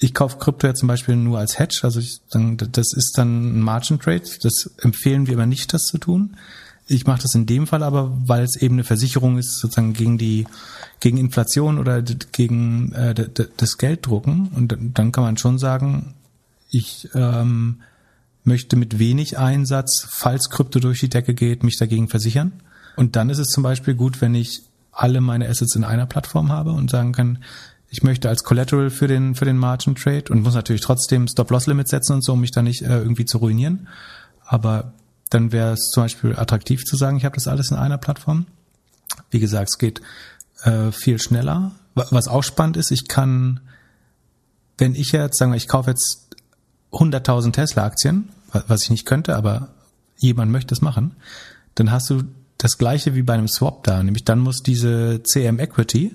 ich 0.00 0.14
kaufe 0.14 0.38
Krypto 0.38 0.66
ja 0.66 0.74
zum 0.74 0.88
Beispiel 0.88 1.16
nur 1.16 1.38
als 1.38 1.58
Hedge, 1.58 1.80
also 1.82 2.00
ich, 2.00 2.20
dann, 2.30 2.56
das 2.56 2.92
ist 2.92 3.18
dann 3.18 3.58
ein 3.58 3.60
Margin 3.60 3.98
Trade. 3.98 4.22
Das 4.42 4.70
empfehlen 4.78 5.26
wir 5.26 5.34
immer 5.34 5.46
nicht, 5.46 5.72
das 5.72 5.84
zu 5.84 5.98
tun. 5.98 6.36
Ich 6.86 7.06
mache 7.06 7.22
das 7.22 7.34
in 7.34 7.46
dem 7.46 7.66
Fall 7.66 7.82
aber, 7.82 8.16
weil 8.24 8.44
es 8.44 8.56
eben 8.56 8.76
eine 8.76 8.84
Versicherung 8.84 9.38
ist, 9.38 9.58
sozusagen 9.58 9.92
gegen 9.92 10.16
die 10.16 10.46
gegen 11.00 11.18
Inflation 11.18 11.78
oder 11.78 12.02
gegen 12.02 12.92
äh, 12.92 13.14
das 13.56 13.78
Gelddrucken. 13.78 14.48
Und 14.48 14.76
dann 14.94 15.12
kann 15.12 15.24
man 15.24 15.36
schon 15.36 15.58
sagen, 15.58 16.14
ich 16.70 17.08
ähm, 17.14 17.80
möchte 18.44 18.76
mit 18.76 18.98
wenig 18.98 19.38
Einsatz, 19.38 20.06
falls 20.08 20.50
Krypto 20.50 20.80
durch 20.80 21.00
die 21.00 21.08
Decke 21.08 21.34
geht, 21.34 21.62
mich 21.62 21.78
dagegen 21.78 22.08
versichern. 22.08 22.52
Und 22.96 23.16
dann 23.16 23.30
ist 23.30 23.38
es 23.38 23.48
zum 23.48 23.62
Beispiel 23.62 23.94
gut, 23.94 24.20
wenn 24.20 24.34
ich 24.34 24.62
alle 24.90 25.20
meine 25.20 25.48
Assets 25.48 25.76
in 25.76 25.84
einer 25.84 26.06
Plattform 26.06 26.50
habe 26.50 26.72
und 26.72 26.90
sagen 26.90 27.12
kann, 27.12 27.38
ich 27.90 28.02
möchte 28.02 28.28
als 28.28 28.44
Collateral 28.44 28.90
für 28.90 29.08
den 29.08 29.34
für 29.34 29.44
den 29.44 29.56
Margin 29.56 29.94
Trade 29.94 30.24
und 30.30 30.42
muss 30.42 30.54
natürlich 30.54 30.82
trotzdem 30.82 31.26
Stop-Loss-Limit 31.26 31.88
setzen 31.88 32.14
und 32.14 32.24
so, 32.24 32.34
um 32.34 32.40
mich 32.40 32.50
da 32.50 32.62
nicht 32.62 32.82
äh, 32.82 32.98
irgendwie 32.98 33.24
zu 33.24 33.38
ruinieren. 33.38 33.88
Aber 34.44 34.92
dann 35.30 35.52
wäre 35.52 35.72
es 35.72 35.90
zum 35.90 36.04
Beispiel 36.04 36.36
attraktiv 36.36 36.84
zu 36.84 36.96
sagen, 36.96 37.16
ich 37.16 37.24
habe 37.24 37.34
das 37.34 37.48
alles 37.48 37.70
in 37.70 37.76
einer 37.76 37.98
Plattform. 37.98 38.46
Wie 39.30 39.40
gesagt, 39.40 39.70
es 39.70 39.78
geht 39.78 40.00
äh, 40.62 40.92
viel 40.92 41.18
schneller. 41.18 41.72
Was 41.94 42.28
auch 42.28 42.44
spannend 42.44 42.76
ist, 42.76 42.90
ich 42.90 43.08
kann, 43.08 43.60
wenn 44.76 44.94
ich 44.94 45.12
jetzt, 45.12 45.38
sagen 45.38 45.52
wir, 45.52 45.56
ich 45.56 45.68
kaufe 45.68 45.90
jetzt 45.90 46.28
100.000 46.92 47.52
Tesla-Aktien, 47.52 48.28
was 48.52 48.84
ich 48.84 48.90
nicht 48.90 49.04
könnte, 49.04 49.36
aber 49.36 49.70
jemand 50.16 50.52
möchte 50.52 50.74
es 50.74 50.80
machen, 50.80 51.16
dann 51.74 51.90
hast 51.90 52.08
du 52.10 52.22
das 52.56 52.78
gleiche 52.78 53.14
wie 53.14 53.22
bei 53.22 53.34
einem 53.34 53.48
Swap 53.48 53.84
da, 53.84 54.02
nämlich 54.02 54.24
dann 54.24 54.38
muss 54.38 54.62
diese 54.62 55.22
CM 55.22 55.58
Equity, 55.58 56.14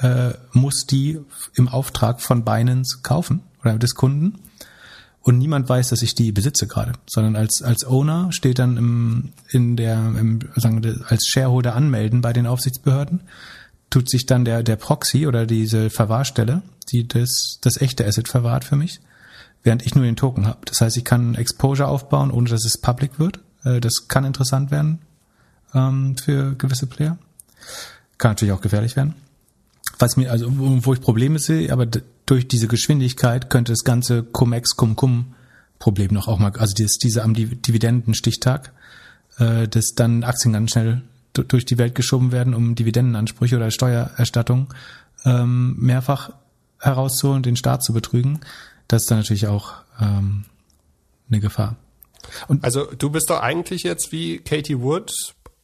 äh, 0.00 0.32
muss 0.52 0.86
die 0.86 1.20
im 1.54 1.68
Auftrag 1.68 2.20
von 2.20 2.44
Binance 2.44 3.00
kaufen 3.02 3.42
oder 3.60 3.78
des 3.78 3.94
Kunden 3.94 4.38
und 5.22 5.38
niemand 5.38 5.68
weiß, 5.68 5.90
dass 5.90 6.02
ich 6.02 6.14
die 6.14 6.32
besitze 6.32 6.66
gerade, 6.66 6.92
sondern 7.06 7.36
als 7.36 7.62
als 7.62 7.84
Owner 7.84 8.32
steht 8.32 8.58
dann 8.58 8.76
im 8.76 9.32
in 9.48 9.76
der 9.76 9.96
im, 9.96 10.40
sagen 10.56 10.82
wir, 10.82 11.00
als 11.08 11.26
Shareholder 11.26 11.76
anmelden 11.76 12.20
bei 12.20 12.32
den 12.32 12.46
Aufsichtsbehörden, 12.46 13.20
tut 13.90 14.10
sich 14.10 14.26
dann 14.26 14.44
der 14.44 14.64
der 14.64 14.76
Proxy 14.76 15.26
oder 15.26 15.46
diese 15.46 15.90
Verwahrstelle, 15.90 16.62
die 16.90 17.06
das 17.06 17.58
das 17.60 17.80
echte 17.80 18.04
Asset 18.04 18.28
verwahrt 18.28 18.64
für 18.64 18.76
mich, 18.76 19.00
während 19.62 19.86
ich 19.86 19.94
nur 19.94 20.04
den 20.04 20.16
Token 20.16 20.46
habe. 20.46 20.58
Das 20.64 20.80
heißt, 20.80 20.96
ich 20.96 21.04
kann 21.04 21.36
Exposure 21.36 21.88
aufbauen, 21.88 22.32
ohne 22.32 22.50
dass 22.50 22.64
es 22.64 22.78
public 22.78 23.20
wird. 23.20 23.38
Äh, 23.64 23.80
das 23.80 24.08
kann 24.08 24.24
interessant 24.24 24.72
werden 24.72 24.98
ähm, 25.72 26.16
für 26.16 26.56
gewisse 26.56 26.86
Player. 26.86 27.16
Kann 28.18 28.32
natürlich 28.32 28.52
auch 28.52 28.60
gefährlich 28.60 28.96
werden. 28.96 29.14
Was 30.02 30.16
mir 30.16 30.32
also 30.32 30.48
wo 30.50 30.92
ich 30.92 31.00
Probleme 31.00 31.38
sehe, 31.38 31.72
aber 31.72 31.86
durch 32.26 32.48
diese 32.48 32.66
Geschwindigkeit 32.66 33.50
könnte 33.50 33.70
das 33.70 33.84
ganze 33.84 34.24
Cum-Ex, 34.24 34.74
Cum-Cum-Problem 34.76 36.12
noch 36.12 36.26
auch 36.26 36.40
mal, 36.40 36.50
also 36.56 36.74
dieses, 36.74 36.98
diese 36.98 37.22
am 37.22 37.34
Dividendenstichtag, 37.34 38.72
äh, 39.38 39.68
dass 39.68 39.94
dann 39.94 40.24
Aktien 40.24 40.54
ganz 40.54 40.72
schnell 40.72 41.02
durch 41.34 41.64
die 41.66 41.78
Welt 41.78 41.94
geschoben 41.94 42.32
werden, 42.32 42.52
um 42.52 42.74
Dividendenansprüche 42.74 43.54
oder 43.54 43.70
Steuererstattung 43.70 44.74
ähm, 45.24 45.76
mehrfach 45.78 46.30
herauszuholen, 46.80 47.44
den 47.44 47.54
Staat 47.54 47.84
zu 47.84 47.92
betrügen. 47.92 48.40
Das 48.88 49.02
ist 49.02 49.10
dann 49.12 49.18
natürlich 49.18 49.46
auch 49.46 49.74
ähm, 50.00 50.46
eine 51.30 51.38
Gefahr. 51.38 51.76
Und 52.48 52.64
also 52.64 52.86
du 52.86 53.08
bist 53.10 53.30
doch 53.30 53.40
eigentlich 53.40 53.84
jetzt 53.84 54.10
wie 54.10 54.38
Katie 54.38 54.80
Wood 54.80 55.12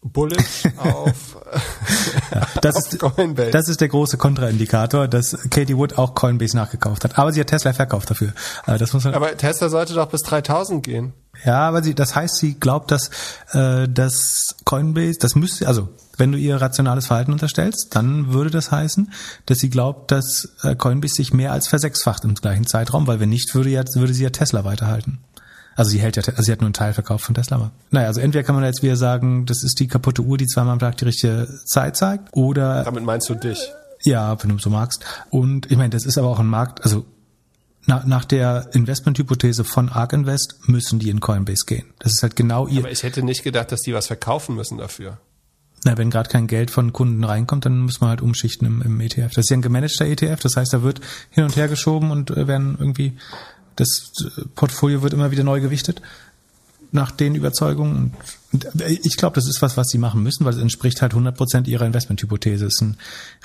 bullish 0.03 0.64
auf, 0.76 1.36
das 2.61 2.76
auf 2.76 2.92
ist, 2.92 2.99
Coinbase. 2.99 3.51
Das 3.51 3.68
ist 3.68 3.80
der 3.80 3.88
große 3.88 4.16
Kontraindikator, 4.16 5.09
dass 5.09 5.36
Katie 5.51 5.76
Wood 5.76 5.99
auch 5.99 6.14
Coinbase 6.14 6.57
nachgekauft 6.57 7.05
hat. 7.05 7.18
Aber 7.18 7.32
sie 7.32 7.40
hat 7.40 7.49
Tesla 7.49 7.72
verkauft 7.72 8.11
dafür. 8.11 8.32
Äh, 8.66 8.78
das 8.78 8.92
muss 8.92 9.05
man 9.05 9.14
aber 9.14 9.36
Tesla 9.36 9.68
sollte 9.68 9.94
doch 9.94 10.09
bis 10.09 10.22
3000 10.22 10.82
gehen. 10.82 11.12
Ja, 11.44 11.68
aber 11.68 11.82
sie, 11.82 11.94
das 11.94 12.14
heißt, 12.14 12.36
sie 12.36 12.59
glaubt, 12.59 12.90
dass, 12.90 13.11
äh, 13.53 13.88
dass 13.88 14.57
Coinbase, 14.64 15.18
das 15.20 15.34
müsste, 15.34 15.68
also 15.68 15.88
wenn 16.16 16.32
du 16.32 16.38
ihr 16.38 16.61
rationales 16.61 17.07
Verhalten 17.07 17.32
unterstellst, 17.32 17.94
dann 17.94 18.32
würde 18.32 18.51
das 18.51 18.72
heißen, 18.72 19.12
dass 19.46 19.59
sie 19.59 19.70
glaubt, 19.70 20.11
dass 20.11 20.57
äh, 20.62 20.74
Coinbase 20.74 21.14
sich 21.14 21.32
mehr 21.32 21.53
als 21.53 21.68
versechsfacht 21.68 22.24
im 22.24 22.34
gleichen 22.34 22.66
Zeitraum, 22.66 23.07
weil 23.07 23.20
wenn 23.20 23.28
nicht, 23.28 23.55
würde, 23.55 23.70
ja, 23.70 23.84
würde 23.94 24.12
sie 24.12 24.24
ja 24.24 24.30
Tesla 24.30 24.64
weiterhalten. 24.64 25.20
Also 25.78 25.92
sie 25.92 26.00
hält 26.00 26.16
ja, 26.16 26.24
also 26.24 26.42
sie 26.42 26.50
hat 26.50 26.60
nur 26.60 26.66
einen 26.66 26.74
Teil 26.74 26.92
verkauft 26.92 27.24
von 27.24 27.36
Tesla. 27.36 27.56
Aber 27.56 27.70
naja, 27.92 28.08
also 28.08 28.20
entweder 28.20 28.42
kann 28.42 28.56
man 28.56 28.64
jetzt 28.64 28.82
wieder 28.82 28.96
sagen, 28.96 29.46
das 29.46 29.62
ist 29.62 29.78
die 29.78 29.86
kaputte 29.86 30.22
Uhr, 30.22 30.36
die 30.36 30.46
zweimal 30.46 30.72
am 30.72 30.80
Tag 30.80 30.96
die 30.96 31.04
richtige 31.04 31.46
Zeit 31.66 31.96
zeigt, 31.96 32.30
oder. 32.32 32.82
Damit 32.82 33.04
meinst 33.04 33.28
du 33.28 33.36
dich? 33.36 33.70
Ja, 34.02 34.42
wenn 34.42 34.50
du 34.50 34.58
so 34.58 34.70
magst. 34.70 35.04
Und 35.30 35.70
ich 35.70 35.76
meine, 35.76 35.90
das 35.90 36.04
ist 36.04 36.18
aber 36.18 36.30
auch 36.30 36.40
ein 36.40 36.48
Markt, 36.48 36.82
also 36.82 37.06
nach, 37.86 38.04
nach 38.06 38.24
der 38.24 38.70
Investmenthypothese 38.72 39.62
von 39.62 39.88
ARK 39.88 40.14
Invest 40.14 40.68
müssen 40.68 40.98
die 40.98 41.10
in 41.10 41.20
Coinbase 41.20 41.64
gehen. 41.64 41.86
Das 42.00 42.12
ist 42.12 42.24
halt 42.24 42.34
genau 42.34 42.66
ihr. 42.66 42.80
Aber 42.80 42.90
ich 42.90 43.04
hätte 43.04 43.22
nicht 43.22 43.44
gedacht, 43.44 43.70
dass 43.70 43.82
die 43.82 43.94
was 43.94 44.08
verkaufen 44.08 44.56
müssen 44.56 44.78
dafür. 44.78 45.18
Na, 45.84 45.96
wenn 45.96 46.10
gerade 46.10 46.28
kein 46.28 46.48
Geld 46.48 46.72
von 46.72 46.92
Kunden 46.92 47.22
reinkommt, 47.22 47.66
dann 47.66 47.78
muss 47.78 48.00
man 48.00 48.10
halt 48.10 48.20
umschichten 48.20 48.66
im, 48.66 48.82
im 48.82 49.00
ETF. 49.00 49.32
Das 49.32 49.44
ist 49.44 49.50
ja 49.50 49.56
ein 49.56 49.62
gemanagter 49.62 50.06
ETF, 50.06 50.40
das 50.40 50.56
heißt, 50.56 50.74
da 50.74 50.82
wird 50.82 51.00
hin 51.30 51.44
und 51.44 51.54
her 51.54 51.68
geschoben 51.68 52.10
und 52.10 52.32
äh, 52.32 52.48
werden 52.48 52.76
irgendwie 52.80 53.16
das 53.78 54.12
Portfolio 54.54 55.02
wird 55.02 55.12
immer 55.12 55.30
wieder 55.30 55.44
neu 55.44 55.60
gewichtet 55.60 56.02
nach 56.90 57.10
den 57.10 57.34
Überzeugungen. 57.34 58.14
Und 58.52 58.66
ich 59.04 59.16
glaube, 59.16 59.34
das 59.34 59.46
ist 59.46 59.60
was, 59.60 59.76
was 59.76 59.88
sie 59.88 59.98
machen 59.98 60.22
müssen, 60.22 60.44
weil 60.44 60.54
es 60.54 60.60
entspricht 60.60 61.02
halt 61.02 61.12
100 61.12 61.36
Prozent 61.36 61.68
ihrer 61.68 61.86
Investmenthypothese. 61.86 62.66
Es 62.66 62.74
ist 62.74 62.82
ein 62.82 62.96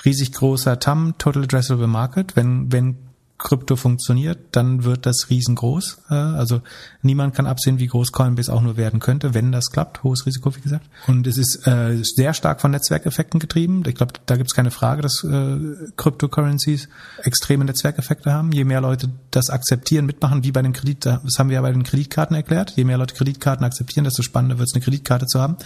riesig 0.04 0.32
großer 0.32 0.78
TAM, 0.78 1.14
Total 1.18 1.44
Addressable 1.44 1.86
Market. 1.86 2.36
Wenn, 2.36 2.72
wenn 2.72 2.96
Krypto 3.36 3.74
funktioniert, 3.74 4.38
dann 4.52 4.84
wird 4.84 5.06
das 5.06 5.28
riesengroß. 5.28 5.98
Äh, 6.08 6.14
also 6.14 6.62
niemand 7.02 7.34
kann 7.34 7.46
absehen, 7.46 7.80
wie 7.80 7.88
groß 7.88 8.12
Coinbase 8.12 8.52
auch 8.52 8.62
nur 8.62 8.76
werden 8.76 9.00
könnte, 9.00 9.34
wenn 9.34 9.50
das 9.50 9.70
klappt. 9.70 10.04
Hohes 10.04 10.24
Risiko, 10.24 10.54
wie 10.54 10.60
gesagt. 10.60 10.86
Und 11.08 11.26
es 11.26 11.36
ist 11.36 11.66
äh, 11.66 11.98
sehr 12.02 12.32
stark 12.32 12.60
von 12.60 12.70
Netzwerkeffekten 12.70 13.40
getrieben. 13.40 13.82
Ich 13.86 13.96
glaube, 13.96 14.12
da 14.26 14.36
gibt 14.36 14.50
es 14.50 14.54
keine 14.54 14.70
Frage, 14.70 15.02
dass 15.02 15.24
äh, 15.24 15.58
Cryptocurrencies 15.96 16.88
extreme 17.22 17.64
Netzwerkeffekte 17.64 18.32
haben. 18.32 18.52
Je 18.52 18.64
mehr 18.64 18.80
Leute 18.80 19.10
das 19.32 19.50
akzeptieren, 19.50 20.06
mitmachen, 20.06 20.44
wie 20.44 20.52
bei 20.52 20.62
den 20.62 20.72
Kredit, 20.72 21.04
das 21.04 21.38
haben 21.38 21.48
wir 21.48 21.56
ja 21.56 21.62
bei 21.62 21.72
den 21.72 21.82
Kreditkarten 21.82 22.36
erklärt. 22.36 22.72
Je 22.76 22.84
mehr 22.84 22.98
Leute 22.98 23.16
Kreditkarten 23.16 23.66
akzeptieren, 23.66 24.04
desto 24.04 24.22
spannender 24.22 24.58
wird 24.58 24.68
es, 24.68 24.74
eine 24.74 24.84
Kreditkarte 24.84 25.26
zu 25.26 25.40
haben. 25.40 25.56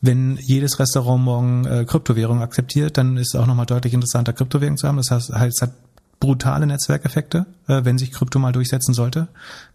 wenn 0.00 0.36
jedes 0.36 0.78
Restaurant 0.78 1.24
morgen 1.24 1.64
äh, 1.64 1.84
Kryptowährung 1.84 2.40
akzeptiert, 2.40 2.98
dann 2.98 3.16
ist 3.16 3.34
es 3.34 3.40
auch 3.40 3.46
nochmal 3.46 3.66
deutlich 3.66 3.94
interessanter, 3.94 4.32
Kryptowährung 4.32 4.76
zu 4.76 4.86
haben. 4.86 4.96
Das 4.96 5.10
heißt, 5.10 5.30
es 5.30 5.62
hat 5.62 5.72
brutale 6.20 6.66
Netzwerkeffekte, 6.66 7.46
äh, 7.66 7.84
wenn 7.84 7.98
sich 7.98 8.12
Krypto 8.12 8.38
mal 8.38 8.52
durchsetzen 8.52 8.94
sollte 8.94 9.28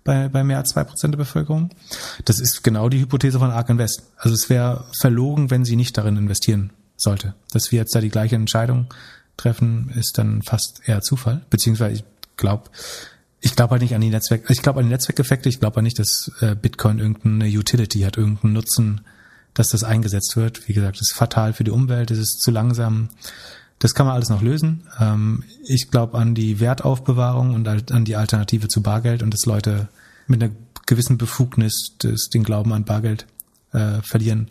bei, 0.04 0.28
bei 0.30 0.44
mehr 0.44 0.58
als 0.58 0.70
zwei 0.70 0.84
Prozent 0.84 1.14
der 1.14 1.20
Bevölkerung. 1.20 1.70
Das 2.26 2.40
ist 2.40 2.64
genau 2.64 2.90
die 2.90 3.00
Hypothese 3.00 3.40
von 3.40 3.52
Ark 3.52 3.70
Invest. 3.70 4.04
Also 4.18 4.36
es 4.36 4.50
wäre 4.50 4.86
verlogen, 5.00 5.52
wenn 5.52 5.66
sie 5.66 5.76
nicht 5.76 5.98
darin 5.98 6.18
investieren 6.18 6.72
sollte. 6.98 7.36
Dass 7.52 7.72
wir 7.72 7.80
jetzt 7.80 7.96
da 7.96 8.02
die 8.02 8.10
gleiche 8.10 8.36
Entscheidung 8.36 8.88
treffen, 9.38 9.92
ist 9.96 10.18
dann 10.18 10.42
fast 10.42 10.82
eher 10.86 11.02
Zufall. 11.02 11.46
Beziehungsweise 11.50 11.96
ich 11.96 12.04
glaube, 12.38 12.70
ich 13.40 13.56
glaube 13.56 13.72
halt 13.72 13.82
nicht 13.82 13.96
an 13.96 14.02
die 14.02 14.10
Netzwerk, 14.10 14.50
ich 14.50 14.62
glaube 14.62 14.80
an 14.80 14.86
die 14.86 14.92
Netzwerkeffekte, 14.92 15.50
ich 15.50 15.60
glaube 15.60 15.78
halt 15.78 15.84
nicht, 15.84 16.00
dass 16.00 16.32
äh, 16.42 16.56
Bitcoin 16.56 17.00
irgendeine 17.00 17.46
Utility 17.46 18.02
hat, 18.02 18.18
irgendeinen 18.18 18.54
Nutzen, 18.54 19.02
dass 19.54 19.70
das 19.70 19.84
eingesetzt 19.84 20.36
wird. 20.36 20.68
Wie 20.68 20.74
gesagt, 20.74 20.96
das 20.96 21.12
ist 21.12 21.18
fatal 21.18 21.54
für 21.54 21.64
die 21.64 21.72
Umwelt, 21.72 22.12
es 22.12 22.20
ist 22.20 22.42
zu 22.42 22.52
langsam. 22.52 23.10
Das 23.84 23.94
kann 23.94 24.06
man 24.06 24.16
alles 24.16 24.30
noch 24.30 24.42
lösen. 24.42 24.88
Ähm, 24.98 25.44
ich 25.66 25.92
glaube 25.92 26.18
an 26.18 26.36
die 26.36 26.62
Wertaufbewahrung 26.62 27.54
und 27.54 27.68
an 27.68 28.06
die 28.06 28.16
Alternative 28.16 28.70
zu 28.70 28.82
Bargeld 28.82 29.22
und 29.22 29.34
dass 29.34 29.46
Leute 29.46 29.90
mit 30.26 30.42
einer 30.42 30.54
gewissen 30.86 31.18
Befugnis 31.18 31.98
des, 32.02 32.30
den 32.30 32.46
Glauben 32.46 32.72
an 32.72 32.86
Bargeld 32.86 33.28
äh, 33.74 34.02
verlieren 34.02 34.48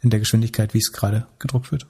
in 0.00 0.10
der 0.10 0.18
Geschwindigkeit, 0.18 0.74
wie 0.74 0.78
es 0.78 0.90
gerade 0.90 1.28
gedruckt 1.38 1.70
wird. 1.70 1.86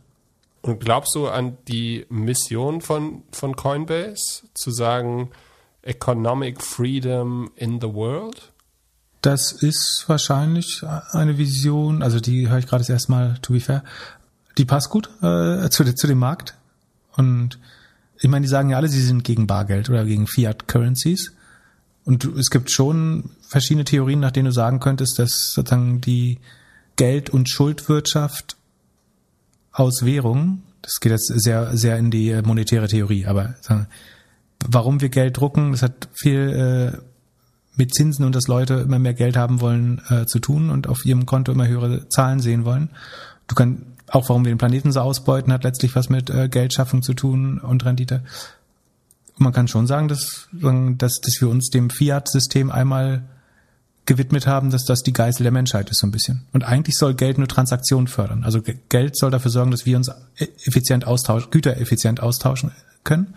Und 0.61 0.81
glaubst 0.81 1.15
du 1.15 1.29
an 1.29 1.57
die 1.67 2.05
Mission 2.11 2.83
von, 2.83 3.23
von 3.33 3.57
Coinbase, 3.57 4.43
zu 4.53 4.71
sagen, 4.71 5.31
Economic 5.81 6.61
Freedom 6.61 7.51
in 7.57 7.81
the 7.81 7.89
World? 7.95 8.53
Das 9.23 9.53
ist 9.53 10.05
wahrscheinlich 10.09 10.83
eine 11.13 11.39
Vision, 11.39 12.03
also 12.03 12.21
die 12.21 12.51
höre 12.51 12.59
ich 12.59 12.67
gerade 12.67 12.85
erst 12.87 13.09
mal, 13.09 13.39
to 13.41 13.55
be 13.55 13.61
fair, 13.61 13.83
die 14.59 14.67
passt 14.67 14.91
gut 14.91 15.09
äh, 15.23 15.71
zu, 15.71 15.91
zu 15.95 16.07
dem 16.07 16.19
Markt. 16.19 16.59
Und 17.17 17.59
ich 18.19 18.29
meine, 18.29 18.45
die 18.45 18.51
sagen 18.51 18.71
ja 18.71 18.77
alle, 18.77 18.89
sie 18.89 19.03
sind 19.03 19.25
gegen 19.25 19.47
Bargeld 19.47 19.91
oder 19.91 20.05
gegen 20.05 20.27
Fiat 20.27 20.69
Currencies. 20.69 21.33
Und 22.05 22.25
es 22.25 22.51
gibt 22.51 22.71
schon 22.71 23.31
verschiedene 23.49 23.85
Theorien, 23.85 24.21
nach 24.21 24.33
denen 24.33 24.47
du 24.47 24.53
sagen 24.53 24.81
könntest, 24.81 25.19
dass 25.19 25.53
sozusagen 25.53 26.01
die 26.01 26.39
Geld- 26.97 27.31
und 27.31 27.49
Schuldwirtschaft 27.49 28.57
aus 29.73 30.05
Währungen, 30.05 30.63
das 30.83 31.01
geht 31.01 31.13
jetzt 31.13 31.27
sehr, 31.27 31.77
sehr 31.77 31.97
in 31.99 32.11
die 32.11 32.41
monetäre 32.43 32.89
Theorie, 32.89 33.27
aber 33.27 33.55
warum 34.69 35.01
wir 35.01 35.09
Geld 35.09 35.37
drucken, 35.37 35.73
das 35.73 35.83
hat 35.83 36.09
viel 36.13 36.93
äh, 36.95 36.99
mit 37.77 37.95
Zinsen 37.95 38.25
und 38.25 38.35
dass 38.35 38.49
Leute 38.49 38.75
immer 38.75 38.99
mehr 38.99 39.15
Geld 39.15 39.37
haben 39.37 39.61
wollen 39.61 40.03
äh, 40.11 40.27
zu 40.27 40.39
tun 40.41 40.71
und 40.71 40.89
auf 40.89 41.05
ihrem 41.05 41.25
Konto 41.27 41.53
immer 41.53 41.69
höhere 41.69 42.09
Zahlen 42.09 42.41
sehen 42.41 42.65
wollen. 42.65 42.91
Du 43.47 43.55
kannst 43.55 43.83
auch 44.13 44.29
warum 44.29 44.45
wir 44.45 44.53
den 44.53 44.59
Planeten 44.59 44.93
so 44.93 45.01
ausbeuten, 45.01 45.53
hat 45.53 45.65
letztlich 45.65 45.97
was 45.97 46.11
mit 46.11 46.29
äh, 46.29 46.49
Geldschaffung 46.49 47.03
zu 47.03 47.15
tun 47.15 47.59
und 47.59 47.85
Rendite. 47.85 48.23
Man 49.39 49.55
kann 49.55 49.69
schon 49.69 49.87
sagen, 49.87 50.09
dass, 50.09 50.49
dass, 50.53 51.21
dass 51.21 51.41
wir 51.41 51.49
uns 51.49 51.71
dem 51.71 51.89
Fiat-System 51.89 52.71
einmal 52.71 53.25
gewidmet 54.05 54.47
haben, 54.47 54.71
dass 54.71 54.85
das 54.85 55.03
die 55.03 55.15
Geißel 55.15 55.45
der 55.45 55.53
Menschheit 55.53 55.89
ist 55.91 56.01
so 56.01 56.07
ein 56.07 56.11
bisschen. 56.11 56.47
Und 56.53 56.65
eigentlich 56.65 56.97
soll 56.97 57.15
Geld 57.15 57.39
nur 57.39 57.49
Transaktionen 57.49 58.07
fördern. 58.07 58.45
Also 58.45 58.61
Geld 58.91 59.17
soll 59.17 59.31
dafür 59.31 59.51
sorgen, 59.51 59.71
dass 59.71 59.87
wir 59.87 59.97
uns 59.97 60.09
e-, 60.39 60.49
effizient 60.67 61.07
austauschen, 61.07 61.51
Güter 61.51 61.81
effizient 61.81 62.21
austauschen 62.21 62.73
können, 63.05 63.35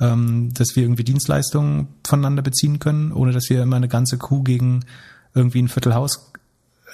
ähm, 0.00 0.54
dass 0.54 0.74
wir 0.74 0.84
irgendwie 0.84 1.04
Dienstleistungen 1.04 1.88
voneinander 2.02 2.42
beziehen 2.42 2.78
können, 2.78 3.12
ohne 3.12 3.32
dass 3.32 3.50
wir 3.50 3.62
immer 3.62 3.76
eine 3.76 3.88
ganze 3.88 4.16
Kuh 4.16 4.42
gegen 4.42 4.86
irgendwie 5.34 5.60
ein 5.60 5.68
Viertelhaus 5.68 6.32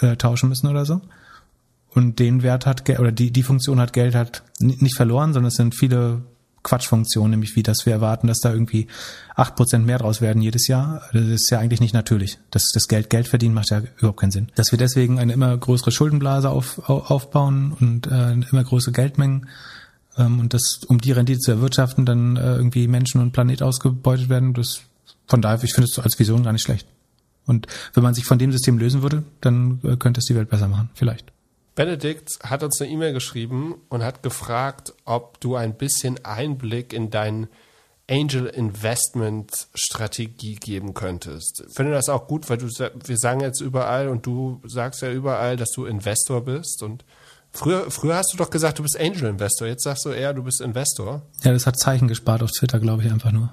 äh, 0.00 0.16
tauschen 0.16 0.48
müssen 0.48 0.66
oder 0.66 0.84
so. 0.84 1.00
Und 1.92 2.18
den 2.18 2.42
Wert 2.42 2.66
hat 2.66 2.88
oder 2.88 3.12
die, 3.12 3.32
die 3.32 3.42
Funktion 3.42 3.80
hat 3.80 3.92
Geld 3.92 4.14
hat 4.14 4.42
nicht 4.60 4.96
verloren, 4.96 5.32
sondern 5.32 5.48
es 5.48 5.54
sind 5.54 5.74
viele 5.74 6.22
Quatschfunktionen, 6.62 7.30
nämlich 7.30 7.56
wie, 7.56 7.62
dass 7.62 7.86
wir 7.86 7.92
erwarten, 7.92 8.26
dass 8.26 8.40
da 8.40 8.52
irgendwie 8.52 8.86
acht 9.34 9.56
Prozent 9.56 9.86
mehr 9.86 9.98
draus 9.98 10.20
werden 10.20 10.42
jedes 10.42 10.68
Jahr. 10.68 11.02
Das 11.12 11.24
ist 11.24 11.50
ja 11.50 11.58
eigentlich 11.58 11.80
nicht 11.80 11.94
natürlich. 11.94 12.38
Dass 12.50 12.70
das 12.72 12.86
Geld 12.86 13.08
Geld 13.10 13.28
verdienen 13.28 13.54
macht 13.54 13.70
ja 13.70 13.82
überhaupt 13.98 14.20
keinen 14.20 14.30
Sinn. 14.30 14.48
Dass 14.54 14.70
wir 14.70 14.78
deswegen 14.78 15.18
eine 15.18 15.32
immer 15.32 15.56
größere 15.56 15.90
Schuldenblase 15.90 16.50
auf, 16.50 16.78
aufbauen 16.88 17.72
und 17.80 18.06
äh, 18.06 18.32
immer 18.32 18.64
größere 18.64 18.92
Geldmengen 18.92 19.48
ähm, 20.18 20.38
und 20.38 20.52
das, 20.52 20.80
um 20.86 21.00
die 21.00 21.12
Rendite 21.12 21.40
zu 21.40 21.50
erwirtschaften, 21.50 22.04
dann 22.04 22.36
äh, 22.36 22.56
irgendwie 22.56 22.88
Menschen 22.88 23.20
und 23.20 23.32
Planet 23.32 23.62
ausgebeutet 23.62 24.28
werden, 24.28 24.52
das 24.52 24.82
von 25.26 25.40
daher, 25.40 25.62
ich 25.62 25.72
finde 25.72 25.88
es 25.88 25.98
als 25.98 26.18
Vision 26.18 26.42
gar 26.42 26.52
nicht 26.52 26.62
schlecht. 26.62 26.86
Und 27.46 27.66
wenn 27.94 28.02
man 28.02 28.14
sich 28.14 28.24
von 28.24 28.38
dem 28.38 28.52
System 28.52 28.78
lösen 28.78 29.02
würde, 29.02 29.22
dann 29.40 29.80
äh, 29.82 29.96
könnte 29.96 30.18
es 30.18 30.26
die 30.26 30.34
Welt 30.34 30.50
besser 30.50 30.68
machen, 30.68 30.90
vielleicht. 30.94 31.32
Benedikt 31.80 32.40
hat 32.42 32.62
uns 32.62 32.78
eine 32.78 32.90
E-Mail 32.90 33.14
geschrieben 33.14 33.80
und 33.88 34.02
hat 34.02 34.22
gefragt, 34.22 34.92
ob 35.06 35.40
du 35.40 35.56
ein 35.56 35.72
bisschen 35.74 36.22
Einblick 36.26 36.92
in 36.92 37.08
dein 37.08 37.48
Angel 38.06 38.44
Investment 38.44 39.50
Strategie 39.72 40.56
geben 40.56 40.92
könntest. 40.92 41.64
Ich 41.66 41.74
finde 41.74 41.92
das 41.92 42.10
auch 42.10 42.26
gut, 42.26 42.50
weil 42.50 42.58
du, 42.58 42.66
wir 42.66 43.16
sagen 43.16 43.40
jetzt 43.40 43.62
überall 43.62 44.08
und 44.08 44.26
du 44.26 44.60
sagst 44.66 45.00
ja 45.00 45.10
überall, 45.10 45.56
dass 45.56 45.70
du 45.70 45.86
Investor 45.86 46.44
bist 46.44 46.82
und 46.82 47.02
Früher, 47.52 47.90
früher 47.90 48.14
hast 48.14 48.32
du 48.32 48.36
doch 48.36 48.50
gesagt, 48.50 48.78
du 48.78 48.84
bist 48.84 48.96
Angel 48.96 49.24
Investor. 49.24 49.66
Jetzt 49.66 49.82
sagst 49.82 50.04
du 50.04 50.10
eher, 50.10 50.32
du 50.32 50.44
bist 50.44 50.60
Investor. 50.60 51.22
Ja, 51.42 51.52
das 51.52 51.66
hat 51.66 51.80
Zeichen 51.80 52.06
gespart 52.06 52.44
auf 52.44 52.50
Twitter, 52.52 52.78
glaube 52.78 53.02
ich, 53.02 53.10
einfach 53.10 53.32
nur. 53.32 53.52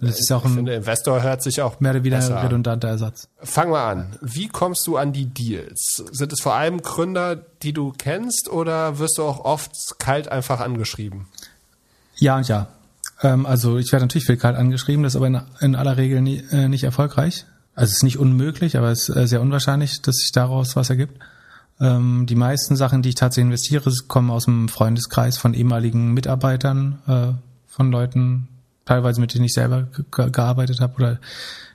Das 0.00 0.18
ist 0.18 0.32
auch 0.32 0.44
ein, 0.44 0.54
finde, 0.54 0.74
Investor 0.74 1.22
hört 1.22 1.42
sich 1.42 1.62
auch 1.62 1.80
mehr 1.80 1.92
oder 1.92 2.04
weniger 2.04 2.42
redundanter 2.42 2.88
Ersatz. 2.88 3.28
Fang 3.38 3.70
mal 3.70 3.90
an. 3.90 4.16
Wie 4.20 4.48
kommst 4.48 4.86
du 4.86 4.96
an 4.96 5.12
die 5.12 5.26
Deals? 5.26 6.02
Sind 6.10 6.32
es 6.32 6.40
vor 6.40 6.54
allem 6.54 6.82
Gründer, 6.82 7.36
die 7.62 7.72
du 7.72 7.92
kennst, 7.96 8.48
oder 8.48 8.98
wirst 8.98 9.18
du 9.18 9.22
auch 9.22 9.44
oft 9.44 9.72
kalt 9.98 10.28
einfach 10.28 10.60
angeschrieben? 10.60 11.26
Ja 12.16 12.36
und 12.36 12.48
ja. 12.48 12.68
Ähm, 13.22 13.46
also 13.46 13.78
ich 13.78 13.92
werde 13.92 14.04
natürlich 14.04 14.26
viel 14.26 14.36
kalt 14.36 14.56
angeschrieben, 14.56 15.02
das 15.02 15.14
ist 15.14 15.16
aber 15.16 15.44
in, 15.60 15.74
aller 15.76 15.96
Regel 15.96 16.20
nie, 16.20 16.42
äh, 16.50 16.68
nicht 16.68 16.84
erfolgreich. 16.84 17.46
Also 17.74 17.90
es 17.90 17.98
ist 17.98 18.02
nicht 18.02 18.18
unmöglich, 18.18 18.76
aber 18.76 18.90
es 18.90 19.08
ist 19.08 19.16
äh, 19.16 19.26
sehr 19.26 19.40
unwahrscheinlich, 19.40 20.02
dass 20.02 20.16
sich 20.16 20.32
daraus 20.32 20.74
was 20.74 20.90
ergibt. 20.90 21.20
Ähm, 21.80 22.26
die 22.26 22.34
meisten 22.34 22.74
Sachen, 22.74 23.02
die 23.02 23.10
ich 23.10 23.14
tatsächlich 23.14 23.46
investiere, 23.46 23.92
kommen 24.08 24.30
aus 24.30 24.46
dem 24.46 24.68
Freundeskreis 24.68 25.38
von 25.38 25.54
ehemaligen 25.54 26.12
Mitarbeitern, 26.12 26.98
äh, 27.06 27.72
von 27.72 27.92
Leuten, 27.92 28.48
teilweise 28.88 29.20
mit 29.20 29.34
denen 29.34 29.44
ich 29.44 29.52
selber 29.52 29.86
gearbeitet 30.10 30.80
habe 30.80 30.94
oder 30.94 31.20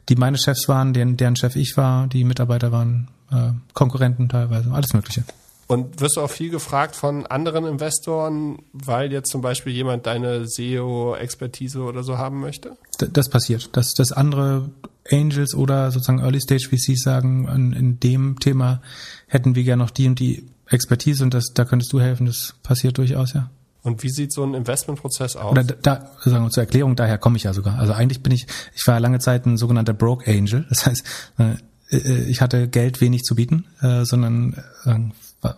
die 0.09 0.15
meine 0.15 0.37
Chefs 0.37 0.67
waren, 0.67 0.93
deren, 0.93 1.15
deren 1.15 1.35
Chef 1.35 1.55
ich 1.55 1.77
war, 1.77 2.07
die 2.07 2.23
Mitarbeiter 2.23 2.71
waren, 2.71 3.07
äh, 3.31 3.51
Konkurrenten 3.73 4.29
teilweise, 4.29 4.71
alles 4.71 4.93
Mögliche. 4.93 5.23
Und 5.67 6.01
wirst 6.01 6.17
du 6.17 6.21
auch 6.21 6.29
viel 6.29 6.49
gefragt 6.49 6.95
von 6.95 7.25
anderen 7.25 7.65
Investoren, 7.65 8.59
weil 8.73 9.11
jetzt 9.11 9.31
zum 9.31 9.41
Beispiel 9.41 9.71
jemand 9.71 10.05
deine 10.07 10.45
SEO-Expertise 10.45 11.81
oder 11.81 12.03
so 12.03 12.17
haben 12.17 12.41
möchte? 12.41 12.75
Das 12.97 13.29
passiert, 13.29 13.69
dass, 13.77 13.93
dass 13.93 14.11
andere 14.11 14.69
Angels 15.09 15.55
oder 15.55 15.91
sozusagen 15.91 16.19
Early 16.19 16.41
Stage 16.41 16.67
VCs 16.69 17.03
sagen, 17.03 17.47
in, 17.47 17.73
in 17.73 17.99
dem 17.99 18.39
Thema 18.39 18.81
hätten 19.27 19.55
wir 19.55 19.63
gerne 19.63 19.83
noch 19.83 19.91
die 19.91 20.07
und 20.07 20.19
die 20.19 20.47
Expertise 20.67 21.23
und 21.23 21.33
das, 21.33 21.53
da 21.53 21.63
könntest 21.63 21.93
du 21.93 22.01
helfen. 22.01 22.25
Das 22.25 22.55
passiert 22.63 22.97
durchaus, 22.97 23.33
ja. 23.33 23.49
Und 23.83 24.01
wie 24.01 24.09
sieht 24.09 24.31
so 24.31 24.43
ein 24.43 24.53
Investmentprozess 24.53 25.35
aus? 25.35 25.51
Oder 25.51 25.65
da, 25.65 26.11
sagen 26.23 26.45
wir 26.45 26.49
zur 26.49 26.63
Erklärung, 26.63 26.95
daher 26.95 27.17
komme 27.17 27.35
ich 27.35 27.43
ja 27.43 27.53
sogar. 27.53 27.77
Also 27.77 27.91
eigentlich 27.91 28.23
bin 28.23 28.31
ich, 28.31 28.47
ich 28.73 28.87
war 28.87 28.99
lange 28.99 29.19
Zeit 29.19 29.45
ein 29.45 29.57
sogenannter 29.57 29.93
Broke 29.93 30.29
Angel. 30.31 30.65
Das 30.69 30.85
heißt, 30.85 31.03
äh, 31.37 31.55
äh, 31.89 32.23
ich 32.23 32.41
hatte 32.41 32.69
Geld 32.69 33.01
wenig 33.01 33.23
zu 33.23 33.35
bieten, 33.35 33.65
äh, 33.81 34.05
sondern 34.05 34.63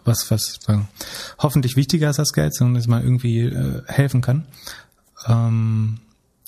was, 0.03 0.31
was 0.31 0.57
sagen, 0.59 0.87
hoffentlich 1.37 1.75
wichtiger 1.75 2.09
ist 2.09 2.19
als 2.19 2.33
Geld, 2.33 2.55
sondern 2.55 2.75
dass 2.75 2.87
man 2.87 3.03
irgendwie 3.03 3.55
helfen 3.85 4.21
kann. 4.21 4.47
Ähm, 5.27 5.99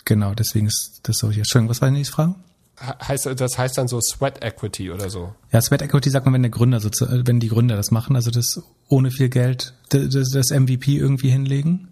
genau, 0.06 0.34
deswegen 0.34 0.66
ist 0.66 1.02
das 1.04 1.20
so 1.20 1.30
hier. 1.30 1.42
Entschuldigung, 1.42 1.70
was 1.70 1.82
war 1.82 1.90
die 1.90 1.98
nächste 1.98 2.16
Frage? 2.16 2.36
Heißt, 2.80 3.28
das 3.40 3.58
heißt 3.58 3.78
dann 3.78 3.88
so 3.88 4.00
Sweat 4.02 4.44
Equity 4.44 4.92
oder 4.92 5.10
so? 5.10 5.34
Ja, 5.52 5.62
Sweat 5.62 5.82
Equity 5.82 6.10
sagt 6.10 6.26
man, 6.26 6.34
wenn 6.34 6.44
der 6.44 6.52
Gründer, 6.52 6.82
wenn 6.82 7.40
die 7.40 7.50
Gründer 7.50 7.76
das 7.76 7.92
machen, 7.92 8.16
also 8.16 8.32
das 8.32 8.62
ohne 8.88 9.12
viel 9.12 9.30
Geld, 9.30 9.74
das, 9.90 10.30
das 10.32 10.52
MVP 10.52 10.98
irgendwie 10.98 11.30
hinlegen. 11.30 11.90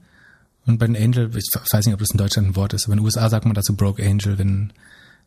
Und 0.66 0.80
bei 0.80 0.88
den 0.88 0.96
Angel, 0.96 1.30
ich 1.36 1.50
weiß 1.54 1.86
nicht, 1.86 1.94
ob 1.94 2.00
das 2.00 2.12
in 2.12 2.18
Deutschland 2.18 2.50
ein 2.50 2.56
Wort 2.56 2.74
ist, 2.74 2.86
aber 2.86 2.94
in 2.94 3.00
den 3.00 3.06
USA 3.06 3.30
sagt 3.30 3.46
man 3.46 3.54
dazu 3.54 3.76
Broke 3.76 4.04
Angel, 4.04 4.38
wenn, 4.38 4.74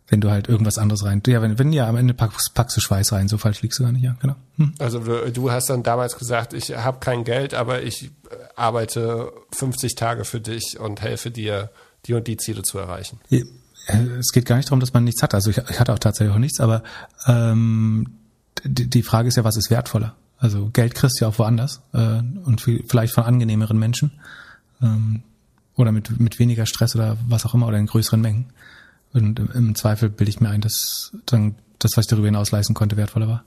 wenn 0.09 0.21
du 0.21 0.31
halt 0.31 0.49
irgendwas 0.49 0.79
anderes 0.79 1.05
rein, 1.05 1.23
ja, 1.27 1.43
wenn, 1.43 1.59
wenn 1.59 1.73
ja, 1.73 1.89
am 1.89 1.97
Ende 1.97 2.15
packst, 2.15 2.55
packst 2.55 2.77
du 2.77 2.81
Schweiß 2.81 3.13
rein, 3.13 3.29
so 3.29 3.39
falsch 3.39 3.63
liegst 3.63 3.79
du 3.79 3.85
gar 3.85 3.93
nicht, 3.93 4.03
ja, 4.03 4.17
genau. 4.21 4.35
Hm. 4.57 4.75
Also 4.79 4.99
du, 5.01 5.31
du 5.31 5.51
hast 5.51 5.71
dann 5.71 5.83
damals 5.83 6.17
gesagt, 6.17 6.55
ich 6.55 6.77
habe 6.77 6.99
kein 6.99 7.25
Geld, 7.25 7.55
aber 7.55 7.83
ich 7.83 8.05
äh, 8.05 8.09
arbeite 8.57 9.33
50 9.55 9.95
Tage 9.95 10.25
für 10.25 10.41
dich 10.41 10.79
und 10.81 11.03
helfe 11.03 11.31
dir, 11.31 11.71
die 12.07 12.15
und 12.15 12.27
die 12.27 12.37
Ziele 12.37 12.63
zu 12.63 12.79
erreichen. 12.79 13.21
Äh, 13.89 14.19
es 14.19 14.31
geht 14.33 14.47
gar 14.47 14.57
nicht 14.57 14.69
darum, 14.69 14.81
dass 14.81 14.93
man 14.93 15.05
nichts 15.05 15.23
hat. 15.23 15.35
Also 15.35 15.51
ich, 15.51 15.59
ich 15.59 15.81
hatte 15.81 15.93
auch 15.93 15.99
tatsächlich 15.99 16.35
auch 16.35 16.39
nichts, 16.39 16.61
aber 16.61 16.83
ähm, 17.27 18.07
die, 18.65 18.89
die 18.89 19.03
Frage 19.03 19.29
ist 19.29 19.37
ja, 19.37 19.45
was 19.45 19.57
ist 19.57 19.71
wertvoller? 19.71 20.15
Also 20.39 20.71
Geld 20.73 20.95
kriegst 20.95 21.21
du 21.21 21.25
ja 21.25 21.29
auch 21.29 21.39
woanders 21.39 21.83
äh, 21.93 22.19
und 22.19 22.61
viel, 22.61 22.85
vielleicht 22.87 23.13
von 23.13 23.25
angenehmeren 23.25 23.79
Menschen 23.79 24.13
ähm, 24.81 25.23
oder 25.75 25.91
mit, 25.91 26.21
mit 26.21 26.39
weniger 26.39 26.67
Stress 26.67 26.95
oder 26.95 27.17
was 27.27 27.45
auch 27.45 27.55
immer 27.55 27.67
oder 27.67 27.79
in 27.79 27.87
größeren 27.87 28.21
Mengen. 28.21 28.53
Und 29.13 29.39
im 29.39 29.75
Zweifel 29.75 30.11
bilde 30.11 30.31
ich 30.31 30.41
mir 30.41 30.51
ein, 30.51 30.61
dass 30.61 31.13
dann 31.27 31.55
das, 31.79 31.93
was 31.97 32.05
ich 32.05 32.09
darüber 32.09 32.27
hinaus 32.27 32.51
leisten 32.51 32.75
konnte, 32.75 32.97
wertvoller 32.97 33.29
war. 33.29 33.45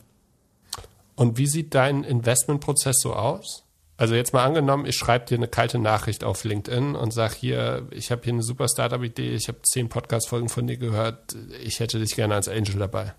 Und 1.16 1.38
wie 1.38 1.48
sieht 1.48 1.76
dein 1.76 2.04
Investmentprozess 2.04 3.00
so 3.00 3.14
aus? 3.14 3.64
Also 4.02 4.16
jetzt 4.16 4.34
mal 4.34 4.44
angenommen, 4.44 4.88
ich 4.88 4.96
schreibe 4.96 5.28
dir 5.28 5.38
eine 5.38 5.48
kalte 5.48 5.78
Nachricht 5.78 6.24
auf 6.24 6.44
LinkedIn 6.44 6.96
und 6.96 7.14
sag 7.14 7.36
hier, 7.36 7.86
ich 7.92 8.10
habe 8.10 8.24
hier 8.24 8.34
eine 8.34 8.42
super 8.42 8.68
Startup-Idee, 8.68 9.36
ich 9.36 9.48
habe 9.48 9.60
zehn 9.62 9.90
Podcast-Folgen 9.90 10.50
von 10.50 10.66
dir 10.66 10.78
gehört, 10.78 11.36
ich 11.64 11.80
hätte 11.80 12.00
dich 12.00 12.16
gerne 12.16 12.34
als 12.34 12.48
Angel 12.48 12.80
dabei. 12.80 13.14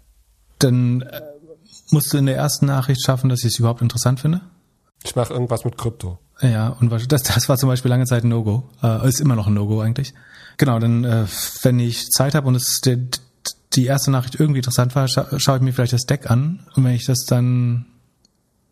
Dann 0.59 1.03
äh, 1.03 1.21
musst 1.93 2.13
du 2.13 2.19
in 2.19 2.27
der 2.27 2.35
ersten 2.35 2.67
Nachricht 2.67 3.01
schaffen, 3.01 3.29
dass 3.29 3.45
ich 3.45 3.53
es 3.53 3.61
überhaupt 3.61 3.81
interessant 3.81 4.19
finde. 4.19 4.41
Ich 5.05 5.15
mache 5.15 5.33
irgendwas 5.33 5.65
mit 5.65 5.79
Krypto. 5.79 6.19
Ja, 6.41 6.71
und 6.71 6.91
das, 6.91 7.23
das 7.23 7.49
war 7.49 7.57
zum 7.57 7.69
Beispiel 7.69 7.89
lange 7.89 8.07
Zeit 8.07 8.25
ein 8.25 8.31
No-Go. 8.31 8.69
Äh, 8.83 9.09
ist 9.09 9.21
immer 9.21 9.37
noch 9.37 9.47
ein 9.47 9.55
No-Go 9.55 9.83
eigentlich. 9.83 10.15
Genau, 10.57 10.81
dann, 10.81 11.05
äh, 11.05 11.27
wenn 11.63 11.79
ich 11.79 12.09
Zeit 12.11 12.35
habe 12.35 12.49
und 12.49 12.57
es 12.57 12.81
der, 12.81 12.99
die 13.75 13.87
erste 13.87 14.11
Nachricht 14.11 14.35
irgendwie 14.35 14.59
interessant 14.59 14.97
war, 14.97 15.07
scha 15.07 15.29
schaue 15.39 15.59
ich 15.59 15.63
mir 15.63 15.73
vielleicht 15.73 15.93
das 15.93 16.07
Deck 16.07 16.29
an. 16.29 16.67
Und 16.75 16.83
wenn 16.83 16.95
ich 16.95 17.07
das 17.07 17.25
dann 17.25 17.87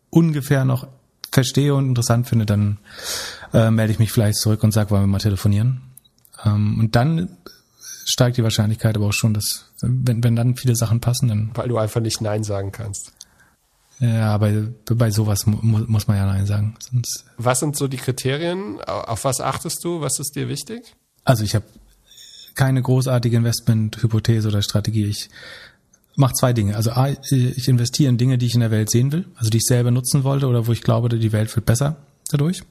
ungefähr 0.09 0.65
noch 0.65 0.89
verstehe 1.31 1.73
und 1.73 1.87
interessant 1.89 2.27
finde, 2.27 2.45
dann 2.45 2.77
äh, 3.53 3.71
melde 3.71 3.93
ich 3.93 3.99
mich 3.99 4.11
vielleicht 4.11 4.37
zurück 4.37 4.63
und 4.63 4.71
sage, 4.71 4.91
wollen 4.91 5.03
wir 5.03 5.07
mal 5.07 5.19
telefonieren. 5.19 5.81
Ähm, 6.43 6.79
und 6.79 6.95
dann 6.95 7.37
steigt 8.05 8.37
die 8.37 8.43
Wahrscheinlichkeit 8.43 8.95
aber 8.95 9.07
auch 9.07 9.13
schon, 9.13 9.33
dass, 9.33 9.65
wenn, 9.81 10.23
wenn 10.23 10.35
dann 10.35 10.55
viele 10.55 10.75
Sachen 10.75 10.99
passen, 10.99 11.27
dann. 11.29 11.51
Weil 11.53 11.69
du 11.69 11.77
einfach 11.77 12.01
nicht 12.01 12.21
Nein 12.21 12.43
sagen 12.43 12.71
kannst. 12.71 13.13
Ja, 13.99 14.35
bei, 14.39 14.67
bei 14.85 15.11
sowas 15.11 15.45
mu 15.45 15.57
muss 15.61 16.07
man 16.07 16.17
ja 16.17 16.25
Nein 16.25 16.47
sagen. 16.47 16.75
Sonst 16.79 17.25
was 17.37 17.59
sind 17.59 17.77
so 17.77 17.87
die 17.87 17.97
Kriterien? 17.97 18.81
Auf 18.81 19.25
was 19.25 19.39
achtest 19.39 19.83
du? 19.83 20.01
Was 20.01 20.17
ist 20.19 20.35
dir 20.35 20.49
wichtig? 20.49 20.95
Also 21.23 21.43
ich 21.43 21.53
habe 21.53 21.65
keine 22.55 22.81
großartige 22.81 23.37
Investmenthypothese 23.37 24.47
oder 24.47 24.63
Strategie. 24.63 25.05
Ich 25.05 25.29
mache 26.21 26.35
zwei 26.35 26.53
Dinge. 26.53 26.77
Also 26.77 26.91
A, 26.91 27.09
ich 27.09 27.67
investiere 27.67 28.09
in 28.09 28.17
Dinge, 28.17 28.37
die 28.37 28.45
ich 28.45 28.53
in 28.53 28.61
der 28.61 28.71
Welt 28.71 28.89
sehen 28.89 29.11
will, 29.11 29.25
also 29.35 29.49
die 29.49 29.57
ich 29.57 29.65
selber 29.65 29.91
nutzen 29.91 30.23
wollte 30.23 30.47
oder 30.47 30.67
wo 30.67 30.71
ich 30.71 30.81
glaube, 30.81 31.09
die 31.09 31.31
Welt 31.33 31.53
wird 31.53 31.65
besser 31.65 31.97
dadurch. 32.31 32.63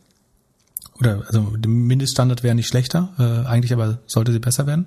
Oder 0.99 1.23
also 1.27 1.57
der 1.57 1.71
Mindeststandard 1.71 2.43
wäre 2.43 2.55
nicht 2.55 2.69
schlechter, 2.69 3.13
äh, 3.19 3.47
eigentlich 3.47 3.73
aber 3.73 3.99
sollte 4.07 4.33
sie 4.33 4.39
besser 4.39 4.67
werden. 4.67 4.87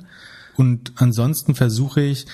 Und 0.55 0.93
ansonsten 0.95 1.55
versuche 1.55 2.01
ich 2.01 2.25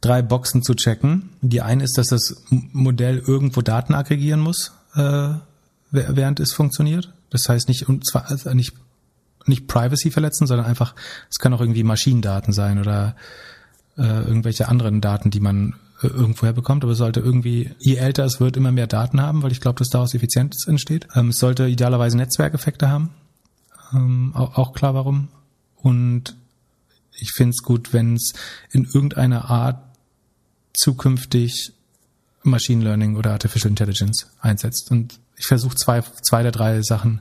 drei 0.00 0.22
Boxen 0.22 0.62
zu 0.62 0.74
checken. 0.74 1.30
Die 1.40 1.62
eine 1.62 1.84
ist, 1.84 1.96
dass 1.98 2.08
das 2.08 2.42
Modell 2.50 3.18
irgendwo 3.18 3.62
Daten 3.62 3.94
aggregieren 3.94 4.40
muss, 4.40 4.72
äh, 4.94 5.30
während 5.90 6.38
es 6.38 6.52
funktioniert. 6.52 7.12
Das 7.30 7.48
heißt 7.48 7.68
nicht, 7.68 7.88
und 7.88 8.06
zwar 8.06 8.30
also 8.30 8.52
nicht, 8.52 8.74
nicht 9.46 9.66
Privacy 9.66 10.10
verletzen, 10.10 10.46
sondern 10.46 10.66
einfach, 10.66 10.94
es 11.30 11.38
kann 11.38 11.54
auch 11.54 11.60
irgendwie 11.60 11.84
Maschinendaten 11.84 12.52
sein 12.52 12.78
oder 12.78 13.16
äh, 13.98 14.22
irgendwelche 14.22 14.68
anderen 14.68 15.00
Daten, 15.00 15.30
die 15.30 15.40
man 15.40 15.74
äh, 16.02 16.06
irgendwoher 16.06 16.52
bekommt, 16.52 16.84
aber 16.84 16.92
es 16.92 16.98
sollte 16.98 17.20
irgendwie, 17.20 17.70
je 17.78 17.96
älter 17.96 18.24
es 18.24 18.40
wird, 18.40 18.56
immer 18.56 18.72
mehr 18.72 18.86
Daten 18.86 19.20
haben, 19.20 19.42
weil 19.42 19.52
ich 19.52 19.60
glaube, 19.60 19.78
dass 19.78 19.88
daraus 19.88 20.14
Effizienz 20.14 20.66
entsteht. 20.66 21.08
Ähm, 21.14 21.30
es 21.30 21.38
sollte 21.38 21.66
idealerweise 21.66 22.16
Netzwerkeffekte 22.16 22.88
haben. 22.88 23.10
Ähm, 23.92 24.32
auch, 24.34 24.56
auch 24.56 24.72
klar 24.72 24.94
warum. 24.94 25.28
Und 25.76 26.36
ich 27.12 27.32
finde 27.32 27.50
es 27.50 27.62
gut, 27.62 27.92
wenn 27.92 28.14
es 28.14 28.32
in 28.70 28.84
irgendeiner 28.84 29.50
Art 29.50 29.82
zukünftig 30.72 31.72
Machine 32.44 32.84
Learning 32.84 33.16
oder 33.16 33.32
Artificial 33.32 33.70
Intelligence 33.70 34.28
einsetzt. 34.40 34.90
Und 34.90 35.18
ich 35.36 35.46
versuche 35.46 35.74
zwei, 35.74 36.02
zwei 36.22 36.42
der 36.42 36.52
drei 36.52 36.82
Sachen 36.82 37.20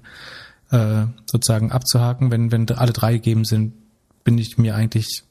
äh, 0.70 1.06
sozusagen 1.26 1.72
abzuhaken. 1.72 2.30
Wenn, 2.32 2.52
wenn 2.52 2.70
alle 2.70 2.94
drei 2.94 3.14
gegeben 3.14 3.46
sind, 3.46 3.74
bin 4.24 4.38
ich 4.38 4.58
mir 4.58 4.76
eigentlich 4.76 5.24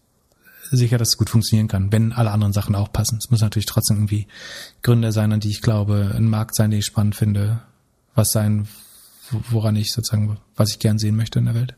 sicher, 0.70 0.98
dass 0.98 1.10
es 1.10 1.16
gut 1.16 1.30
funktionieren 1.30 1.68
kann, 1.68 1.93
wenn 1.93 2.12
alle 2.12 2.30
anderen 2.30 2.52
Sachen 2.52 2.74
auch 2.74 2.93
passen. 2.93 3.18
Es 3.18 3.30
muss 3.30 3.40
natürlich 3.40 3.66
trotzdem 3.66 3.98
irgendwie 3.98 4.26
Gründe 4.82 5.12
sein, 5.12 5.32
an 5.32 5.40
die 5.40 5.51
ich 5.51 5.62
glaube, 5.62 6.12
ein 6.16 6.28
Markt 6.28 6.55
sein, 6.55 6.70
den 6.70 6.80
ich 6.80 6.86
spannend 6.86 7.16
finde, 7.16 7.62
was 8.14 8.30
sein, 8.30 8.68
woran 9.51 9.76
ich 9.76 9.93
sozusagen, 9.93 10.38
was 10.55 10.70
ich 10.70 10.78
gern 10.78 10.98
sehen 10.98 11.16
möchte 11.16 11.38
in 11.38 11.47
der 11.47 11.55
Welt. 11.55 11.74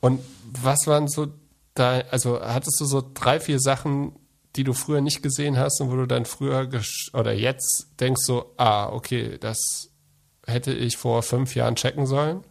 Und 0.00 0.20
was 0.62 0.86
waren 0.86 1.08
so 1.08 1.32
da, 1.74 2.00
also 2.10 2.40
hattest 2.40 2.80
du 2.80 2.84
so 2.84 3.02
drei, 3.14 3.38
vier 3.38 3.60
Sachen, 3.60 4.12
die 4.56 4.64
du 4.64 4.72
früher 4.72 5.00
nicht 5.00 5.22
gesehen 5.22 5.58
hast 5.58 5.80
und 5.80 5.90
wo 5.90 5.96
du 5.96 6.06
dann 6.06 6.24
früher 6.24 6.68
oder 7.12 7.32
jetzt 7.32 7.88
denkst 8.00 8.22
so, 8.24 8.54
ah, 8.56 8.88
okay, 8.88 9.38
das 9.38 9.90
hätte 10.46 10.72
ich 10.72 10.96
vor 10.96 11.22
fünf 11.22 11.54
Jahren 11.54 11.76
checken 11.76 12.06
sollen? 12.06 12.42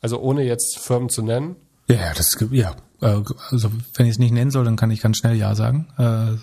Also 0.00 0.20
ohne 0.20 0.42
jetzt 0.42 0.78
Firmen 0.78 1.08
zu 1.08 1.22
nennen? 1.22 1.56
Ja, 1.88 2.14
das 2.14 2.36
ja. 2.52 2.76
Äh, 3.00 3.22
also 3.50 3.70
wenn 3.94 4.06
ich 4.06 4.12
es 4.12 4.18
nicht 4.18 4.32
nennen 4.32 4.50
soll, 4.50 4.64
dann 4.64 4.76
kann 4.76 4.90
ich 4.90 5.00
ganz 5.00 5.18
schnell 5.18 5.36
ja 5.36 5.54
sagen. 5.54 5.88
Äh, 5.98 6.36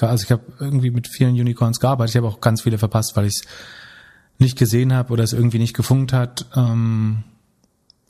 also 0.00 0.24
ich 0.24 0.32
habe 0.32 0.42
irgendwie 0.58 0.90
mit 0.90 1.08
vielen 1.08 1.34
Unicorns 1.34 1.80
gearbeitet. 1.80 2.14
Ich 2.14 2.16
habe 2.16 2.28
auch 2.28 2.40
ganz 2.40 2.62
viele 2.62 2.78
verpasst, 2.78 3.12
weil 3.14 3.26
ich 3.26 3.34
es 3.36 3.42
nicht 4.38 4.58
gesehen 4.58 4.92
habe 4.92 5.12
oder 5.12 5.24
es 5.24 5.32
irgendwie 5.32 5.58
nicht 5.58 5.74
gefunkt 5.74 6.12
hat. 6.12 6.46
Ähm, 6.56 7.24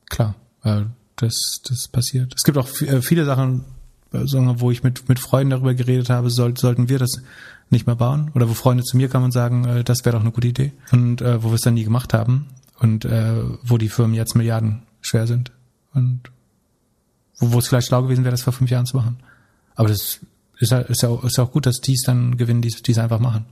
klar, 0.09 0.35
äh, 0.62 0.82
das 1.16 1.61
das 1.69 1.89
passiert. 1.89 2.35
Es 2.36 2.44
gibt 2.44 2.59
auch 2.59 2.69
viele 2.69 3.24
Sachen, 3.24 3.65
wo 4.11 4.70
ich 4.70 4.82
mit, 4.82 5.09
mit 5.09 5.19
Freunden 5.19 5.51
darüber 5.51 5.74
geredet 5.74 6.11
habe, 6.11 6.31
soll, 6.31 6.57
sollten 6.57 6.89
wir 6.89 6.98
das 6.98 7.23
nicht 7.70 7.86
mehr 7.86 7.97
bauen? 7.97 8.31
Oder 8.35 8.48
wo 8.48 8.55
Freunde 8.55 8.85
zu 8.85 8.98
mir 8.98 9.09
kamen 9.09 9.27
und 9.27 9.32
sagen, 9.32 9.82
das 9.85 10.05
wäre 10.05 10.16
doch 10.16 10.23
eine 10.23 10.31
gute 10.31 10.48
Idee. 10.48 10.73
Und 10.93 11.23
wo 11.23 11.48
wir 11.48 11.55
es 11.55 11.62
dann 11.62 11.73
nie 11.73 11.85
gemacht 11.85 12.12
haben. 12.12 12.48
Und 12.78 13.07
wo 13.07 13.78
die 13.78 13.89
Firmen 13.89 14.15
jetzt 14.15 14.36
Milliarden 14.36 14.82
schwer 15.01 15.27
sind. 15.27 15.53
Und 15.94 16.31
wo, 17.39 17.59
es 17.59 17.69
vielleicht 17.69 17.89
schlau 17.89 18.03
gewesen 18.03 18.25
wäre, 18.25 18.33
das 18.33 18.43
vor 18.43 18.53
fünf 18.53 18.71
Jahren 18.71 18.87
zu 18.87 18.97
machen. 18.97 19.19
Aber 19.75 19.89
das 19.89 20.01
ist, 20.01 20.21
ist, 20.59 20.73
ja, 20.73 20.81
ist 20.81 21.03
ja 21.03 21.45
auch 21.45 21.53
gut, 21.53 21.67
dass 21.67 21.81
die 21.81 21.95
es 21.95 22.03
dann 22.03 22.37
gewinnen, 22.37 22.63
die 22.63 22.69
es 22.69 22.99
einfach 22.99 23.21
machen. 23.21 23.45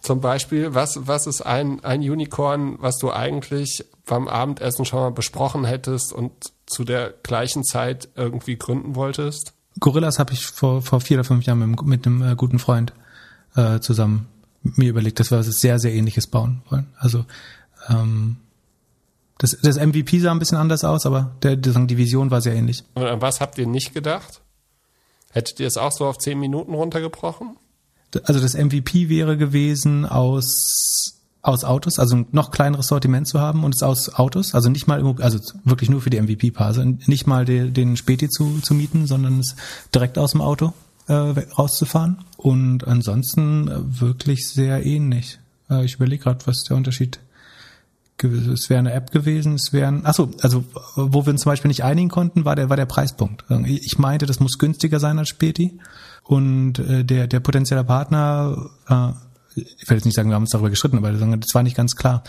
Zum 0.00 0.20
Beispiel, 0.20 0.74
was, 0.74 1.06
was 1.06 1.26
ist 1.26 1.42
ein, 1.42 1.84
ein 1.84 2.00
Unicorn, 2.00 2.76
was 2.80 2.98
du 2.98 3.12
eigentlich 3.12 3.84
beim 4.04 4.26
Abendessen 4.26 4.84
schon 4.84 4.98
mal 4.98 5.12
besprochen 5.12 5.64
hättest 5.64 6.12
und 6.12 6.32
zu 6.66 6.84
der 6.84 7.14
gleichen 7.22 7.62
Zeit 7.62 8.08
irgendwie 8.16 8.56
gründen 8.56 8.96
wolltest? 8.96 9.52
Gorillas 9.78 10.18
habe 10.18 10.32
ich 10.32 10.44
vor, 10.46 10.82
vor 10.82 11.00
vier 11.00 11.18
oder 11.18 11.24
fünf 11.24 11.44
Jahren 11.44 11.70
mit, 11.70 11.82
mit 11.82 12.06
einem 12.06 12.22
äh, 12.22 12.34
guten 12.34 12.58
Freund 12.58 12.92
äh, 13.54 13.78
zusammen 13.78 14.26
mir 14.62 14.90
überlegt, 14.90 15.20
dass 15.20 15.30
wir 15.30 15.38
was 15.38 15.46
sehr, 15.46 15.78
sehr 15.78 15.92
ähnliches 15.92 16.26
bauen 16.26 16.62
wollen. 16.70 16.86
Also 16.98 17.24
ähm, 17.88 18.36
das, 19.42 19.58
das 19.60 19.76
MVP 19.76 20.20
sah 20.20 20.30
ein 20.30 20.38
bisschen 20.38 20.56
anders 20.56 20.84
aus, 20.84 21.04
aber 21.04 21.32
der, 21.42 21.56
die 21.56 21.96
Vision 21.96 22.30
war 22.30 22.40
sehr 22.40 22.54
ähnlich. 22.54 22.84
Und 22.94 23.04
an 23.04 23.20
was 23.20 23.40
habt 23.40 23.58
ihr 23.58 23.66
nicht 23.66 23.92
gedacht? 23.92 24.40
Hättet 25.32 25.58
ihr 25.58 25.66
es 25.66 25.76
auch 25.76 25.90
so 25.90 26.06
auf 26.06 26.18
zehn 26.18 26.38
Minuten 26.38 26.74
runtergebrochen? 26.74 27.56
Also 28.24 28.40
das 28.40 28.54
MVP 28.54 29.08
wäre 29.08 29.36
gewesen 29.36 30.06
aus 30.06 31.18
aus 31.44 31.64
Autos, 31.64 31.98
also 31.98 32.14
ein 32.14 32.26
noch 32.30 32.52
kleineres 32.52 32.86
Sortiment 32.86 33.26
zu 33.26 33.40
haben 33.40 33.64
und 33.64 33.74
es 33.74 33.82
aus 33.82 34.14
Autos, 34.14 34.54
also 34.54 34.68
nicht 34.68 34.86
mal, 34.86 35.02
also 35.18 35.40
wirklich 35.64 35.90
nur 35.90 36.00
für 36.00 36.10
die 36.10 36.20
MVP-Phase, 36.20 36.98
nicht 37.06 37.26
mal 37.26 37.44
den, 37.44 37.74
den 37.74 37.96
Späti 37.96 38.28
zu, 38.28 38.60
zu 38.60 38.74
mieten, 38.74 39.08
sondern 39.08 39.40
es 39.40 39.56
direkt 39.92 40.18
aus 40.18 40.30
dem 40.30 40.40
Auto 40.40 40.72
äh, 41.08 41.12
rauszufahren. 41.12 42.18
Und 42.36 42.86
ansonsten 42.86 43.66
äh, 43.66 44.00
wirklich 44.00 44.48
sehr 44.48 44.86
ähnlich. 44.86 45.40
Äh, 45.68 45.84
ich 45.84 45.94
überlege 45.94 46.22
gerade, 46.22 46.46
was 46.46 46.62
der 46.62 46.76
Unterschied 46.76 47.18
es 48.24 48.70
wäre 48.70 48.78
eine 48.78 48.92
App 48.92 49.10
gewesen, 49.10 49.54
es 49.54 49.72
wären, 49.72 50.06
achso, 50.06 50.30
also 50.40 50.64
wo 50.96 51.24
wir 51.26 51.32
uns 51.32 51.42
zum 51.42 51.50
Beispiel 51.50 51.68
nicht 51.68 51.84
einigen 51.84 52.08
konnten, 52.08 52.44
war 52.44 52.56
der, 52.56 52.70
war 52.70 52.76
der 52.76 52.86
Preispunkt. 52.86 53.44
Ich 53.66 53.98
meinte, 53.98 54.26
das 54.26 54.40
muss 54.40 54.58
günstiger 54.58 55.00
sein 55.00 55.18
als 55.18 55.28
Späti 55.28 55.78
und 56.24 56.78
äh, 56.78 57.04
der, 57.04 57.26
der 57.26 57.40
potenzielle 57.40 57.84
Partner 57.84 58.70
äh, 58.88 59.12
ich 59.54 59.88
will 59.88 59.96
jetzt 59.96 60.04
nicht 60.04 60.14
sagen, 60.14 60.28
wir 60.30 60.34
haben 60.34 60.42
uns 60.42 60.50
darüber 60.50 60.70
gestritten, 60.70 60.98
aber 60.98 61.12
das 61.12 61.54
war 61.54 61.62
nicht 61.62 61.76
ganz 61.76 61.96
klar. 61.96 62.22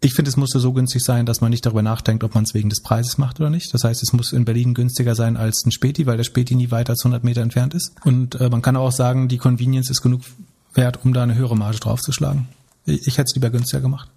Ich 0.00 0.12
finde, 0.12 0.28
es 0.28 0.36
musste 0.36 0.60
so 0.60 0.72
günstig 0.72 1.02
sein, 1.02 1.24
dass 1.24 1.40
man 1.40 1.50
nicht 1.50 1.64
darüber 1.64 1.82
nachdenkt, 1.82 2.24
ob 2.24 2.34
man 2.34 2.44
es 2.44 2.52
wegen 2.52 2.68
des 2.68 2.82
Preises 2.82 3.16
macht 3.16 3.40
oder 3.40 3.48
nicht. 3.48 3.72
Das 3.72 3.84
heißt, 3.84 4.02
es 4.02 4.12
muss 4.12 4.32
in 4.32 4.44
Berlin 4.44 4.74
günstiger 4.74 5.14
sein 5.14 5.36
als 5.38 5.64
ein 5.64 5.72
Späti, 5.72 6.04
weil 6.04 6.18
der 6.18 6.24
Späti 6.24 6.54
nie 6.54 6.70
weiter 6.70 6.90
als 6.90 7.04
100 7.04 7.24
Meter 7.24 7.40
entfernt 7.40 7.72
ist. 7.72 7.94
Und 8.04 8.38
äh, 8.38 8.50
man 8.50 8.60
kann 8.60 8.76
auch 8.76 8.92
sagen, 8.92 9.28
die 9.28 9.38
Convenience 9.38 9.88
ist 9.90 10.02
genug 10.02 10.20
wert, 10.74 11.04
um 11.04 11.14
da 11.14 11.22
eine 11.22 11.36
höhere 11.36 11.56
Marge 11.56 11.78
draufzuschlagen. 11.78 12.48
Ich, 12.84 13.06
ich 13.06 13.18
hätte 13.18 13.28
es 13.28 13.34
lieber 13.34 13.48
günstiger 13.48 13.80
gemacht. 13.80 14.10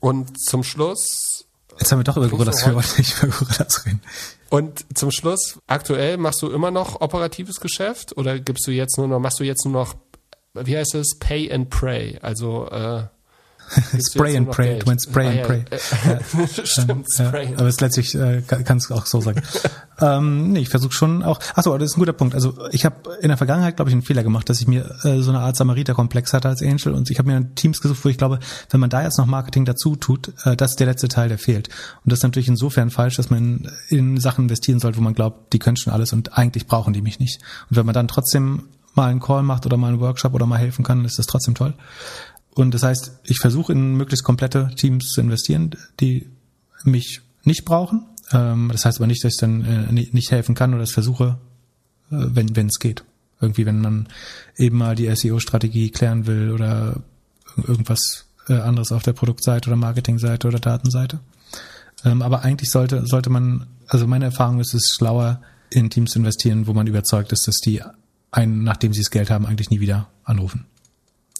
Und 0.00 0.40
zum 0.40 0.62
Schluss. 0.62 1.46
Jetzt 1.78 1.92
haben 1.92 1.98
wir 1.98 2.04
doch 2.04 2.16
über 2.16 2.28
Gorillas, 2.28 2.64
wir 2.66 2.74
wollten 2.74 2.94
nicht 2.98 3.22
über 3.22 3.32
Gorillas 3.32 3.86
reden. 3.86 4.00
Und 4.48 4.86
zum 4.96 5.10
Schluss, 5.10 5.58
aktuell 5.66 6.16
machst 6.16 6.40
du 6.40 6.50
immer 6.50 6.70
noch 6.70 7.00
operatives 7.00 7.60
Geschäft 7.60 8.16
oder 8.16 8.38
gibst 8.38 8.66
du 8.66 8.70
jetzt 8.70 8.96
nur 8.96 9.08
noch, 9.08 9.18
machst 9.18 9.40
du 9.40 9.44
jetzt 9.44 9.64
nur 9.64 9.74
noch 9.74 9.96
wie 10.64 10.76
heißt 10.76 10.94
es? 10.94 11.18
Pay 11.18 11.52
and 11.52 11.70
Pray. 11.70 12.18
Also 12.22 12.68
äh, 12.70 13.04
Spray 13.68 14.36
and 14.36 14.50
Pray, 14.50 14.78
du 14.78 14.86
meinst 14.86 15.08
Spray 15.08 15.26
ah, 15.26 15.30
and 15.30 15.42
Pray. 15.42 15.64
Ja. 15.70 16.46
Stimmt, 16.64 17.06
ja, 17.18 17.28
Spray. 17.28 17.50
Ja, 17.50 17.58
aber 17.58 17.68
es 17.68 17.80
letztlich 17.80 18.14
äh, 18.14 18.42
kannst 18.42 18.90
du 18.90 18.94
auch 18.94 19.06
so 19.06 19.20
sagen. 19.20 19.42
ähm, 20.00 20.52
nee, 20.52 20.60
ich 20.60 20.68
versuche 20.68 20.92
schon 20.92 21.22
auch. 21.22 21.40
Achso, 21.54 21.76
das 21.76 21.90
ist 21.90 21.96
ein 21.96 22.00
guter 22.00 22.12
Punkt. 22.12 22.34
Also 22.34 22.54
ich 22.70 22.84
habe 22.84 22.96
in 23.20 23.28
der 23.28 23.36
Vergangenheit, 23.36 23.76
glaube 23.76 23.90
ich, 23.90 23.94
einen 23.94 24.02
Fehler 24.02 24.22
gemacht, 24.22 24.48
dass 24.48 24.60
ich 24.60 24.68
mir 24.68 24.84
äh, 25.04 25.20
so 25.20 25.30
eine 25.30 25.40
Art 25.40 25.56
Samariter-Komplex 25.56 26.32
hatte 26.32 26.48
als 26.48 26.62
Angel 26.62 26.94
und 26.94 27.10
ich 27.10 27.18
habe 27.18 27.30
mir 27.30 27.54
Teams 27.54 27.80
gesucht, 27.80 28.04
wo 28.04 28.08
ich 28.08 28.18
glaube, 28.18 28.38
wenn 28.70 28.80
man 28.80 28.90
da 28.90 29.02
jetzt 29.02 29.18
noch 29.18 29.26
Marketing 29.26 29.64
dazu 29.64 29.96
tut, 29.96 30.32
äh, 30.44 30.56
das 30.56 30.72
ist 30.72 30.80
der 30.80 30.86
letzte 30.86 31.08
Teil, 31.08 31.28
der 31.28 31.38
fehlt. 31.38 31.68
Und 32.04 32.12
das 32.12 32.20
ist 32.20 32.22
natürlich 32.22 32.48
insofern 32.48 32.90
falsch, 32.90 33.16
dass 33.16 33.30
man 33.30 33.70
in 33.88 34.20
Sachen 34.20 34.44
investieren 34.44 34.78
sollte, 34.78 34.98
wo 34.98 35.02
man 35.02 35.14
glaubt, 35.14 35.52
die 35.52 35.58
können 35.58 35.76
schon 35.76 35.92
alles 35.92 36.12
und 36.12 36.38
eigentlich 36.38 36.66
brauchen 36.66 36.92
die 36.92 37.02
mich 37.02 37.18
nicht. 37.18 37.40
Und 37.68 37.76
wenn 37.76 37.86
man 37.86 37.94
dann 37.94 38.08
trotzdem 38.08 38.68
mal 38.96 39.10
einen 39.10 39.20
Call 39.20 39.42
macht 39.42 39.66
oder 39.66 39.76
mal 39.76 39.88
einen 39.88 40.00
Workshop 40.00 40.34
oder 40.34 40.46
mal 40.46 40.58
helfen 40.58 40.84
kann, 40.84 41.04
ist 41.04 41.18
das 41.18 41.26
trotzdem 41.26 41.54
toll. 41.54 41.74
Und 42.56 42.72
das 42.72 42.82
heißt, 42.82 43.20
ich 43.24 43.36
versuche 43.38 43.72
in 43.72 43.96
möglichst 43.96 44.24
komplette 44.24 44.70
Teams 44.76 45.10
zu 45.10 45.20
investieren, 45.20 45.72
die 46.00 46.26
mich 46.84 47.20
nicht 47.44 47.66
brauchen. 47.66 48.06
Ähm, 48.32 48.70
das 48.72 48.86
heißt 48.86 48.96
aber 48.98 49.06
nicht, 49.06 49.22
dass 49.22 49.34
ich 49.34 49.38
dann 49.40 49.62
äh, 49.62 49.92
nicht 49.92 50.30
helfen 50.30 50.54
kann 50.54 50.72
oder 50.72 50.82
es 50.82 50.92
versuche, 50.92 51.38
äh, 52.10 52.16
wenn 52.16 52.56
wenn 52.56 52.68
es 52.68 52.78
geht. 52.78 53.04
Irgendwie, 53.42 53.66
wenn 53.66 53.82
man 53.82 54.08
eben 54.56 54.78
mal 54.78 54.94
die 54.94 55.14
SEO-Strategie 55.14 55.90
klären 55.90 56.26
will 56.26 56.50
oder 56.50 57.02
irgendwas 57.58 58.24
äh, 58.48 58.54
anderes 58.54 58.90
auf 58.90 59.02
der 59.02 59.12
Produktseite 59.12 59.68
oder 59.68 59.76
Marketingseite 59.76 60.48
oder 60.48 60.58
Datenseite. 60.58 61.20
Ähm, 62.06 62.22
aber 62.22 62.42
eigentlich 62.42 62.70
sollte 62.70 63.04
sollte 63.04 63.28
man, 63.28 63.66
also 63.86 64.06
meine 64.06 64.24
Erfahrung 64.24 64.60
ist 64.60 64.72
es 64.72 64.94
schlauer, 64.96 65.42
in 65.68 65.90
Teams 65.90 66.12
zu 66.12 66.20
investieren, 66.20 66.66
wo 66.66 66.72
man 66.72 66.86
überzeugt 66.86 67.32
ist, 67.32 67.46
dass 67.46 67.56
die 67.56 67.82
einen, 68.30 68.64
nachdem 68.64 68.94
sie 68.94 69.02
das 69.02 69.10
Geld 69.10 69.28
haben, 69.28 69.44
eigentlich 69.44 69.68
nie 69.68 69.80
wieder 69.80 70.08
anrufen. 70.24 70.64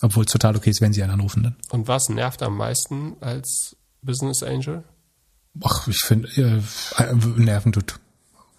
Obwohl 0.02 0.24
es 0.24 0.32
total 0.32 0.56
okay 0.56 0.70
ist, 0.70 0.80
wenn 0.80 0.92
sie 0.92 1.02
einen 1.02 1.12
anrufen 1.12 1.42
dann. 1.42 1.56
Und 1.70 1.88
was 1.88 2.08
nervt 2.08 2.42
am 2.42 2.56
meisten 2.56 3.16
als 3.20 3.76
Business 4.02 4.42
Angel? 4.42 4.84
Ach, 5.62 5.88
ich 5.88 6.00
finde, 6.00 6.28
äh, 6.36 7.14
nerven 7.36 7.72
tut 7.72 7.98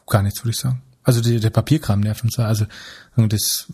gar 0.07 0.23
nichts, 0.23 0.41
würde 0.41 0.51
ich 0.51 0.57
sagen. 0.57 0.81
Also 1.03 1.21
die, 1.21 1.39
der 1.39 1.51
Papierkram 1.51 2.01
nervt 2.01 2.23
uns. 2.23 2.37
Also 2.37 2.65
das, 3.15 3.71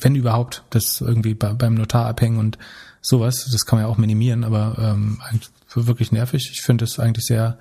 wenn 0.00 0.16
überhaupt, 0.16 0.64
das 0.70 1.00
irgendwie 1.00 1.34
bei, 1.34 1.52
beim 1.52 1.74
Notar 1.74 2.06
abhängen 2.06 2.38
und 2.38 2.58
sowas, 3.00 3.48
das 3.50 3.64
kann 3.64 3.78
man 3.78 3.86
ja 3.86 3.92
auch 3.92 3.98
minimieren, 3.98 4.42
aber 4.42 4.76
ähm, 4.78 5.20
wirklich 5.74 6.10
nervig. 6.10 6.50
Ich 6.52 6.62
finde 6.62 6.84
es 6.84 6.98
eigentlich 6.98 7.26
sehr 7.26 7.58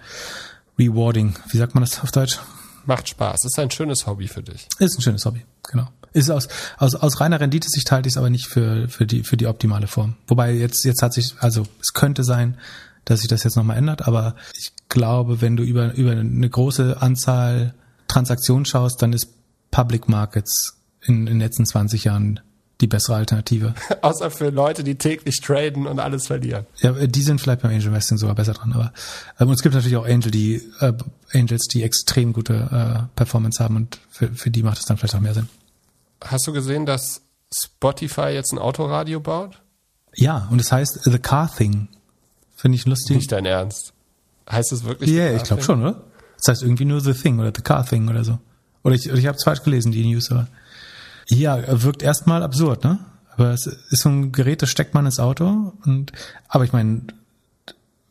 rewarding. 0.79 1.35
Wie 1.49 1.57
sagt 1.57 1.75
man 1.75 1.83
das 1.83 2.01
auf 2.01 2.11
Deutsch? 2.11 2.39
Macht 2.85 3.09
Spaß. 3.09 3.45
Ist 3.45 3.59
ein 3.59 3.71
schönes 3.71 4.07
Hobby 4.07 4.27
für 4.27 4.41
dich. 4.41 4.67
Ist 4.79 4.97
ein 4.97 5.01
schönes 5.01 5.25
Hobby, 5.25 5.45
genau. 5.63 5.89
Ist 6.13 6.29
aus, 6.29 6.47
aus, 6.77 6.95
aus 6.95 7.19
reiner 7.19 7.39
Renditesicht 7.39 7.91
halte 7.91 8.07
ich 8.07 8.13
es 8.13 8.17
aber 8.17 8.29
nicht 8.29 8.47
für, 8.47 8.87
für, 8.87 9.05
die, 9.05 9.23
für 9.23 9.37
die 9.37 9.47
optimale 9.47 9.87
Form. 9.87 10.15
Wobei 10.27 10.53
jetzt, 10.53 10.85
jetzt 10.85 11.01
hat 11.01 11.13
sich, 11.13 11.35
also 11.39 11.65
es 11.81 11.93
könnte 11.93 12.23
sein, 12.23 12.57
dass 13.05 13.21
sich 13.21 13.29
das 13.29 13.43
jetzt 13.43 13.55
nochmal 13.55 13.77
ändert, 13.77 14.07
aber 14.07 14.35
ich 14.57 14.71
glaube, 14.89 15.41
wenn 15.41 15.57
du 15.57 15.63
über, 15.63 15.93
über 15.95 16.11
eine 16.11 16.49
große 16.49 17.01
Anzahl 17.01 17.73
Transaktionen 18.07 18.65
schaust, 18.65 19.01
dann 19.01 19.11
ist 19.11 19.27
Public 19.71 20.07
Markets 20.07 20.77
in, 21.01 21.21
in 21.21 21.25
den 21.25 21.39
letzten 21.39 21.65
20 21.65 22.03
Jahren 22.03 22.39
die 22.81 22.87
bessere 22.87 23.15
Alternative. 23.15 23.73
Außer 24.01 24.29
für 24.29 24.49
Leute, 24.49 24.83
die 24.83 24.95
täglich 24.95 25.39
traden 25.41 25.87
und 25.87 25.99
alles 25.99 26.27
verlieren. 26.27 26.65
Ja, 26.81 26.91
die 26.91 27.21
sind 27.21 27.39
vielleicht 27.39 27.61
beim 27.61 27.71
Angel 27.71 27.87
Investing 27.87 28.17
sogar 28.17 28.35
besser 28.35 28.53
dran. 28.53 28.73
Aber 28.73 28.93
ähm, 29.39 29.49
es 29.49 29.61
gibt 29.61 29.73
natürlich 29.73 29.97
auch 29.97 30.05
Angel, 30.05 30.31
die 30.31 30.61
äh, 30.79 30.93
Angels, 31.33 31.67
die 31.67 31.83
extrem 31.83 32.33
gute 32.33 32.53
äh, 32.53 33.15
Performance 33.15 33.63
haben 33.63 33.75
und 33.75 33.99
für, 34.09 34.29
für 34.29 34.51
die 34.51 34.63
macht 34.63 34.79
es 34.79 34.85
dann 34.85 34.97
vielleicht 34.97 35.15
auch 35.15 35.21
mehr 35.21 35.33
Sinn. 35.33 35.49
Hast 36.23 36.47
du 36.47 36.53
gesehen, 36.53 36.85
dass 36.85 37.21
Spotify 37.53 38.29
jetzt 38.29 38.51
ein 38.53 38.59
Autoradio 38.59 39.19
baut? 39.19 39.61
Ja, 40.15 40.47
und 40.51 40.59
es 40.61 40.71
heißt 40.71 41.01
The 41.03 41.19
Car 41.19 41.53
Thing. 41.53 41.89
Finde 42.55 42.77
ich 42.77 42.85
lustig. 42.85 43.17
Nicht 43.17 43.31
dein 43.31 43.45
Ernst. 43.45 43.93
Heißt 44.49 44.71
es 44.71 44.83
wirklich? 44.83 45.09
Ja, 45.09 45.25
yeah, 45.25 45.35
ich 45.35 45.43
glaube 45.43 45.63
schon, 45.63 45.81
oder? 45.81 46.03
Das 46.37 46.49
heißt 46.49 46.63
irgendwie 46.63 46.85
nur 46.85 47.01
The 47.01 47.13
Thing 47.13 47.39
oder 47.39 47.51
The 47.55 47.61
Car 47.61 47.85
Thing 47.85 48.09
oder 48.09 48.23
so. 48.23 48.39
Oder 48.83 48.95
ich, 48.95 49.09
oder 49.09 49.17
ich 49.17 49.27
habe 49.27 49.37
es 49.37 49.43
falsch 49.43 49.63
gelesen, 49.63 49.91
die 49.91 50.05
News, 50.05 50.31
aber. 50.31 50.47
Ja, 51.27 51.81
wirkt 51.83 52.03
erstmal 52.03 52.43
absurd, 52.43 52.83
ne? 52.83 52.99
Aber 53.35 53.51
es 53.51 53.65
ist 53.65 54.01
so 54.01 54.09
ein 54.09 54.31
Gerät, 54.31 54.61
das 54.61 54.69
steckt 54.69 54.93
man 54.93 55.05
ins 55.05 55.19
Auto 55.19 55.73
und 55.85 56.11
aber 56.47 56.65
ich 56.65 56.73
meine, 56.73 57.01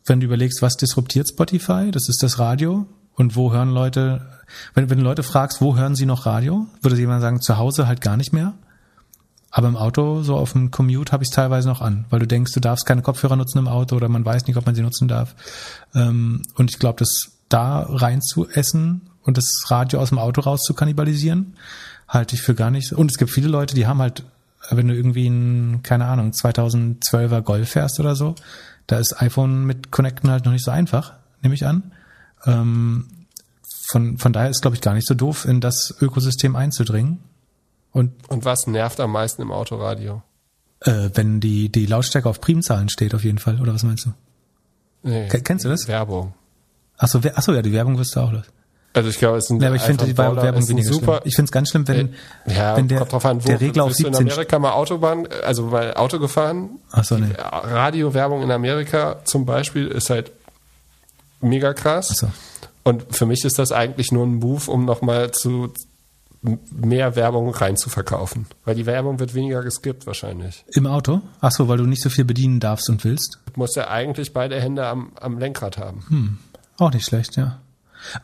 wenn 0.05 0.19
du 0.19 0.25
überlegst, 0.25 0.61
was 0.61 0.75
disruptiert 0.75 1.29
Spotify, 1.29 1.91
das 1.91 2.09
ist 2.09 2.21
das 2.21 2.39
Radio 2.39 2.85
und 3.15 3.35
wo 3.35 3.51
hören 3.51 3.69
Leute, 3.69 4.21
wenn, 4.73 4.89
wenn 4.89 4.99
Leute 4.99 5.23
fragst, 5.23 5.61
wo 5.61 5.77
hören 5.77 5.95
sie 5.95 6.05
noch 6.05 6.25
Radio, 6.25 6.67
würde 6.81 6.97
jemand 6.97 7.21
sagen, 7.21 7.41
zu 7.41 7.57
Hause 7.57 7.87
halt 7.87 8.01
gar 8.01 8.17
nicht 8.17 8.33
mehr. 8.33 8.53
Aber 9.51 9.67
im 9.67 9.77
Auto, 9.77 10.23
so 10.23 10.35
auf 10.35 10.53
dem 10.53 10.71
Commute, 10.71 11.11
habe 11.11 11.23
ich 11.23 11.29
es 11.29 11.35
teilweise 11.35 11.67
noch 11.67 11.81
an, 11.81 12.05
weil 12.09 12.19
du 12.19 12.25
denkst, 12.25 12.53
du 12.53 12.59
darfst 12.59 12.87
keine 12.87 13.03
Kopfhörer 13.03 13.35
nutzen 13.35 13.59
im 13.59 13.67
Auto 13.67 13.95
oder 13.95 14.09
man 14.09 14.25
weiß 14.25 14.47
nicht, 14.47 14.57
ob 14.57 14.65
man 14.65 14.73
sie 14.73 14.81
nutzen 14.81 15.07
darf. 15.07 15.35
Ähm, 15.93 16.41
und 16.55 16.71
ich 16.71 16.79
glaube, 16.79 16.97
das 16.97 17.33
da 17.49 17.85
rein 17.87 18.21
zu 18.23 18.49
essen 18.49 19.01
und 19.21 19.37
das 19.37 19.65
Radio 19.67 19.99
aus 19.99 20.09
dem 20.09 20.17
Auto 20.17 20.41
raus 20.41 20.61
zu 20.63 20.73
kannibalisieren, 20.73 21.53
halte 22.07 22.35
ich 22.35 22.41
für 22.41 22.55
gar 22.55 22.71
nicht. 22.71 22.93
Und 22.93 23.11
es 23.11 23.17
gibt 23.17 23.29
viele 23.29 23.47
Leute, 23.47 23.75
die 23.75 23.85
haben 23.85 23.99
halt, 23.99 24.23
wenn 24.71 24.87
du 24.87 24.95
irgendwie 24.95 25.27
ein, 25.27 25.83
keine 25.83 26.05
Ahnung, 26.05 26.31
2012er 26.31 27.41
Golf 27.41 27.69
fährst 27.69 27.99
oder 27.99 28.15
so, 28.15 28.33
da 28.87 28.97
ist 28.97 29.21
iPhone 29.21 29.65
mit 29.65 29.91
Connecten 29.91 30.31
halt 30.31 30.45
noch 30.45 30.51
nicht 30.51 30.65
so 30.65 30.71
einfach, 30.71 31.13
nehme 31.43 31.53
ich 31.53 31.65
an. 31.65 31.91
Ähm, 32.45 33.07
von, 33.87 34.17
von 34.17 34.33
daher 34.33 34.49
ist, 34.49 34.61
glaube 34.61 34.75
ich, 34.75 34.81
gar 34.81 34.93
nicht 34.93 35.07
so 35.07 35.13
doof, 35.13 35.45
in 35.45 35.61
das 35.61 35.93
Ökosystem 36.01 36.55
einzudringen. 36.55 37.19
Und, 37.91 38.11
Und 38.29 38.45
was 38.45 38.65
nervt 38.65 38.99
am 38.99 39.11
meisten 39.11 39.41
im 39.41 39.51
Autoradio? 39.51 40.23
Äh, 40.79 41.09
wenn 41.13 41.39
die, 41.39 41.69
die 41.69 41.85
Lautstärke 41.85 42.27
auf 42.27 42.41
Primzahlen 42.41 42.89
steht, 42.89 43.13
auf 43.13 43.23
jeden 43.23 43.37
Fall. 43.37 43.61
Oder 43.61 43.73
was 43.73 43.83
meinst 43.83 44.05
du? 44.05 44.13
Nee, 45.03 45.27
Kennst 45.27 45.65
du 45.65 45.69
das? 45.69 45.87
Werbung. 45.87 46.33
Achso, 46.97 47.19
ach 47.35 47.43
so, 47.43 47.53
ja, 47.53 47.61
die 47.61 47.73
Werbung 47.73 47.97
wirst 47.97 48.15
du 48.15 48.21
auch 48.21 48.31
los. 48.31 48.45
Also 48.93 49.09
ich 49.09 49.17
glaube, 49.17 49.39
es 49.39 49.45
sind 49.45 49.61
ja, 49.61 49.69
aber 49.69 49.75
ich 49.75 49.81
finde 49.81 50.05
die 50.05 50.15
Werbung 50.17 50.67
weniger 50.69 50.93
super. 50.93 51.13
Schlimm. 51.13 51.21
Ich 51.25 51.35
finde 51.35 51.47
es 51.47 51.51
ganz 51.51 51.69
schlimm, 51.69 51.87
wenn, 51.87 52.13
ja, 52.45 52.77
wenn 52.77 52.87
der, 52.87 53.11
an, 53.11 53.39
der 53.39 53.59
Regler 53.59 53.85
auf 53.85 53.93
17 53.93 54.13
in 54.13 54.31
Amerika 54.31 54.59
mal 54.59 54.73
Autobahn, 54.73 55.27
also 55.43 55.65
mal 55.65 55.95
Auto 55.95 56.19
gefahren. 56.19 56.79
Ach 56.91 57.03
so, 57.03 57.17
nee. 57.17 57.33
Radiowerbung 57.35 58.43
in 58.43 58.51
Amerika 58.51 59.17
zum 59.25 59.45
Beispiel 59.47 59.87
ist 59.87 60.11
halt 60.11 60.31
mega 61.43 61.73
krass. 61.73 62.09
So. 62.09 62.29
Und 62.83 63.15
für 63.15 63.25
mich 63.25 63.45
ist 63.45 63.59
das 63.59 63.71
eigentlich 63.71 64.11
nur 64.11 64.25
ein 64.25 64.35
Move, 64.35 64.69
um 64.69 64.85
nochmal 64.85 65.31
zu 65.31 65.71
mehr 66.43 67.15
Werbung 67.15 67.49
reinzuverkaufen. 67.49 68.47
Weil 68.65 68.75
die 68.75 68.85
Werbung 68.85 69.19
wird 69.19 69.33
weniger 69.33 69.63
geskippt 69.63 70.05
wahrscheinlich. 70.05 70.65
Im 70.73 70.87
Auto? 70.87 71.21
Ach 71.39 71.51
so, 71.51 71.67
weil 71.69 71.77
du 71.77 71.85
nicht 71.85 72.01
so 72.01 72.09
viel 72.09 72.25
bedienen 72.25 72.59
darfst 72.59 72.89
und 72.89 73.03
willst? 73.05 73.39
Du 73.45 73.53
musst 73.55 73.75
ja 73.77 73.87
eigentlich 73.87 74.33
beide 74.33 74.59
Hände 74.59 74.85
am, 74.85 75.13
am 75.19 75.37
Lenkrad 75.37 75.77
haben. 75.77 76.03
Hm. 76.09 76.37
Auch 76.77 76.91
nicht 76.91 77.05
schlecht, 77.05 77.37
ja. 77.37 77.59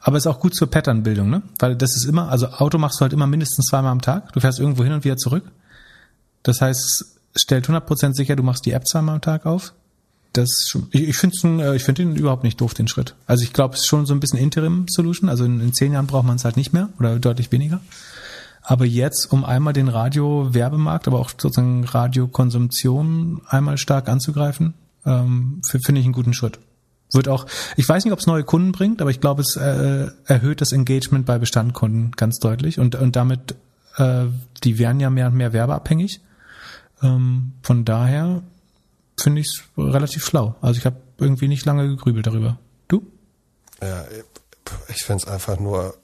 Aber 0.01 0.17
ist 0.17 0.27
auch 0.27 0.41
gut 0.41 0.53
zur 0.53 0.69
Patternbildung, 0.69 1.29
ne? 1.29 1.41
Weil 1.59 1.77
das 1.77 1.95
ist 1.95 2.03
immer, 2.03 2.29
also 2.29 2.47
Auto 2.47 2.77
machst 2.77 2.99
du 2.99 3.03
halt 3.03 3.13
immer 3.13 3.27
mindestens 3.27 3.67
zweimal 3.67 3.93
am 3.93 4.01
Tag. 4.01 4.33
Du 4.33 4.41
fährst 4.41 4.59
irgendwo 4.59 4.83
hin 4.83 4.91
und 4.91 5.05
wieder 5.05 5.15
zurück. 5.15 5.45
Das 6.43 6.59
heißt, 6.59 7.05
stellt 7.35 7.69
100% 7.69 8.13
sicher, 8.13 8.35
du 8.35 8.43
machst 8.43 8.65
die 8.65 8.71
App 8.71 8.85
zweimal 8.85 9.15
am 9.15 9.21
Tag 9.21 9.45
auf. 9.45 9.73
Das 10.34 10.49
schon, 10.68 10.88
ich, 10.91 11.10
ich 11.10 11.18
finde 11.18 11.64
äh, 11.64 11.76
ich 11.76 11.84
finde 11.84 12.03
ihn 12.03 12.15
überhaupt 12.15 12.43
nicht 12.43 12.61
doof, 12.61 12.73
den 12.73 12.88
Schritt. 12.88 13.15
Also 13.26 13.43
ich 13.43 13.53
glaube, 13.53 13.73
es 13.73 13.81
ist 13.81 13.88
schon 13.88 14.06
so 14.06 14.14
ein 14.14 14.19
bisschen 14.19 14.39
Interim-Solution. 14.39 15.30
Also 15.30 15.45
in, 15.45 15.60
in 15.60 15.73
zehn 15.73 15.93
Jahren 15.93 16.07
braucht 16.07 16.26
man 16.26 16.35
es 16.35 16.45
halt 16.45 16.57
nicht 16.57 16.73
mehr 16.73 16.89
oder 16.99 17.18
deutlich 17.19 17.51
weniger. 17.51 17.81
Aber 18.61 18.85
jetzt, 18.85 19.31
um 19.31 19.43
einmal 19.43 19.73
den 19.73 19.88
Radio-Werbemarkt, 19.88 21.07
aber 21.07 21.19
auch 21.19 21.31
sozusagen 21.31 21.85
Radiokonsumption 21.85 23.41
einmal 23.47 23.80
stark 23.80 24.07
anzugreifen, 24.07 24.76
ähm, 25.06 25.61
finde 25.68 25.99
ich 25.99 26.06
einen 26.06 26.14
guten 26.14 26.34
Schritt. 26.34 26.60
Wird 27.11 27.27
auch, 27.27 27.47
ich 27.76 27.89
weiß 27.89 28.06
nicht, 28.06 28.14
ob 28.14 28.19
es 28.19 28.27
neue 28.27 28.43
Kunden 28.43 28.72
bringt, 28.72 29.01
aber 29.01 29.10
ich 29.10 29.19
glaube, 29.19 29.41
es 29.41 29.56
äh, 29.56 30.07
erhöht 30.26 30.61
das 30.61 30.72
Engagement 30.72 31.26
bei 31.26 31.39
Bestandkunden 31.39 32.11
ganz 32.11 32.38
deutlich 32.38 32.77
und, 32.77 32.93
und 32.93 33.15
damit, 33.15 33.56
äh, 33.97 34.26
die 34.64 34.77
werden 34.77 34.99
ja 34.99 35.10
mehr 35.10 35.27
und 35.27 35.34
mehr 35.34 35.51
werbeabhängig. 35.51 36.22
Ähm, 37.01 37.53
von 37.64 37.85
daher 37.85 38.43
finde 39.21 39.41
ich 39.41 39.47
es 39.47 39.63
relativ 39.77 40.25
schlau. 40.25 40.55
Also 40.61 40.79
ich 40.79 40.85
habe 40.85 40.97
irgendwie 41.17 41.47
nicht 41.47 41.65
lange 41.65 41.87
gegrübelt 41.87 42.27
darüber. 42.27 42.57
Du? 42.87 43.05
Ja, 43.81 44.05
ich 44.87 45.03
finde 45.03 45.23
es 45.23 45.27
einfach 45.27 45.59
nur 45.59 45.95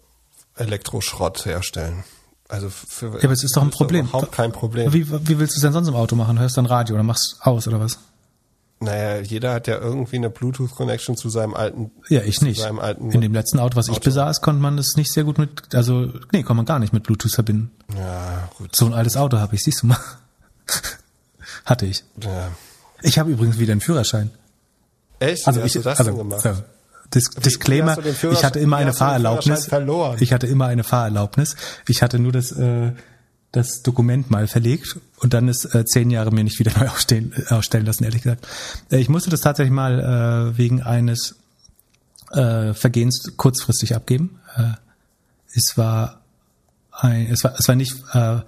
Elektroschrott 0.56 1.46
herstellen. 1.46 2.04
Also 2.48 2.70
für, 2.70 3.08
ja, 3.08 3.24
aber 3.24 3.34
es 3.34 3.44
ist 3.44 3.56
doch 3.56 3.64
ein 3.64 3.72
Problem. 3.72 4.06
Überhaupt 4.06 4.32
kein 4.32 4.52
Problem. 4.52 4.94
Wie, 4.94 5.10
wie 5.10 5.40
willst 5.40 5.56
du 5.56 5.58
es 5.58 5.62
denn 5.62 5.74
sonst 5.74 5.88
im 5.88 5.96
Auto 5.96 6.16
machen? 6.16 6.40
Hörst 6.40 6.58
du 6.58 6.62
dann 6.62 6.68
Radio 6.68 6.96
oder 6.96 7.04
machst 7.04 7.38
aus 7.42 7.68
oder 7.68 7.80
was? 7.80 7.98
Naja, 8.80 9.22
jeder 9.22 9.54
hat 9.54 9.68
ja 9.68 9.78
irgendwie 9.78 10.18
eine 10.18 10.30
Bluetooth-Connection 10.30 11.16
zu 11.16 11.30
seinem 11.30 11.54
alten. 11.54 11.92
Ja, 12.10 12.22
ich 12.22 12.42
nicht. 12.42 12.64
In 13.00 13.22
dem 13.22 13.34
letzten 13.34 13.58
Auto, 13.60 13.78
was 13.78 13.88
Auto. 13.88 13.98
ich 13.98 14.04
besaß, 14.04 14.42
konnte 14.42 14.62
man 14.62 14.78
das 14.78 14.96
nicht 14.96 15.12
sehr 15.12 15.24
gut 15.24 15.38
mit, 15.38 15.74
also, 15.74 16.12
nee, 16.32 16.44
konnte 16.44 16.56
man 16.56 16.66
gar 16.66 16.80
nicht 16.80 16.92
mit 16.92 17.04
Bluetooth 17.04 17.34
verbinden. 17.34 17.72
Ja, 17.98 18.50
gut. 18.58 18.76
So 18.76 18.86
ein 18.86 18.94
altes 18.94 19.16
Auto 19.16 19.38
habe 19.38 19.56
ich, 19.56 19.62
siehst 19.64 19.82
du 19.82 19.88
mal. 19.88 19.98
Hatte 21.66 21.86
ich. 21.86 22.04
Ja. 22.22 22.50
Ich 23.02 23.20
habe 23.20 23.32
übrigens 23.32 23.60
wieder 23.60 23.72
einen 23.72 23.82
Führerschein. 23.82 24.32
Echt? 25.20 25.48
Also 25.48 25.60
Wie 25.60 25.64
hast 25.64 25.76
ich, 25.76 25.82
du 25.82 25.90
das 25.90 26.00
also, 26.00 26.12
denn 26.12 26.18
gemacht? 26.18 26.42
So, 26.42 26.54
Dis 27.14 27.30
Disclaimer, 27.30 27.96
hast 27.96 28.24
ich 28.24 28.44
hatte 28.44 28.60
immer 28.60 28.78
eine 28.78 28.90
hast 28.90 28.98
Fahrerlaubnis. 28.98 29.70
Ich 30.20 30.34
hatte 30.34 30.48
immer 30.48 30.66
eine 30.66 30.84
Fahrerlaubnis. 30.84 31.56
Ich 31.88 32.02
hatte 32.02 32.20
nur 32.20 32.32
das, 32.32 32.52
äh, 32.52 32.94
das 33.52 33.84
Dokument 33.84 34.32
mal 34.32 34.48
verlegt 34.48 34.98
und 35.18 35.34
dann 35.34 35.48
ist 35.48 35.74
äh, 35.74 35.86
zehn 35.86 36.10
Jahre 36.10 36.32
mir 36.32 36.44
nicht 36.44 36.60
wieder 36.60 36.72
neu 36.80 36.88
ausstellen, 36.90 37.34
ausstellen 37.50 37.86
lassen, 37.86 38.04
ehrlich 38.04 38.24
gesagt. 38.24 38.48
Äh, 38.92 38.98
ich 38.98 39.10
musste 39.10 39.30
das 39.30 39.42
tatsächlich 39.42 39.74
mal 39.74 40.00
äh, 40.54 40.58
wegen 40.58 40.82
eines 40.82 41.36
äh, 42.32 42.74
Vergehens 42.74 43.34
kurzfristig 43.38 43.96
abgeben. 43.96 44.40
Äh, 44.58 44.74
es 45.54 45.78
war 45.78 46.22
ein, 46.92 47.28
es 47.32 47.44
war, 47.44 47.56
es 47.58 47.68
war 47.68 47.76
nicht 47.76 47.96
äh, 48.14 48.40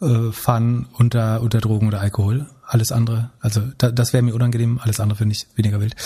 äh, 0.00 0.32
Fahren 0.32 0.88
unter, 0.94 1.42
unter 1.42 1.60
Drogen 1.60 1.86
oder 1.86 2.00
Alkohol. 2.00 2.46
Alles 2.72 2.92
andere, 2.92 3.30
also 3.40 3.62
da, 3.78 3.90
das 3.90 4.12
wäre 4.12 4.22
mir 4.22 4.32
unangenehm, 4.32 4.78
alles 4.80 5.00
andere 5.00 5.16
finde 5.16 5.34
ich 5.34 5.44
weniger 5.56 5.80
wild. 5.80 5.96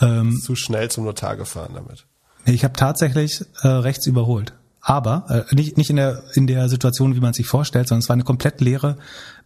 Ähm, 0.00 0.40
Zu 0.40 0.56
schnell 0.56 0.90
zum 0.90 1.04
Notar 1.04 1.36
gefahren 1.36 1.72
damit. 1.74 2.06
Ich 2.46 2.64
habe 2.64 2.72
tatsächlich 2.72 3.44
äh, 3.60 3.68
rechts 3.68 4.06
überholt. 4.06 4.54
Aber 4.80 5.46
äh, 5.50 5.54
nicht, 5.54 5.76
nicht 5.76 5.90
in 5.90 5.96
der 5.96 6.22
in 6.32 6.46
der 6.46 6.70
Situation, 6.70 7.16
wie 7.16 7.20
man 7.20 7.34
sich 7.34 7.46
vorstellt, 7.46 7.88
sondern 7.88 8.00
es 8.00 8.08
war 8.08 8.14
eine 8.14 8.24
komplett 8.24 8.62
leere 8.62 8.96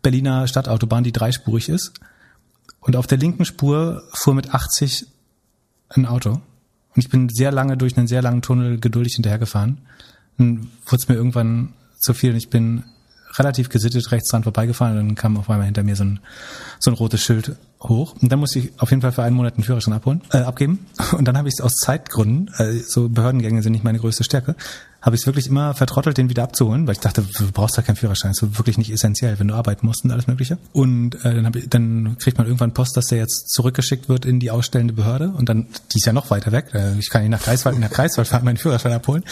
Berliner 0.01 0.47
Stadtautobahn, 0.47 1.02
die 1.02 1.10
dreispurig 1.10 1.68
ist. 1.68 1.94
Und 2.78 2.94
auf 2.94 3.09
der 3.09 3.18
linken 3.18 3.44
Spur 3.44 4.05
fuhr 4.12 4.34
mit 4.34 4.55
80 4.55 5.06
ein 5.88 6.06
Auto. 6.06 6.34
Und 6.34 6.42
ich 6.94 7.09
bin 7.09 7.28
sehr 7.30 7.51
lange 7.51 7.78
durch 7.78 7.98
einen 7.98 8.06
sehr 8.06 8.22
langen 8.22 8.42
Tunnel 8.42 8.78
geduldig 8.78 9.14
hinterhergefahren. 9.14 9.78
Dann 10.38 10.70
wurde 10.86 11.02
es 11.02 11.09
mir 11.09 11.16
irgendwann 11.16 11.72
zu 11.98 12.14
viel 12.14 12.30
und 12.30 12.36
ich 12.36 12.48
bin 12.48 12.84
relativ 13.35 13.69
gesittet 13.69 14.11
rechts 14.12 14.31
dran 14.31 14.43
vorbeigefahren 14.43 14.98
und 14.98 15.09
dann 15.09 15.15
kam 15.15 15.36
auf 15.36 15.48
einmal 15.51 15.66
hinter 15.66 15.82
mir 15.82 15.97
so 15.97 16.05
ein, 16.05 16.20
so 16.78 16.90
ein 16.90 16.94
rotes 16.94 17.23
Schild 17.23 17.57
hoch. 17.82 18.15
Und 18.20 18.31
dann 18.31 18.39
musste 18.39 18.59
ich 18.59 18.73
auf 18.78 18.90
jeden 18.90 19.02
Fall 19.02 19.12
für 19.12 19.23
einen 19.23 19.36
Monat 19.36 19.55
einen 19.55 19.65
Führerschein 19.65 19.94
abholen, 19.94 20.23
äh, 20.32 20.39
abgeben. 20.39 20.86
Und 21.12 21.27
dann 21.27 21.36
habe 21.39 21.48
ich 21.48 21.55
es 21.59 21.61
aus 21.61 21.77
Zeitgründen, 21.77 22.51
äh, 22.59 22.74
so 22.74 23.09
Behördengänge 23.09 23.62
sind 23.62 23.73
nicht 23.73 23.85
meine 23.85 23.98
größte 23.98 24.24
Stärke, 24.24 24.55
habe 25.02 25.16
ich 25.16 25.23
es 25.23 25.27
wirklich 25.27 25.47
immer 25.47 25.73
vertrottelt, 25.74 26.19
den 26.19 26.28
wieder 26.28 26.43
abzuholen, 26.43 26.86
weil 26.86 26.93
ich 26.93 27.01
dachte, 27.01 27.23
du 27.23 27.52
brauchst 27.52 27.77
ja 27.78 27.82
keinen 27.82 27.97
Führerschein, 27.97 28.32
ist 28.32 28.59
wirklich 28.59 28.77
nicht 28.77 28.90
essentiell, 28.93 29.39
wenn 29.39 29.48
du 29.48 29.55
arbeiten 29.55 29.86
musst 29.86 30.05
und 30.05 30.11
alles 30.11 30.27
Mögliche. 30.27 30.59
Und 30.73 31.15
äh, 31.24 31.35
dann, 31.35 31.47
hab 31.47 31.57
ich, 31.57 31.69
dann 31.70 32.19
kriegt 32.19 32.36
man 32.36 32.47
irgendwann 32.47 32.74
Post, 32.74 32.97
dass 32.98 33.07
der 33.07 33.19
jetzt 33.19 33.51
zurückgeschickt 33.51 34.11
wird 34.11 34.27
in 34.27 34.40
die 34.40 34.51
ausstellende 34.51 34.93
Behörde 34.93 35.31
und 35.31 35.48
dann, 35.48 35.69
die 35.93 35.98
ist 35.98 36.07
ja 36.07 36.12
noch 36.12 36.31
weiter 36.31 36.52
weg, 36.52 36.74
äh, 36.74 36.98
ich 36.98 37.09
kann 37.09 37.24
ihn 37.24 37.31
nach 37.31 37.43
Greifswald, 37.43 37.78
nach 37.78 37.90
Greifswald 37.90 38.28
fahren, 38.28 38.44
meinen 38.44 38.59
Führerschein 38.59 38.93
abholen. 38.93 39.24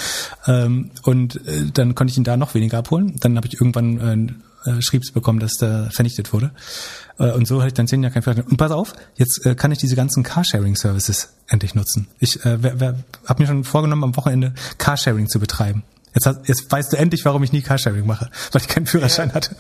Ähm, 0.47 0.91
und 1.03 1.37
äh, 1.47 1.67
dann 1.73 1.95
konnte 1.95 2.13
ich 2.13 2.17
ihn 2.17 2.25
da 2.25 2.39
noch 2.39 2.55
weniger 2.55 2.79
abholen. 2.79 3.17
Dann 3.21 3.37
habe 3.37 3.47
ich 3.47 3.61
irgendwann 3.61 4.01
äh, 4.01 4.48
äh, 4.77 4.83
schrieb's 4.83 5.13
bekommen, 5.13 5.41
dass 5.41 5.55
der 5.55 5.91
vernichtet 5.91 6.33
wurde. 6.33 6.53
Äh, 7.19 7.33
und 7.33 7.47
so 7.47 7.59
hatte 7.59 7.69
ich 7.69 7.75
dann 7.75 7.87
zehn 7.87 8.03
Jahre 8.03 8.15
kein 8.15 8.23
Führerschein. 8.23 8.47
Und 8.47 8.57
pass 8.57 8.71
auf, 8.71 8.93
jetzt 9.17 9.45
äh, 9.47 9.55
kann 9.55 9.73
ich 9.73 9.79
diese 9.79 9.97
ganzen 9.97 10.23
Carsharing-Services 10.23 11.31
endlich 11.49 11.75
nutzen. 11.75 12.09
Ich 12.19 12.45
äh, 12.45 12.59
habe 12.59 13.43
mir 13.43 13.47
schon 13.47 13.65
vorgenommen, 13.65 14.05
am 14.05 14.17
Wochenende 14.17 14.55
Carsharing 14.79 15.29
zu 15.29 15.41
betreiben. 15.41 15.85
Jetzt, 16.15 16.27
hast, 16.27 16.49
jetzt 16.49 16.71
weißt 16.71 16.93
du 16.93 16.97
endlich, 16.97 17.25
warum 17.25 17.43
ich 17.43 17.53
nie 17.53 17.63
Carsharing 17.63 18.07
mache, 18.07 18.31
weil 18.53 18.63
ich 18.63 18.69
keinen 18.69 18.87
Führerschein 18.87 19.29
ja. 19.29 19.35
hatte. 19.35 19.57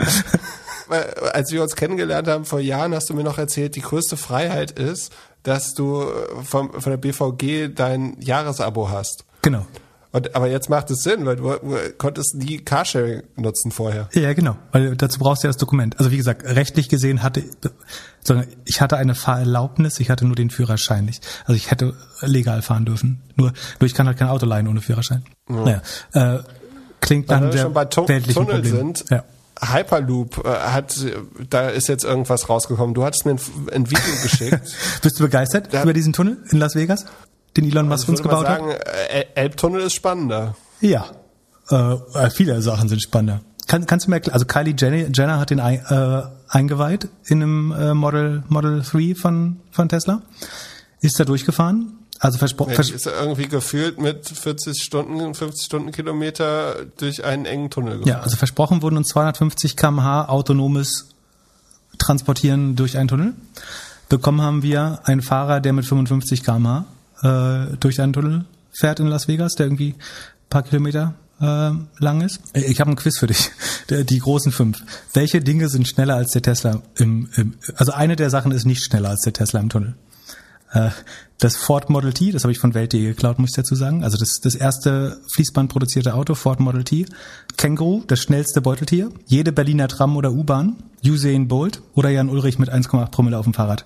Als 1.32 1.52
wir 1.52 1.62
uns 1.62 1.76
kennengelernt 1.76 2.28
haben 2.28 2.46
vor 2.46 2.60
Jahren, 2.60 2.94
hast 2.94 3.10
du 3.10 3.14
mir 3.14 3.22
noch 3.22 3.36
erzählt, 3.36 3.76
die 3.76 3.82
größte 3.82 4.16
Freiheit 4.16 4.70
ist, 4.70 5.12
dass 5.42 5.74
du 5.74 6.06
vom, 6.42 6.72
von 6.72 6.90
der 6.90 6.96
BVG 6.96 7.74
dein 7.74 8.18
Jahresabo 8.20 8.88
hast. 8.88 9.24
Genau. 9.42 9.66
Und, 10.18 10.34
aber 10.34 10.48
jetzt 10.48 10.68
macht 10.68 10.90
es 10.90 11.02
Sinn, 11.02 11.26
weil 11.26 11.36
du, 11.36 11.48
du 11.48 11.92
konntest 11.96 12.34
nie 12.34 12.58
Carsharing 12.58 13.22
nutzen 13.36 13.70
vorher. 13.70 14.08
Ja, 14.14 14.32
genau, 14.32 14.56
weil 14.72 14.96
dazu 14.96 15.20
brauchst 15.20 15.44
du 15.44 15.46
ja 15.46 15.50
das 15.50 15.58
Dokument. 15.58 15.96
Also 15.98 16.10
wie 16.10 16.16
gesagt, 16.16 16.44
rechtlich 16.44 16.88
gesehen 16.88 17.22
hatte 17.22 17.44
ich 18.64 18.80
hatte 18.80 18.96
eine 18.96 19.14
Fahrerlaubnis, 19.14 20.00
ich 20.00 20.10
hatte 20.10 20.26
nur 20.26 20.34
den 20.34 20.50
Führerschein 20.50 21.04
nicht. 21.04 21.26
Also 21.44 21.54
ich 21.54 21.70
hätte 21.70 21.94
legal 22.20 22.62
fahren 22.62 22.84
dürfen. 22.84 23.22
Nur, 23.36 23.52
nur 23.80 23.86
ich 23.86 23.94
kann 23.94 24.06
halt 24.06 24.18
kein 24.18 24.28
Auto 24.28 24.44
leihen 24.44 24.66
ohne 24.68 24.80
Führerschein. 24.80 25.24
Ja. 25.48 25.80
Naja, 26.12 26.34
äh, 26.34 26.38
klingt 27.00 27.30
dann 27.30 27.50
der 27.50 27.58
schon 27.58 27.72
bei 27.72 27.84
tu 27.84 28.08
weltlichen 28.08 28.44
Tunnel 28.44 28.62
Problem. 28.62 28.94
sind. 28.94 29.04
Ja. 29.08 29.24
Hyperloop 29.60 30.44
äh, 30.44 30.48
hat, 30.48 30.94
da 31.48 31.68
ist 31.68 31.88
jetzt 31.88 32.04
irgendwas 32.04 32.48
rausgekommen. 32.48 32.94
Du 32.94 33.04
hattest 33.04 33.24
mir 33.24 33.32
ein, 33.32 33.40
ein 33.72 33.90
Video 33.90 34.12
geschickt. 34.22 34.60
Bist 35.02 35.18
du 35.18 35.24
begeistert 35.24 35.72
da, 35.72 35.84
über 35.84 35.92
diesen 35.92 36.12
Tunnel 36.12 36.38
in 36.50 36.58
Las 36.58 36.74
Vegas? 36.74 37.06
Den 37.56 37.64
Elon 37.64 37.88
Musk 37.88 38.08
also 38.08 38.12
uns 38.12 38.22
gebaut 38.22 38.46
sagen, 38.46 38.70
hat? 38.70 38.86
Äh, 38.86 39.26
Elbtunnel 39.34 39.82
ist 39.82 39.94
spannender. 39.94 40.56
Ja, 40.80 41.06
äh, 41.70 41.74
äh, 42.14 42.30
viele 42.30 42.60
Sachen 42.62 42.88
sind 42.88 43.02
spannender. 43.02 43.40
Kann, 43.66 43.86
kannst 43.86 44.06
du 44.06 44.10
mir 44.10 44.16
erklären, 44.16 44.34
also 44.34 44.46
Kylie 44.46 44.74
Jenner, 44.78 45.10
Jenner 45.12 45.38
hat 45.38 45.50
den 45.50 45.60
ein, 45.60 45.84
äh, 45.88 46.22
eingeweiht 46.48 47.08
in 47.26 47.42
einem 47.42 47.72
äh, 47.72 47.94
Model 47.94 48.42
Model 48.48 48.82
3 48.82 49.14
von 49.14 49.60
von 49.70 49.88
Tesla. 49.88 50.22
Ist 51.00 51.20
da 51.20 51.24
durchgefahren? 51.24 51.98
Also 52.20 52.38
versprochen. 52.38 52.74
Nee, 52.76 52.94
ist 52.94 53.06
er 53.06 53.20
irgendwie 53.20 53.46
gefühlt 53.46 54.00
mit 54.00 54.28
40 54.28 54.82
Stunden, 54.82 55.34
50 55.34 55.64
Stundenkilometer 55.64 56.86
durch 56.96 57.24
einen 57.24 57.44
engen 57.44 57.70
Tunnel 57.70 57.98
gefahren. 57.98 58.08
Ja, 58.08 58.20
also 58.20 58.36
versprochen 58.36 58.82
wurden 58.82 58.96
uns 58.96 59.08
250 59.08 59.76
kmh 59.76 60.26
autonomes 60.28 61.10
Transportieren 61.98 62.76
durch 62.76 62.96
einen 62.96 63.08
Tunnel. 63.08 63.34
Bekommen 64.08 64.40
haben 64.40 64.62
wir 64.62 65.00
einen 65.04 65.20
Fahrer, 65.20 65.60
der 65.60 65.72
mit 65.72 65.84
55 65.84 66.42
kmh 66.42 66.86
äh, 67.22 67.76
durch 67.78 68.00
einen 68.00 68.12
Tunnel 68.12 68.44
fährt 68.72 69.00
in 69.00 69.06
Las 69.06 69.28
Vegas, 69.28 69.54
der 69.54 69.66
irgendwie 69.66 69.94
paar 70.50 70.62
Kilometer 70.62 71.14
äh, 71.40 71.70
lang 71.98 72.20
ist. 72.22 72.40
Ich 72.54 72.80
habe 72.80 72.90
ein 72.90 72.96
Quiz 72.96 73.18
für 73.18 73.26
dich. 73.26 73.50
Die 73.90 74.18
großen 74.18 74.52
fünf. 74.52 74.82
Welche 75.14 75.40
Dinge 75.40 75.68
sind 75.68 75.88
schneller 75.88 76.16
als 76.16 76.32
der 76.32 76.42
Tesla 76.42 76.82
im, 76.96 77.28
im 77.36 77.54
also 77.76 77.92
eine 77.92 78.16
der 78.16 78.30
Sachen 78.30 78.52
ist 78.52 78.66
nicht 78.66 78.84
schneller 78.84 79.10
als 79.10 79.22
der 79.22 79.32
Tesla 79.32 79.60
im 79.60 79.68
Tunnel. 79.68 79.94
Äh, 80.72 80.90
das 81.38 81.56
Ford 81.56 81.88
Model 81.88 82.12
T, 82.12 82.32
das 82.32 82.42
habe 82.42 82.52
ich 82.52 82.58
von 82.58 82.74
Welt.de 82.74 83.00
geklaut, 83.00 83.38
muss 83.38 83.50
ich 83.50 83.56
dazu 83.56 83.74
sagen. 83.76 84.02
Also 84.02 84.18
das, 84.18 84.40
das 84.42 84.54
erste 84.54 85.20
Fließband 85.32 85.70
produzierte 85.70 86.14
Auto, 86.14 86.34
Ford 86.34 86.60
Model 86.60 86.82
T. 86.82 87.06
Känguru, 87.56 88.02
das 88.06 88.20
schnellste 88.20 88.60
Beuteltier. 88.60 89.10
Jede 89.26 89.52
Berliner 89.52 89.88
Tram 89.88 90.16
oder 90.16 90.32
U-Bahn. 90.32 90.76
Usain 91.04 91.46
Bolt 91.46 91.80
oder 91.94 92.10
Jan 92.10 92.28
Ulrich 92.28 92.58
mit 92.58 92.72
1,8 92.72 93.10
Promille 93.10 93.38
auf 93.38 93.44
dem 93.44 93.54
Fahrrad. 93.54 93.84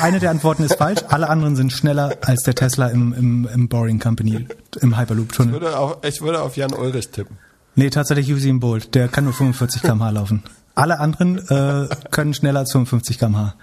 Eine 0.00 0.20
der 0.20 0.30
Antworten 0.30 0.62
ist 0.62 0.76
falsch, 0.76 1.00
alle 1.08 1.28
anderen 1.28 1.56
sind 1.56 1.72
schneller 1.72 2.16
als 2.22 2.44
der 2.44 2.54
Tesla 2.54 2.88
im, 2.88 3.12
im, 3.12 3.48
im 3.52 3.68
Boring 3.68 3.98
Company, 3.98 4.46
im 4.80 4.96
Hyperloop-Tunnel. 4.96 5.54
Ich 5.54 5.60
würde, 5.60 5.78
auf, 5.78 5.98
ich 6.04 6.22
würde 6.22 6.42
auf 6.42 6.56
Jan 6.56 6.72
Ulrich 6.72 7.10
tippen. 7.10 7.38
Nee, 7.74 7.90
tatsächlich 7.90 8.32
Usain 8.32 8.60
Bolt, 8.60 8.94
der 8.94 9.08
kann 9.08 9.24
nur 9.24 9.32
45 9.32 9.82
km/h 9.82 10.10
laufen. 10.10 10.42
Alle 10.74 11.00
anderen 11.00 11.38
äh, 11.48 11.88
können 12.10 12.34
schneller 12.34 12.60
als 12.60 12.72
55 12.72 13.18
km/h 13.18 13.54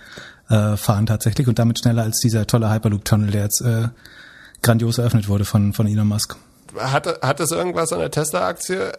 äh, 0.49 0.77
fahren 0.77 1.05
tatsächlich 1.05 1.47
und 1.47 1.59
damit 1.59 1.79
schneller 1.79 2.03
als 2.03 2.19
dieser 2.19 2.45
tolle 2.45 2.69
Hyperloop-Tunnel, 2.69 3.31
der 3.31 3.43
jetzt 3.43 3.61
äh, 3.61 3.89
grandios 4.61 4.97
eröffnet 4.97 5.27
wurde 5.29 5.45
von, 5.45 5.73
von 5.73 5.87
Elon 5.87 6.07
Musk. 6.07 6.35
Hat, 6.77 7.21
hat 7.21 7.39
das 7.39 7.51
irgendwas 7.51 7.93
an 7.93 7.99
der 7.99 8.11
Tesla-Aktie 8.11 8.91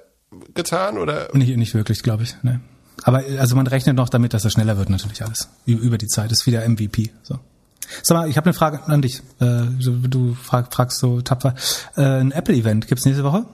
getan 0.54 0.96
oder? 0.96 1.28
Nicht, 1.34 1.56
nicht 1.56 1.74
wirklich, 1.74 2.02
glaube 2.02 2.22
ich. 2.22 2.36
Nee. 2.42 2.58
Aber 3.02 3.22
also 3.38 3.56
man 3.56 3.66
rechnet 3.66 3.96
noch 3.96 4.08
damit, 4.08 4.34
dass 4.34 4.44
es 4.44 4.52
schneller 4.52 4.76
wird 4.76 4.90
natürlich 4.90 5.22
alles. 5.24 5.48
Über 5.66 5.98
die 5.98 6.06
Zeit. 6.06 6.30
Das 6.30 6.40
ist 6.40 6.46
wieder 6.46 6.68
MVP. 6.68 7.10
So. 7.22 7.38
Sag 8.02 8.16
mal, 8.16 8.28
ich 8.28 8.36
habe 8.36 8.46
eine 8.46 8.54
Frage 8.54 8.82
an 8.84 9.02
dich. 9.02 9.22
Äh, 9.40 9.62
du 9.78 10.34
frag, 10.34 10.72
fragst 10.72 10.98
so 10.98 11.20
tapfer. 11.20 11.54
Äh, 11.96 12.02
ein 12.02 12.32
Apple-Event 12.32 12.86
gibt's 12.86 13.04
nächste 13.04 13.24
Woche? 13.24 13.46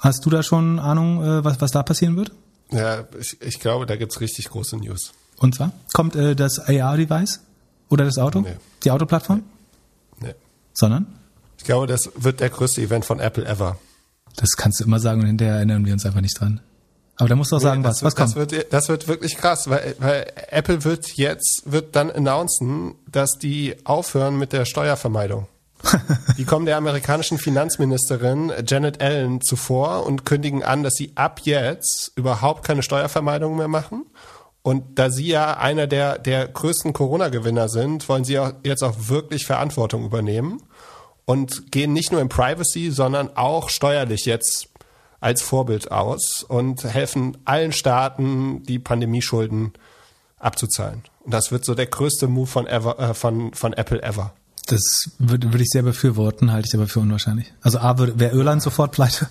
Hast 0.00 0.24
du 0.24 0.30
da 0.30 0.42
schon 0.42 0.78
Ahnung, 0.78 1.22
äh, 1.22 1.44
was, 1.44 1.60
was 1.60 1.70
da 1.70 1.82
passieren 1.82 2.16
wird? 2.16 2.32
Ja, 2.70 3.04
ich, 3.18 3.40
ich 3.40 3.60
glaube, 3.60 3.86
da 3.86 3.96
gibt's 3.96 4.20
richtig 4.20 4.48
große 4.48 4.76
News. 4.76 5.12
Und 5.38 5.54
zwar? 5.54 5.72
Kommt 5.92 6.16
äh, 6.16 6.34
das 6.34 6.58
AR-Device 6.58 7.40
oder 7.88 8.04
das 8.04 8.18
Auto? 8.18 8.40
Nee. 8.40 8.56
Die 8.84 8.90
Autoplattform? 8.90 9.42
Nee. 10.20 10.28
nee. 10.28 10.34
Sondern? 10.72 11.06
Ich 11.58 11.64
glaube, 11.64 11.86
das 11.86 12.10
wird 12.16 12.40
der 12.40 12.50
größte 12.50 12.80
Event 12.80 13.04
von 13.04 13.20
Apple 13.20 13.44
ever. 13.44 13.78
Das 14.36 14.56
kannst 14.56 14.80
du 14.80 14.84
immer 14.84 14.98
sagen 14.98 15.20
und 15.20 15.26
hinterher 15.26 15.56
erinnern 15.56 15.84
wir 15.84 15.92
uns 15.92 16.06
einfach 16.06 16.20
nicht 16.20 16.40
dran. 16.40 16.60
Aber 17.22 17.28
da 17.28 17.36
musst 17.36 17.52
du 17.52 17.56
auch 17.56 17.60
sagen, 17.60 17.82
nee, 17.82 17.86
was, 17.86 18.02
was 18.02 18.16
kommt. 18.16 18.30
Das 18.30 18.50
wird, 18.50 18.72
das 18.72 18.88
wird 18.88 19.06
wirklich 19.06 19.36
krass, 19.36 19.70
weil, 19.70 19.94
weil 20.00 20.26
Apple 20.50 20.82
wird 20.82 21.12
jetzt, 21.12 21.62
wird 21.66 21.94
dann 21.94 22.10
announcen, 22.10 22.96
dass 23.06 23.38
die 23.38 23.76
aufhören 23.84 24.36
mit 24.40 24.52
der 24.52 24.64
Steuervermeidung. 24.64 25.46
die 26.36 26.44
kommen 26.44 26.66
der 26.66 26.76
amerikanischen 26.76 27.38
Finanzministerin 27.38 28.52
Janet 28.66 29.00
Allen 29.00 29.40
zuvor 29.40 30.04
und 30.04 30.26
kündigen 30.26 30.64
an, 30.64 30.82
dass 30.82 30.94
sie 30.94 31.12
ab 31.14 31.42
jetzt 31.44 32.10
überhaupt 32.16 32.64
keine 32.64 32.82
Steuervermeidung 32.82 33.56
mehr 33.56 33.68
machen. 33.68 34.04
Und 34.62 34.98
da 34.98 35.08
sie 35.08 35.28
ja 35.28 35.58
einer 35.58 35.86
der, 35.86 36.18
der 36.18 36.48
größten 36.48 36.92
Corona-Gewinner 36.92 37.68
sind, 37.68 38.08
wollen 38.08 38.24
sie 38.24 38.40
auch 38.40 38.50
jetzt 38.64 38.82
auch 38.82 38.94
wirklich 38.98 39.46
Verantwortung 39.46 40.04
übernehmen 40.04 40.60
und 41.24 41.70
gehen 41.70 41.92
nicht 41.92 42.10
nur 42.10 42.20
in 42.20 42.28
Privacy, 42.28 42.90
sondern 42.90 43.36
auch 43.36 43.68
steuerlich 43.68 44.24
jetzt 44.24 44.71
als 45.22 45.40
Vorbild 45.40 45.90
aus 45.90 46.42
und 46.42 46.84
helfen 46.84 47.38
allen 47.44 47.72
Staaten, 47.72 48.64
die 48.64 48.78
Pandemieschulden 48.78 49.72
abzuzahlen. 50.38 51.02
Und 51.24 51.32
das 51.32 51.52
wird 51.52 51.64
so 51.64 51.74
der 51.74 51.86
größte 51.86 52.26
Move 52.26 52.48
von, 52.48 52.66
ever, 52.66 52.98
äh, 52.98 53.14
von, 53.14 53.54
von 53.54 53.72
Apple 53.72 54.02
ever. 54.02 54.34
Das 54.66 55.10
würde, 55.18 55.52
würde 55.52 55.62
ich 55.62 55.70
sehr 55.70 55.82
befürworten, 55.82 56.52
halte 56.52 56.68
ich 56.68 56.74
aber 56.74 56.88
für 56.88 57.00
unwahrscheinlich. 57.00 57.52
Also 57.62 57.78
A, 57.78 57.96
wäre 57.98 58.34
Irland 58.34 58.62
sofort 58.62 58.92
pleite. 58.92 59.28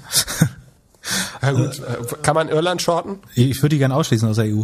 Ja 1.42 1.52
gut, 1.52 1.80
äh, 1.80 2.16
kann 2.22 2.36
man 2.36 2.48
Irland 2.48 2.82
shorten? 2.82 3.20
Ich 3.36 3.62
würde 3.62 3.76
die 3.76 3.80
gerne 3.80 3.96
ausschließen 3.96 4.30
aus 4.30 4.38
der 4.38 4.46
EU. 4.46 4.64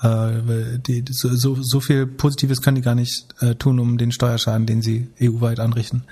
Äh, 0.00 0.78
die, 0.78 1.04
so, 1.10 1.56
so 1.60 1.80
viel 1.80 2.06
Positives 2.06 2.62
können 2.62 2.76
die 2.76 2.82
gar 2.82 2.94
nicht 2.94 3.34
äh, 3.40 3.56
tun, 3.56 3.80
um 3.80 3.98
den 3.98 4.12
Steuerschaden, 4.12 4.66
den 4.66 4.82
sie 4.82 5.08
EU-weit 5.20 5.58
anrichten, 5.58 6.04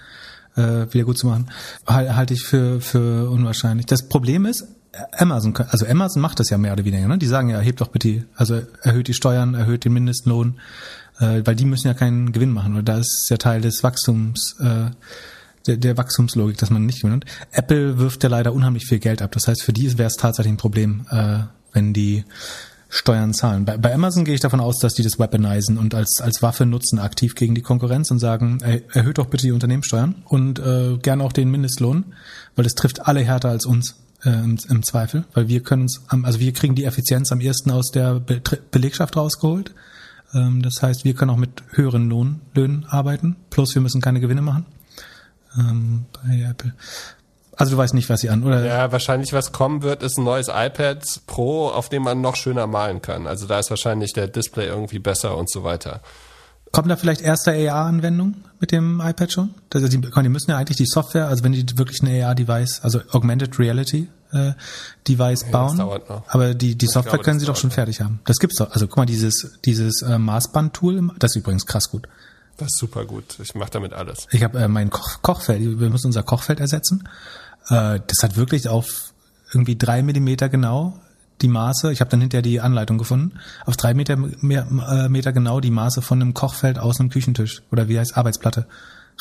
äh, 0.56 0.92
wieder 0.92 1.04
gut 1.04 1.18
zu 1.18 1.26
machen, 1.26 1.50
halte 1.86 2.34
ich 2.34 2.42
für, 2.42 2.80
für 2.80 3.30
unwahrscheinlich. 3.30 3.86
Das 3.86 4.08
Problem 4.08 4.46
ist, 4.46 4.66
Amazon, 5.12 5.54
also 5.56 5.86
Amazon 5.86 6.22
macht 6.22 6.40
das 6.40 6.50
ja 6.50 6.58
mehr 6.58 6.72
oder 6.72 6.84
weniger, 6.84 7.06
ne? 7.08 7.18
Die 7.18 7.26
sagen 7.26 7.50
ja, 7.50 7.58
erhebt 7.58 7.80
doch 7.80 7.88
bitte, 7.88 8.24
also 8.34 8.62
erhöht 8.82 9.08
die 9.08 9.14
Steuern, 9.14 9.54
erhöht 9.54 9.84
den 9.84 9.92
Mindestlohn, 9.92 10.58
äh, 11.18 11.42
weil 11.44 11.54
die 11.54 11.64
müssen 11.64 11.86
ja 11.86 11.94
keinen 11.94 12.32
Gewinn 12.32 12.50
machen, 12.50 12.74
weil 12.74 12.82
da 12.82 12.98
ist 12.98 13.28
ja 13.28 13.36
Teil 13.36 13.60
des 13.60 13.82
Wachstums, 13.82 14.56
äh, 14.60 14.90
der, 15.66 15.76
der 15.76 15.96
Wachstumslogik, 15.96 16.56
dass 16.58 16.70
man 16.70 16.86
nicht 16.86 17.02
gewinnt. 17.02 17.24
Apple 17.52 17.98
wirft 17.98 18.22
ja 18.22 18.28
leider 18.28 18.52
unheimlich 18.52 18.86
viel 18.86 18.98
Geld 18.98 19.20
ab. 19.20 19.32
Das 19.32 19.48
heißt, 19.48 19.62
für 19.62 19.72
die 19.72 19.98
wäre 19.98 20.06
es 20.06 20.16
tatsächlich 20.16 20.54
ein 20.54 20.58
Problem, 20.58 21.06
äh, 21.10 21.40
wenn 21.72 21.92
die 21.92 22.24
Steuern 22.96 23.34
zahlen. 23.34 23.64
Bei, 23.64 23.76
bei 23.76 23.94
Amazon 23.94 24.24
gehe 24.24 24.34
ich 24.34 24.40
davon 24.40 24.60
aus, 24.60 24.78
dass 24.78 24.94
die 24.94 25.02
das 25.02 25.18
weaponisen 25.18 25.76
und 25.76 25.94
als, 25.94 26.20
als 26.20 26.42
Waffe 26.42 26.66
nutzen, 26.66 26.98
aktiv 26.98 27.34
gegen 27.34 27.54
die 27.54 27.62
Konkurrenz 27.62 28.10
und 28.10 28.18
sagen, 28.18 28.58
erhöht 28.92 29.18
doch 29.18 29.26
bitte 29.26 29.46
die 29.46 29.52
Unternehmenssteuern 29.52 30.16
und 30.24 30.58
äh, 30.58 30.96
gern 30.98 31.20
auch 31.20 31.32
den 31.32 31.50
Mindestlohn, 31.50 32.06
weil 32.54 32.64
das 32.64 32.74
trifft 32.74 33.06
alle 33.06 33.20
härter 33.20 33.50
als 33.50 33.66
uns 33.66 33.96
äh, 34.24 34.30
im, 34.30 34.58
im 34.68 34.82
Zweifel, 34.82 35.24
weil 35.34 35.48
wir 35.48 35.62
können 35.62 35.82
uns, 35.82 36.02
also 36.08 36.40
wir 36.40 36.52
kriegen 36.52 36.74
die 36.74 36.84
Effizienz 36.84 37.32
am 37.32 37.40
ersten 37.40 37.70
aus 37.70 37.90
der 37.90 38.20
Be 38.20 38.40
Belegschaft 38.70 39.16
rausgeholt 39.16 39.72
Ähm, 40.34 40.62
das 40.62 40.82
heißt, 40.82 41.04
wir 41.04 41.14
können 41.14 41.30
auch 41.30 41.36
mit 41.36 41.62
höheren 41.70 42.08
Lohn, 42.08 42.40
Löhnen 42.54 42.84
arbeiten, 42.86 43.36
plus 43.50 43.74
wir 43.74 43.82
müssen 43.82 44.00
keine 44.00 44.20
Gewinne 44.20 44.42
machen. 44.42 44.66
Ähm, 45.58 46.06
bei 46.12 46.42
Apple. 46.42 46.74
Also 47.56 47.72
du 47.72 47.78
weißt 47.78 47.94
nicht, 47.94 48.08
was 48.10 48.20
sie 48.20 48.28
an, 48.30 48.44
oder? 48.44 48.64
Ja, 48.64 48.92
wahrscheinlich 48.92 49.32
was 49.32 49.50
kommen 49.52 49.82
wird, 49.82 50.02
ist 50.02 50.18
ein 50.18 50.24
neues 50.24 50.48
iPad 50.48 51.02
Pro, 51.26 51.68
auf 51.68 51.88
dem 51.88 52.02
man 52.02 52.20
noch 52.20 52.36
schöner 52.36 52.66
malen 52.66 53.00
kann. 53.00 53.26
Also 53.26 53.46
da 53.46 53.58
ist 53.58 53.70
wahrscheinlich 53.70 54.12
der 54.12 54.28
Display 54.28 54.66
irgendwie 54.66 54.98
besser 54.98 55.36
und 55.36 55.50
so 55.50 55.64
weiter. 55.64 56.00
Kommt 56.72 56.90
da 56.90 56.96
vielleicht 56.96 57.22
erste 57.22 57.52
AR-Anwendung 57.52 58.34
mit 58.60 58.72
dem 58.72 59.00
iPad 59.02 59.32
schon? 59.32 59.54
Also 59.72 59.88
die, 59.88 59.98
die 60.00 60.28
müssen 60.28 60.50
ja 60.50 60.58
eigentlich 60.58 60.76
die 60.76 60.84
Software, 60.86 61.28
also 61.28 61.44
wenn 61.44 61.52
die 61.52 61.64
wirklich 61.78 62.02
ein 62.02 62.22
AR-Device, 62.22 62.80
also 62.82 63.00
Augmented 63.12 63.58
Reality 63.58 64.08
äh, 64.32 64.52
Device 65.08 65.42
Ja, 65.42 65.46
das 65.46 65.50
bauen, 65.52 65.78
dauert 65.78 66.10
noch. 66.10 66.22
aber 66.28 66.52
die, 66.54 66.74
die 66.74 66.84
Ich 66.86 66.90
Software 66.92 67.12
glaube, 67.12 67.24
können 67.24 67.40
sie 67.40 67.46
doch 67.46 67.56
schon 67.56 67.68
noch. 67.68 67.74
fertig 67.76 68.00
haben. 68.02 68.20
Das 68.26 68.36
gibt's 68.38 68.58
doch. 68.58 68.70
Also 68.72 68.86
guck 68.88 68.98
mal, 68.98 69.06
dieses, 69.06 69.58
dieses 69.64 70.02
äh, 70.02 70.18
Maßband-Tool, 70.18 71.12
das 71.18 71.30
ist 71.30 71.36
übrigens 71.36 71.64
krass 71.64 71.90
gut. 71.90 72.08
Das 72.58 72.68
ist 72.68 72.78
super 72.78 73.04
gut. 73.04 73.38
Ich 73.42 73.54
mache 73.54 73.70
damit 73.70 73.92
alles. 73.92 74.26
Ich 74.32 74.42
habe 74.42 74.58
äh, 74.58 74.68
mein 74.68 74.90
Koch 74.90 75.22
Kochfeld, 75.22 75.78
wir 75.80 75.88
müssen 75.90 76.06
unser 76.08 76.22
Kochfeld 76.24 76.58
ersetzen. 76.60 77.08
Äh, 77.68 78.00
das 78.06 78.22
hat 78.22 78.36
wirklich 78.36 78.68
auf 78.68 79.12
irgendwie 79.52 79.76
drei 79.76 80.02
Millimeter 80.02 80.48
genau 80.48 81.00
die 81.42 81.48
Maße, 81.48 81.92
ich 81.92 82.00
habe 82.00 82.10
dann 82.10 82.20
hinterher 82.20 82.42
die 82.42 82.60
Anleitung 82.60 82.98
gefunden, 82.98 83.38
auf 83.66 83.76
drei 83.76 83.94
Meter, 83.94 84.16
mehr, 84.16 84.66
äh, 84.88 85.08
Meter 85.08 85.32
genau 85.32 85.60
die 85.60 85.70
Maße 85.70 86.00
von 86.02 86.20
einem 86.20 86.34
Kochfeld 86.34 86.78
aus 86.78 86.98
einem 86.98 87.10
Küchentisch 87.10 87.62
oder 87.70 87.88
wie 87.88 87.98
heißt 87.98 88.16
Arbeitsplatte 88.16 88.66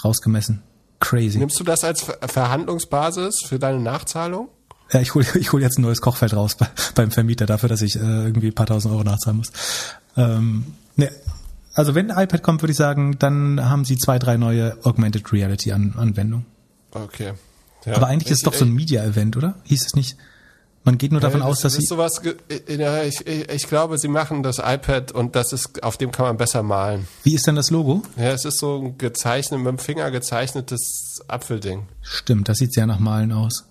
rausgemessen. 0.04 0.64
Crazy. 1.00 1.40
Nimmst 1.40 1.60
du 1.60 1.64
das 1.64 1.84
als 1.84 2.04
Ver 2.04 2.18
Verhandlungsbasis 2.26 3.44
für 3.46 3.60
deine 3.60 3.80
Nachzahlung? 3.80 4.48
Ja, 4.92 5.02
ich 5.02 5.14
hole 5.14 5.26
ich 5.36 5.52
hol 5.52 5.62
jetzt 5.62 5.78
ein 5.78 5.82
neues 5.82 6.00
Kochfeld 6.02 6.34
raus 6.34 6.56
bei, 6.56 6.68
beim 6.96 7.12
Vermieter 7.12 7.46
dafür, 7.46 7.70
dass 7.70 7.82
ich 7.82 7.96
äh, 7.98 8.00
irgendwie 8.00 8.48
ein 8.48 8.56
paar 8.56 8.66
tausend 8.66 8.94
Euro 8.94 9.04
nachzahlen 9.04 9.38
muss. 9.38 9.52
Ähm, 10.16 10.66
ne, 10.96 11.12
also 11.74 11.96
wenn 11.96 12.12
ein 12.12 12.24
iPad 12.24 12.42
kommt, 12.44 12.62
würde 12.62 12.72
ich 12.72 12.78
sagen, 12.78 13.20
dann 13.20 13.70
haben 13.70 13.84
sie 13.84 13.98
zwei, 13.98 14.20
drei 14.20 14.38
neue 14.38 14.78
Augmented 14.84 15.34
Reality 15.34 15.74
An 15.74 15.96
Anwendungen. 15.98 16.46
Okay. 16.92 17.34
Ja. 17.86 17.95
Aber 17.95 18.07
eigentlich 18.07 18.32
ist 18.32 18.40
es 18.40 18.44
doch 18.44 18.53
so 18.53 18.66
ein 18.66 18.72
Media-Event, 18.74 19.38
oder? 19.38 19.56
Hieß 19.64 19.86
es 19.86 19.95
nicht? 19.95 20.18
Man 20.84 20.98
geht 20.99 21.12
nur 21.12 21.20
davon 21.22 21.40
Ja, 21.40 21.48
aus, 21.48 21.62
dass 21.62 21.74
ist 21.74 21.82
sie. 21.82 21.86
sowas, 21.88 22.22
ge- 22.22 22.36
ja, 22.68 23.02
ich, 23.03 23.26
ich, 23.26 23.49
ich 23.49 23.68
glaube, 23.68 23.98
sie 23.98 24.07
machen 24.07 24.44
das 24.44 24.60
iPad 24.60 25.12
und 25.14 25.36
das 25.36 25.52
ist, 25.52 25.82
auf 25.84 25.98
dem 25.98 26.12
kann 26.12 26.28
man 26.28 26.38
besser 26.38 26.62
malen. 26.62 27.07
Wie 27.24 27.34
ist 27.34 27.48
denn 27.48 27.56
das 27.56 27.72
Logo? 27.72 28.03
Ja, 28.18 28.32
es 28.32 28.45
ist 28.45 28.60
so 28.60 28.78
ein 28.84 28.98
gezeichnet, 28.99 29.60
mit 29.62 29.68
dem 29.68 29.78
Finger 29.80 30.12
gezeichnetes 30.12 31.22
Apfelding. 31.28 31.88
Stimmt, 32.02 32.49
das 32.49 32.57
sieht 32.60 32.74
sehr 32.74 32.86
nach 32.86 32.99
Malen 32.99 33.32
aus. 33.32 33.66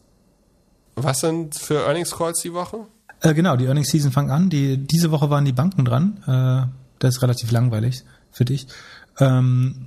Was 0.96 1.20
sind 1.20 1.54
für 1.56 1.86
Earnings 1.86 2.10
Calls 2.16 2.40
die 2.42 2.52
Woche? 2.52 2.78
Äh, 3.20 3.32
genau, 3.34 3.56
die 3.56 3.66
Earnings 3.66 3.88
Season 3.90 4.10
fangen 4.12 4.30
an. 4.30 4.50
Die, 4.50 4.76
diese 4.78 5.10
Woche 5.12 5.30
waren 5.30 5.44
die 5.44 5.52
Banken 5.52 5.84
dran. 5.84 6.18
Äh, 6.26 6.68
das 6.98 7.16
ist 7.16 7.22
relativ 7.22 7.50
langweilig 7.52 8.02
für 8.32 8.44
dich. 8.44 8.66
Ähm, 9.20 9.86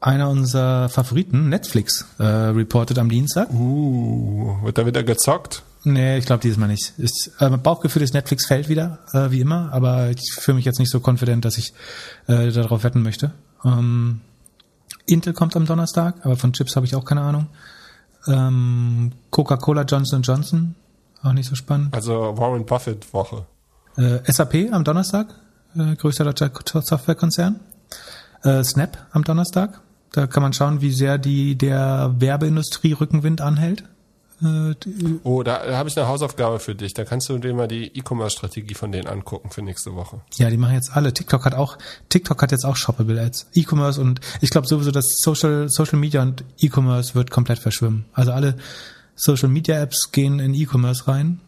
einer 0.00 0.28
unserer 0.28 0.88
Favoriten, 0.88 1.48
Netflix, 1.48 2.06
äh, 2.18 2.22
reportet 2.24 2.98
am 2.98 3.08
Dienstag. 3.08 3.50
Uh, 3.52 4.62
wird 4.62 4.78
da 4.78 4.86
wieder 4.86 5.02
gezockt? 5.02 5.62
Nee, 5.84 6.18
ich 6.18 6.26
glaube 6.26 6.42
dieses 6.42 6.58
Mal 6.58 6.66
nicht. 6.66 6.92
Ist, 6.98 7.32
äh, 7.38 7.50
Bauchgefühl 7.50 8.02
ist, 8.02 8.14
Netflix 8.14 8.46
fällt 8.46 8.68
wieder, 8.68 8.98
äh, 9.12 9.30
wie 9.30 9.40
immer, 9.40 9.72
aber 9.72 10.10
ich 10.10 10.32
fühle 10.32 10.56
mich 10.56 10.64
jetzt 10.64 10.78
nicht 10.78 10.90
so 10.90 11.00
confident, 11.04 11.44
dass 11.44 11.56
ich 11.58 11.72
äh, 12.26 12.50
darauf 12.50 12.84
wetten 12.84 13.02
möchte. 13.02 13.32
Ähm, 13.64 14.20
Intel 15.06 15.32
kommt 15.32 15.56
am 15.56 15.66
Donnerstag, 15.66 16.24
aber 16.24 16.36
von 16.36 16.52
Chips 16.52 16.76
habe 16.76 16.86
ich 16.86 16.94
auch 16.94 17.04
keine 17.04 17.22
Ahnung. 17.22 17.46
Ähm, 18.26 19.12
Coca-Cola 19.30 19.82
Johnson 19.82 20.22
Johnson, 20.22 20.74
auch 21.22 21.32
nicht 21.32 21.48
so 21.48 21.54
spannend. 21.54 21.94
Also 21.94 22.36
Warren 22.36 22.66
Buffett 22.66 23.12
Woche. 23.14 23.46
Äh, 23.96 24.20
SAP 24.30 24.72
am 24.72 24.84
Donnerstag, 24.84 25.28
äh, 25.76 25.96
größter 25.96 26.24
deutscher 26.24 26.50
Softwarekonzern. 26.82 27.60
Äh, 28.42 28.62
Snap 28.62 29.06
am 29.12 29.24
Donnerstag. 29.24 29.80
Da 30.12 30.26
kann 30.26 30.42
man 30.42 30.52
schauen, 30.52 30.80
wie 30.80 30.92
sehr 30.92 31.18
die 31.18 31.56
der 31.56 32.14
Werbeindustrie 32.18 32.92
Rückenwind 32.92 33.40
anhält. 33.40 33.84
Äh, 34.42 34.74
Oh, 35.24 35.42
da, 35.42 35.66
da 35.66 35.76
habe 35.76 35.88
ich 35.88 35.96
eine 35.98 36.08
Hausaufgabe 36.08 36.60
für 36.60 36.74
dich. 36.74 36.94
Da 36.94 37.04
kannst 37.04 37.28
du 37.28 37.38
dir 37.38 37.52
mal 37.54 37.68
die 37.68 37.96
E-Commerce-Strategie 37.96 38.74
von 38.74 38.92
denen 38.92 39.08
angucken 39.08 39.50
für 39.50 39.62
nächste 39.62 39.94
Woche. 39.94 40.20
Ja, 40.36 40.48
die 40.48 40.56
machen 40.56 40.74
jetzt 40.74 40.96
alle. 40.96 41.12
TikTok 41.12 41.44
hat 41.44 41.54
auch, 41.54 41.76
TikTok 42.08 42.40
hat 42.40 42.52
jetzt 42.52 42.64
auch 42.64 42.76
Shoppable 42.76 43.20
Ads. 43.20 43.48
E-Commerce 43.54 44.00
und 44.00 44.20
ich 44.40 44.50
glaube 44.50 44.66
sowieso, 44.66 44.90
dass 44.92 45.18
Social, 45.18 45.68
Social 45.68 45.98
Media 45.98 46.22
und 46.22 46.44
E-Commerce 46.60 47.14
wird 47.14 47.30
komplett 47.30 47.58
verschwimmen. 47.58 48.04
Also 48.12 48.32
alle 48.32 48.56
Social 49.16 49.48
Media 49.48 49.80
Apps 49.80 50.12
gehen 50.12 50.38
in 50.38 50.54
E-Commerce 50.54 51.08
rein. 51.08 51.40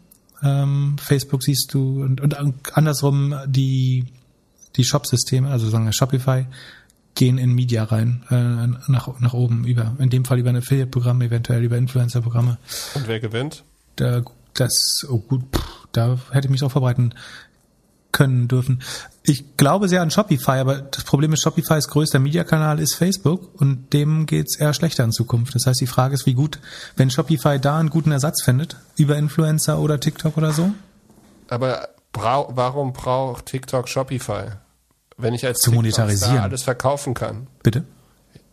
Ähm, 0.42 0.96
Facebook 0.98 1.42
siehst 1.42 1.72
du 1.74 2.02
und, 2.02 2.20
und 2.20 2.36
andersrum 2.72 3.34
die, 3.46 4.06
die 4.76 4.84
Shop-Systeme, 4.84 5.48
also 5.48 5.68
sagen 5.68 5.84
wir 5.84 5.92
Shopify, 5.92 6.46
gehen 7.14 7.38
in 7.38 7.52
Media 7.52 7.84
rein, 7.84 8.24
äh, 8.30 8.90
nach, 8.90 9.20
nach 9.20 9.34
oben 9.34 9.64
über, 9.64 9.96
in 9.98 10.10
dem 10.10 10.24
Fall 10.24 10.38
über 10.38 10.50
ein 10.50 10.56
Affiliate-Programm, 10.56 11.20
eventuell 11.22 11.62
über 11.62 11.76
Influencer-Programme. 11.76 12.58
Und 12.94 13.08
wer 13.08 13.20
gewinnt? 13.20 13.64
Da, 13.96 14.22
das, 14.54 15.06
oh 15.08 15.18
gut, 15.18 15.42
pff, 15.54 15.88
da 15.92 16.18
hätte 16.30 16.46
ich 16.46 16.50
mich 16.50 16.60
drauf 16.60 16.72
vorbereiten 16.72 17.14
können 18.12 18.48
dürfen. 18.48 18.82
Ich 19.22 19.56
glaube 19.56 19.88
sehr 19.88 20.02
an 20.02 20.10
Shopify, 20.10 20.58
aber 20.58 20.80
das 20.80 21.04
Problem 21.04 21.32
ist, 21.32 21.42
Shopifys 21.42 21.88
größter 21.88 22.18
Mediakanal 22.18 22.80
ist 22.80 22.94
Facebook 22.94 23.60
und 23.60 23.92
dem 23.92 24.26
geht's 24.26 24.56
eher 24.56 24.74
schlechter 24.74 25.04
in 25.04 25.12
Zukunft. 25.12 25.54
Das 25.54 25.66
heißt, 25.66 25.80
die 25.80 25.86
Frage 25.86 26.14
ist, 26.14 26.26
wie 26.26 26.34
gut, 26.34 26.58
wenn 26.96 27.10
Shopify 27.10 27.60
da 27.60 27.78
einen 27.78 27.90
guten 27.90 28.10
Ersatz 28.10 28.42
findet, 28.42 28.76
über 28.96 29.16
Influencer 29.16 29.78
oder 29.78 30.00
TikTok 30.00 30.36
oder 30.36 30.52
so, 30.52 30.72
Aber 31.48 31.88
brau 32.12 32.50
warum 32.54 32.92
braucht 32.92 33.46
TikTok 33.46 33.88
Shopify? 33.88 34.52
Wenn 35.20 35.34
ich 35.34 35.46
als 35.46 35.60
Zu 35.60 35.72
monetarisieren. 35.72 36.38
Alles 36.38 36.62
verkaufen 36.62 37.14
kann. 37.14 37.46
bitte. 37.62 37.84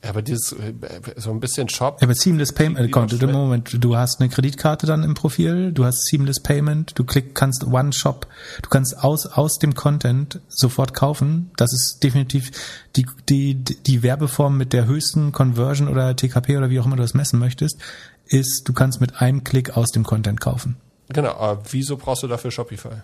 Aber 0.04 0.22
dieses 0.22 0.52
äh, 0.54 0.74
so 1.16 1.32
ein 1.32 1.40
bisschen 1.40 1.70
Shop. 1.70 1.98
Ja, 2.00 2.08
aber 2.08 2.14
Seamless 2.14 2.54
Payment 2.54 2.80
Die 2.80 2.94
Account, 2.94 3.22
im. 3.22 3.32
Moment, 3.32 3.84
du 3.84 3.98
hast 3.98 4.20
eine 4.20 4.30
Kreditkarte 4.30 4.86
dann 4.86 5.04
im 5.04 5.16
Profil, 5.16 5.72
du 5.72 5.86
hast 5.86 6.06
Seamless 6.06 6.40
Payment, 6.42 6.98
du 6.98 7.04
klick, 7.04 7.34
kannst 7.34 7.66
One 7.66 7.92
Shop, 7.94 8.28
du 8.62 8.70
kannst 8.70 9.04
aus, 9.04 9.26
aus 9.26 9.58
dem 9.58 9.74
Content 9.74 10.40
sofort 10.48 10.94
kaufen. 10.94 11.52
Das 11.58 11.74
ist 11.74 12.00
definitiv 12.04 12.52
die, 12.96 13.06
die, 13.28 13.56
die 13.56 14.04
Werbeform 14.04 14.58
mit 14.58 14.72
der 14.72 14.86
höchsten 14.86 15.32
Conversion 15.32 15.88
oder 15.88 16.16
TKP 16.16 16.58
oder 16.58 16.70
wie 16.70 16.80
auch 16.80 16.86
immer 16.86 16.96
du 16.96 17.02
das 17.02 17.16
messen 17.16 17.40
möchtest, 17.40 17.80
ist, 18.26 18.68
du 18.68 18.74
kannst 18.74 19.02
mit 19.02 19.20
einem 19.22 19.44
Klick 19.44 19.76
aus 19.76 19.90
dem 19.90 20.04
Content 20.04 20.40
kaufen. 20.40 20.78
Genau, 21.10 21.32
aber 21.32 21.64
wieso 21.72 21.98
brauchst 21.98 22.24
du 22.24 22.28
dafür 22.28 22.52
Shopify? 22.52 23.04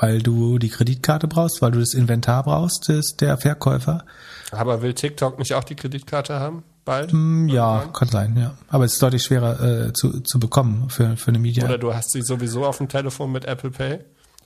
Weil 0.00 0.20
du 0.22 0.58
die 0.58 0.70
Kreditkarte 0.70 1.28
brauchst, 1.28 1.62
weil 1.62 1.70
du 1.70 1.78
das 1.78 1.94
Inventar 1.94 2.42
brauchst, 2.42 2.88
ist 2.88 3.20
der 3.20 3.38
Verkäufer. 3.38 4.04
Aber 4.50 4.82
will 4.82 4.92
TikTok 4.94 5.38
nicht 5.38 5.54
auch 5.54 5.64
die 5.64 5.76
Kreditkarte 5.76 6.38
haben? 6.40 6.64
Bald? 6.84 7.12
Hm, 7.12 7.48
Ja, 7.48 7.76
Irgendwann? 7.78 7.92
kann 7.94 8.08
sein, 8.08 8.36
ja. 8.36 8.54
Aber 8.68 8.84
es 8.84 8.94
ist 8.94 9.02
deutlich 9.02 9.22
schwerer 9.22 9.86
äh, 9.86 9.92
zu, 9.92 10.20
zu 10.20 10.38
bekommen 10.38 10.90
für, 10.90 11.16
für 11.16 11.28
eine 11.28 11.38
Media. 11.38 11.64
Oder 11.64 11.78
du 11.78 11.94
hast 11.94 12.10
sie 12.10 12.22
sowieso 12.22 12.66
auf 12.66 12.78
dem 12.78 12.88
Telefon 12.88 13.32
mit 13.32 13.44
Apple 13.46 13.70
Pay 13.70 14.00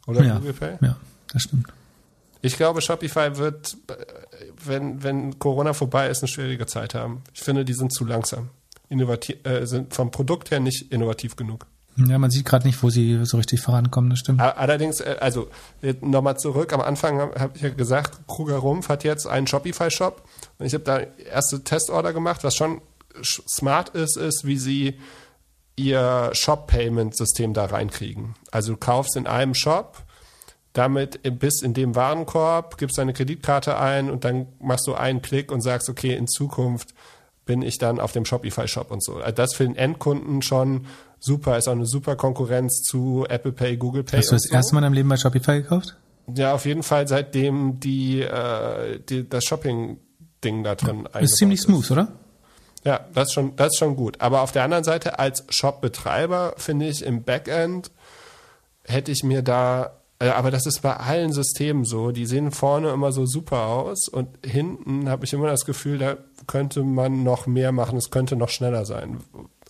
oder 0.07 0.23
ja, 0.23 0.37
Google 0.37 0.53
Pay? 0.53 0.77
ja, 0.81 0.97
das 1.33 1.43
stimmt. 1.43 1.67
Ich 2.41 2.57
glaube, 2.57 2.81
Shopify 2.81 3.37
wird, 3.39 3.77
äh, 3.89 3.95
wenn, 4.65 5.03
wenn 5.03 5.39
Corona 5.39 5.73
vorbei 5.73 6.09
ist, 6.09 6.23
eine 6.23 6.29
schwierige 6.29 6.67
Zeit 6.67 6.95
haben. 6.95 7.23
Ich 7.35 7.41
finde, 7.41 7.65
die 7.65 7.73
sind 7.75 7.93
zu 7.93 8.05
langsam. 8.05 8.51
Innovativ, 8.91 9.37
äh, 9.45 9.67
sind 9.67 9.93
vom 9.93 10.11
Produkt 10.11 10.51
her 10.51 10.61
nicht 10.61 10.93
innovativ 10.93 11.35
genug. 11.37 11.67
Ja, 12.07 12.19
man 12.19 12.31
sieht 12.31 12.45
gerade 12.47 12.67
nicht, 12.67 12.83
wo 12.83 12.91
sie 12.91 13.25
so 13.25 13.37
richtig 13.39 13.61
vorankommen, 13.61 14.11
das 14.11 14.21
stimmt. 14.21 14.41
Allerdings, 14.41 15.01
äh, 15.01 15.17
also 15.21 15.49
nochmal 16.01 16.39
zurück, 16.39 16.73
am 16.73 16.81
Anfang 16.81 17.19
habe 17.19 17.41
hab 17.41 17.57
ich 17.57 17.63
ja 17.63 17.71
gesagt, 17.71 18.21
Kruger 18.29 18.57
Rumpf 18.59 18.89
hat 18.89 19.03
jetzt 19.05 19.27
einen 19.27 19.47
Shopify-Shop 19.49 20.23
und 20.59 20.67
ich 20.67 20.75
habe 20.75 20.85
da 20.85 20.99
erste 20.99 21.65
Testorder 21.65 22.13
gemacht, 22.13 22.45
was 22.45 22.55
schon 22.55 22.81
sch- 23.21 23.43
smart 23.49 23.89
ist, 23.91 24.17
ist, 24.17 24.47
wie 24.47 24.59
sie 24.59 24.99
ihr 25.77 26.31
Shop-Payment-System 26.33 27.55
da 27.55 27.67
reinkriegen. 27.67 28.35
Also 28.51 28.73
du 28.73 28.79
kaufst 28.79 29.17
in 29.17 29.27
einem 29.27 29.55
Shop, 29.55 29.99
damit 30.73 31.21
im- 31.25 31.39
bis 31.39 31.63
in 31.63 31.75
dem 31.75 31.95
Warenkorb, 31.97 32.79
gibst 32.79 32.99
deine 32.99 33.13
Kreditkarte 33.13 33.79
ein 33.79 34.11
und 34.11 34.25
dann 34.25 34.47
machst 34.61 34.87
du 34.87 34.95
einen 34.95 35.23
Klick 35.23 35.51
und 35.51 35.61
sagst, 35.63 35.89
okay, 35.89 36.15
in 36.15 36.29
Zukunft 36.29 36.95
bin 37.45 37.63
ich 37.63 37.79
dann 37.79 37.99
auf 37.99 38.13
dem 38.13 38.25
Shopify-Shop 38.25 38.91
und 38.91 39.03
so. 39.03 39.15
Also 39.17 39.33
Das 39.35 39.55
für 39.55 39.65
den 39.65 39.75
Endkunden 39.77 40.43
schon 40.43 40.87
super, 41.21 41.59
ist 41.59 41.69
auch 41.69 41.73
eine 41.73 41.87
super 41.87 42.17
Konkurrenz 42.17 42.83
zu 42.83 43.27
Apple 43.29 43.53
Pay, 43.53 43.77
Google 43.77 44.05
Pay. 44.05 44.19
Hast 44.19 44.31
du 44.31 44.37
das 44.37 44.45
so. 44.45 44.55
erste 44.55 44.75
Mal 44.75 44.81
in 44.81 44.85
deinem 44.85 44.95
Leben 44.95 45.09
bei 45.09 45.17
Shopify 45.17 45.63
gekauft? 45.63 45.97
Ja, 46.35 46.55
auf 46.55 46.67
jeden 46.67 46.83
Fall, 46.83 47.09
seitdem 47.09 47.81
die, 47.81 48.21
äh, 48.21 49.01
die 49.09 49.29
das 49.29 49.45
Shopping-Ding 49.45 50.63
da 50.63 50.75
drin 50.75 51.09
Das 51.13 51.23
ist 51.23 51.37
ziemlich 51.37 51.61
smooth, 51.61 51.91
oder? 51.91 52.09
Ja, 52.85 53.01
das 53.15 53.29
ist 53.29 53.35
schon, 53.35 53.57
das 53.57 53.69
ist 53.69 53.79
schon 53.79 53.97
gut. 53.97 54.21
Aber 54.21 54.43
auf 54.43 54.53
der 54.53 54.65
anderen 54.65 54.85
Seite, 54.85 55.19
als 55.19 55.45
Shop-Betreiber, 55.49 56.55
finde 56.57 56.87
ich, 56.89 57.05
im 57.05 57.23
Backend 57.23 57.91
hätte 58.85 59.11
ich 59.11 59.23
mir 59.23 59.43
da, 59.43 59.99
äh, 60.19 60.29
aber 60.29 60.51
das 60.51 60.67
ist 60.67 60.83
bei 60.83 60.97
allen 60.97 61.33
Systemen 61.33 61.85
so, 61.85 62.11
die 62.11 62.27
sehen 62.27 62.51
vorne 62.51 62.91
immer 62.91 63.13
so 63.13 63.27
super 63.27 63.67
aus 63.67 64.09
und 64.09 64.29
hinten 64.45 65.09
habe 65.09 65.25
ich 65.25 65.33
immer 65.33 65.49
das 65.49 65.65
Gefühl, 65.65 65.99
da 65.99 66.17
könnte 66.47 66.83
man 66.83 67.23
noch 67.23 67.47
mehr 67.47 67.73
machen, 67.73 67.99
es 67.99 68.11
könnte 68.11 68.37
noch 68.37 68.49
schneller 68.49 68.85
sein. 68.85 69.19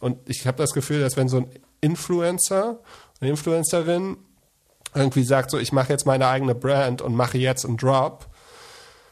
Und 0.00 0.18
ich 0.28 0.46
habe 0.46 0.58
das 0.58 0.72
Gefühl, 0.72 1.00
dass 1.00 1.16
wenn 1.16 1.28
so 1.28 1.38
ein 1.38 1.50
Influencer, 1.80 2.80
eine 3.20 3.30
Influencerin 3.30 4.16
irgendwie 4.94 5.24
sagt, 5.24 5.50
so 5.50 5.58
ich 5.58 5.72
mache 5.72 5.92
jetzt 5.92 6.06
meine 6.06 6.28
eigene 6.28 6.54
Brand 6.54 7.02
und 7.02 7.14
mache 7.14 7.38
jetzt 7.38 7.64
einen 7.64 7.76
Drop, 7.76 8.26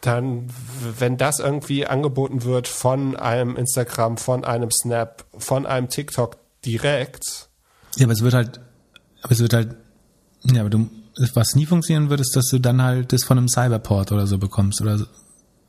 dann, 0.00 0.48
wenn 0.98 1.16
das 1.16 1.40
irgendwie 1.40 1.86
angeboten 1.86 2.44
wird 2.44 2.68
von 2.68 3.16
einem 3.16 3.56
Instagram, 3.56 4.16
von 4.16 4.44
einem 4.44 4.70
Snap, 4.70 5.24
von 5.36 5.66
einem 5.66 5.88
TikTok 5.88 6.36
direkt. 6.64 7.48
Ja, 7.96 8.04
aber 8.04 8.12
es 8.12 8.22
wird 8.22 8.34
halt, 8.34 8.60
aber 9.22 9.32
es 9.32 9.40
wird 9.40 9.52
halt, 9.52 9.76
ja, 10.44 10.60
aber 10.60 10.70
du, 10.70 10.88
was 11.34 11.54
nie 11.54 11.66
funktionieren 11.66 12.10
wird, 12.10 12.20
ist, 12.20 12.36
dass 12.36 12.48
du 12.48 12.60
dann 12.60 12.82
halt 12.82 13.12
das 13.12 13.24
von 13.24 13.38
einem 13.38 13.48
Cyberport 13.48 14.12
oder 14.12 14.26
so 14.26 14.38
bekommst 14.38 14.80
oder 14.80 15.06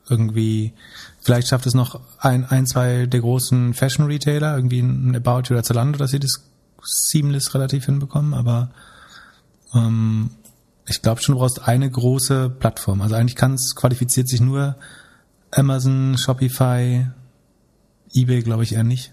irgendwie, 0.10 0.74
vielleicht 1.22 1.48
schafft 1.48 1.66
es 1.66 1.74
noch 1.74 2.00
ein, 2.20 2.46
ein, 2.46 2.66
zwei 2.66 3.06
der 3.06 3.20
großen 3.20 3.74
Fashion 3.74 4.06
Retailer, 4.06 4.56
irgendwie 4.56 4.80
ein 4.80 5.16
About 5.16 5.52
oder 5.52 5.64
Zalando, 5.64 5.98
dass 5.98 6.12
sie 6.12 6.20
das 6.20 6.44
seamless 6.84 7.54
relativ 7.54 7.86
hinbekommen, 7.86 8.34
aber 8.34 8.72
ähm, 9.74 10.32
ich 10.88 11.02
glaube 11.02 11.22
schon, 11.22 11.36
du 11.36 11.40
brauchst 11.40 11.68
eine 11.68 11.90
große 11.90 12.50
Plattform. 12.50 13.02
Also 13.02 13.16
eigentlich 13.16 13.36
kann 13.36 13.56
es, 13.56 13.76
qualifiziert 13.76 14.30
sich 14.30 14.40
nur 14.40 14.78
Amazon, 15.52 16.18
Shopify, 16.18 17.08
eBay, 18.14 18.42
glaube 18.42 18.64
ich 18.64 18.74
eher 18.74 18.84
nicht. 18.84 19.12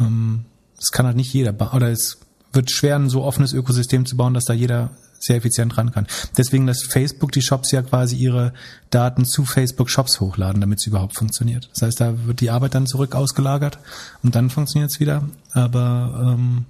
Ähm, 0.00 0.46
das 0.76 0.90
kann 0.90 1.06
halt 1.06 1.16
nicht 1.16 1.32
jeder. 1.32 1.54
Oder 1.74 1.90
es 1.90 2.18
wird 2.52 2.70
schwer, 2.70 2.96
ein 2.96 3.10
so 3.10 3.22
offenes 3.22 3.52
Ökosystem 3.52 4.06
zu 4.06 4.16
bauen, 4.16 4.34
dass 4.34 4.46
da 4.46 4.54
jeder 4.54 4.90
sehr 5.22 5.36
effizient 5.36 5.76
ran 5.78 5.92
kann. 5.92 6.06
Deswegen 6.36 6.66
lässt 6.66 6.92
Facebook 6.92 7.32
die 7.32 7.42
Shops 7.42 7.70
ja 7.70 7.82
quasi 7.82 8.16
ihre 8.16 8.52
Daten 8.90 9.24
zu 9.24 9.44
Facebook 9.44 9.88
Shops 9.88 10.20
hochladen, 10.20 10.60
damit 10.60 10.80
es 10.80 10.86
überhaupt 10.86 11.16
funktioniert. 11.16 11.70
Das 11.72 11.82
heißt, 11.82 12.00
da 12.00 12.26
wird 12.26 12.40
die 12.40 12.50
Arbeit 12.50 12.74
dann 12.74 12.86
zurück 12.86 13.14
ausgelagert 13.14 13.78
und 14.22 14.34
dann 14.34 14.50
funktioniert 14.50 14.90
es 14.90 15.00
wieder. 15.00 15.28
Aber 15.52 16.34
ähm, 16.34 16.66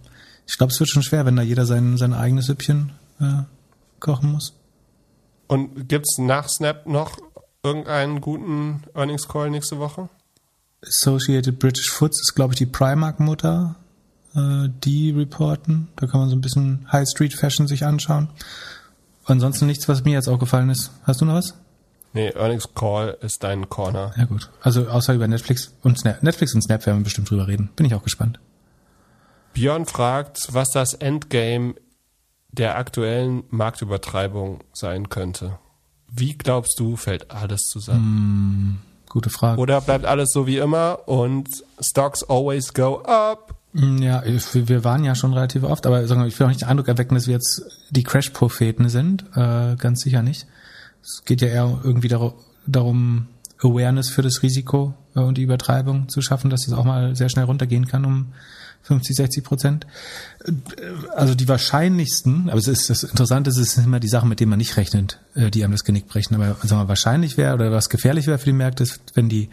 ich 0.46 0.58
glaube, 0.58 0.72
es 0.72 0.80
wird 0.80 0.90
schon 0.90 1.02
schwer, 1.02 1.24
wenn 1.24 1.36
da 1.36 1.42
jeder 1.42 1.66
sein, 1.66 1.96
sein 1.96 2.12
eigenes 2.12 2.46
Süppchen 2.46 2.92
äh, 3.20 3.42
kochen 4.00 4.32
muss. 4.32 4.54
Und 5.46 5.88
gibt's 5.88 6.18
nach 6.18 6.48
Snap 6.48 6.86
noch 6.86 7.18
irgendeinen 7.62 8.20
guten 8.20 8.82
Earnings 8.94 9.28
Call 9.28 9.50
nächste 9.50 9.78
Woche? 9.78 10.08
Associated 10.84 11.58
British 11.58 11.90
Foods 11.90 12.20
ist, 12.20 12.34
glaube 12.34 12.54
ich, 12.54 12.58
die 12.58 12.66
Primark-Mutter, 12.66 13.76
die 14.34 15.10
reporten. 15.10 15.88
Da 15.96 16.06
kann 16.06 16.20
man 16.20 16.28
so 16.28 16.36
ein 16.36 16.40
bisschen 16.40 16.86
High 16.90 17.08
Street 17.08 17.34
Fashion 17.34 17.66
sich 17.66 17.84
anschauen. 17.84 18.28
Ansonsten 19.24 19.66
nichts, 19.66 19.88
was 19.88 20.04
mir 20.04 20.12
jetzt 20.12 20.28
aufgefallen 20.28 20.70
ist. 20.70 20.90
Hast 21.04 21.20
du 21.20 21.24
noch 21.24 21.34
was? 21.34 21.54
Nee, 22.14 22.30
Earnings 22.34 22.68
Call 22.74 23.16
ist 23.20 23.42
dein 23.42 23.68
Corner. 23.68 24.12
Ja 24.16 24.24
gut. 24.24 24.50
Also 24.60 24.88
außer 24.88 25.14
über 25.14 25.28
Netflix 25.28 25.74
und 25.82 25.98
Snap. 25.98 26.22
Netflix 26.22 26.54
und 26.54 26.62
Snap 26.62 26.84
werden 26.84 26.98
wir 26.98 27.04
bestimmt 27.04 27.30
drüber 27.30 27.48
reden. 27.48 27.70
Bin 27.74 27.86
ich 27.86 27.94
auch 27.94 28.02
gespannt. 28.02 28.38
Björn 29.54 29.86
fragt, 29.86 30.48
was 30.52 30.70
das 30.70 30.94
Endgame 30.94 31.74
der 32.50 32.76
aktuellen 32.76 33.44
Marktübertreibung 33.50 34.60
sein 34.72 35.08
könnte. 35.08 35.58
Wie 36.08 36.36
glaubst 36.36 36.78
du, 36.78 36.96
fällt 36.96 37.30
alles 37.30 37.62
zusammen? 37.62 38.74
Mm, 38.74 39.08
gute 39.08 39.30
Frage. 39.30 39.60
Oder 39.60 39.80
bleibt 39.80 40.04
alles 40.04 40.30
so 40.32 40.46
wie 40.46 40.58
immer 40.58 41.08
und 41.08 41.48
Stocks 41.80 42.22
always 42.24 42.74
go 42.74 43.00
up? 43.02 43.54
Mm, 43.72 43.98
ja, 43.98 44.22
wir 44.24 44.84
waren 44.84 45.04
ja 45.04 45.14
schon 45.14 45.32
relativ 45.32 45.62
oft, 45.62 45.86
aber 45.86 46.02
ich 46.02 46.10
will 46.10 46.46
auch 46.46 46.48
nicht 46.48 46.60
den 46.60 46.68
Eindruck 46.68 46.88
erwecken, 46.88 47.14
dass 47.14 47.26
wir 47.26 47.34
jetzt 47.34 47.62
die 47.90 48.02
Crash-Propheten 48.02 48.88
sind. 48.88 49.24
Äh, 49.34 49.76
ganz 49.76 50.02
sicher 50.02 50.22
nicht. 50.22 50.46
Es 51.02 51.24
geht 51.24 51.40
ja 51.40 51.48
eher 51.48 51.80
irgendwie 51.82 52.08
darum, 52.08 53.28
Awareness 53.60 54.10
für 54.10 54.22
das 54.22 54.42
Risiko 54.42 54.94
äh, 55.14 55.20
und 55.20 55.38
die 55.38 55.42
Übertreibung 55.42 56.08
zu 56.08 56.20
schaffen, 56.22 56.50
dass 56.50 56.66
es 56.66 56.72
auch 56.72 56.84
mal 56.84 57.16
sehr 57.16 57.28
schnell 57.28 57.44
runtergehen 57.44 57.86
kann, 57.86 58.04
um 58.04 58.32
50, 58.82 59.16
60 59.16 59.44
Prozent. 59.44 59.86
Also 61.14 61.34
die 61.34 61.48
wahrscheinlichsten, 61.48 62.50
aber 62.50 62.58
es 62.58 62.66
ist 62.66 62.90
das 62.90 63.04
Interessante, 63.04 63.50
es 63.50 63.58
ist 63.58 63.78
immer 63.78 64.00
die 64.00 64.08
Sachen, 64.08 64.28
mit 64.28 64.40
denen 64.40 64.50
man 64.50 64.58
nicht 64.58 64.76
rechnet, 64.76 65.20
äh, 65.34 65.50
die 65.50 65.64
einem 65.64 65.72
das 65.72 65.84
Genick 65.84 66.08
brechen. 66.08 66.34
Aber 66.34 66.56
sagen 66.62 66.82
wir, 66.82 66.88
wahrscheinlich 66.88 67.36
wäre 67.36 67.54
oder 67.54 67.70
was 67.72 67.88
gefährlich 67.88 68.26
wäre 68.26 68.38
für 68.38 68.46
die 68.46 68.52
Märkte, 68.52 68.82
ist, 68.82 69.00
wenn 69.14 69.28
die 69.28 69.48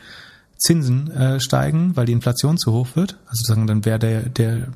Zinsen 0.60 1.10
äh, 1.12 1.40
steigen, 1.40 1.96
weil 1.96 2.06
die 2.06 2.12
Inflation 2.12 2.58
zu 2.58 2.72
hoch 2.74 2.96
wird. 2.96 3.18
Also 3.26 3.44
sagen, 3.44 3.66
dann 3.66 3.86
wäre 3.86 3.98
der, 3.98 4.22
der 4.24 4.68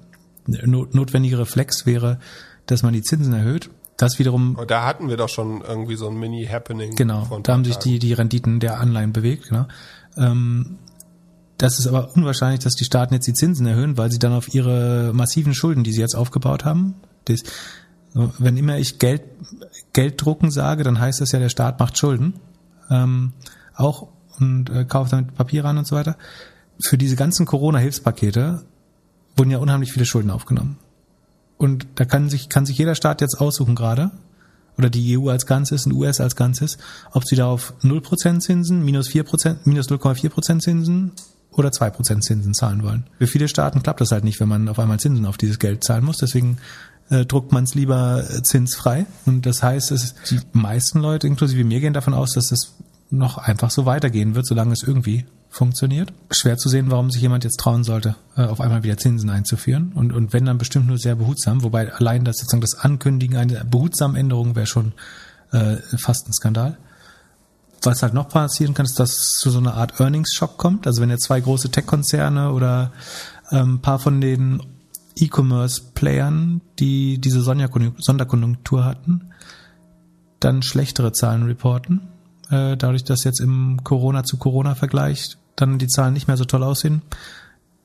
notwendige 0.47 1.37
Reflex 1.37 1.85
wäre, 1.85 2.19
dass 2.65 2.83
man 2.83 2.93
die 2.93 3.01
Zinsen 3.01 3.33
erhöht. 3.33 3.69
Das 3.97 4.17
wiederum. 4.17 4.55
Und 4.55 4.71
da 4.71 4.85
hatten 4.85 5.07
wir 5.07 5.17
doch 5.17 5.29
schon 5.29 5.61
irgendwie 5.61 5.95
so 5.95 6.07
ein 6.07 6.15
Mini-Happening. 6.15 6.95
Genau, 6.95 7.39
da 7.43 7.53
haben 7.53 7.63
sich 7.63 7.77
die, 7.77 7.99
die 7.99 8.13
Renditen 8.13 8.59
der 8.59 8.79
Anleihen 8.79 9.13
bewegt, 9.13 9.49
genau. 9.49 9.67
Ähm, 10.17 10.79
das 11.57 11.79
ist 11.79 11.87
aber 11.87 12.15
unwahrscheinlich, 12.15 12.61
dass 12.61 12.73
die 12.73 12.85
Staaten 12.85 13.13
jetzt 13.13 13.27
die 13.27 13.33
Zinsen 13.33 13.67
erhöhen, 13.67 13.97
weil 13.97 14.11
sie 14.11 14.19
dann 14.19 14.33
auf 14.33 14.53
ihre 14.53 15.11
massiven 15.13 15.53
Schulden, 15.53 15.83
die 15.83 15.93
sie 15.93 16.01
jetzt 16.01 16.15
aufgebaut 16.15 16.65
haben, 16.65 16.95
das, 17.25 17.43
wenn 18.13 18.57
immer 18.57 18.77
ich 18.77 18.99
Geld, 18.99 19.21
Geld 19.93 20.23
drucken 20.23 20.51
sage, 20.51 20.83
dann 20.83 20.99
heißt 20.99 21.21
das 21.21 21.31
ja, 21.31 21.39
der 21.39 21.49
Staat 21.49 21.79
macht 21.79 21.97
Schulden. 21.97 22.33
Ähm, 22.89 23.33
auch 23.75 24.07
und 24.39 24.69
äh, 24.69 24.85
kauft 24.85 25.13
damit 25.13 25.35
Papier 25.35 25.65
an 25.65 25.77
und 25.77 25.87
so 25.87 25.95
weiter. 25.95 26.17
Für 26.83 26.97
diese 26.97 27.15
ganzen 27.15 27.45
Corona-Hilfspakete 27.45 28.63
wurden 29.35 29.51
ja 29.51 29.57
unheimlich 29.59 29.91
viele 29.91 30.05
Schulden 30.05 30.31
aufgenommen. 30.31 30.77
Und 31.57 31.87
da 31.95 32.05
kann 32.05 32.29
sich, 32.29 32.49
kann 32.49 32.65
sich 32.65 32.77
jeder 32.77 32.95
Staat 32.95 33.21
jetzt 33.21 33.39
aussuchen 33.39 33.75
gerade, 33.75 34.11
oder 34.77 34.89
die 34.89 35.17
EU 35.17 35.29
als 35.29 35.45
Ganzes 35.45 35.85
und 35.85 35.93
US 35.93 36.19
als 36.19 36.35
Ganzes, 36.35 36.77
ob 37.11 37.25
sie 37.25 37.35
da 37.35 37.45
auf 37.45 37.73
0% 37.83 38.39
Zinsen, 38.39 38.83
minus 38.83 39.07
4%, 39.09 39.57
minus 39.65 39.87
0,4% 39.89 40.59
Zinsen 40.59 41.11
oder 41.51 41.71
zwei 41.71 41.89
Prozent 41.89 42.23
Zinsen 42.23 42.53
zahlen 42.53 42.83
wollen. 42.83 43.05
Für 43.19 43.27
viele 43.27 43.47
Staaten 43.47 43.83
klappt 43.83 44.01
das 44.01 44.11
halt 44.11 44.23
nicht, 44.23 44.39
wenn 44.39 44.49
man 44.49 44.67
auf 44.69 44.79
einmal 44.79 44.99
Zinsen 44.99 45.25
auf 45.25 45.37
dieses 45.37 45.59
Geld 45.59 45.83
zahlen 45.83 46.03
muss. 46.03 46.17
Deswegen 46.17 46.57
äh, 47.09 47.25
druckt 47.25 47.51
man 47.51 47.65
es 47.65 47.75
lieber 47.75 48.23
äh, 48.23 48.41
zinsfrei. 48.41 49.05
Und 49.25 49.45
das 49.45 49.61
heißt, 49.61 49.91
es, 49.91 50.15
die 50.29 50.39
meisten 50.53 50.99
Leute, 50.99 51.27
inklusive 51.27 51.63
mir, 51.63 51.79
gehen 51.79 51.93
davon 51.93 52.13
aus, 52.13 52.33
dass 52.33 52.47
das 52.47 52.73
noch 53.13 53.37
einfach 53.37 53.69
so 53.69 53.85
weitergehen 53.85 54.35
wird, 54.35 54.47
solange 54.47 54.73
es 54.73 54.83
irgendwie 54.83 55.25
funktioniert. 55.49 56.11
Schwer 56.31 56.57
zu 56.57 56.67
sehen, 56.67 56.89
warum 56.89 57.11
sich 57.11 57.21
jemand 57.21 57.43
jetzt 57.43 57.59
trauen 57.59 57.83
sollte, 57.83 58.15
äh, 58.35 58.45
auf 58.45 58.59
einmal 58.59 58.83
wieder 58.83 58.97
Zinsen 58.97 59.29
einzuführen. 59.29 59.91
Und, 59.93 60.11
und 60.11 60.33
wenn 60.33 60.45
dann 60.45 60.57
bestimmt 60.57 60.87
nur 60.87 60.97
sehr 60.97 61.15
behutsam, 61.15 61.63
wobei 61.63 61.93
allein 61.93 62.25
das 62.25 62.37
sozusagen 62.37 62.61
das 62.61 62.75
Ankündigen 62.75 63.37
einer 63.37 63.63
behutsamen 63.63 64.17
Änderung 64.17 64.55
wäre 64.55 64.65
schon 64.65 64.93
äh, 65.51 65.75
fast 65.97 66.27
ein 66.27 66.33
Skandal. 66.33 66.77
Was 67.83 68.01
halt 68.01 68.13
noch 68.13 68.29
passieren 68.29 68.73
kann, 68.73 68.85
ist, 68.85 68.99
dass 68.99 69.35
zu 69.35 69.51
so 69.51 69.59
einer 69.59 69.75
Art 69.75 69.99
Earnings-Schock 69.99 70.57
kommt. 70.57 70.87
Also 70.87 71.01
wenn 71.01 71.09
jetzt 71.09 71.25
zwei 71.25 71.39
große 71.39 71.69
Tech-Konzerne 71.69 72.51
oder 72.51 72.93
ähm, 73.51 73.79
paar 73.81 73.99
von 73.99 74.21
den 74.21 74.63
E-Commerce-Playern, 75.15 76.61
die 76.79 77.19
diese 77.19 77.41
Sonderkonjunktur 77.41 78.85
hatten, 78.85 79.33
dann 80.39 80.63
schlechtere 80.63 81.11
Zahlen 81.11 81.43
reporten. 81.43 82.01
Äh, 82.53 82.77
dadurch, 82.77 83.03
dass 83.03 83.23
jetzt 83.23 83.41
im 83.41 83.83
Corona 83.83 84.23
zu 84.23 84.37
Corona-Vergleich 84.37 85.37
dann 85.55 85.79
die 85.79 85.87
Zahlen 85.87 86.13
nicht 86.13 86.27
mehr 86.27 86.37
so 86.37 86.45
toll 86.45 86.63
aussehen. 86.63 87.01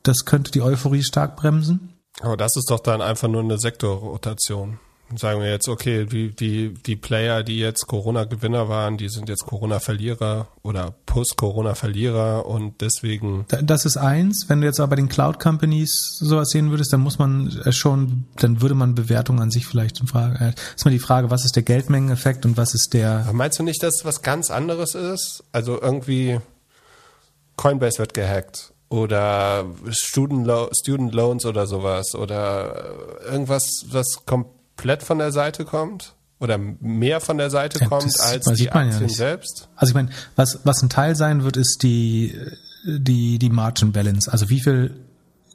Das 0.03 0.27
könnte 0.27 0.51
die 0.51 0.61
Euphorie 0.61 1.03
stark 1.03 1.37
bremsen. 1.37 1.95
Aber 2.21 2.37
das 2.37 2.55
ist 2.57 2.71
doch 2.71 2.81
dann 2.81 3.01
einfach 3.01 3.29
nur 3.29 3.43
eine 3.43 3.59
Sektorrotation 3.59 4.79
sagen 5.17 5.41
wir 5.41 5.51
jetzt, 5.51 5.69
okay, 5.69 6.05
die, 6.05 6.31
die, 6.31 6.75
die 6.75 6.97
Player, 6.97 7.43
die 7.43 7.59
jetzt 7.59 7.87
Corona-Gewinner 7.87 8.69
waren, 8.69 8.97
die 8.97 9.09
sind 9.09 9.29
jetzt 9.29 9.47
Corona-Verlierer 9.47 10.49
oder 10.63 10.95
Post-Corona-Verlierer 11.07 12.47
und 12.47 12.81
deswegen. 12.81 13.47
Das 13.63 13.85
ist 13.85 13.97
eins. 13.97 14.47
Wenn 14.49 14.61
du 14.61 14.67
jetzt 14.67 14.81
aber 14.81 14.91
bei 14.91 14.97
den 14.97 15.09
Cloud-Companies 15.09 16.19
sowas 16.21 16.51
sehen 16.51 16.71
würdest, 16.71 16.93
dann 16.93 17.01
muss 17.01 17.19
man 17.19 17.51
schon, 17.71 18.27
dann 18.37 18.61
würde 18.61 18.75
man 18.75 18.95
Bewertung 18.95 19.41
an 19.41 19.51
sich 19.51 19.67
vielleicht 19.67 20.01
in 20.01 20.07
Frage, 20.07 20.45
äh, 20.45 20.53
ist 20.77 20.85
mal 20.85 20.91
die 20.91 20.99
Frage, 20.99 21.31
was 21.31 21.45
ist 21.45 21.57
der 21.57 21.63
Geldmengeneffekt 21.63 22.45
und 22.45 22.57
was 22.57 22.75
ist 22.75 22.93
der. 22.93 23.25
Aber 23.25 23.33
meinst 23.33 23.59
du 23.59 23.63
nicht, 23.63 23.83
dass 23.83 24.05
was 24.05 24.23
ganz 24.23 24.51
anderes 24.51 24.95
ist? 24.95 25.45
Also 25.53 25.81
irgendwie 25.81 26.39
Coinbase 27.57 27.99
wird 27.99 28.15
gehackt 28.15 28.73
oder 28.89 29.67
Student, 29.91 30.47
Lo 30.47 30.69
Student 30.73 31.15
Loans 31.15 31.45
oder 31.45 31.67
sowas 31.67 32.15
oder 32.15 32.95
irgendwas, 33.25 33.85
was 33.91 34.25
kommt 34.25 34.47
komplett 34.79 35.03
von 35.03 35.19
der 35.19 35.33
Seite 35.33 35.65
kommt 35.65 36.15
oder 36.39 36.57
mehr 36.57 37.21
von 37.21 37.37
der 37.37 37.51
Seite 37.51 37.81
ja, 37.81 37.89
kommt 37.89 38.21
als 38.21 38.47
die 38.55 38.71
Aktien 38.71 39.03
ja 39.03 39.09
selbst? 39.09 39.69
Also 39.75 39.91
ich 39.91 39.95
meine, 39.95 40.11
was, 40.37 40.61
was 40.63 40.83
ein 40.83 40.89
Teil 40.89 41.17
sein 41.17 41.43
wird, 41.43 41.57
ist 41.57 41.83
die, 41.83 42.39
die, 42.85 43.41
die 43.41 43.51
Margin 43.51 43.91
Balance. 43.91 44.31
Also 44.31 44.49
wie 44.51 44.61
viel 44.61 44.95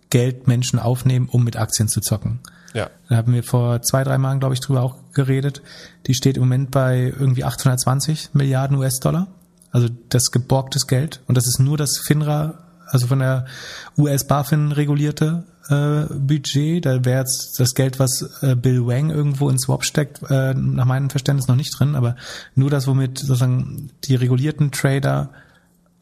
Geld 0.09 0.47
Menschen 0.47 0.77
aufnehmen, 0.77 1.29
um 1.29 1.45
mit 1.45 1.55
Aktien 1.55 1.87
zu 1.87 2.01
zocken. 2.01 2.41
Ja. 2.73 2.89
Da 3.07 3.15
haben 3.15 3.33
wir 3.33 3.43
vor 3.43 3.81
zwei, 3.81 4.03
drei 4.03 4.17
Mal, 4.17 4.37
glaube 4.39 4.55
ich, 4.55 4.59
drüber 4.59 4.81
auch 4.81 4.97
geredet. 5.13 5.61
Die 6.05 6.15
steht 6.15 6.35
im 6.35 6.43
Moment 6.43 6.71
bei 6.71 7.13
irgendwie 7.17 7.45
820 7.45 8.31
Milliarden 8.33 8.77
US-Dollar. 8.77 9.27
Also 9.71 9.87
das 10.09 10.31
geborgtes 10.31 10.85
Geld. 10.87 11.21
Und 11.27 11.37
das 11.37 11.47
ist 11.47 11.59
nur 11.59 11.77
das 11.77 11.97
FINRA, 11.97 12.62
also 12.93 13.07
von 13.07 13.19
der 13.19 13.45
US-BaFin 13.97 14.71
regulierte 14.71 15.43
äh, 15.67 16.05
Budget. 16.13 16.85
Da 16.85 17.03
wäre 17.03 17.21
jetzt 17.21 17.59
das 17.59 17.73
Geld, 17.73 17.99
was 17.99 18.41
äh, 18.41 18.55
Bill 18.55 18.85
Wang 18.85 19.09
irgendwo 19.09 19.49
in 19.49 19.57
Swap 19.57 19.83
steckt, 19.83 20.21
äh, 20.29 20.53
nach 20.53 20.85
meinem 20.85 21.09
Verständnis 21.09 21.47
noch 21.47 21.55
nicht 21.55 21.77
drin, 21.77 21.95
aber 21.95 22.15
nur 22.55 22.69
das, 22.69 22.87
womit 22.87 23.17
sozusagen 23.17 23.89
die 24.03 24.15
regulierten 24.15 24.71
Trader 24.71 25.31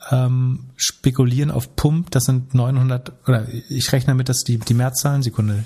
ähm, 0.10 0.72
spekulieren 0.76 1.50
auf 1.52 1.76
Pump, 1.76 2.12
das 2.12 2.26
sind 2.26 2.54
900, 2.54 3.14
oder 3.28 3.48
ich 3.70 3.92
rechne 3.94 4.14
damit, 4.14 4.30
dass 4.30 4.44
die, 4.44 4.58
die 4.58 4.74
Märzzahlen, 4.74 5.22
Sekunde, 5.22 5.64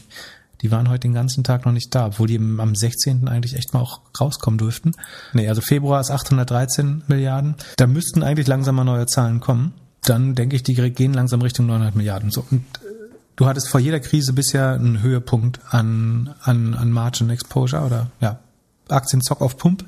Die 0.61 0.71
waren 0.71 0.89
heute 0.89 1.01
den 1.01 1.13
ganzen 1.13 1.43
Tag 1.43 1.65
noch 1.65 1.71
nicht 1.71 1.93
da, 1.95 2.07
obwohl 2.07 2.27
die 2.27 2.37
am 2.37 2.75
16. 2.75 3.27
eigentlich 3.27 3.55
echt 3.55 3.73
mal 3.73 3.81
auch 3.81 4.01
rauskommen 4.19 4.57
dürften. 4.57 4.91
Nee, 5.33 5.47
also 5.47 5.61
Februar 5.61 6.01
ist 6.01 6.11
813 6.11 7.03
Milliarden. 7.07 7.55
Da 7.77 7.87
müssten 7.87 8.23
eigentlich 8.23 8.47
langsam 8.47 8.75
mal 8.75 8.83
neue 8.83 9.05
Zahlen 9.05 9.39
kommen. 9.39 9.73
Dann 10.05 10.35
denke 10.35 10.55
ich, 10.55 10.63
die 10.63 10.75
gehen 10.91 11.13
langsam 11.13 11.41
Richtung 11.41 11.65
900 11.65 11.95
Milliarden. 11.95 12.31
So. 12.31 12.45
Und 12.49 12.61
äh, 12.77 13.15
du 13.35 13.45
hattest 13.45 13.69
vor 13.69 13.79
jeder 13.79 13.99
Krise 13.99 14.33
bisher 14.33 14.73
einen 14.73 15.01
Höhepunkt 15.01 15.59
an, 15.69 16.33
an, 16.41 16.73
an 16.73 16.91
Margin 16.91 17.29
Exposure 17.29 17.83
oder 17.83 18.11
ja, 18.21 18.39
Aktienzock 18.89 19.41
auf 19.41 19.57
Pump. 19.57 19.85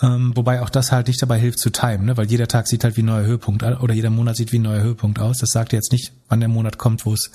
Ähm, 0.00 0.32
wobei 0.34 0.62
auch 0.62 0.70
das 0.70 0.90
halt 0.90 1.06
nicht 1.06 1.22
dabei 1.22 1.38
hilft 1.38 1.60
zu 1.60 1.70
timen, 1.70 2.06
ne? 2.06 2.16
weil 2.16 2.26
jeder 2.26 2.48
Tag 2.48 2.66
sieht 2.66 2.82
halt 2.82 2.96
wie 2.96 3.02
ein 3.02 3.06
neuer 3.06 3.24
Höhepunkt 3.24 3.62
oder 3.62 3.94
jeder 3.94 4.10
Monat 4.10 4.36
sieht 4.36 4.50
wie 4.50 4.58
ein 4.58 4.62
neuer 4.62 4.82
Höhepunkt 4.82 5.20
aus. 5.20 5.38
Das 5.38 5.50
sagt 5.50 5.72
jetzt 5.72 5.92
nicht, 5.92 6.12
wann 6.28 6.40
der 6.40 6.48
Monat 6.48 6.78
kommt, 6.78 7.06
wo 7.06 7.14
es 7.14 7.30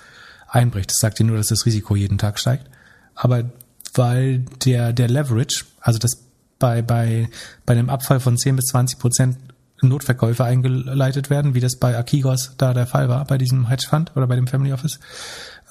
einbricht. 0.49 0.91
Das 0.91 0.99
sagt 0.99 1.19
dir 1.19 1.23
nur, 1.23 1.37
dass 1.37 1.47
das 1.47 1.65
Risiko 1.65 1.95
jeden 1.95 2.17
Tag 2.17 2.39
steigt. 2.39 2.69
Aber 3.15 3.45
weil 3.93 4.39
der, 4.65 4.91
der 4.91 5.07
Leverage, 5.07 5.65
also 5.79 5.97
das 5.97 6.23
bei, 6.59 6.81
bei, 6.81 7.29
bei 7.65 7.73
einem 7.73 7.89
Abfall 7.89 8.19
von 8.19 8.37
10 8.37 8.55
bis 8.55 8.65
20 8.65 8.99
Prozent 8.99 9.37
Notverkäufe 9.81 10.43
eingeleitet 10.43 11.29
werden, 11.29 11.53
wie 11.53 11.59
das 11.59 11.75
bei 11.75 11.97
Akigos 11.97 12.53
da 12.57 12.73
der 12.73 12.87
Fall 12.87 13.09
war, 13.09 13.25
bei 13.25 13.37
diesem 13.37 13.67
Hedge 13.67 13.87
Fund 13.89 14.11
oder 14.15 14.27
bei 14.27 14.35
dem 14.35 14.47
Family 14.47 14.73
Office. 14.73 14.99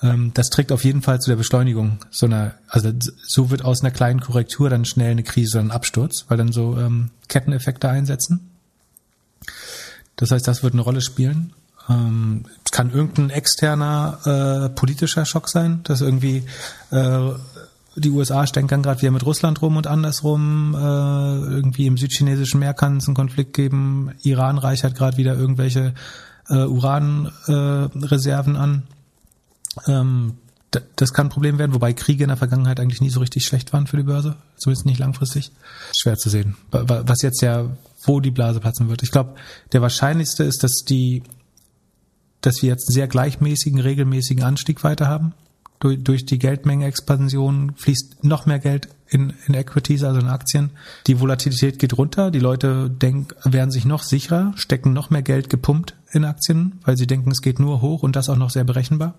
Ähm, 0.02 0.32
das 0.34 0.50
trägt 0.50 0.72
auf 0.72 0.84
jeden 0.84 1.02
Fall 1.02 1.20
zu 1.20 1.30
der 1.30 1.36
Beschleunigung 1.36 1.98
so 2.10 2.26
einer, 2.26 2.54
also 2.68 2.92
so 3.26 3.50
wird 3.50 3.64
aus 3.64 3.82
einer 3.82 3.90
kleinen 3.90 4.20
Korrektur 4.20 4.70
dann 4.70 4.84
schnell 4.84 5.10
eine 5.10 5.22
Krise 5.22 5.58
ein 5.58 5.70
Absturz, 5.70 6.26
weil 6.28 6.38
dann 6.38 6.52
so 6.52 6.76
ähm, 6.78 7.10
Ketteneffekte 7.28 7.88
einsetzen. 7.88 8.50
Das 10.16 10.30
heißt, 10.30 10.46
das 10.46 10.62
wird 10.62 10.74
eine 10.74 10.82
Rolle 10.82 11.00
spielen. 11.00 11.52
Ähm, 11.88 12.44
kann 12.72 12.90
irgendein 12.90 13.30
externer 13.30 14.66
äh, 14.66 14.68
politischer 14.70 15.24
Schock 15.24 15.48
sein, 15.48 15.80
dass 15.84 16.00
irgendwie 16.00 16.44
äh, 16.90 17.30
die 17.96 18.10
USA 18.10 18.46
stecken 18.46 18.68
gerade 18.68 19.00
wieder 19.00 19.10
mit 19.10 19.24
Russland 19.24 19.60
rum 19.62 19.76
und 19.76 19.86
andersrum. 19.86 20.74
Äh, 20.74 20.78
irgendwie 20.78 21.86
im 21.86 21.96
südchinesischen 21.96 22.60
Meer 22.60 22.74
kann 22.74 22.98
es 22.98 23.06
einen 23.06 23.16
Konflikt 23.16 23.54
geben. 23.54 24.12
Iran 24.22 24.58
reichert 24.58 24.94
gerade 24.94 25.16
wieder 25.16 25.34
irgendwelche 25.34 25.94
äh, 26.48 26.64
Uranreserven 26.64 28.54
äh, 28.54 28.58
an. 28.58 28.82
Ähm, 29.86 30.34
das 30.96 31.12
kann 31.14 31.26
ein 31.26 31.30
Problem 31.30 31.58
werden, 31.58 31.72
wobei 31.72 31.94
Kriege 31.94 32.24
in 32.24 32.28
der 32.28 32.36
Vergangenheit 32.36 32.80
eigentlich 32.80 33.00
nie 33.00 33.08
so 33.08 33.20
richtig 33.20 33.46
schlecht 33.46 33.72
waren 33.72 33.86
für 33.86 33.96
die 33.96 34.02
Börse, 34.02 34.36
zumindest 34.56 34.84
nicht 34.84 34.98
langfristig. 34.98 35.52
Schwer 35.96 36.16
zu 36.16 36.28
sehen. 36.28 36.56
Was 36.70 37.22
jetzt 37.22 37.40
ja, 37.40 37.70
wo 38.02 38.20
die 38.20 38.30
Blase 38.30 38.60
platzen 38.60 38.90
wird. 38.90 39.02
Ich 39.02 39.10
glaube, 39.10 39.36
der 39.72 39.80
wahrscheinlichste 39.80 40.44
ist, 40.44 40.62
dass 40.62 40.84
die 40.86 41.22
dass 42.42 42.62
wir 42.62 42.68
jetzt 42.68 42.88
einen 42.88 42.94
sehr 42.94 43.08
gleichmäßigen, 43.08 43.80
regelmäßigen 43.80 44.44
Anstieg 44.44 44.84
weiter 44.84 45.08
haben. 45.08 45.34
Durch, 45.80 46.02
durch 46.02 46.26
die 46.26 46.38
Geldmengenexpansion 46.38 47.74
fließt 47.76 48.24
noch 48.24 48.46
mehr 48.46 48.58
Geld 48.58 48.88
in, 49.08 49.34
in 49.46 49.54
Equities, 49.54 50.02
also 50.04 50.20
in 50.20 50.28
Aktien. 50.28 50.70
Die 51.06 51.20
Volatilität 51.20 51.78
geht 51.78 51.96
runter. 51.96 52.30
Die 52.30 52.38
Leute 52.38 52.90
denken, 52.90 53.34
werden 53.44 53.70
sich 53.70 53.84
noch 53.84 54.02
sicherer, 54.02 54.52
stecken 54.56 54.92
noch 54.92 55.10
mehr 55.10 55.22
Geld 55.22 55.50
gepumpt 55.50 55.94
in 56.10 56.24
Aktien, 56.24 56.80
weil 56.84 56.96
sie 56.96 57.06
denken, 57.06 57.30
es 57.30 57.42
geht 57.42 57.60
nur 57.60 57.80
hoch 57.80 58.02
und 58.02 58.16
das 58.16 58.28
auch 58.28 58.36
noch 58.36 58.50
sehr 58.50 58.64
berechenbar. 58.64 59.14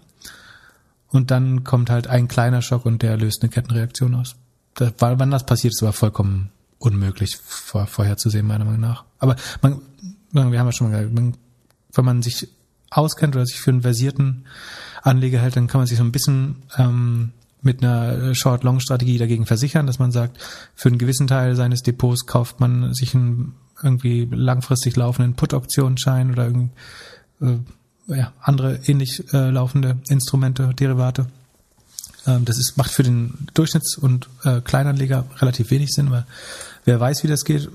Und 1.09 1.31
dann 1.31 1.63
kommt 1.63 1.89
halt 1.89 2.07
ein 2.07 2.27
kleiner 2.27 2.61
Schock 2.61 2.85
und 2.85 3.01
der 3.01 3.17
löst 3.17 3.41
eine 3.41 3.49
Kettenreaktion 3.49 4.15
aus. 4.15 4.35
Das, 4.73 4.93
wann 4.99 5.31
das 5.31 5.45
passiert, 5.45 5.73
ist 5.73 5.81
aber 5.81 5.93
vollkommen 5.93 6.51
unmöglich 6.79 7.37
vor, 7.37 7.87
vorherzusehen, 7.87 8.45
meiner 8.45 8.65
Meinung 8.65 8.81
nach. 8.81 9.05
Aber 9.19 9.35
man, 9.61 9.81
wir 10.31 10.59
haben 10.59 10.67
ja 10.67 10.71
schon 10.71 10.91
mal 10.91 10.97
gesagt, 10.97 11.15
man, 11.15 11.35
wenn 11.93 12.05
man 12.05 12.21
sich 12.21 12.49
auskennt 12.89 13.35
oder 13.35 13.45
sich 13.45 13.59
für 13.59 13.71
einen 13.71 13.81
versierten 13.81 14.45
Anleger 15.03 15.39
hält, 15.39 15.55
dann 15.55 15.67
kann 15.67 15.79
man 15.79 15.87
sich 15.87 15.97
so 15.97 16.03
ein 16.03 16.11
bisschen 16.11 16.63
ähm, 16.77 17.31
mit 17.61 17.83
einer 17.83 18.33
Short-Long-Strategie 18.33 19.17
dagegen 19.17 19.45
versichern, 19.45 19.87
dass 19.87 19.99
man 19.99 20.11
sagt, 20.11 20.37
für 20.75 20.89
einen 20.89 20.97
gewissen 20.97 21.27
Teil 21.27 21.55
seines 21.55 21.83
Depots 21.83 22.25
kauft 22.25 22.59
man 22.59 22.93
sich 22.93 23.15
einen 23.15 23.55
irgendwie 23.83 24.27
langfristig 24.31 24.95
laufenden 24.95 25.35
Put-Optionsschein 25.35 26.31
oder 26.31 26.47
äh, 26.47 27.57
ja, 28.07 28.31
andere 28.41 28.79
ähnlich 28.85 29.23
äh, 29.33 29.49
laufende 29.49 29.97
Instrumente, 30.07 30.73
Derivate. 30.73 31.27
Ähm, 32.25 32.45
das 32.45 32.57
ist, 32.57 32.77
macht 32.77 32.91
für 32.91 33.03
den 33.03 33.47
Durchschnitts- 33.53 33.99
und 33.99 34.29
äh, 34.43 34.61
Kleinanleger 34.61 35.25
relativ 35.37 35.71
wenig 35.71 35.91
Sinn, 35.93 36.09
weil 36.11 36.25
wer 36.85 36.99
weiß, 36.99 37.23
wie 37.23 37.27
das 37.27 37.43
geht, 37.43 37.69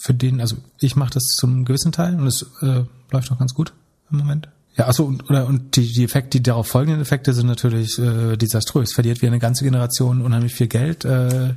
für 0.00 0.14
den, 0.14 0.40
also 0.40 0.56
ich 0.78 0.96
mache 0.96 1.12
das 1.14 1.24
zum 1.36 1.64
gewissen 1.64 1.92
Teil 1.92 2.16
und 2.16 2.26
es 2.26 2.42
äh, 2.62 2.84
läuft 3.10 3.30
auch 3.30 3.38
ganz 3.38 3.54
gut 3.54 3.72
im 4.10 4.18
Moment. 4.18 4.48
Ja, 4.76 4.86
also 4.86 5.04
und, 5.04 5.28
oder, 5.28 5.46
und 5.46 5.76
die, 5.76 5.92
die 5.92 6.04
Effekte, 6.04 6.38
die 6.38 6.42
darauf 6.42 6.66
folgenden 6.66 7.00
Effekte 7.00 7.32
sind 7.32 7.46
natürlich 7.46 7.98
äh, 7.98 8.36
desaströs. 8.36 8.92
Verliert 8.92 9.20
wie 9.22 9.26
eine 9.26 9.38
ganze 9.38 9.64
Generation 9.64 10.22
unheimlich 10.22 10.54
viel 10.54 10.68
Geld. 10.68 11.04
Äh, 11.04 11.54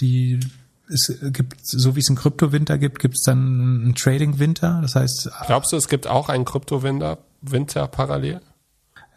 die 0.00 0.40
es 0.88 1.18
gibt, 1.32 1.56
so 1.62 1.96
wie 1.96 2.00
es 2.00 2.08
einen 2.08 2.16
Kryptowinter 2.16 2.76
gibt, 2.78 2.98
gibt 2.98 3.14
es 3.14 3.22
dann 3.22 3.38
einen 3.38 3.94
Trading-Winter. 3.94 4.80
Das 4.82 4.94
heißt. 4.94 5.30
Glaubst 5.46 5.72
du, 5.72 5.76
es 5.76 5.88
gibt 5.88 6.06
auch 6.06 6.28
einen 6.28 6.44
Kryptowinter 6.44 7.18
Winter 7.40 7.88
parallel? 7.88 8.40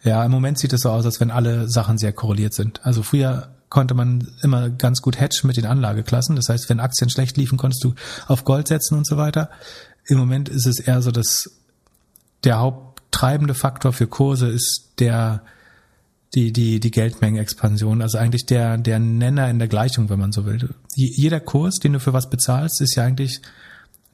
Ja, 0.02 0.24
im 0.24 0.30
Moment 0.30 0.58
sieht 0.58 0.72
es 0.72 0.82
so 0.82 0.90
aus, 0.90 1.04
als 1.04 1.20
wenn 1.20 1.30
alle 1.30 1.68
Sachen 1.68 1.98
sehr 1.98 2.12
korreliert 2.12 2.54
sind. 2.54 2.84
Also 2.84 3.02
früher 3.02 3.48
konnte 3.68 3.94
man 3.94 4.28
immer 4.42 4.70
ganz 4.70 5.02
gut 5.02 5.18
hedgen 5.18 5.48
mit 5.48 5.56
den 5.56 5.66
Anlageklassen. 5.66 6.36
Das 6.36 6.48
heißt, 6.48 6.68
wenn 6.68 6.80
Aktien 6.80 7.10
schlecht 7.10 7.36
liefen, 7.36 7.58
konntest 7.58 7.82
du 7.82 7.94
auf 8.28 8.44
Gold 8.44 8.68
setzen 8.68 8.96
und 8.96 9.06
so 9.06 9.16
weiter. 9.16 9.50
Im 10.06 10.18
Moment 10.18 10.48
ist 10.48 10.66
es 10.66 10.78
eher 10.78 11.02
so, 11.02 11.10
dass 11.10 11.50
der 12.44 12.60
haupttreibende 13.16 13.54
Faktor 13.54 13.92
für 13.92 14.06
Kurse 14.06 14.48
ist 14.48 14.92
der 14.98 15.42
die 16.34 16.52
die 16.52 16.80
die 16.80 16.90
Geldmengenexpansion, 16.90 18.02
also 18.02 18.18
eigentlich 18.18 18.46
der 18.46 18.78
der 18.78 18.98
Nenner 18.98 19.48
in 19.48 19.58
der 19.58 19.68
Gleichung, 19.68 20.10
wenn 20.10 20.18
man 20.18 20.32
so 20.32 20.44
will. 20.44 20.74
Jeder 20.94 21.40
Kurs, 21.40 21.76
den 21.76 21.94
du 21.94 22.00
für 22.00 22.12
was 22.12 22.28
bezahlst, 22.28 22.80
ist 22.80 22.96
ja 22.96 23.04
eigentlich 23.04 23.40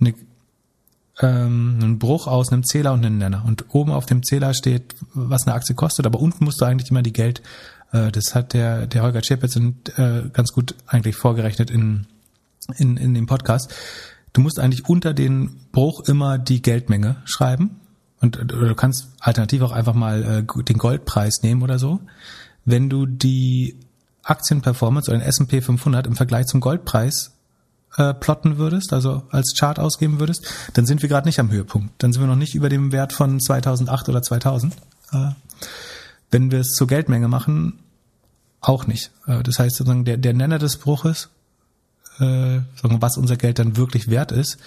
eine, 0.01 0.15
ähm, 1.21 1.79
ein 1.83 1.99
Bruch 1.99 2.27
aus 2.27 2.53
einem 2.53 2.65
Zähler 2.65 2.93
und 2.93 3.05
einem 3.05 3.19
Nenner. 3.19 3.45
Und 3.45 3.75
oben 3.75 3.91
auf 3.91 4.07
dem 4.07 4.23
Zähler 4.23 4.55
steht, 4.55 4.95
was 5.15 5.47
eine 5.47 5.55
Aktie 5.55 5.75
kostet, 5.75 6.07
aber 6.07 6.21
unten 6.21 6.45
musst 6.45 6.61
du 6.61 6.65
eigentlich 6.65 6.91
immer 6.91 7.03
die 7.03 7.13
Geld. 7.13 7.43
Äh, 7.93 8.13
das 8.13 8.35
hat 8.35 8.53
der 8.53 8.87
der 8.87 9.03
Holger 9.03 9.23
Czepetz 9.23 9.57
äh, 9.57 10.29
ganz 10.33 10.53
gut 10.53 10.75
eigentlich 10.87 11.17
vorgerechnet 11.17 11.71
in 11.71 12.07
in 12.77 12.97
in 12.97 13.15
dem 13.15 13.27
Podcast. 13.27 13.75
Du 14.33 14.41
musst 14.41 14.61
eigentlich 14.61 14.89
unter 14.89 15.13
den 15.13 15.57
Bruch 15.73 16.09
immer 16.09 16.39
die 16.39 16.63
Geldmenge 16.63 17.17
schreiben 17.25 17.82
und 18.23 18.39
oder 18.39 18.69
du 18.69 18.75
kannst 18.75 19.09
alternativ 19.21 19.63
auch 19.63 19.73
einfach 19.73 19.95
mal 19.95 20.47
äh, 20.49 20.63
den 20.63 20.79
Goldpreis 20.79 21.43
nehmen 21.43 21.63
oder 21.63 21.79
so. 21.79 22.01
Wenn 22.65 22.89
du 22.89 23.05
die 23.05 23.77
Aktienperformance 24.23 25.11
oder 25.11 25.19
den 25.19 25.27
S&P 25.27 25.61
500 25.61 26.07
im 26.07 26.15
Vergleich 26.15 26.47
zum 26.47 26.61
Goldpreis 26.61 27.33
äh, 27.97 28.15
plotten 28.15 28.57
würdest, 28.57 28.93
also 28.93 29.25
als 29.31 29.55
Chart 29.59 29.79
ausgeben 29.79 30.21
würdest, 30.21 30.47
dann 30.75 30.87
sind 30.87 31.03
wir 31.03 31.09
gerade 31.09 31.27
nicht 31.27 31.41
am 31.41 31.51
Höhepunkt. 31.51 31.91
Dann 31.99 32.13
sind 32.13 32.23
wir 32.23 32.29
noch 32.29 32.37
nicht 32.37 32.55
über 32.55 32.69
dem 32.69 32.93
Wert 32.93 33.13
von 33.13 33.41
2008 33.41 34.09
oder 34.09 34.23
2000. 34.23 34.75
Äh, 35.13 35.31
wenn 36.31 36.51
wir 36.51 36.61
es 36.61 36.71
zur 36.71 36.87
Geldmenge 36.87 37.29
machen, 37.29 37.81
auch 38.61 38.87
nicht. 38.87 39.11
Äh, 39.27 39.43
das 39.43 39.59
heißt 39.59 39.77
sozusagen 39.77 40.05
der, 40.05 40.17
der 40.17 40.33
Nenner 40.33 40.59
des 40.59 40.77
Bruches, 40.77 41.29
äh, 42.21 42.61
was 42.83 43.17
unser 43.17 43.37
Geld 43.37 43.59
dann 43.59 43.77
wirklich 43.77 44.09
wert 44.09 44.31
ist, 44.31 44.59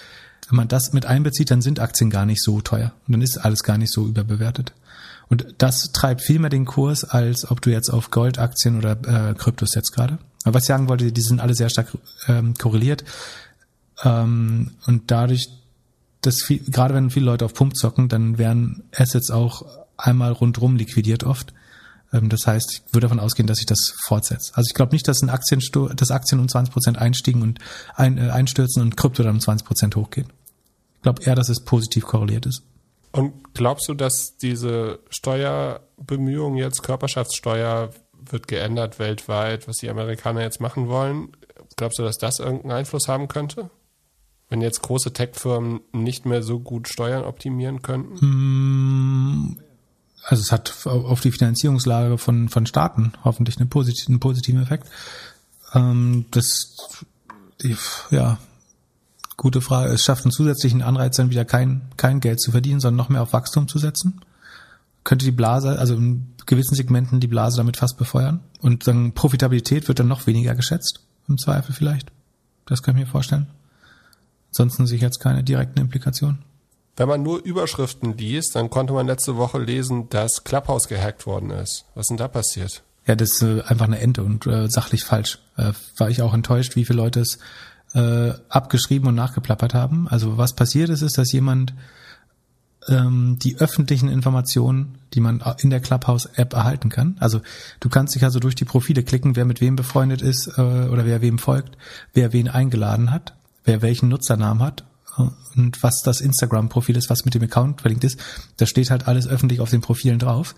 wenn 0.48 0.56
man 0.56 0.68
das 0.68 0.92
mit 0.92 1.06
einbezieht, 1.06 1.50
dann 1.50 1.62
sind 1.62 1.80
Aktien 1.80 2.10
gar 2.10 2.26
nicht 2.26 2.42
so 2.42 2.60
teuer 2.60 2.92
und 3.06 3.12
dann 3.12 3.22
ist 3.22 3.38
alles 3.38 3.62
gar 3.62 3.78
nicht 3.78 3.92
so 3.92 4.06
überbewertet. 4.06 4.72
Und 5.28 5.46
das 5.58 5.90
treibt 5.92 6.22
viel 6.22 6.38
mehr 6.38 6.50
den 6.50 6.66
Kurs, 6.66 7.04
als 7.04 7.50
ob 7.50 7.60
du 7.60 7.70
jetzt 7.70 7.90
auf 7.90 8.10
Goldaktien 8.10 8.78
oder 8.78 8.92
äh, 9.30 9.34
Kryptos 9.34 9.70
setzt 9.70 9.92
gerade. 9.92 10.18
Aber 10.44 10.54
was 10.54 10.64
ich 10.64 10.68
sagen 10.68 10.88
wollte, 10.88 11.10
die 11.10 11.20
sind 11.20 11.40
alle 11.40 11.54
sehr 11.54 11.68
stark 11.68 11.88
ähm, 12.28 12.54
korreliert. 12.54 13.04
Ähm, 14.04 14.72
und 14.86 15.10
dadurch, 15.10 15.48
dass 16.20 16.42
viel, 16.42 16.60
gerade 16.70 16.94
wenn 16.94 17.10
viele 17.10 17.26
Leute 17.26 17.44
auf 17.44 17.54
Pump 17.54 17.76
zocken, 17.76 18.08
dann 18.08 18.38
werden 18.38 18.84
Assets 18.94 19.30
auch 19.30 19.64
einmal 19.96 20.30
rundrum 20.30 20.76
liquidiert 20.76 21.24
oft. 21.24 21.52
Ähm, 22.12 22.28
das 22.28 22.46
heißt, 22.46 22.72
ich 22.72 22.94
würde 22.94 23.06
davon 23.06 23.18
ausgehen, 23.18 23.48
dass 23.48 23.58
sich 23.58 23.66
das 23.66 23.94
fortsetzt. 24.04 24.52
Also 24.54 24.68
ich 24.68 24.74
glaube 24.74 24.94
nicht, 24.94 25.08
dass 25.08 25.22
ein 25.22 25.30
Aktien, 25.30 25.60
dass 25.96 26.10
Aktien 26.12 26.40
um 26.40 26.48
20 26.48 26.72
Prozent 26.72 26.98
einstiegen 26.98 27.42
und 27.42 27.58
ein, 27.96 28.18
äh, 28.18 28.30
einstürzen 28.30 28.82
und 28.82 28.96
Krypto 28.96 29.24
dann 29.24 29.36
um 29.36 29.40
20 29.40 29.66
Prozent 29.66 29.96
hochgehen. 29.96 30.28
Ich 31.06 31.08
glaube 31.08 31.22
eher, 31.22 31.36
dass 31.36 31.48
es 31.48 31.60
positiv 31.60 32.04
korreliert 32.04 32.46
ist. 32.46 32.64
Und 33.12 33.54
glaubst 33.54 33.88
du, 33.88 33.94
dass 33.94 34.36
diese 34.38 34.98
Steuerbemühungen 35.08 36.58
jetzt, 36.58 36.82
Körperschaftssteuer 36.82 37.90
wird 38.12 38.48
geändert 38.48 38.98
weltweit, 38.98 39.68
was 39.68 39.76
die 39.76 39.88
Amerikaner 39.88 40.40
jetzt 40.42 40.60
machen 40.60 40.88
wollen? 40.88 41.28
Glaubst 41.76 42.00
du, 42.00 42.02
dass 42.02 42.18
das 42.18 42.40
irgendeinen 42.40 42.72
Einfluss 42.72 43.06
haben 43.06 43.28
könnte? 43.28 43.70
Wenn 44.48 44.60
jetzt 44.60 44.82
große 44.82 45.12
Tech-Firmen 45.12 45.80
nicht 45.92 46.26
mehr 46.26 46.42
so 46.42 46.58
gut 46.58 46.88
Steuern 46.88 47.24
optimieren 47.24 47.82
könnten? 47.82 48.16
Mm, 48.20 49.58
also 50.24 50.40
es 50.42 50.50
hat 50.50 50.86
auf 50.86 51.20
die 51.20 51.30
Finanzierungslage 51.30 52.18
von, 52.18 52.48
von 52.48 52.66
Staaten 52.66 53.12
hoffentlich 53.22 53.58
einen 53.58 53.68
positiven, 53.68 54.14
einen 54.14 54.20
positiven 54.20 54.60
Effekt. 54.60 54.88
Ähm, 55.72 56.26
das, 56.32 56.74
ja, 58.10 58.38
gute 59.36 59.60
Frage. 59.60 59.92
Es 59.92 60.04
schafft 60.04 60.24
einen 60.24 60.32
zusätzlichen 60.32 60.82
Anreiz, 60.82 61.16
dann 61.16 61.30
wieder 61.30 61.44
kein, 61.44 61.82
kein 61.96 62.20
Geld 62.20 62.40
zu 62.40 62.50
verdienen, 62.50 62.80
sondern 62.80 62.96
noch 62.96 63.08
mehr 63.08 63.22
auf 63.22 63.32
Wachstum 63.32 63.68
zu 63.68 63.78
setzen. 63.78 64.20
könnte 65.04 65.24
die 65.24 65.32
Blase, 65.32 65.78
also 65.78 65.94
in 65.94 66.34
gewissen 66.46 66.74
Segmenten 66.74 67.20
die 67.20 67.28
Blase 67.28 67.58
damit 67.58 67.76
fast 67.76 67.96
befeuern. 67.96 68.40
Und 68.60 68.86
dann 68.86 69.12
Profitabilität 69.12 69.88
wird 69.88 70.00
dann 70.00 70.08
noch 70.08 70.26
weniger 70.26 70.54
geschätzt, 70.54 71.00
im 71.28 71.38
Zweifel 71.38 71.74
vielleicht. 71.74 72.10
Das 72.66 72.82
kann 72.82 72.96
ich 72.96 73.04
mir 73.04 73.10
vorstellen. 73.10 73.46
Ansonsten 74.48 74.86
sehe 74.86 74.96
ich 74.96 75.02
jetzt 75.02 75.20
keine 75.20 75.44
direkten 75.44 75.80
Implikationen. 75.80 76.38
Wenn 76.96 77.08
man 77.08 77.22
nur 77.22 77.42
Überschriften 77.42 78.16
liest, 78.16 78.56
dann 78.56 78.70
konnte 78.70 78.94
man 78.94 79.06
letzte 79.06 79.36
Woche 79.36 79.58
lesen, 79.58 80.08
dass 80.08 80.44
Clubhouse 80.44 80.88
gehackt 80.88 81.26
worden 81.26 81.50
ist. 81.50 81.84
Was 81.94 82.04
ist 82.04 82.08
denn 82.08 82.16
da 82.16 82.26
passiert? 82.26 82.82
Ja, 83.06 83.14
das 83.14 83.32
ist 83.32 83.42
äh, 83.42 83.62
einfach 83.62 83.86
eine 83.86 84.00
Ente 84.00 84.24
und 84.24 84.46
äh, 84.46 84.68
sachlich 84.68 85.04
falsch. 85.04 85.38
Äh, 85.56 85.72
war 85.98 86.08
ich 86.08 86.22
auch 86.22 86.32
enttäuscht, 86.32 86.74
wie 86.74 86.84
viele 86.84 86.96
Leute 86.96 87.20
es 87.20 87.38
äh, 87.96 88.34
abgeschrieben 88.50 89.08
und 89.08 89.14
nachgeplappert 89.14 89.72
haben. 89.72 90.06
Also 90.08 90.36
was 90.36 90.54
passiert 90.54 90.90
ist, 90.90 91.00
ist, 91.00 91.16
dass 91.16 91.32
jemand 91.32 91.72
ähm, 92.88 93.38
die 93.42 93.56
öffentlichen 93.58 94.10
Informationen, 94.10 94.98
die 95.14 95.20
man 95.20 95.42
in 95.58 95.70
der 95.70 95.80
Clubhouse-App 95.80 96.52
erhalten 96.52 96.90
kann. 96.90 97.16
Also 97.20 97.40
du 97.80 97.88
kannst 97.88 98.14
dich 98.14 98.22
also 98.22 98.38
durch 98.38 98.54
die 98.54 98.66
Profile 98.66 99.02
klicken, 99.02 99.34
wer 99.34 99.46
mit 99.46 99.62
wem 99.62 99.76
befreundet 99.76 100.20
ist 100.20 100.46
äh, 100.58 100.60
oder 100.60 101.06
wer 101.06 101.22
wem 101.22 101.38
folgt, 101.38 101.78
wer 102.12 102.34
wen 102.34 102.48
eingeladen 102.48 103.10
hat, 103.10 103.34
wer 103.64 103.80
welchen 103.80 104.10
Nutzernamen 104.10 104.62
hat 104.62 104.84
und 105.54 105.82
was 105.82 106.02
das 106.02 106.20
Instagram-Profil 106.20 106.96
ist, 106.96 107.08
was 107.08 107.24
mit 107.24 107.32
dem 107.32 107.42
Account 107.44 107.80
verlinkt 107.80 108.04
ist. 108.04 108.20
Da 108.58 108.66
steht 108.66 108.90
halt 108.90 109.08
alles 109.08 109.26
öffentlich 109.26 109.60
auf 109.60 109.70
den 109.70 109.80
Profilen 109.80 110.18
drauf. 110.18 110.54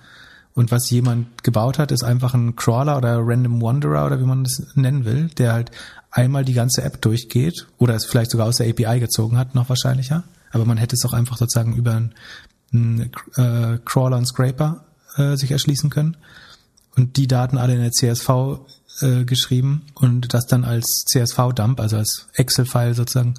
Und 0.54 0.72
was 0.72 0.90
jemand 0.90 1.44
gebaut 1.44 1.78
hat, 1.78 1.92
ist 1.92 2.02
einfach 2.02 2.34
ein 2.34 2.56
Crawler 2.56 2.96
oder 2.96 3.20
Random 3.20 3.62
Wanderer 3.62 4.06
oder 4.06 4.18
wie 4.18 4.24
man 4.24 4.42
das 4.42 4.60
nennen 4.74 5.04
will, 5.04 5.28
der 5.38 5.52
halt 5.52 5.70
einmal 6.18 6.44
die 6.44 6.54
ganze 6.54 6.82
App 6.82 7.00
durchgeht 7.00 7.66
oder 7.78 7.94
es 7.94 8.04
vielleicht 8.04 8.30
sogar 8.30 8.46
aus 8.46 8.56
der 8.56 8.68
API 8.68 9.00
gezogen 9.00 9.38
hat, 9.38 9.54
noch 9.54 9.68
wahrscheinlicher. 9.68 10.24
Aber 10.50 10.64
man 10.64 10.78
hätte 10.78 10.96
es 10.96 11.04
auch 11.04 11.12
einfach 11.12 11.36
sozusagen 11.36 11.76
über 11.76 11.92
einen, 11.92 12.14
einen 12.72 13.10
äh, 13.36 13.78
Crawler 13.84 14.16
und 14.16 14.26
Scraper 14.26 14.84
äh, 15.16 15.36
sich 15.36 15.50
erschließen 15.50 15.90
können 15.90 16.16
und 16.96 17.16
die 17.16 17.26
Daten 17.26 17.58
alle 17.58 17.74
in 17.74 17.80
der 17.80 17.92
CSV 17.92 18.28
äh, 19.00 19.24
geschrieben 19.24 19.82
und 19.94 20.34
das 20.34 20.46
dann 20.46 20.64
als 20.64 21.04
CSV-Dump, 21.06 21.80
also 21.80 21.96
als 21.96 22.28
Excel-File 22.34 22.94
sozusagen 22.94 23.34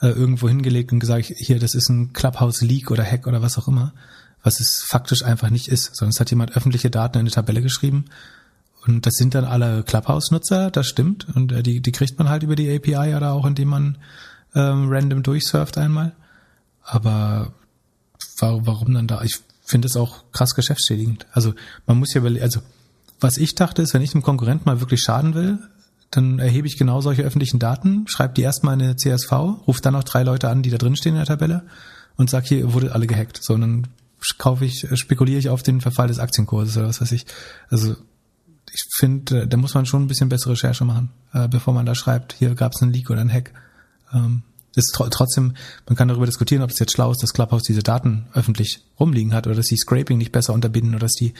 äh, 0.00 0.08
irgendwo 0.08 0.48
hingelegt 0.48 0.92
und 0.92 0.98
gesagt, 0.98 1.26
hier, 1.26 1.58
das 1.58 1.74
ist 1.74 1.88
ein 1.88 2.12
Clubhouse-Leak 2.12 2.90
oder 2.90 3.04
Hack 3.04 3.26
oder 3.26 3.42
was 3.42 3.58
auch 3.58 3.68
immer, 3.68 3.92
was 4.42 4.60
es 4.60 4.82
faktisch 4.82 5.22
einfach 5.22 5.50
nicht 5.50 5.68
ist, 5.68 5.94
sondern 5.94 6.10
es 6.10 6.20
hat 6.20 6.30
jemand 6.30 6.56
öffentliche 6.56 6.90
Daten 6.90 7.18
in 7.18 7.20
eine 7.20 7.30
Tabelle 7.30 7.62
geschrieben 7.62 8.06
und 8.86 9.06
das 9.06 9.14
sind 9.14 9.34
dann 9.34 9.44
alle 9.44 9.82
Clubhouse-Nutzer, 9.82 10.70
das 10.70 10.86
stimmt 10.86 11.26
und 11.34 11.52
äh, 11.52 11.62
die, 11.62 11.80
die 11.80 11.92
kriegt 11.92 12.18
man 12.18 12.28
halt 12.28 12.42
über 12.42 12.56
die 12.56 12.74
API 12.74 13.14
oder 13.14 13.32
auch 13.32 13.44
indem 13.44 13.68
man 13.68 13.98
ähm, 14.54 14.88
random 14.88 15.22
durchsurft 15.22 15.78
einmal. 15.78 16.14
Aber 16.82 17.52
warum, 18.38 18.66
warum 18.66 18.94
dann 18.94 19.06
da? 19.06 19.22
Ich 19.22 19.40
finde 19.64 19.86
es 19.86 19.96
auch 19.96 20.24
krass 20.32 20.54
geschäftsschädigend. 20.54 21.26
Also 21.32 21.54
man 21.86 21.98
muss 21.98 22.14
ja 22.14 22.22
also 22.22 22.60
was 23.20 23.38
ich 23.38 23.54
dachte 23.54 23.82
ist, 23.82 23.94
wenn 23.94 24.02
ich 24.02 24.12
dem 24.12 24.22
Konkurrent 24.22 24.66
mal 24.66 24.80
wirklich 24.80 25.00
schaden 25.00 25.34
will, 25.34 25.58
dann 26.10 26.38
erhebe 26.38 26.66
ich 26.66 26.78
genau 26.78 27.00
solche 27.00 27.22
öffentlichen 27.22 27.58
Daten, 27.58 28.06
schreibe 28.06 28.34
die 28.34 28.42
erstmal 28.42 28.74
in 28.74 28.82
eine 28.82 28.96
CSV, 28.96 29.32
rufe 29.66 29.80
dann 29.80 29.94
noch 29.94 30.04
drei 30.04 30.22
Leute 30.22 30.48
an, 30.48 30.62
die 30.62 30.70
da 30.70 30.76
drin 30.76 30.96
stehen 30.96 31.12
in 31.12 31.18
der 31.18 31.26
Tabelle 31.26 31.64
und 32.16 32.30
sag 32.30 32.46
hier, 32.46 32.72
wurde 32.72 32.92
alle 32.92 33.06
gehackt. 33.06 33.42
So, 33.42 33.54
und 33.54 33.60
dann 33.62 33.86
kaufe 34.38 34.64
ich, 34.64 34.86
spekuliere 34.94 35.38
ich 35.38 35.48
auf 35.48 35.62
den 35.62 35.80
Verfall 35.80 36.08
des 36.08 36.18
Aktienkurses 36.18 36.76
oder 36.76 36.88
was 36.88 37.00
weiß 37.00 37.12
ich. 37.12 37.26
Also 37.68 37.96
ich 38.76 38.86
finde, 38.94 39.48
da 39.48 39.56
muss 39.56 39.74
man 39.74 39.86
schon 39.86 40.02
ein 40.02 40.06
bisschen 40.06 40.28
bessere 40.28 40.52
Recherche 40.52 40.84
machen, 40.84 41.10
äh, 41.32 41.48
bevor 41.48 41.72
man 41.72 41.86
da 41.86 41.94
schreibt, 41.94 42.34
hier 42.34 42.54
gab 42.54 42.72
es 42.74 42.82
einen 42.82 42.92
Leak 42.92 43.08
oder 43.08 43.20
einen 43.20 43.32
Hack. 43.32 43.52
Ähm, 44.12 44.42
ist 44.74 44.94
tr 44.94 45.08
trotzdem, 45.08 45.54
man 45.86 45.96
kann 45.96 46.08
darüber 46.08 46.26
diskutieren, 46.26 46.62
ob 46.62 46.68
es 46.68 46.78
jetzt 46.78 46.92
schlau 46.92 47.10
ist, 47.10 47.22
dass 47.22 47.32
Clubhouse 47.32 47.62
diese 47.62 47.82
Daten 47.82 48.26
öffentlich 48.34 48.82
rumliegen 49.00 49.32
hat 49.32 49.46
oder 49.46 49.56
dass 49.56 49.68
die 49.68 49.78
Scraping 49.78 50.18
nicht 50.18 50.32
besser 50.32 50.52
unterbinden 50.52 50.94
oder 50.94 51.06
dass 51.06 51.14
die, 51.14 51.32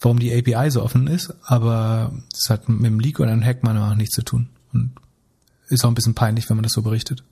warum 0.00 0.18
die 0.18 0.36
API 0.36 0.72
so 0.72 0.82
offen 0.82 1.06
ist, 1.06 1.32
aber 1.44 2.12
es 2.32 2.50
hat 2.50 2.68
mit 2.68 2.84
dem 2.84 2.98
Leak 2.98 3.20
oder 3.20 3.30
einem 3.30 3.44
Hack 3.44 3.62
meiner 3.62 3.78
Meinung 3.78 3.90
nach 3.90 3.96
nichts 3.96 4.16
zu 4.16 4.22
tun. 4.22 4.48
Und 4.72 4.90
ist 5.68 5.84
auch 5.84 5.88
ein 5.88 5.94
bisschen 5.94 6.16
peinlich, 6.16 6.50
wenn 6.50 6.56
man 6.56 6.64
das 6.64 6.72
so 6.72 6.82
berichtet. 6.82 7.22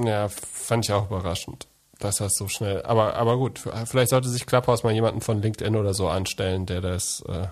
Ja, 0.00 0.28
fand 0.28 0.84
ich 0.84 0.92
auch 0.92 1.08
überraschend, 1.08 1.68
dass 2.00 2.16
das 2.16 2.34
so 2.34 2.48
schnell. 2.48 2.82
Aber, 2.82 3.14
aber 3.14 3.36
gut, 3.36 3.60
vielleicht 3.84 4.10
sollte 4.10 4.28
sich 4.28 4.46
Clubhouse 4.46 4.82
mal 4.82 4.92
jemanden 4.92 5.20
von 5.20 5.40
LinkedIn 5.40 5.76
oder 5.76 5.94
so 5.94 6.08
anstellen, 6.08 6.66
der 6.66 6.80
das 6.80 7.22
äh, 7.28 7.46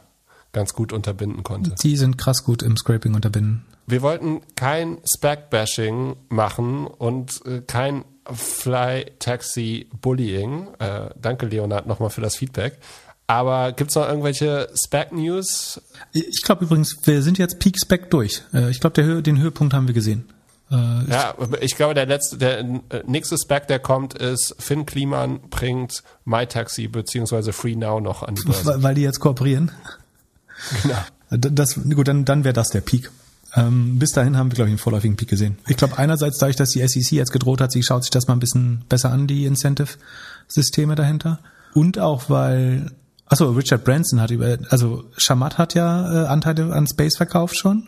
ganz 0.54 0.72
gut 0.72 0.92
unterbinden 0.92 1.42
konnte. 1.42 1.74
Die 1.82 1.96
sind 1.96 2.16
krass 2.16 2.44
gut 2.44 2.62
im 2.62 2.78
Scraping 2.78 3.14
unterbinden. 3.14 3.66
Wir 3.86 4.00
wollten 4.00 4.40
kein 4.56 4.96
Spec-Bashing 5.04 6.16
machen 6.30 6.86
und 6.86 7.44
äh, 7.44 7.60
kein 7.60 8.06
Fly-Taxi-Bullying. 8.32 10.68
Äh, 10.78 11.10
danke, 11.20 11.44
Leonard, 11.44 11.86
nochmal 11.86 12.08
für 12.08 12.22
das 12.22 12.36
Feedback. 12.36 12.78
Aber 13.26 13.72
gibt's 13.72 13.94
noch 13.94 14.08
irgendwelche 14.08 14.70
Spec-News? 14.74 15.82
Ich 16.12 16.42
glaube 16.42 16.64
übrigens, 16.64 16.96
wir 17.04 17.20
sind 17.22 17.36
jetzt 17.38 17.58
Peak 17.58 17.78
Spec 17.78 18.10
durch. 18.10 18.42
Äh, 18.54 18.70
ich 18.70 18.80
glaube, 18.80 19.22
den 19.22 19.38
Höhepunkt 19.38 19.74
haben 19.74 19.86
wir 19.86 19.94
gesehen. 19.94 20.32
Äh, 20.70 21.10
ja, 21.10 21.34
ich 21.60 21.76
glaube, 21.76 21.92
der 21.94 22.06
letzte, 22.06 22.38
der 22.38 22.60
äh, 22.60 22.78
nächste 23.06 23.36
Spec, 23.38 23.68
der 23.68 23.78
kommt, 23.78 24.14
ist 24.14 24.56
Finn 24.58 24.86
Kliman 24.86 25.40
bringt 25.50 26.02
MyTaxi 26.24 26.88
beziehungsweise 26.88 27.52
Free 27.52 27.76
Now 27.76 28.00
noch 28.00 28.22
an 28.22 28.34
die 28.34 28.42
Börse. 28.44 28.82
Weil 28.82 28.94
die 28.94 29.02
jetzt 29.02 29.20
kooperieren. 29.20 29.70
Genau. 30.82 30.98
Das, 31.30 31.74
gut, 31.74 32.06
dann, 32.06 32.24
dann 32.24 32.44
wäre 32.44 32.52
das 32.52 32.68
der 32.68 32.80
Peak. 32.80 33.10
Ähm, 33.56 33.98
bis 33.98 34.12
dahin 34.12 34.36
haben 34.36 34.50
wir, 34.50 34.56
glaube 34.56 34.68
ich, 34.68 34.72
einen 34.72 34.78
vorläufigen 34.78 35.16
Peak 35.16 35.28
gesehen. 35.28 35.58
Ich 35.68 35.76
glaube, 35.76 35.98
einerseits 35.98 36.38
dadurch, 36.38 36.56
dass 36.56 36.70
die 36.70 36.86
SEC 36.86 37.12
jetzt 37.12 37.32
gedroht 37.32 37.60
hat, 37.60 37.72
sie 37.72 37.82
schaut 37.82 38.02
sich 38.02 38.10
das 38.10 38.26
mal 38.26 38.34
ein 38.34 38.40
bisschen 38.40 38.84
besser 38.88 39.10
an, 39.10 39.26
die 39.26 39.46
Incentive-Systeme 39.46 40.94
dahinter. 40.94 41.38
Und 41.72 41.98
auch, 41.98 42.28
weil, 42.28 42.90
achso, 43.26 43.50
Richard 43.50 43.84
Branson 43.84 44.20
hat 44.20 44.30
über, 44.30 44.58
also 44.70 45.04
Shamat 45.16 45.58
hat 45.58 45.74
ja 45.74 46.24
äh, 46.24 46.26
Anteile 46.26 46.72
an 46.72 46.86
Space 46.86 47.16
verkauft 47.16 47.56
schon. 47.56 47.86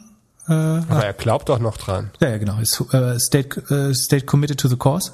Äh, 0.48 0.52
Aber 0.52 1.04
er 1.04 1.12
glaubt 1.12 1.48
doch 1.48 1.58
noch 1.58 1.76
dran. 1.76 2.10
Ja, 2.20 2.28
ja, 2.28 2.38
genau. 2.38 2.58
Ist, 2.58 2.80
äh, 2.92 3.18
state, 3.18 3.60
äh, 3.74 3.94
state 3.94 4.26
committed 4.26 4.58
to 4.60 4.68
the 4.68 4.76
cause. 4.76 5.12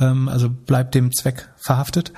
Ähm, 0.00 0.28
also 0.28 0.48
bleibt 0.48 0.94
dem 0.94 1.12
Zweck 1.12 1.48
verhaftet. 1.58 2.12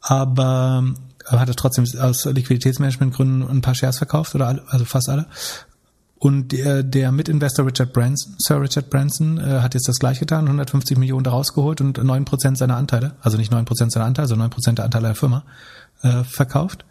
Aber 0.00 0.84
äh, 0.86 0.94
hat 1.26 1.48
er 1.48 1.54
trotzdem 1.54 1.84
aus 2.00 2.24
Liquiditätsmanagementgründen 2.24 3.48
ein 3.48 3.60
paar 3.60 3.74
Shares 3.74 3.98
verkauft 3.98 4.34
oder 4.34 4.48
alle, 4.48 4.62
also 4.68 4.84
fast 4.84 5.08
alle. 5.08 5.26
Und 6.18 6.52
der, 6.52 6.82
der 6.82 7.12
Mitinvestor 7.12 7.66
Richard 7.66 7.92
Branson, 7.92 8.34
Sir 8.38 8.60
Richard 8.60 8.88
Branson, 8.88 9.38
äh, 9.38 9.60
hat 9.60 9.74
jetzt 9.74 9.88
das 9.88 9.98
gleiche 9.98 10.20
getan, 10.20 10.44
150 10.44 10.96
Millionen 10.96 11.24
daraus 11.24 11.52
geholt 11.52 11.82
und 11.82 12.02
neun 12.02 12.24
Prozent 12.24 12.56
seiner 12.56 12.76
Anteile, 12.76 13.16
also 13.20 13.36
nicht 13.36 13.52
neun 13.52 13.66
Prozent 13.66 13.92
seiner 13.92 14.06
Anteile, 14.06 14.28
sondern 14.28 14.46
neun 14.46 14.50
Prozent 14.50 14.78
der 14.78 14.86
Anteile 14.86 15.08
der 15.08 15.16
Firma, 15.16 15.44
äh, 16.02 16.24
verkauft. 16.24 16.86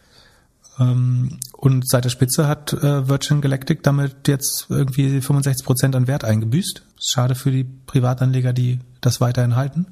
Ähm, 0.80 1.40
und 1.54 1.88
seit 1.88 2.06
der 2.06 2.10
Spitze 2.10 2.48
hat 2.48 2.74
äh, 2.74 3.08
Virgin 3.08 3.42
Galactic 3.42 3.82
damit 3.84 4.28
jetzt 4.28 4.68
irgendwie 4.70 5.22
65 5.22 5.66
Prozent 5.66 5.96
an 5.96 6.08
Wert 6.08 6.24
eingebüßt. 6.24 6.84
Schade 7.00 7.36
für 7.36 7.52
die 7.52 7.64
Privatanleger, 7.64 8.54
die 8.54 8.80
das 9.02 9.22
weiterhin 9.22 9.56
halten 9.56 9.88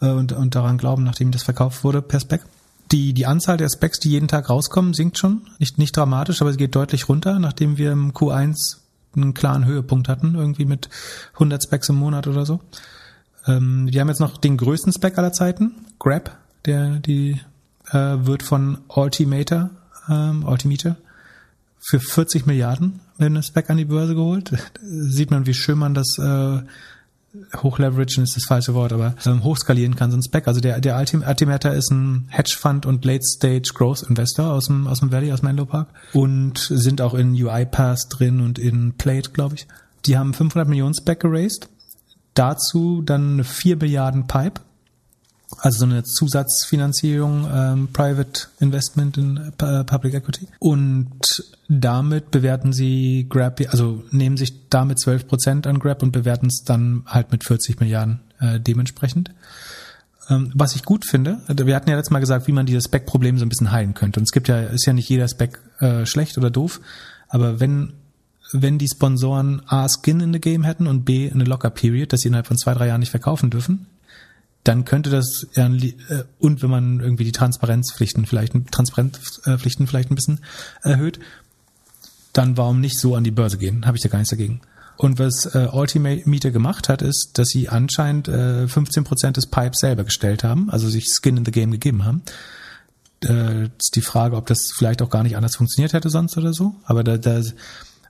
äh, 0.00 0.08
und, 0.08 0.32
und 0.32 0.54
daran 0.54 0.78
glauben, 0.78 1.04
nachdem 1.04 1.30
das 1.30 1.42
verkauft 1.42 1.84
wurde 1.84 2.02
per 2.02 2.20
Spec. 2.20 2.42
Die, 2.92 3.12
die 3.12 3.26
Anzahl 3.26 3.56
der 3.56 3.68
Specs, 3.68 3.98
die 3.98 4.10
jeden 4.10 4.28
Tag 4.28 4.50
rauskommen, 4.50 4.94
sinkt 4.94 5.18
schon. 5.18 5.42
Nicht, 5.58 5.78
nicht 5.78 5.96
dramatisch, 5.96 6.40
aber 6.40 6.52
sie 6.52 6.58
geht 6.58 6.74
deutlich 6.74 7.08
runter, 7.08 7.38
nachdem 7.38 7.78
wir 7.78 7.92
im 7.92 8.12
Q1 8.12 8.76
einen 9.16 9.34
klaren 9.34 9.64
Höhepunkt 9.64 10.08
hatten, 10.08 10.34
irgendwie 10.34 10.64
mit 10.64 10.88
100 11.34 11.62
Specs 11.62 11.88
im 11.88 11.96
Monat 11.96 12.26
oder 12.26 12.44
so. 12.44 12.60
Ähm, 13.46 13.88
wir 13.90 14.00
haben 14.00 14.08
jetzt 14.08 14.20
noch 14.20 14.36
den 14.36 14.56
größten 14.56 14.92
Spec 14.92 15.18
aller 15.18 15.32
Zeiten, 15.32 15.72
Grab, 15.98 16.36
der 16.64 16.98
die 16.98 17.40
äh, 17.90 17.94
wird 17.96 18.42
von 18.42 18.78
Altimeter, 18.88 19.70
ähm, 20.08 20.46
Altimeter 20.46 20.96
für 21.86 22.00
40 22.00 22.46
Milliarden 22.46 23.00
mit 23.18 23.26
einem 23.26 23.42
Spec 23.42 23.70
an 23.70 23.76
die 23.76 23.84
Börse 23.84 24.14
geholt. 24.14 24.52
Sieht 24.82 25.30
man, 25.30 25.46
wie 25.46 25.54
schön 25.54 25.78
man 25.78 25.94
das 25.94 26.16
äh, 26.18 26.62
hochleveragen 27.62 28.24
ist 28.24 28.36
das 28.36 28.44
falsche 28.44 28.74
Wort, 28.74 28.92
aber 28.92 29.14
ähm, 29.26 29.42
hochskalieren 29.42 29.96
kann 29.96 30.10
so 30.10 30.16
ein 30.16 30.22
Spec. 30.22 30.46
Also 30.46 30.60
der, 30.60 30.80
der 30.80 30.96
Altimeter 30.96 31.74
ist 31.74 31.90
ein 31.90 32.26
Hedgefund 32.30 32.86
und 32.86 33.04
Late-Stage 33.04 33.72
Growth 33.74 34.02
Investor 34.02 34.52
aus 34.52 34.66
dem, 34.66 34.86
aus 34.86 35.00
dem 35.00 35.12
Valley, 35.12 35.32
aus 35.32 35.42
Menlo 35.42 35.66
Park 35.66 35.88
und 36.12 36.58
sind 36.58 37.00
auch 37.00 37.14
in 37.14 37.32
UiPath 37.34 38.06
drin 38.10 38.40
und 38.40 38.58
in 38.58 38.94
Plate, 38.94 39.30
glaube 39.30 39.56
ich. 39.56 39.66
Die 40.06 40.18
haben 40.18 40.34
500 40.34 40.68
Millionen 40.68 40.94
Spec 40.94 41.20
geraced. 41.20 41.68
Dazu 42.34 43.02
dann 43.02 43.34
eine 43.34 43.44
4 43.44 43.76
Milliarden 43.76 44.26
Pipe 44.26 44.60
also 45.58 45.80
so 45.80 45.84
eine 45.84 46.04
Zusatzfinanzierung, 46.04 47.46
ähm, 47.52 47.88
Private 47.92 48.48
Investment 48.60 49.16
in 49.18 49.52
äh, 49.58 49.84
Public 49.84 50.14
Equity. 50.14 50.48
Und 50.58 51.44
damit 51.68 52.30
bewerten 52.30 52.72
sie 52.72 53.26
Grab, 53.28 53.60
also 53.70 54.02
nehmen 54.10 54.36
sich 54.36 54.68
damit 54.68 54.98
12 54.98 55.28
Prozent 55.28 55.66
an 55.66 55.78
Grab 55.78 56.02
und 56.02 56.12
bewerten 56.12 56.46
es 56.46 56.64
dann 56.64 57.04
halt 57.06 57.30
mit 57.32 57.44
40 57.44 57.80
Milliarden 57.80 58.20
äh, 58.40 58.58
dementsprechend. 58.60 59.30
Ähm, 60.30 60.50
was 60.54 60.74
ich 60.74 60.84
gut 60.84 61.04
finde, 61.06 61.40
wir 61.48 61.76
hatten 61.76 61.90
ja 61.90 61.96
letztes 61.96 62.12
Mal 62.12 62.20
gesagt, 62.20 62.46
wie 62.46 62.52
man 62.52 62.66
dieses 62.66 62.84
Spec-Problem 62.84 63.38
so 63.38 63.44
ein 63.44 63.50
bisschen 63.50 63.70
heilen 63.70 63.94
könnte. 63.94 64.20
Und 64.20 64.24
es 64.24 64.32
gibt 64.32 64.48
ja, 64.48 64.60
ist 64.60 64.86
ja 64.86 64.92
nicht 64.92 65.08
jeder 65.08 65.28
Spec 65.28 65.60
äh, 65.80 66.06
schlecht 66.06 66.38
oder 66.38 66.50
doof, 66.50 66.80
aber 67.28 67.60
wenn 67.60 67.92
wenn 68.52 68.78
die 68.78 68.86
Sponsoren 68.86 69.62
A 69.66 69.88
Skin 69.88 70.20
in 70.20 70.32
the 70.32 70.40
Game 70.40 70.62
hätten 70.62 70.86
und 70.86 71.04
B 71.04 71.28
eine 71.28 71.42
Locker 71.42 71.70
Period, 71.70 72.12
dass 72.12 72.20
sie 72.20 72.28
innerhalb 72.28 72.46
von 72.46 72.56
zwei, 72.56 72.74
drei 72.74 72.86
Jahren 72.86 73.00
nicht 73.00 73.10
verkaufen 73.10 73.50
dürfen, 73.50 73.86
dann 74.64 74.84
könnte 74.84 75.10
das 75.10 75.46
äh, 75.54 76.24
und 76.38 76.62
wenn 76.62 76.70
man 76.70 77.00
irgendwie 77.00 77.24
die 77.24 77.32
Transparenzpflichten 77.32 78.26
vielleicht 78.26 78.54
Transparenzpflichten 78.70 79.86
vielleicht 79.86 80.10
ein 80.10 80.14
bisschen 80.14 80.40
erhöht, 80.82 81.20
dann 82.32 82.56
warum 82.56 82.80
nicht 82.80 82.98
so 82.98 83.14
an 83.14 83.24
die 83.24 83.30
Börse 83.30 83.58
gehen? 83.58 83.86
Habe 83.86 83.96
ich 83.96 84.02
da 84.02 84.08
gar 84.08 84.18
nichts 84.18 84.30
dagegen. 84.30 84.60
Und 84.96 85.18
was 85.18 85.46
äh, 85.54 85.68
Ultimate 85.72 86.52
gemacht 86.52 86.88
hat, 86.88 87.02
ist, 87.02 87.32
dass 87.34 87.48
sie 87.48 87.68
anscheinend 87.68 88.28
äh, 88.28 88.64
15% 88.64 89.32
des 89.32 89.46
Pipes 89.46 89.80
selber 89.80 90.04
gestellt 90.04 90.44
haben, 90.44 90.70
also 90.70 90.88
sich 90.88 91.06
Skin 91.08 91.36
in 91.36 91.44
the 91.44 91.50
Game 91.50 91.72
gegeben 91.72 92.04
haben. 92.04 92.22
Äh, 93.24 93.64
ist 93.64 93.96
die 93.96 94.02
Frage, 94.02 94.36
ob 94.36 94.46
das 94.46 94.70
vielleicht 94.76 95.02
auch 95.02 95.10
gar 95.10 95.22
nicht 95.22 95.36
anders 95.36 95.56
funktioniert 95.56 95.92
hätte 95.92 96.10
sonst 96.10 96.36
oder 96.36 96.52
so. 96.52 96.74
Aber 96.84 97.02
da, 97.02 97.18
da 97.18 97.42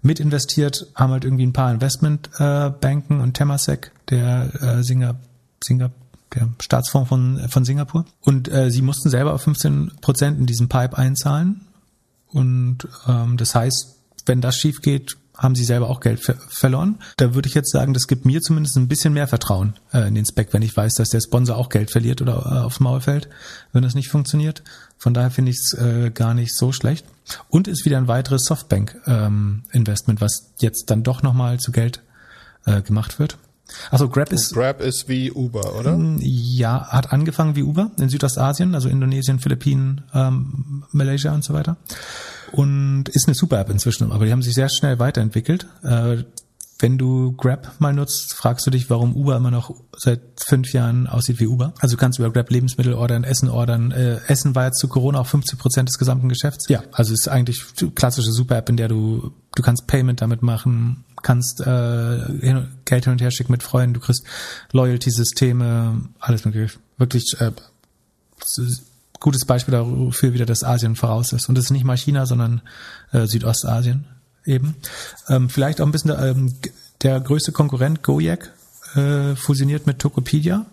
mit 0.02 0.20
investiert 0.20 0.86
haben 0.94 1.12
halt 1.12 1.24
irgendwie 1.24 1.46
ein 1.46 1.54
paar 1.54 1.72
Investmentbanken 1.72 3.20
äh, 3.20 3.22
und 3.22 3.34
Temasek, 3.34 3.92
der 4.10 4.50
äh, 4.60 4.82
Singer, 4.82 5.16
Singer, 5.62 5.90
der 6.34 6.48
Staatsfonds 6.60 7.08
von, 7.08 7.48
von 7.48 7.64
Singapur. 7.64 8.04
Und 8.20 8.48
äh, 8.48 8.70
sie 8.70 8.82
mussten 8.82 9.10
selber 9.10 9.34
auf 9.34 9.42
15 9.42 9.92
Prozent 10.00 10.38
in 10.38 10.46
diesen 10.46 10.68
Pipe 10.68 10.96
einzahlen. 10.96 11.62
Und 12.28 12.88
ähm, 13.06 13.36
das 13.36 13.54
heißt, 13.54 13.96
wenn 14.26 14.40
das 14.40 14.56
schief 14.56 14.80
geht, 14.80 15.16
haben 15.36 15.54
sie 15.54 15.64
selber 15.64 15.90
auch 15.90 16.00
Geld 16.00 16.20
ver 16.20 16.36
verloren. 16.48 16.98
Da 17.16 17.34
würde 17.34 17.48
ich 17.48 17.54
jetzt 17.54 17.72
sagen, 17.72 17.92
das 17.92 18.06
gibt 18.06 18.24
mir 18.24 18.40
zumindest 18.40 18.76
ein 18.76 18.88
bisschen 18.88 19.12
mehr 19.12 19.26
Vertrauen 19.26 19.74
äh, 19.92 20.06
in 20.06 20.14
den 20.14 20.24
Spec, 20.24 20.52
wenn 20.52 20.62
ich 20.62 20.76
weiß, 20.76 20.94
dass 20.94 21.10
der 21.10 21.20
Sponsor 21.20 21.56
auch 21.56 21.68
Geld 21.68 21.90
verliert 21.90 22.22
oder 22.22 22.34
äh, 22.34 22.58
aufs 22.60 22.80
Maul 22.80 23.00
fällt, 23.00 23.28
wenn 23.72 23.82
das 23.82 23.94
nicht 23.94 24.08
funktioniert. 24.08 24.62
Von 24.96 25.12
daher 25.12 25.30
finde 25.30 25.50
ich 25.50 25.58
es 25.58 25.72
äh, 25.76 26.10
gar 26.10 26.34
nicht 26.34 26.54
so 26.56 26.72
schlecht. 26.72 27.04
Und 27.48 27.68
ist 27.68 27.84
wieder 27.84 27.98
ein 27.98 28.08
weiteres 28.08 28.44
Softbank-Investment, 28.44 30.20
ähm, 30.20 30.24
was 30.24 30.52
jetzt 30.60 30.90
dann 30.90 31.02
doch 31.02 31.22
nochmal 31.22 31.58
zu 31.58 31.72
Geld 31.72 32.02
äh, 32.64 32.82
gemacht 32.82 33.18
wird. 33.18 33.38
Also 33.90 34.08
Grab 34.08 34.32
ist 34.32 34.54
Grab 34.54 34.80
ist 34.80 35.08
wie 35.08 35.32
Uber, 35.32 35.78
oder? 35.78 35.96
Mm, 35.96 36.18
ja, 36.20 36.86
hat 36.88 37.12
angefangen 37.12 37.56
wie 37.56 37.62
Uber 37.62 37.90
in 37.98 38.08
Südostasien, 38.08 38.74
also 38.74 38.88
Indonesien, 38.88 39.38
Philippinen, 39.38 40.02
ähm, 40.14 40.84
Malaysia 40.92 41.32
und 41.34 41.44
so 41.44 41.54
weiter 41.54 41.76
und 42.54 43.08
ist 43.08 43.26
eine 43.26 43.34
super 43.34 43.58
App 43.58 43.70
inzwischen, 43.70 44.12
aber 44.12 44.24
die 44.24 44.32
haben 44.32 44.42
sich 44.42 44.54
sehr 44.54 44.68
schnell 44.68 44.98
weiterentwickelt. 44.98 45.66
Äh, 45.82 46.24
wenn 46.80 46.98
du 46.98 47.32
Grab 47.32 47.72
mal 47.78 47.92
nutzt, 47.92 48.34
fragst 48.34 48.66
du 48.66 48.70
dich, 48.70 48.90
warum 48.90 49.14
Uber 49.14 49.36
immer 49.36 49.50
noch 49.50 49.74
seit 49.96 50.20
fünf 50.36 50.72
Jahren 50.72 51.06
aussieht 51.06 51.40
wie 51.40 51.46
Uber. 51.46 51.72
Also 51.80 51.96
du 51.96 52.00
kannst 52.00 52.18
über 52.18 52.30
Grab 52.30 52.50
Lebensmittel 52.50 52.94
ordern, 52.94 53.24
Essen 53.24 53.48
ordern. 53.48 53.90
Äh, 53.92 54.18
Essen 54.26 54.54
war 54.54 54.66
jetzt 54.66 54.80
zu 54.80 54.88
Corona 54.88 55.20
auch 55.20 55.26
50 55.26 55.58
Prozent 55.58 55.88
des 55.88 55.98
gesamten 55.98 56.28
Geschäfts. 56.28 56.68
Ja, 56.68 56.82
also 56.92 57.12
es 57.12 57.20
ist 57.20 57.28
eigentlich 57.28 57.62
klassische 57.94 58.32
Super-App, 58.32 58.68
in 58.68 58.76
der 58.76 58.88
du 58.88 59.32
du 59.54 59.62
kannst 59.62 59.86
Payment 59.86 60.20
damit 60.20 60.42
machen, 60.42 61.04
kannst 61.24 61.60
äh, 61.60 62.20
Geld 62.84 63.04
hin 63.04 63.12
und 63.12 63.20
her 63.20 63.32
schicken 63.32 63.50
mit 63.50 63.64
Freunden, 63.64 63.94
du 63.94 64.00
kriegst 64.00 64.24
Loyalty-Systeme, 64.70 66.02
alles 66.20 66.44
mögliche. 66.44 66.78
Wirklich 66.98 67.24
äh, 67.40 67.50
gutes 69.18 69.44
Beispiel 69.46 69.72
dafür 69.72 70.34
wieder, 70.34 70.46
dass 70.46 70.62
Asien 70.62 70.96
voraus 70.96 71.32
ist. 71.32 71.48
Und 71.48 71.56
das 71.56 71.64
ist 71.64 71.70
nicht 71.70 71.84
mal 71.84 71.96
China, 71.96 72.26
sondern 72.26 72.60
äh, 73.10 73.26
Südostasien 73.26 74.04
eben. 74.44 74.76
Ähm, 75.28 75.48
vielleicht 75.48 75.80
auch 75.80 75.86
ein 75.86 75.92
bisschen 75.92 76.12
ähm, 76.16 76.54
der 77.02 77.20
größte 77.20 77.50
Konkurrent 77.50 78.02
Gojek 78.02 78.52
äh, 78.94 79.34
fusioniert 79.34 79.86
mit 79.86 79.98
Tokopedia. 79.98 80.66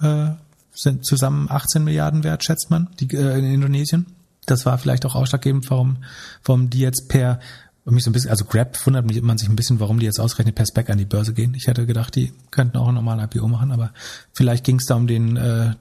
Äh, 0.00 0.30
sind 0.72 1.04
zusammen 1.04 1.48
18 1.50 1.84
Milliarden 1.84 2.24
wert, 2.24 2.44
schätzt 2.44 2.70
man, 2.70 2.88
die, 2.98 3.14
äh, 3.14 3.38
in 3.38 3.44
Indonesien. 3.44 4.06
Das 4.46 4.64
war 4.64 4.78
vielleicht 4.78 5.04
auch 5.04 5.14
ausschlaggebend, 5.14 5.70
warum, 5.70 5.98
warum 6.44 6.70
die 6.70 6.80
jetzt 6.80 7.08
per 7.08 7.38
mich 7.84 8.04
so 8.04 8.10
ein 8.10 8.12
bisschen, 8.12 8.30
also 8.30 8.44
Grab 8.44 8.86
wundert 8.86 9.06
man 9.22 9.38
sich 9.38 9.48
ein 9.48 9.56
bisschen, 9.56 9.80
warum 9.80 9.98
die 9.98 10.06
jetzt 10.06 10.20
ausgerechnet 10.20 10.54
per 10.54 10.66
Spec 10.66 10.90
an 10.90 10.98
die 10.98 11.04
Börse 11.04 11.32
gehen. 11.32 11.54
Ich 11.54 11.66
hätte 11.66 11.86
gedacht, 11.86 12.14
die 12.14 12.32
könnten 12.50 12.76
auch 12.76 12.88
ein 12.88 12.94
normales 12.94 13.24
IPO 13.24 13.48
machen, 13.48 13.72
aber 13.72 13.92
vielleicht 14.32 14.64
ging 14.64 14.76
es 14.76 14.86
da 14.86 14.96
um 14.96 15.06
den 15.06 15.36
äh, 15.36 15.74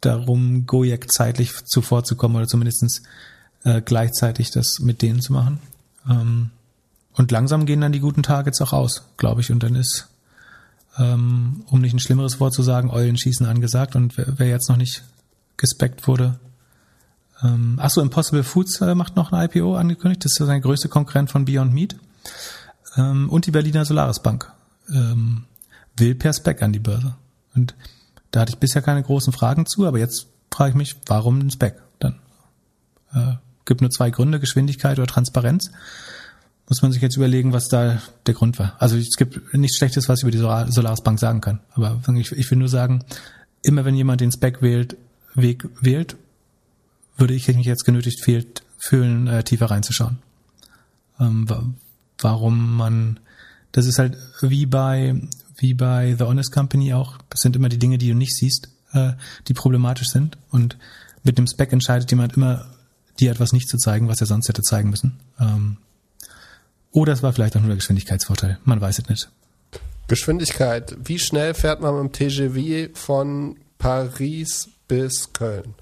darum, 0.00 0.66
Gojek 0.66 1.10
zeitlich 1.10 1.52
zuvorzukommen 1.64 2.36
oder 2.36 2.46
zumindestens 2.46 3.02
äh, 3.64 3.82
gleichzeitig 3.82 4.50
das 4.50 4.78
mit 4.80 5.02
denen 5.02 5.20
zu 5.20 5.32
machen. 5.32 5.58
Ähm, 6.08 6.50
und 7.14 7.32
langsam 7.32 7.66
gehen 7.66 7.80
dann 7.80 7.92
die 7.92 8.00
guten 8.00 8.22
jetzt 8.46 8.60
auch 8.60 8.72
aus, 8.72 9.02
glaube 9.16 9.40
ich. 9.40 9.50
Und 9.50 9.62
dann 9.62 9.74
ist, 9.74 10.08
ähm, 10.96 11.64
um 11.66 11.80
nicht 11.80 11.92
ein 11.92 11.98
schlimmeres 11.98 12.38
Wort 12.38 12.54
zu 12.54 12.62
sagen, 12.62 12.90
Eulenschießen 12.90 13.44
angesagt. 13.44 13.96
Und 13.96 14.16
wer, 14.16 14.38
wer 14.38 14.48
jetzt 14.48 14.68
noch 14.68 14.76
nicht 14.76 15.02
gespeckt 15.56 16.06
wurde, 16.06 16.38
ähm, 17.42 17.78
achso, 17.78 18.00
Impossible 18.00 18.42
Foods 18.42 18.80
äh, 18.80 18.94
macht 18.94 19.16
noch 19.16 19.32
ein 19.32 19.48
IPO 19.48 19.76
angekündigt. 19.76 20.24
Das 20.24 20.32
ist 20.32 20.46
sein 20.46 20.60
größter 20.60 20.88
Konkurrent 20.88 21.30
von 21.30 21.44
Beyond 21.44 21.72
Meat. 21.72 21.96
Ähm, 22.96 23.28
und 23.30 23.46
die 23.46 23.50
Berliner 23.50 23.84
Solaris 23.84 24.20
Bank 24.20 24.50
ähm, 24.90 25.44
will 25.96 26.14
per 26.14 26.32
Spec 26.32 26.62
an 26.62 26.72
die 26.72 26.78
Börse. 26.78 27.14
Und 27.54 27.74
da 28.30 28.40
hatte 28.40 28.50
ich 28.50 28.58
bisher 28.58 28.82
keine 28.82 29.02
großen 29.02 29.32
Fragen 29.32 29.66
zu, 29.66 29.86
aber 29.86 29.98
jetzt 29.98 30.26
frage 30.50 30.70
ich 30.70 30.76
mich, 30.76 30.96
warum 31.06 31.38
ein 31.38 31.50
Spec 31.50 31.76
dann? 31.98 32.16
Äh, 33.12 33.34
gibt 33.64 33.80
nur 33.80 33.90
zwei 33.90 34.10
Gründe, 34.10 34.40
Geschwindigkeit 34.40 34.98
oder 34.98 35.06
Transparenz. 35.06 35.70
Muss 36.68 36.82
man 36.82 36.92
sich 36.92 37.00
jetzt 37.00 37.16
überlegen, 37.16 37.52
was 37.52 37.68
da 37.68 38.02
der 38.26 38.34
Grund 38.34 38.58
war. 38.58 38.74
Also 38.78 38.96
es 38.96 39.16
gibt 39.16 39.54
nichts 39.54 39.78
Schlechtes, 39.78 40.08
was 40.08 40.18
ich 40.18 40.22
über 40.24 40.32
die 40.32 40.72
Solaris 40.72 41.02
Bank 41.02 41.18
sagen 41.18 41.40
kann. 41.40 41.60
Aber 41.72 42.00
ich, 42.16 42.32
ich 42.32 42.50
will 42.50 42.58
nur 42.58 42.68
sagen, 42.68 43.04
immer 43.62 43.84
wenn 43.84 43.94
jemand 43.94 44.20
den 44.20 44.32
Spec 44.32 44.60
wählt, 44.60 44.96
Weg 45.34 45.68
wählt, 45.80 46.16
würde 47.18 47.34
ich 47.34 47.48
mich 47.48 47.66
jetzt 47.66 47.84
genötigt 47.84 48.24
fühlen, 48.78 49.26
äh, 49.26 49.44
tiefer 49.44 49.66
reinzuschauen. 49.66 50.18
Ähm, 51.20 51.46
warum 52.18 52.76
man, 52.76 53.20
das 53.72 53.86
ist 53.86 53.98
halt 53.98 54.16
wie 54.40 54.66
bei 54.66 55.20
wie 55.58 55.74
bei 55.74 56.14
The 56.16 56.24
Honest 56.24 56.52
Company 56.52 56.94
auch. 56.94 57.18
Das 57.28 57.40
sind 57.40 57.56
immer 57.56 57.68
die 57.68 57.78
Dinge, 57.78 57.98
die 57.98 58.08
du 58.08 58.14
nicht 58.14 58.36
siehst, 58.36 58.68
äh, 58.92 59.12
die 59.48 59.54
problematisch 59.54 60.08
sind. 60.08 60.38
Und 60.50 60.78
mit 61.24 61.36
dem 61.36 61.46
Spec 61.46 61.72
entscheidet 61.72 62.10
jemand 62.10 62.36
immer, 62.36 62.66
dir 63.20 63.32
etwas 63.32 63.52
nicht 63.52 63.68
zu 63.68 63.76
zeigen, 63.76 64.08
was 64.08 64.20
er 64.20 64.26
sonst 64.26 64.48
hätte 64.48 64.62
zeigen 64.62 64.90
müssen. 64.90 65.18
Ähm, 65.40 65.78
oder 66.92 67.12
es 67.12 67.22
war 67.22 67.32
vielleicht 67.32 67.56
auch 67.56 67.60
nur 67.60 67.68
der 67.68 67.76
Geschwindigkeitsvorteil. 67.76 68.58
Man 68.64 68.80
weiß 68.80 69.00
es 69.00 69.08
nicht. 69.08 69.28
Geschwindigkeit. 70.06 70.96
Wie 71.04 71.18
schnell 71.18 71.52
fährt 71.54 71.80
man 71.80 72.00
mit 72.00 72.20
dem 72.20 72.28
TGV 72.28 72.96
von 72.98 73.56
Paris 73.78 74.68
bis 74.86 75.32
Köln? 75.32 75.74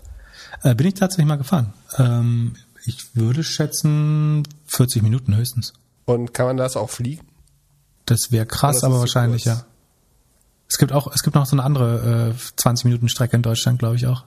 Äh, 0.62 0.74
bin 0.74 0.86
ich 0.86 0.94
tatsächlich 0.94 1.26
mal 1.26 1.36
gefahren. 1.36 1.72
Ähm, 1.98 2.54
ich 2.84 3.16
würde 3.16 3.42
schätzen 3.42 4.44
40 4.66 5.02
Minuten 5.02 5.36
höchstens. 5.36 5.72
Und 6.04 6.32
kann 6.34 6.46
man 6.46 6.56
das 6.56 6.76
auch 6.76 6.90
fliegen? 6.90 7.26
Das 8.04 8.30
wäre 8.30 8.46
krass, 8.46 8.84
aber 8.84 9.00
wahrscheinlich, 9.00 9.44
ja. 9.44 9.64
Es 10.68 10.78
gibt 10.78 10.92
auch, 10.92 11.12
es 11.12 11.22
gibt 11.22 11.34
noch 11.34 11.46
so 11.46 11.56
eine 11.56 11.64
andere 11.64 12.34
äh, 12.34 12.54
20 12.56 12.84
Minuten 12.86 13.08
Strecke 13.08 13.36
in 13.36 13.42
Deutschland, 13.42 13.78
glaube 13.78 13.96
ich 13.96 14.06
auch. 14.06 14.24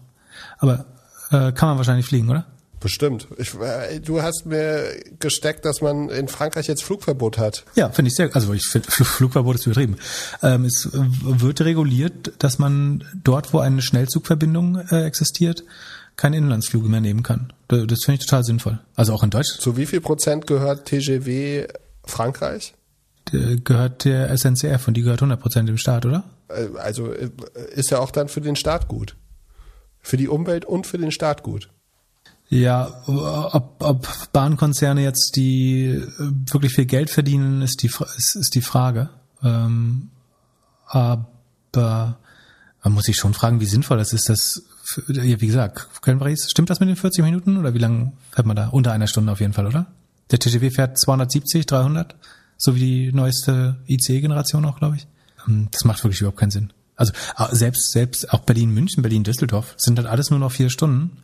Aber 0.57 0.85
äh, 1.31 1.51
kann 1.51 1.69
man 1.69 1.77
wahrscheinlich 1.77 2.05
fliegen, 2.05 2.29
oder? 2.29 2.45
Bestimmt. 2.79 3.27
Ich, 3.37 3.53
äh, 3.55 3.99
du 3.99 4.21
hast 4.21 4.45
mir 4.45 5.01
gesteckt, 5.19 5.65
dass 5.65 5.81
man 5.81 6.09
in 6.09 6.29
Frankreich 6.29 6.67
jetzt 6.67 6.83
Flugverbot 6.83 7.37
hat. 7.37 7.65
Ja, 7.75 7.89
finde 7.89 8.09
ich 8.09 8.15
sehr. 8.15 8.33
Also 8.33 8.53
ich 8.53 8.65
finde 8.67 8.89
Flugverbot 8.89 9.55
ist 9.55 9.65
übertrieben. 9.65 9.97
Ähm, 10.41 10.65
es 10.65 10.89
wird 10.91 11.61
reguliert, 11.61 12.31
dass 12.39 12.57
man 12.57 13.03
dort, 13.21 13.53
wo 13.53 13.59
eine 13.59 13.81
Schnellzugverbindung 13.81 14.77
äh, 14.77 15.03
existiert, 15.03 15.63
keine 16.19 16.37
Inlandsflüge 16.37 16.87
mehr 16.89 17.01
nehmen 17.01 17.23
kann. 17.23 17.53
Das 17.67 18.03
finde 18.03 18.19
ich 18.19 18.25
total 18.25 18.43
sinnvoll. 18.43 18.79
Also 18.95 19.13
auch 19.13 19.23
in 19.23 19.29
Deutschland. 19.29 19.61
Zu 19.61 19.77
wie 19.77 19.85
viel 19.85 20.01
Prozent 20.01 20.47
gehört 20.47 20.85
TGW 20.85 21.67
Frankreich? 22.05 22.73
gehört 23.31 24.05
der 24.05 24.35
SNCF 24.35 24.87
und 24.87 24.95
die 24.95 25.01
gehört 25.01 25.21
100% 25.21 25.63
dem 25.63 25.77
Staat, 25.77 26.05
oder? 26.05 26.23
Äh, 26.47 26.67
also 26.77 27.13
äh, 27.13 27.29
ist 27.71 27.91
ja 27.91 27.99
auch 27.99 28.11
dann 28.11 28.27
für 28.27 28.41
den 28.41 28.55
Staat 28.55 28.87
gut. 28.87 29.15
Für 30.01 30.17
die 30.17 30.27
Umwelt 30.27 30.65
und 30.65 30.87
für 30.87 30.97
den 30.97 31.11
Staat 31.11 31.43
gut. 31.43 31.69
Ja, 32.47 33.03
ob, 33.05 33.75
ob 33.83 34.07
Bahnkonzerne 34.33 35.03
jetzt, 35.03 35.33
die 35.35 35.85
äh, 35.85 36.01
wirklich 36.51 36.73
viel 36.73 36.85
Geld 36.85 37.11
verdienen, 37.11 37.61
ist 37.61 37.83
die, 37.83 37.87
ist, 37.87 38.35
ist 38.35 38.55
die 38.55 38.61
Frage. 38.61 39.09
Ähm, 39.43 40.09
aber 40.87 42.17
man 42.83 42.93
muss 42.93 43.03
sich 43.03 43.17
schon 43.17 43.35
fragen, 43.35 43.59
wie 43.59 43.65
sinnvoll 43.65 43.97
das 43.97 44.13
ist. 44.13 44.29
Das, 44.29 44.63
ja, 44.63 44.67
wie 45.07 45.47
gesagt, 45.47 45.87
Köln-Paris, 46.01 46.49
stimmt 46.49 46.69
das 46.69 46.79
mit 46.79 46.89
den 46.89 46.95
40 46.95 47.23
Minuten 47.23 47.57
oder 47.57 47.73
wie 47.73 47.79
lange 47.79 48.13
fährt 48.31 48.47
man 48.47 48.55
da? 48.55 48.67
Unter 48.69 48.91
einer 48.91 49.07
Stunde 49.07 49.31
auf 49.31 49.39
jeden 49.39 49.53
Fall, 49.53 49.67
oder? 49.67 49.87
Der 50.31 50.39
TGW 50.39 50.71
fährt 50.71 50.97
270, 50.97 51.65
300? 51.65 52.15
so 52.59 52.75
wie 52.75 52.79
die 52.79 53.13
neueste 53.13 53.77
ICE-Generation 53.87 54.65
auch, 54.65 54.77
glaube 54.77 54.97
ich. 54.97 55.07
Ähm, 55.47 55.69
das 55.71 55.85
macht 55.85 56.03
wirklich 56.03 56.21
überhaupt 56.21 56.37
keinen 56.37 56.51
Sinn. 56.51 56.73
Also 56.95 57.13
selbst, 57.51 57.91
selbst 57.91 58.31
auch 58.33 58.41
Berlin, 58.41 58.71
München, 58.71 59.01
Berlin, 59.01 59.23
Düsseldorf 59.23 59.73
sind 59.77 59.97
halt 59.97 60.07
alles 60.07 60.29
nur 60.29 60.39
noch 60.39 60.51
vier 60.51 60.69
Stunden. 60.69 61.23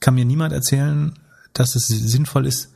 Kann 0.00 0.14
mir 0.14 0.24
niemand 0.24 0.54
erzählen, 0.54 1.12
dass 1.52 1.76
es 1.76 1.86
sinnvoll 1.86 2.46
ist, 2.46 2.72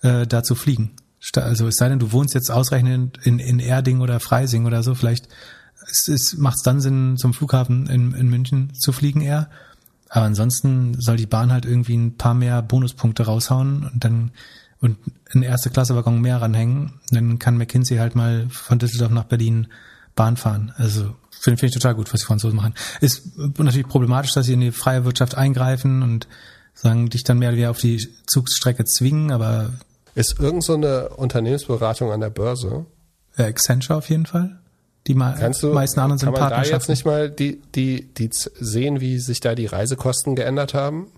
äh, 0.00 0.26
da 0.26 0.42
zu 0.42 0.54
fliegen. 0.54 0.92
Also 1.36 1.68
es 1.68 1.76
sei 1.76 1.90
denn, 1.90 1.98
du 1.98 2.12
wohnst 2.12 2.34
jetzt 2.34 2.50
ausreichend 2.50 3.18
in, 3.22 3.38
in 3.38 3.58
Erding 3.58 4.00
oder 4.00 4.18
Freising 4.18 4.64
oder 4.64 4.82
so, 4.82 4.94
vielleicht 4.94 5.28
macht 6.36 6.56
es 6.56 6.62
dann 6.62 6.80
Sinn, 6.80 7.16
zum 7.16 7.34
Flughafen 7.34 7.86
in, 7.86 8.12
in 8.14 8.28
München 8.28 8.74
zu 8.74 8.92
fliegen 8.92 9.20
eher. 9.20 9.48
Aber 10.08 10.26
ansonsten 10.26 11.00
soll 11.00 11.16
die 11.16 11.26
Bahn 11.26 11.52
halt 11.52 11.64
irgendwie 11.64 11.96
ein 11.96 12.16
paar 12.16 12.34
mehr 12.34 12.62
Bonuspunkte 12.62 13.24
raushauen 13.24 13.90
und 13.92 14.04
dann 14.04 14.30
und 14.80 14.98
ein 15.34 15.42
erste 15.42 15.70
Klasse 15.70 15.96
Waggon 15.96 16.20
mehr 16.20 16.42
ranhängen, 16.42 17.00
dann 17.10 17.38
kann 17.38 17.56
McKinsey 17.56 17.96
halt 17.96 18.14
mal 18.14 18.48
von 18.50 18.78
Düsseldorf 18.78 19.12
nach 19.12 19.24
Berlin 19.24 19.68
Bahn 20.14 20.36
fahren. 20.36 20.74
Also 20.76 21.14
finde 21.40 21.58
find 21.58 21.70
ich 21.70 21.80
total 21.80 21.94
gut, 21.94 22.12
was 22.12 22.20
die 22.20 22.26
Franzosen 22.26 22.56
machen. 22.56 22.74
Ist 23.00 23.36
natürlich 23.36 23.88
problematisch, 23.88 24.32
dass 24.32 24.44
sie 24.44 24.52
in 24.52 24.60
die 24.60 24.72
freie 24.72 25.06
Wirtschaft 25.06 25.36
eingreifen 25.36 26.02
und 26.02 26.28
sagen, 26.74 27.08
dich 27.08 27.24
dann 27.24 27.38
mehr 27.38 27.48
oder 27.48 27.56
weniger 27.56 27.70
auf 27.70 27.80
die 27.80 28.06
Zugsstrecke 28.26 28.84
zwingen, 28.84 29.30
aber 29.30 29.72
ist 30.14 30.38
irgend 30.38 30.62
so 30.62 30.74
eine 30.74 31.08
Unternehmensberatung 31.10 32.12
an 32.12 32.20
der 32.20 32.30
Börse? 32.30 32.86
Äh, 33.36 33.44
Accenture 33.44 33.98
auf 33.98 34.08
jeden 34.10 34.26
Fall. 34.26 34.58
Die 35.06 35.14
me 35.14 35.34
Kannst 35.38 35.62
du, 35.62 35.72
meisten 35.72 36.00
anderen 36.00 36.18
sind 36.18 36.32
kann 36.32 36.40
man 36.40 36.50
da 36.50 36.62
jetzt 36.62 36.88
nicht 36.88 37.04
mal 37.04 37.30
die, 37.30 37.60
die, 37.74 38.12
die 38.14 38.30
sehen, 38.32 39.00
wie 39.00 39.18
sich 39.18 39.40
da 39.40 39.54
die 39.54 39.66
Reisekosten 39.66 40.34
geändert 40.34 40.72
haben? 40.72 41.08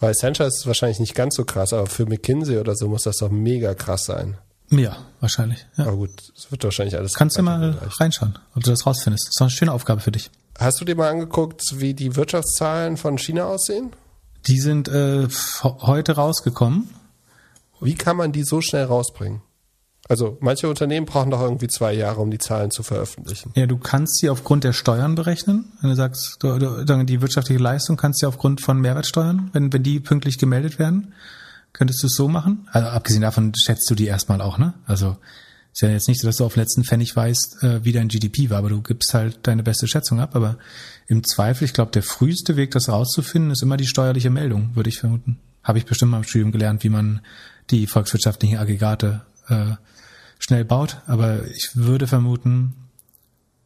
Weil 0.00 0.10
Accenture 0.10 0.48
ist 0.48 0.66
wahrscheinlich 0.66 1.00
nicht 1.00 1.14
ganz 1.14 1.36
so 1.36 1.44
krass, 1.44 1.72
aber 1.72 1.86
für 1.86 2.06
McKinsey 2.06 2.58
oder 2.58 2.74
so 2.74 2.88
muss 2.88 3.02
das 3.02 3.18
doch 3.18 3.30
mega 3.30 3.74
krass 3.74 4.04
sein. 4.04 4.38
Ja, 4.70 4.96
wahrscheinlich. 5.20 5.66
Ja. 5.76 5.86
Aber 5.86 5.96
gut, 5.96 6.10
es 6.36 6.50
wird 6.50 6.64
wahrscheinlich 6.64 6.96
alles. 6.96 7.14
Kannst 7.14 7.38
du 7.38 7.42
mal 7.42 7.60
weitergereicht. 7.60 8.00
reinschauen, 8.00 8.38
ob 8.54 8.62
du 8.62 8.70
das 8.70 8.84
rausfindest. 8.84 9.28
Das 9.28 9.34
ist 9.34 9.40
eine 9.40 9.50
schöne 9.50 9.72
Aufgabe 9.72 10.00
für 10.00 10.12
dich. 10.12 10.30
Hast 10.58 10.80
du 10.80 10.84
dir 10.84 10.96
mal 10.96 11.10
angeguckt, 11.10 11.62
wie 11.74 11.94
die 11.94 12.16
Wirtschaftszahlen 12.16 12.96
von 12.96 13.18
China 13.18 13.44
aussehen? 13.44 13.92
Die 14.46 14.60
sind 14.60 14.88
äh, 14.88 15.28
heute 15.62 16.12
rausgekommen. 16.12 16.88
Wie 17.80 17.94
kann 17.94 18.16
man 18.16 18.32
die 18.32 18.42
so 18.42 18.60
schnell 18.60 18.84
rausbringen? 18.84 19.42
Also 20.08 20.38
manche 20.40 20.68
Unternehmen 20.68 21.06
brauchen 21.06 21.30
doch 21.30 21.40
irgendwie 21.40 21.68
zwei 21.68 21.92
Jahre, 21.92 22.20
um 22.20 22.30
die 22.30 22.38
Zahlen 22.38 22.70
zu 22.70 22.82
veröffentlichen. 22.82 23.52
Ja, 23.56 23.66
du 23.66 23.76
kannst 23.76 24.18
sie 24.20 24.30
aufgrund 24.30 24.64
der 24.64 24.72
Steuern 24.72 25.14
berechnen. 25.14 25.72
Wenn 25.80 25.90
du 25.90 25.96
sagst, 25.96 26.36
du, 26.40 26.58
du, 26.58 27.04
die 27.04 27.20
wirtschaftliche 27.20 27.60
Leistung 27.60 27.96
kannst 27.96 28.22
du 28.22 28.28
aufgrund 28.28 28.60
von 28.60 28.80
Mehrwertsteuern, 28.80 29.50
wenn, 29.52 29.72
wenn 29.72 29.82
die 29.82 29.98
pünktlich 30.00 30.38
gemeldet 30.38 30.78
werden, 30.78 31.12
könntest 31.72 32.02
du 32.02 32.06
es 32.06 32.14
so 32.14 32.28
machen. 32.28 32.68
Also 32.70 32.88
abgesehen 32.88 33.22
davon 33.22 33.52
schätzt 33.54 33.90
du 33.90 33.94
die 33.94 34.06
erstmal 34.06 34.40
auch, 34.40 34.58
ne? 34.58 34.74
Also 34.86 35.16
ist 35.72 35.82
ja 35.82 35.90
jetzt 35.90 36.08
nicht 36.08 36.20
so, 36.22 36.26
dass 36.26 36.38
du 36.38 36.44
auf 36.46 36.56
letzten 36.56 36.84
Pfennig 36.84 37.14
weißt, 37.14 37.62
äh, 37.62 37.84
wie 37.84 37.92
dein 37.92 38.08
GDP 38.08 38.48
war, 38.48 38.58
aber 38.58 38.70
du 38.70 38.80
gibst 38.80 39.12
halt 39.12 39.40
deine 39.42 39.62
beste 39.62 39.86
Schätzung 39.86 40.20
ab. 40.20 40.34
Aber 40.34 40.56
im 41.06 41.22
Zweifel, 41.22 41.64
ich 41.64 41.74
glaube, 41.74 41.90
der 41.90 42.02
früheste 42.02 42.56
Weg, 42.56 42.70
das 42.70 42.88
rauszufinden, 42.88 43.50
ist 43.50 43.62
immer 43.62 43.76
die 43.76 43.86
steuerliche 43.86 44.30
Meldung, 44.30 44.70
würde 44.74 44.88
ich 44.88 44.98
vermuten. 44.98 45.38
Habe 45.62 45.76
ich 45.78 45.84
bestimmt 45.84 46.12
mal 46.12 46.18
im 46.18 46.24
Studium 46.24 46.50
gelernt, 46.50 46.82
wie 46.82 46.88
man 46.88 47.20
die 47.68 47.86
volkswirtschaftlichen 47.86 48.56
Aggregate 48.56 49.20
äh, 49.48 49.72
schnell 50.38 50.64
baut. 50.64 50.98
Aber 51.06 51.46
ich 51.48 51.70
würde 51.74 52.06
vermuten, 52.06 52.74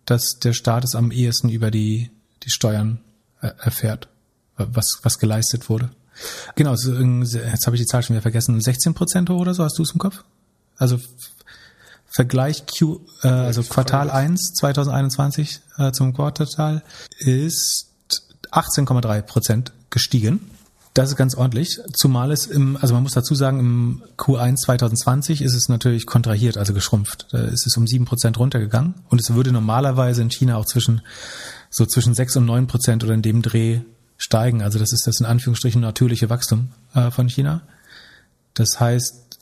dass 0.05 0.39
der 0.43 0.53
Staat 0.53 0.85
es 0.85 0.95
am 0.95 1.11
ehesten 1.11 1.49
über 1.49 1.71
die, 1.71 2.11
die 2.43 2.51
Steuern 2.51 3.01
äh, 3.41 3.51
erfährt, 3.59 4.09
was, 4.57 5.01
was 5.03 5.19
geleistet 5.19 5.69
wurde. 5.69 5.91
Genau, 6.55 6.77
so 6.77 6.93
jetzt 6.93 7.67
habe 7.67 7.77
ich 7.77 7.83
die 7.83 7.87
Zahl 7.87 8.03
schon 8.03 8.15
wieder 8.15 8.23
vergessen, 8.23 8.61
16 8.61 8.95
Prozent 8.95 9.31
hoch 9.31 9.41
oder 9.41 9.55
so, 9.55 9.65
hast 9.65 9.79
du 9.79 9.83
es 9.83 9.93
im 9.93 9.99
Kopf? 9.99 10.25
Also 10.77 10.99
Vergleich 12.13 12.65
Q, 12.67 13.01
äh, 13.23 13.29
also 13.29 13.63
Quartal 13.63 14.11
1 14.11 14.55
2021 14.55 15.61
äh, 15.79 15.93
zum 15.93 16.13
Quartal 16.13 16.83
ist 17.19 17.87
18,3 18.51 19.23
Prozent 19.23 19.73
gestiegen. 19.91 20.50
Das 20.93 21.09
ist 21.09 21.17
ganz 21.17 21.37
ordentlich, 21.37 21.81
zumal 21.93 22.33
es 22.33 22.47
im, 22.47 22.77
also 22.77 22.95
man 22.95 23.05
muss 23.05 23.12
dazu 23.12 23.37
sagen, 23.37 23.61
im 23.61 24.03
Q1 24.17 24.57
2020 24.57 25.41
ist 25.41 25.55
es 25.55 25.69
natürlich 25.69 26.05
kontrahiert, 26.05 26.57
also 26.57 26.75
geschrumpft. 26.75 27.29
Da 27.31 27.39
ist 27.43 27.65
es 27.67 27.77
um 27.77 27.87
7 27.87 28.05
Prozent 28.07 28.39
runtergegangen 28.39 28.95
und 29.09 29.21
es 29.21 29.33
würde 29.33 29.53
normalerweise 29.53 30.23
in 30.23 30.31
China 30.31 30.57
auch 30.57 30.67
zwischen, 30.67 31.03
so 31.71 31.87
zwischen 31.87 32.15
6 32.15 32.37
und 32.39 32.47
9 32.47 32.67
Prozent 32.67 33.05
oder 33.05 33.15
in 33.15 33.23
dem 33.23 33.41
Dreh 33.41 33.83
steigen. 34.17 34.62
Also 34.62 34.81
das 34.81 34.93
ist 34.93 35.07
das 35.07 35.21
in 35.21 35.27
Anführungsstrichen 35.27 35.81
natürliche 35.81 36.29
Wachstum 36.29 36.71
äh, 36.95 37.12
von 37.12 37.29
China. 37.29 37.62
Das 38.55 38.81
heißt, 38.81 39.39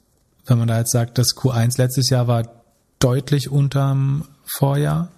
wenn 0.46 0.58
man 0.58 0.68
da 0.68 0.78
jetzt 0.78 0.92
sagt, 0.92 1.16
das 1.16 1.34
Q1 1.34 1.78
letztes 1.78 2.10
Jahr 2.10 2.28
war 2.28 2.44
deutlich 2.98 3.50
unterm 3.50 4.24
Vorjahr. 4.44 5.08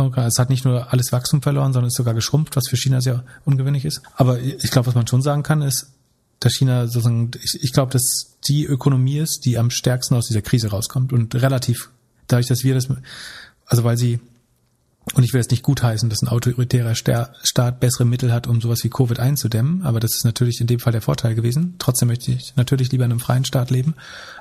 Okay, 0.00 0.24
Es 0.26 0.38
hat 0.38 0.48
nicht 0.48 0.64
nur 0.64 0.92
alles 0.92 1.10
Wachstum 1.10 1.42
verloren, 1.42 1.72
sondern 1.72 1.88
ist 1.88 1.96
sogar 1.96 2.14
geschrumpft, 2.14 2.54
was 2.54 2.68
für 2.68 2.76
China 2.76 3.00
sehr 3.00 3.24
ungewöhnlich 3.44 3.84
ist. 3.84 4.00
Aber 4.14 4.38
ich 4.40 4.70
glaube, 4.70 4.86
was 4.86 4.94
man 4.94 5.08
schon 5.08 5.22
sagen 5.22 5.42
kann, 5.42 5.60
ist, 5.60 5.88
dass 6.38 6.54
China 6.54 6.86
sozusagen, 6.86 7.32
ich, 7.42 7.58
ich 7.60 7.72
glaube, 7.72 7.90
dass 7.92 8.36
die 8.46 8.64
Ökonomie 8.64 9.18
ist, 9.18 9.44
die 9.44 9.58
am 9.58 9.70
stärksten 9.70 10.14
aus 10.14 10.28
dieser 10.28 10.40
Krise 10.40 10.68
rauskommt 10.70 11.12
und 11.12 11.34
relativ, 11.34 11.90
dadurch, 12.28 12.46
dass 12.46 12.62
wir 12.62 12.74
das, 12.76 12.86
also 13.66 13.82
weil 13.82 13.98
sie, 13.98 14.20
und 15.14 15.24
ich 15.24 15.32
will 15.32 15.40
jetzt 15.40 15.50
nicht 15.50 15.64
gutheißen, 15.64 16.08
dass 16.10 16.22
ein 16.22 16.28
autoritärer 16.28 16.94
Sta- 16.94 17.32
Staat 17.42 17.80
bessere 17.80 18.04
Mittel 18.04 18.32
hat, 18.32 18.46
um 18.46 18.60
sowas 18.60 18.84
wie 18.84 18.90
Covid 18.90 19.18
einzudämmen, 19.18 19.82
aber 19.82 19.98
das 19.98 20.14
ist 20.14 20.24
natürlich 20.24 20.60
in 20.60 20.68
dem 20.68 20.78
Fall 20.78 20.92
der 20.92 21.02
Vorteil 21.02 21.34
gewesen. 21.34 21.74
Trotzdem 21.80 22.06
möchte 22.06 22.30
ich 22.30 22.54
natürlich 22.54 22.92
lieber 22.92 23.04
in 23.04 23.10
einem 23.10 23.20
freien 23.20 23.44
Staat 23.44 23.70
leben, 23.70 23.94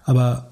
aber 0.03 0.51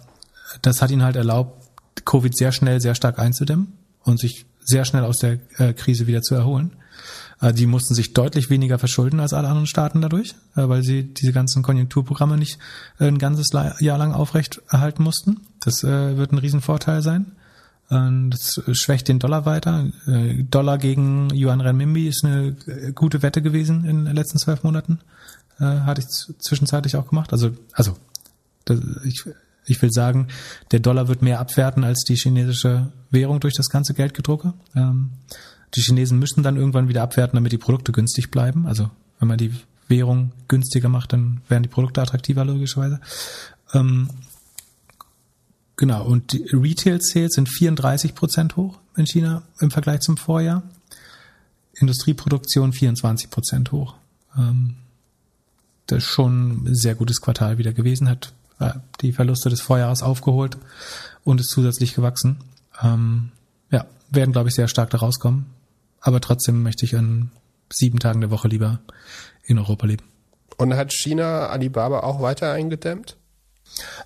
das 0.64 0.82
hat 0.82 0.90
ihnen 0.90 1.04
halt 1.04 1.16
erlaubt, 1.16 1.64
Covid 2.06 2.36
sehr 2.36 2.52
schnell, 2.52 2.82
sehr 2.82 2.96
stark 2.96 3.20
einzudämmen 3.20 3.74
und 4.04 4.20
sich 4.20 4.46
sehr 4.66 4.84
schnell 4.86 5.04
aus 5.04 5.18
der 5.18 5.40
äh, 5.58 5.74
Krise 5.74 6.08
wieder 6.08 6.22
zu 6.22 6.36
erholen. 6.36 6.72
Äh, 7.40 7.54
die 7.54 7.66
mussten 7.66 7.94
sich 7.94 8.14
deutlich 8.14 8.50
weniger 8.50 8.80
verschulden 8.80 9.20
als 9.20 9.34
alle 9.34 9.48
anderen 9.48 9.68
Staaten 9.68 10.02
dadurch, 10.02 10.36
äh, 10.56 10.68
weil 10.68 10.84
sie 10.84 11.14
diese 11.14 11.32
ganzen 11.32 11.64
Konjunkturprogramme 11.64 12.38
nicht 12.38 12.60
äh, 13.00 13.08
ein 13.08 13.20
ganzes 13.20 13.52
Jahr 13.52 13.98
lang 13.98 14.14
aufrecht 14.14 14.62
erhalten 14.70 15.04
mussten. 15.04 15.42
Das 15.62 15.84
äh, 15.84 16.18
wird 16.18 16.32
ein 16.32 16.40
Riesenvorteil 16.40 17.02
sein. 17.02 17.34
Das 17.88 18.60
schwächt 18.72 19.10
den 19.10 19.20
Dollar 19.20 19.46
weiter. 19.46 19.86
Äh, 20.08 20.44
Dollar 20.46 20.80
gegen 20.80 21.30
Yuan 21.32 21.62
Renminbi 21.62 22.08
ist 22.08 22.26
eine 22.26 22.58
äh, 22.66 22.94
gute 22.94 23.22
Wette 23.22 23.44
gewesen 23.44 23.86
in 23.86 24.06
den 24.06 24.16
letzten 24.16 24.40
zwölf 24.40 24.64
Monaten. 24.64 25.02
Äh, 25.60 25.82
Hatte 25.82 26.02
ich 26.02 26.08
zwischenzeitlich 26.40 26.96
auch 26.96 27.08
gemacht. 27.08 27.32
Also, 27.32 27.52
also 27.74 27.96
ich, 29.04 29.26
ich 29.66 29.82
will 29.82 29.92
sagen, 29.92 30.28
der 30.72 30.80
Dollar 30.80 31.08
wird 31.08 31.22
mehr 31.22 31.40
abwerten 31.40 31.84
als 31.84 32.04
die 32.04 32.16
chinesische 32.16 32.92
Währung 33.10 33.40
durch 33.40 33.56
das 33.56 33.70
ganze 33.70 33.94
Geldgedrucke. 33.94 34.54
Ähm, 34.76 35.12
die 35.74 35.82
Chinesen 35.82 36.20
müssen 36.20 36.44
dann 36.44 36.56
irgendwann 36.56 36.88
wieder 36.88 37.04
abwerten, 37.04 37.36
damit 37.36 37.52
die 37.52 37.58
Produkte 37.58 37.92
günstig 37.92 38.32
bleiben. 38.32 38.66
Also 38.66 38.90
wenn 39.20 39.28
man 39.28 39.38
die 39.38 39.54
Währung 39.88 40.32
günstiger 40.48 40.90
macht, 40.90 41.14
dann 41.14 41.42
werden 41.48 41.64
die 41.64 41.70
Produkte 41.70 42.02
attraktiver 42.02 42.46
logischerweise. 42.46 43.00
Ähm, 43.74 44.10
genau, 45.76 46.06
und 46.06 46.34
die 46.34 46.46
Retail-Sales 46.52 47.34
sind 47.34 47.50
34 47.50 48.16
Prozent 48.16 48.56
hoch 48.56 48.80
in 48.96 49.06
China 49.06 49.44
im 49.60 49.72
Vergleich 49.72 50.02
zum 50.02 50.18
Vorjahr. 50.18 50.64
Industrieproduktion 51.74 52.72
24 52.72 53.30
Prozent 53.30 53.72
hoch. 53.72 53.96
Ähm, 54.38 54.76
das 55.88 56.00
ist 56.00 56.10
schon 56.10 56.66
ein 56.66 56.76
sehr 56.76 56.96
gutes 56.96 57.22
Quartal 57.22 57.58
wieder 57.58 57.74
gewesen, 57.74 58.10
hat 58.10 58.34
äh, 58.60 58.72
die 59.02 59.12
Verluste 59.12 59.50
des 59.50 59.62
Vorjahres 59.62 60.04
aufgeholt 60.04 60.58
und 61.24 61.42
ist 61.42 61.50
zusätzlich 61.50 61.94
gewachsen. 61.94 62.38
Ähm, 62.82 63.32
ja, 63.72 63.86
werden, 64.10 64.32
glaube 64.32 64.50
ich, 64.50 64.56
sehr 64.56 64.68
stark 64.68 64.90
da 64.90 64.98
rauskommen. 64.98 65.48
Aber 66.02 66.22
trotzdem 66.22 66.62
möchte 66.64 66.86
ich 66.86 66.96
an 66.96 67.32
sieben 67.72 68.00
Tagen 68.00 68.22
der 68.22 68.32
Woche 68.32 68.48
lieber 68.48 68.80
in 69.44 69.58
Europa 69.58 69.88
leben. 69.88 70.04
Und 70.58 70.76
hat 70.76 70.94
China 70.94 71.48
Alibaba 71.48 72.02
auch 72.02 72.22
weiter 72.22 72.52
eingedämmt? 72.52 73.18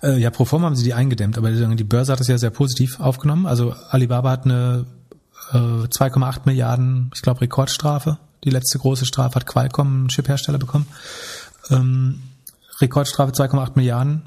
Äh, 0.02 0.18
ja, 0.18 0.30
pro 0.30 0.44
forma 0.44 0.66
haben 0.66 0.76
sie 0.76 0.84
die 0.84 0.94
eingedämmt, 0.94 1.38
aber 1.38 1.50
die 1.50 1.84
Börse 1.84 2.12
hat 2.12 2.20
das 2.20 2.28
ja 2.28 2.38
sehr 2.38 2.50
positiv 2.50 2.98
aufgenommen. 2.98 3.46
Also 3.46 3.74
Alibaba 3.90 4.30
hat 4.30 4.44
eine 4.44 4.86
äh, 5.52 5.56
2,8 5.56 6.40
Milliarden, 6.46 7.10
ich 7.14 7.22
glaube, 7.22 7.42
Rekordstrafe. 7.42 8.18
Die 8.44 8.50
letzte 8.50 8.78
große 8.78 9.04
Strafe 9.04 9.36
hat 9.36 9.46
Qualcomm, 9.46 10.06
ein 10.06 10.08
Chiphersteller, 10.08 10.58
bekommen. 10.58 10.86
Ähm, 11.68 12.22
Rekordstrafe 12.80 13.32
2,8 13.32 13.72
Milliarden 13.74 14.22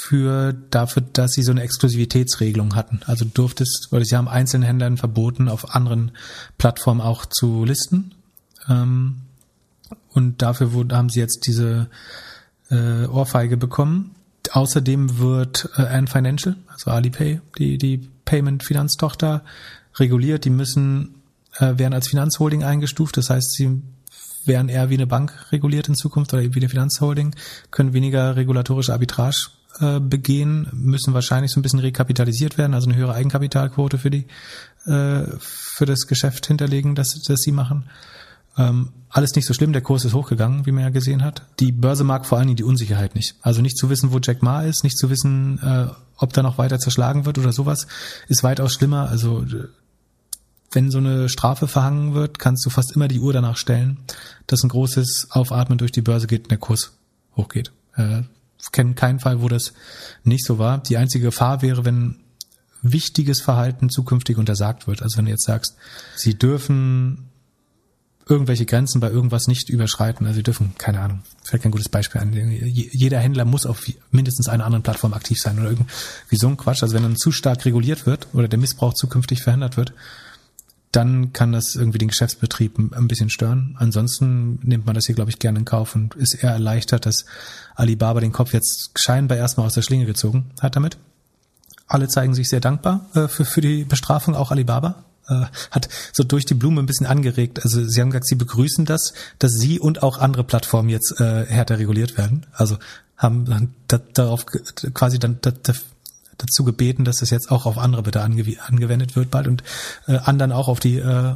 für 0.00 0.52
dafür, 0.52 1.02
dass 1.02 1.32
sie 1.32 1.42
so 1.42 1.50
eine 1.50 1.62
Exklusivitätsregelung 1.62 2.76
hatten. 2.76 3.00
Also 3.06 3.24
durftest, 3.24 3.88
weil 3.90 4.04
sie 4.04 4.16
haben 4.16 4.28
einzelnen 4.28 4.62
Händlern 4.62 4.96
verboten, 4.96 5.48
auf 5.48 5.74
anderen 5.74 6.12
Plattformen 6.56 7.00
auch 7.00 7.26
zu 7.26 7.64
listen. 7.64 8.14
Ähm, 8.68 9.22
und 10.10 10.40
dafür 10.40 10.72
wurde, 10.72 10.96
haben 10.96 11.08
sie 11.08 11.18
jetzt 11.18 11.48
diese 11.48 11.90
äh, 12.70 13.06
Ohrfeige 13.06 13.56
bekommen. 13.56 14.14
Außerdem 14.52 15.18
wird 15.18 15.68
äh, 15.76 15.82
Ant 15.82 16.10
Financial, 16.10 16.54
also 16.68 16.92
Alipay, 16.92 17.40
die, 17.58 17.76
die 17.76 18.08
Payment-Finanztochter, 18.24 19.42
reguliert. 19.96 20.44
Die 20.44 20.50
müssen, 20.50 21.16
äh, 21.56 21.76
werden 21.76 21.92
als 21.92 22.06
Finanzholding 22.06 22.62
eingestuft. 22.62 23.16
Das 23.16 23.30
heißt, 23.30 23.52
sie 23.52 23.82
werden 24.44 24.68
eher 24.68 24.90
wie 24.90 24.94
eine 24.94 25.08
Bank 25.08 25.50
reguliert 25.50 25.88
in 25.88 25.96
Zukunft 25.96 26.32
oder 26.32 26.42
wie 26.44 26.60
eine 26.60 26.68
Finanzholding, 26.68 27.34
können 27.72 27.94
weniger 27.94 28.36
regulatorische 28.36 28.92
Arbitrage 28.92 29.48
äh, 29.80 30.00
begehen, 30.00 30.68
müssen 30.72 31.14
wahrscheinlich 31.14 31.52
so 31.52 31.60
ein 31.60 31.62
bisschen 31.62 31.78
rekapitalisiert 31.78 32.58
werden, 32.58 32.74
also 32.74 32.88
eine 32.88 32.98
höhere 32.98 33.14
Eigenkapitalquote 33.14 33.98
für 33.98 34.10
die 34.10 34.26
äh, 34.86 35.24
für 35.38 35.86
das 35.86 36.06
Geschäft 36.06 36.46
hinterlegen, 36.46 36.94
das, 36.94 37.20
das 37.26 37.40
sie 37.40 37.52
machen. 37.52 37.88
Ähm, 38.56 38.90
alles 39.10 39.34
nicht 39.36 39.46
so 39.46 39.54
schlimm, 39.54 39.72
der 39.72 39.82
Kurs 39.82 40.04
ist 40.04 40.14
hochgegangen, 40.14 40.66
wie 40.66 40.72
man 40.72 40.82
ja 40.82 40.90
gesehen 40.90 41.22
hat. 41.22 41.42
Die 41.60 41.72
Börse 41.72 42.04
mag 42.04 42.26
vor 42.26 42.38
allen 42.38 42.48
Dingen 42.48 42.56
die 42.56 42.64
Unsicherheit 42.64 43.14
nicht. 43.14 43.36
Also 43.40 43.62
nicht 43.62 43.78
zu 43.78 43.88
wissen, 43.88 44.12
wo 44.12 44.18
Jack 44.18 44.42
Ma 44.42 44.62
ist, 44.62 44.84
nicht 44.84 44.98
zu 44.98 45.10
wissen, 45.10 45.58
äh, 45.62 45.86
ob 46.16 46.32
da 46.32 46.42
noch 46.42 46.58
weiter 46.58 46.78
zerschlagen 46.78 47.24
wird 47.24 47.38
oder 47.38 47.52
sowas, 47.52 47.86
ist 48.26 48.42
weitaus 48.42 48.72
schlimmer. 48.72 49.08
Also 49.08 49.42
äh, 49.42 49.68
wenn 50.72 50.90
so 50.90 50.98
eine 50.98 51.28
Strafe 51.28 51.68
verhangen 51.68 52.14
wird, 52.14 52.38
kannst 52.38 52.66
du 52.66 52.70
fast 52.70 52.94
immer 52.94 53.08
die 53.08 53.20
Uhr 53.20 53.32
danach 53.32 53.56
stellen, 53.56 53.98
dass 54.46 54.62
ein 54.62 54.68
großes 54.68 55.28
Aufatmen 55.30 55.78
durch 55.78 55.92
die 55.92 56.02
Börse 56.02 56.26
geht 56.26 56.42
und 56.44 56.50
der 56.50 56.58
Kurs 56.58 56.92
hochgeht. 57.36 57.72
Äh, 57.94 58.22
kenne 58.72 58.94
keinen 58.94 59.20
Fall, 59.20 59.40
wo 59.40 59.48
das 59.48 59.72
nicht 60.24 60.44
so 60.44 60.58
war. 60.58 60.78
Die 60.82 60.96
einzige 60.96 61.26
Gefahr 61.26 61.62
wäre, 61.62 61.84
wenn 61.84 62.16
wichtiges 62.82 63.40
Verhalten 63.40 63.90
zukünftig 63.90 64.36
untersagt 64.38 64.86
wird. 64.86 65.02
Also 65.02 65.18
wenn 65.18 65.24
du 65.24 65.30
jetzt 65.30 65.46
sagst, 65.46 65.76
sie 66.16 66.38
dürfen 66.38 67.28
irgendwelche 68.28 68.66
Grenzen 68.66 69.00
bei 69.00 69.10
irgendwas 69.10 69.46
nicht 69.46 69.70
überschreiten. 69.70 70.26
Also 70.26 70.36
sie 70.36 70.42
dürfen, 70.42 70.74
keine 70.76 71.00
Ahnung, 71.00 71.22
fällt 71.44 71.62
kein 71.62 71.72
gutes 71.72 71.88
Beispiel 71.88 72.20
an. 72.20 72.32
Jeder 72.32 73.18
Händler 73.18 73.44
muss 73.44 73.64
auf 73.64 73.86
mindestens 74.10 74.48
einer 74.48 74.66
anderen 74.66 74.82
Plattform 74.82 75.14
aktiv 75.14 75.40
sein 75.40 75.58
oder 75.58 75.70
irgendwie 75.70 76.36
so 76.36 76.48
ein 76.48 76.56
Quatsch. 76.56 76.82
Also 76.82 76.94
wenn 76.94 77.02
dann 77.02 77.16
zu 77.16 77.32
stark 77.32 77.64
reguliert 77.64 78.06
wird 78.06 78.28
oder 78.34 78.48
der 78.48 78.58
Missbrauch 78.58 78.94
zukünftig 78.94 79.42
verhindert 79.42 79.76
wird, 79.76 79.94
dann 80.92 81.32
kann 81.32 81.52
das 81.52 81.74
irgendwie 81.74 81.98
den 81.98 82.08
Geschäftsbetrieb 82.08 82.78
ein 82.78 83.08
bisschen 83.08 83.30
stören. 83.30 83.76
Ansonsten 83.78 84.58
nimmt 84.62 84.86
man 84.86 84.94
das 84.94 85.06
hier, 85.06 85.14
glaube 85.14 85.30
ich, 85.30 85.38
gerne 85.38 85.58
in 85.58 85.64
Kauf 85.64 85.94
und 85.94 86.14
ist 86.14 86.34
eher 86.34 86.50
erleichtert, 86.50 87.04
dass 87.04 87.26
Alibaba 87.74 88.20
den 88.20 88.32
Kopf 88.32 88.54
jetzt 88.54 88.90
scheinbar 88.96 89.36
erstmal 89.36 89.66
aus 89.66 89.74
der 89.74 89.82
Schlinge 89.82 90.06
gezogen 90.06 90.50
hat 90.60 90.76
damit. 90.76 90.96
Alle 91.86 92.08
zeigen 92.08 92.34
sich 92.34 92.48
sehr 92.48 92.60
dankbar 92.60 93.06
äh, 93.14 93.28
für, 93.28 93.44
für 93.44 93.60
die 93.60 93.84
Bestrafung, 93.84 94.34
auch 94.34 94.50
Alibaba 94.50 95.04
äh, 95.28 95.44
hat 95.70 95.88
so 96.12 96.24
durch 96.24 96.46
die 96.46 96.54
Blume 96.54 96.80
ein 96.82 96.86
bisschen 96.86 97.06
angeregt. 97.06 97.62
Also 97.62 97.84
sie 97.86 98.00
haben 98.00 98.10
gesagt, 98.10 98.26
sie 98.26 98.34
begrüßen 98.34 98.84
das, 98.84 99.12
dass 99.38 99.52
sie 99.52 99.78
und 99.78 100.02
auch 100.02 100.18
andere 100.18 100.44
Plattformen 100.44 100.88
jetzt 100.88 101.20
äh, 101.20 101.46
härter 101.46 101.78
reguliert 101.78 102.16
werden. 102.16 102.46
Also 102.52 102.78
haben 103.16 103.44
dann 103.44 103.74
darauf 104.14 104.46
quasi 104.46 105.18
dann 105.18 105.40
dazu 106.38 106.64
gebeten, 106.64 107.04
dass 107.04 107.18
das 107.18 107.30
jetzt 107.30 107.50
auch 107.50 107.66
auf 107.66 107.78
andere 107.78 108.02
bitte 108.02 108.22
angewendet 108.22 109.16
wird 109.16 109.30
bald 109.30 109.46
und 109.48 109.62
äh, 110.06 110.16
anderen 110.16 110.52
auch 110.52 110.68
auf 110.68 110.80
die 110.80 110.96
äh, 110.98 111.34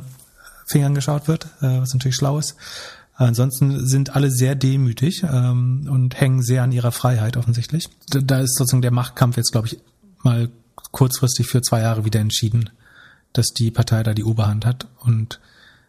Fingern 0.67 0.95
geschaut 0.95 1.29
wird, 1.29 1.47
äh, 1.61 1.81
was 1.81 1.93
natürlich 1.93 2.17
schlau 2.17 2.39
ist. 2.39 2.57
Ansonsten 3.15 3.87
sind 3.87 4.17
alle 4.17 4.31
sehr 4.31 4.55
demütig 4.55 5.23
ähm, 5.23 5.87
und 5.91 6.19
hängen 6.19 6.43
sehr 6.43 6.63
an 6.63 6.73
ihrer 6.73 6.93
Freiheit 6.93 7.37
offensichtlich. 7.37 7.89
Da, 8.09 8.21
da 8.21 8.41
ist 8.41 8.57
sozusagen 8.57 8.83
der 8.83 8.91
Machtkampf 8.91 9.37
jetzt, 9.37 9.53
glaube 9.53 9.69
ich, 9.69 9.79
mal 10.23 10.49
kurzfristig 10.93 11.47
für 11.47 11.61
zwei 11.61 11.83
Jahre 11.83 12.05
wieder 12.05 12.21
entschieden 12.21 12.71
dass 13.33 13.49
die 13.49 13.71
Partei 13.71 14.03
da 14.03 14.15
die 14.15 14.25
Oberhand 14.25 14.67
hat 14.67 14.87
und 15.01 15.41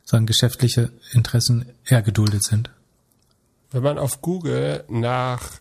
sagen 0.03 0.25
geschäftliche 0.25 0.91
Interessen 1.11 1.65
eher 1.85 2.01
geduldet 2.01 2.43
sind. 2.43 2.69
Wenn 3.71 3.83
man 3.83 3.97
auf 3.97 4.21
Google 4.21 4.83
nach 4.87 5.59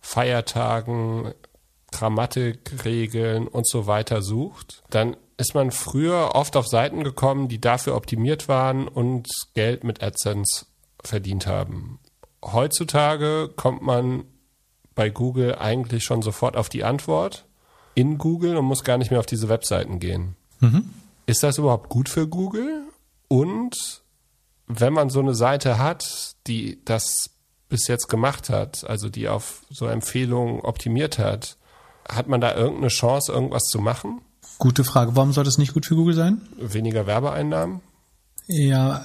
Feiertagen, 0.00 1.32
Grammatikregeln 1.92 3.46
und 3.46 3.68
so 3.68 3.86
weiter 3.86 4.22
sucht, 4.22 4.82
dann 4.90 5.16
ist 5.36 5.54
man 5.54 5.70
früher 5.70 6.34
oft 6.34 6.56
auf 6.56 6.66
Seiten 6.66 7.04
gekommen, 7.04 7.48
die 7.48 7.60
dafür 7.60 7.96
optimiert 7.96 8.48
waren 8.48 8.88
und 8.88 9.28
Geld 9.54 9.84
mit 9.84 10.02
AdSense 10.02 10.66
verdient 11.02 11.46
haben. 11.46 11.98
Heutzutage 12.44 13.50
kommt 13.54 13.82
man 13.82 14.24
bei 14.94 15.10
Google 15.10 15.56
eigentlich 15.56 16.04
schon 16.04 16.22
sofort 16.22 16.56
auf 16.56 16.68
die 16.68 16.84
Antwort 16.84 17.46
in 17.94 18.18
Google 18.18 18.56
und 18.56 18.64
muss 18.64 18.84
gar 18.84 18.98
nicht 18.98 19.10
mehr 19.10 19.20
auf 19.20 19.26
diese 19.26 19.48
Webseiten 19.48 20.00
gehen. 20.00 20.36
Mhm. 20.60 20.90
Ist 21.26 21.42
das 21.42 21.58
überhaupt 21.58 21.88
gut 21.88 22.08
für 22.08 22.26
Google? 22.26 22.82
Und 23.28 24.02
wenn 24.66 24.92
man 24.92 25.10
so 25.10 25.20
eine 25.20 25.34
Seite 25.34 25.78
hat, 25.78 26.36
die 26.46 26.80
das 26.84 27.30
bis 27.68 27.88
jetzt 27.88 28.08
gemacht 28.08 28.50
hat, 28.50 28.84
also 28.84 29.08
die 29.08 29.28
auf 29.28 29.62
so 29.70 29.86
Empfehlungen 29.86 30.60
optimiert 30.60 31.18
hat, 31.18 31.56
hat 32.14 32.28
man 32.28 32.40
da 32.40 32.54
irgendeine 32.54 32.88
Chance, 32.88 33.32
irgendwas 33.32 33.64
zu 33.64 33.78
machen? 33.78 34.20
Gute 34.58 34.84
Frage. 34.84 35.16
Warum 35.16 35.32
soll 35.32 35.44
das 35.44 35.58
nicht 35.58 35.74
gut 35.74 35.86
für 35.86 35.96
Google 35.96 36.14
sein? 36.14 36.40
Weniger 36.58 37.06
Werbeeinnahmen? 37.06 37.80
Ja, 38.46 39.04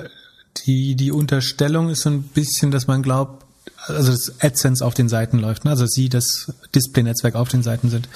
die, 0.66 0.96
die 0.96 1.12
Unterstellung 1.12 1.90
ist 1.90 2.02
so 2.02 2.10
ein 2.10 2.24
bisschen, 2.24 2.72
dass 2.72 2.88
man 2.88 3.04
glaubt, 3.04 3.46
also 3.88 4.12
das 4.12 4.42
AdSense 4.42 4.86
auf 4.86 4.94
den 4.94 5.10
Seiten 5.10 5.40
läuft, 5.40 5.66
ne? 5.66 5.72
also 5.72 5.86
sie 5.86 6.10
das 6.10 6.54
Display-Netzwerk 6.74 7.36
auf 7.36 7.50
den 7.50 7.64
Seiten 7.64 7.90
sind 7.90 8.10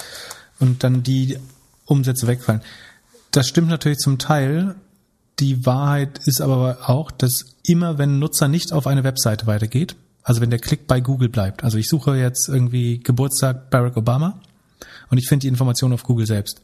und 0.58 0.82
dann 0.84 1.02
die 1.02 1.38
Umsätze 1.84 2.26
wegfallen. 2.26 2.62
Das 3.30 3.48
stimmt 3.48 3.68
natürlich 3.68 3.98
zum 3.98 4.18
Teil. 4.18 4.74
Die 5.38 5.64
Wahrheit 5.64 6.20
ist 6.26 6.40
aber 6.40 6.88
auch, 6.88 7.10
dass 7.10 7.44
immer 7.64 7.98
wenn 7.98 8.16
ein 8.16 8.18
Nutzer 8.18 8.48
nicht 8.48 8.72
auf 8.72 8.86
eine 8.86 9.04
Webseite 9.04 9.46
weitergeht, 9.46 9.96
also 10.22 10.40
wenn 10.40 10.50
der 10.50 10.58
Klick 10.58 10.86
bei 10.86 11.00
Google 11.00 11.28
bleibt, 11.28 11.64
also 11.64 11.78
ich 11.78 11.88
suche 11.88 12.16
jetzt 12.16 12.48
irgendwie 12.48 13.00
Geburtstag 13.00 13.70
Barack 13.70 13.96
Obama 13.96 14.40
und 15.12 15.18
ich 15.18 15.28
finde 15.28 15.42
die 15.42 15.48
Information 15.48 15.92
auf 15.92 16.04
Google 16.04 16.26
selbst. 16.26 16.62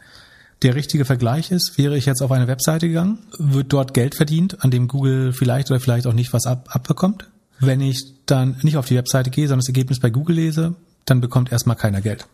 Der 0.63 0.75
richtige 0.75 1.05
Vergleich 1.05 1.51
ist, 1.51 1.77
wäre 1.77 1.99
ich 1.99 2.07
jetzt 2.07 2.23
auf 2.23 2.33
eine 2.33 2.49
Webseite 2.49 2.89
gegangen, 2.89 3.19
wird 3.37 3.75
dort 3.75 3.93
Geld 3.93 4.15
verdient, 4.15 4.65
an 4.65 4.71
dem 4.71 4.89
Google 4.89 5.35
vielleicht 5.35 5.71
oder 5.71 5.81
vielleicht 5.81 6.07
auch 6.07 6.15
nicht 6.15 6.33
was 6.33 6.47
ab, 6.47 6.71
abbekommt. 6.73 7.29
Wenn 7.61 7.83
ich 7.83 8.15
dann 8.25 8.57
nicht 8.63 8.79
auf 8.79 8.87
die 8.87 8.97
Webseite 8.97 9.29
gehe, 9.29 9.47
sondern 9.47 9.61
das 9.61 9.69
Ergebnis 9.69 10.01
bei 10.01 10.09
Google 10.09 10.37
lese, 10.37 10.77
dann 11.05 11.21
bekommt 11.21 11.53
erstmal 11.53 11.77
keiner 11.77 12.01
Geld. 12.01 12.27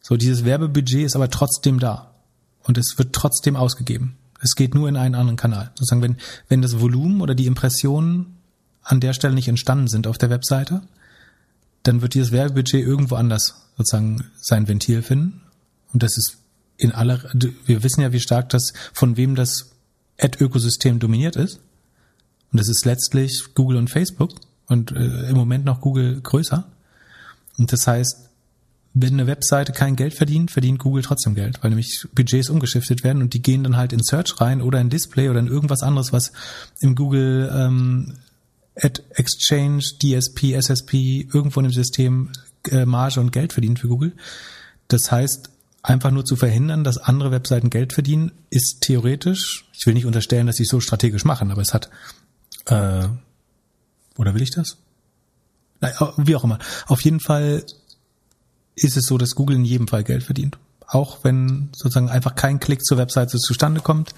So, 0.00 0.16
dieses 0.16 0.46
Werbebudget 0.46 1.04
ist 1.04 1.16
aber 1.16 1.28
trotzdem 1.28 1.80
da 1.80 2.14
und 2.62 2.78
es 2.78 2.94
wird 2.96 3.12
trotzdem 3.12 3.56
ausgegeben. 3.56 4.16
Es 4.40 4.54
geht 4.54 4.74
nur 4.74 4.88
in 4.88 4.96
einen 4.96 5.14
anderen 5.14 5.36
Kanal. 5.36 5.70
Sozusagen, 5.74 6.00
wenn, 6.00 6.16
wenn 6.48 6.62
das 6.62 6.80
Volumen 6.80 7.20
oder 7.20 7.34
die 7.34 7.46
Impressionen 7.46 8.38
an 8.82 9.00
der 9.00 9.12
Stelle 9.12 9.34
nicht 9.34 9.48
entstanden 9.48 9.88
sind 9.88 10.06
auf 10.06 10.16
der 10.16 10.30
Webseite, 10.30 10.80
dann 11.82 12.02
wird 12.02 12.14
dieses 12.14 12.32
Werbebudget 12.32 12.82
irgendwo 12.84 13.14
anders 13.14 13.66
sozusagen 13.76 14.30
sein 14.40 14.68
Ventil 14.68 15.02
finden. 15.02 15.42
Und 15.92 16.02
das 16.02 16.16
ist 16.16 16.38
in 16.76 16.92
aller, 16.92 17.20
wir 17.66 17.82
wissen 17.82 18.02
ja, 18.02 18.12
wie 18.12 18.20
stark 18.20 18.48
das, 18.50 18.72
von 18.92 19.16
wem 19.16 19.34
das 19.34 19.70
Ad-Ökosystem 20.18 20.98
dominiert 20.98 21.36
ist. 21.36 21.60
Und 22.52 22.60
das 22.60 22.68
ist 22.68 22.84
letztlich 22.84 23.54
Google 23.54 23.78
und 23.78 23.88
Facebook 23.88 24.32
und 24.66 24.92
äh, 24.92 25.28
im 25.28 25.36
Moment 25.36 25.64
noch 25.64 25.80
Google 25.80 26.20
größer. 26.20 26.66
Und 27.58 27.72
das 27.72 27.86
heißt, 27.86 28.30
wenn 28.92 29.14
eine 29.14 29.26
Webseite 29.26 29.72
kein 29.72 29.94
Geld 29.94 30.14
verdient, 30.14 30.50
verdient 30.50 30.80
Google 30.80 31.02
trotzdem 31.02 31.34
Geld, 31.34 31.62
weil 31.62 31.70
nämlich 31.70 32.08
Budgets 32.12 32.50
umgeschiftet 32.50 33.04
werden 33.04 33.22
und 33.22 33.34
die 33.34 33.42
gehen 33.42 33.62
dann 33.62 33.76
halt 33.76 33.92
in 33.92 34.02
Search 34.02 34.40
rein 34.40 34.60
oder 34.60 34.80
in 34.80 34.90
Display 34.90 35.28
oder 35.28 35.38
in 35.38 35.46
irgendwas 35.46 35.82
anderes, 35.82 36.12
was 36.12 36.32
im 36.80 36.96
Google 36.96 37.50
ähm, 37.54 38.14
Ad 38.82 39.02
Exchange, 39.10 39.82
DSP, 40.02 40.54
SSP 40.54 41.28
irgendwo 41.32 41.60
in 41.60 41.66
dem 41.66 41.72
System 41.72 42.30
äh, 42.68 42.84
Marge 42.84 43.20
und 43.20 43.32
Geld 43.32 43.52
verdient 43.52 43.78
für 43.78 43.88
Google. 43.88 44.12
Das 44.88 45.10
heißt, 45.10 45.50
einfach 45.82 46.10
nur 46.10 46.24
zu 46.24 46.36
verhindern, 46.36 46.84
dass 46.84 46.98
andere 46.98 47.30
Webseiten 47.30 47.70
Geld 47.70 47.92
verdienen, 47.92 48.32
ist 48.50 48.80
theoretisch, 48.80 49.66
ich 49.78 49.86
will 49.86 49.94
nicht 49.94 50.06
unterstellen, 50.06 50.46
dass 50.46 50.56
sie 50.56 50.64
es 50.64 50.68
so 50.68 50.80
strategisch 50.80 51.24
machen, 51.24 51.50
aber 51.50 51.62
es 51.62 51.74
hat, 51.74 51.90
äh, 52.66 53.08
oder 54.16 54.34
will 54.34 54.42
ich 54.42 54.50
das? 54.50 54.76
Nein, 55.80 55.92
wie 56.18 56.36
auch 56.36 56.44
immer. 56.44 56.58
Auf 56.86 57.00
jeden 57.02 57.20
Fall 57.20 57.64
ist 58.76 58.96
es 58.96 59.06
so, 59.06 59.16
dass 59.16 59.34
Google 59.34 59.56
in 59.56 59.64
jedem 59.64 59.88
Fall 59.88 60.04
Geld 60.04 60.22
verdient. 60.22 60.58
Auch 60.86 61.24
wenn 61.24 61.70
sozusagen 61.72 62.10
einfach 62.10 62.34
kein 62.34 62.60
Klick 62.60 62.84
zur 62.84 62.98
Webseite 62.98 63.38
zustande 63.38 63.80
kommt, 63.80 64.14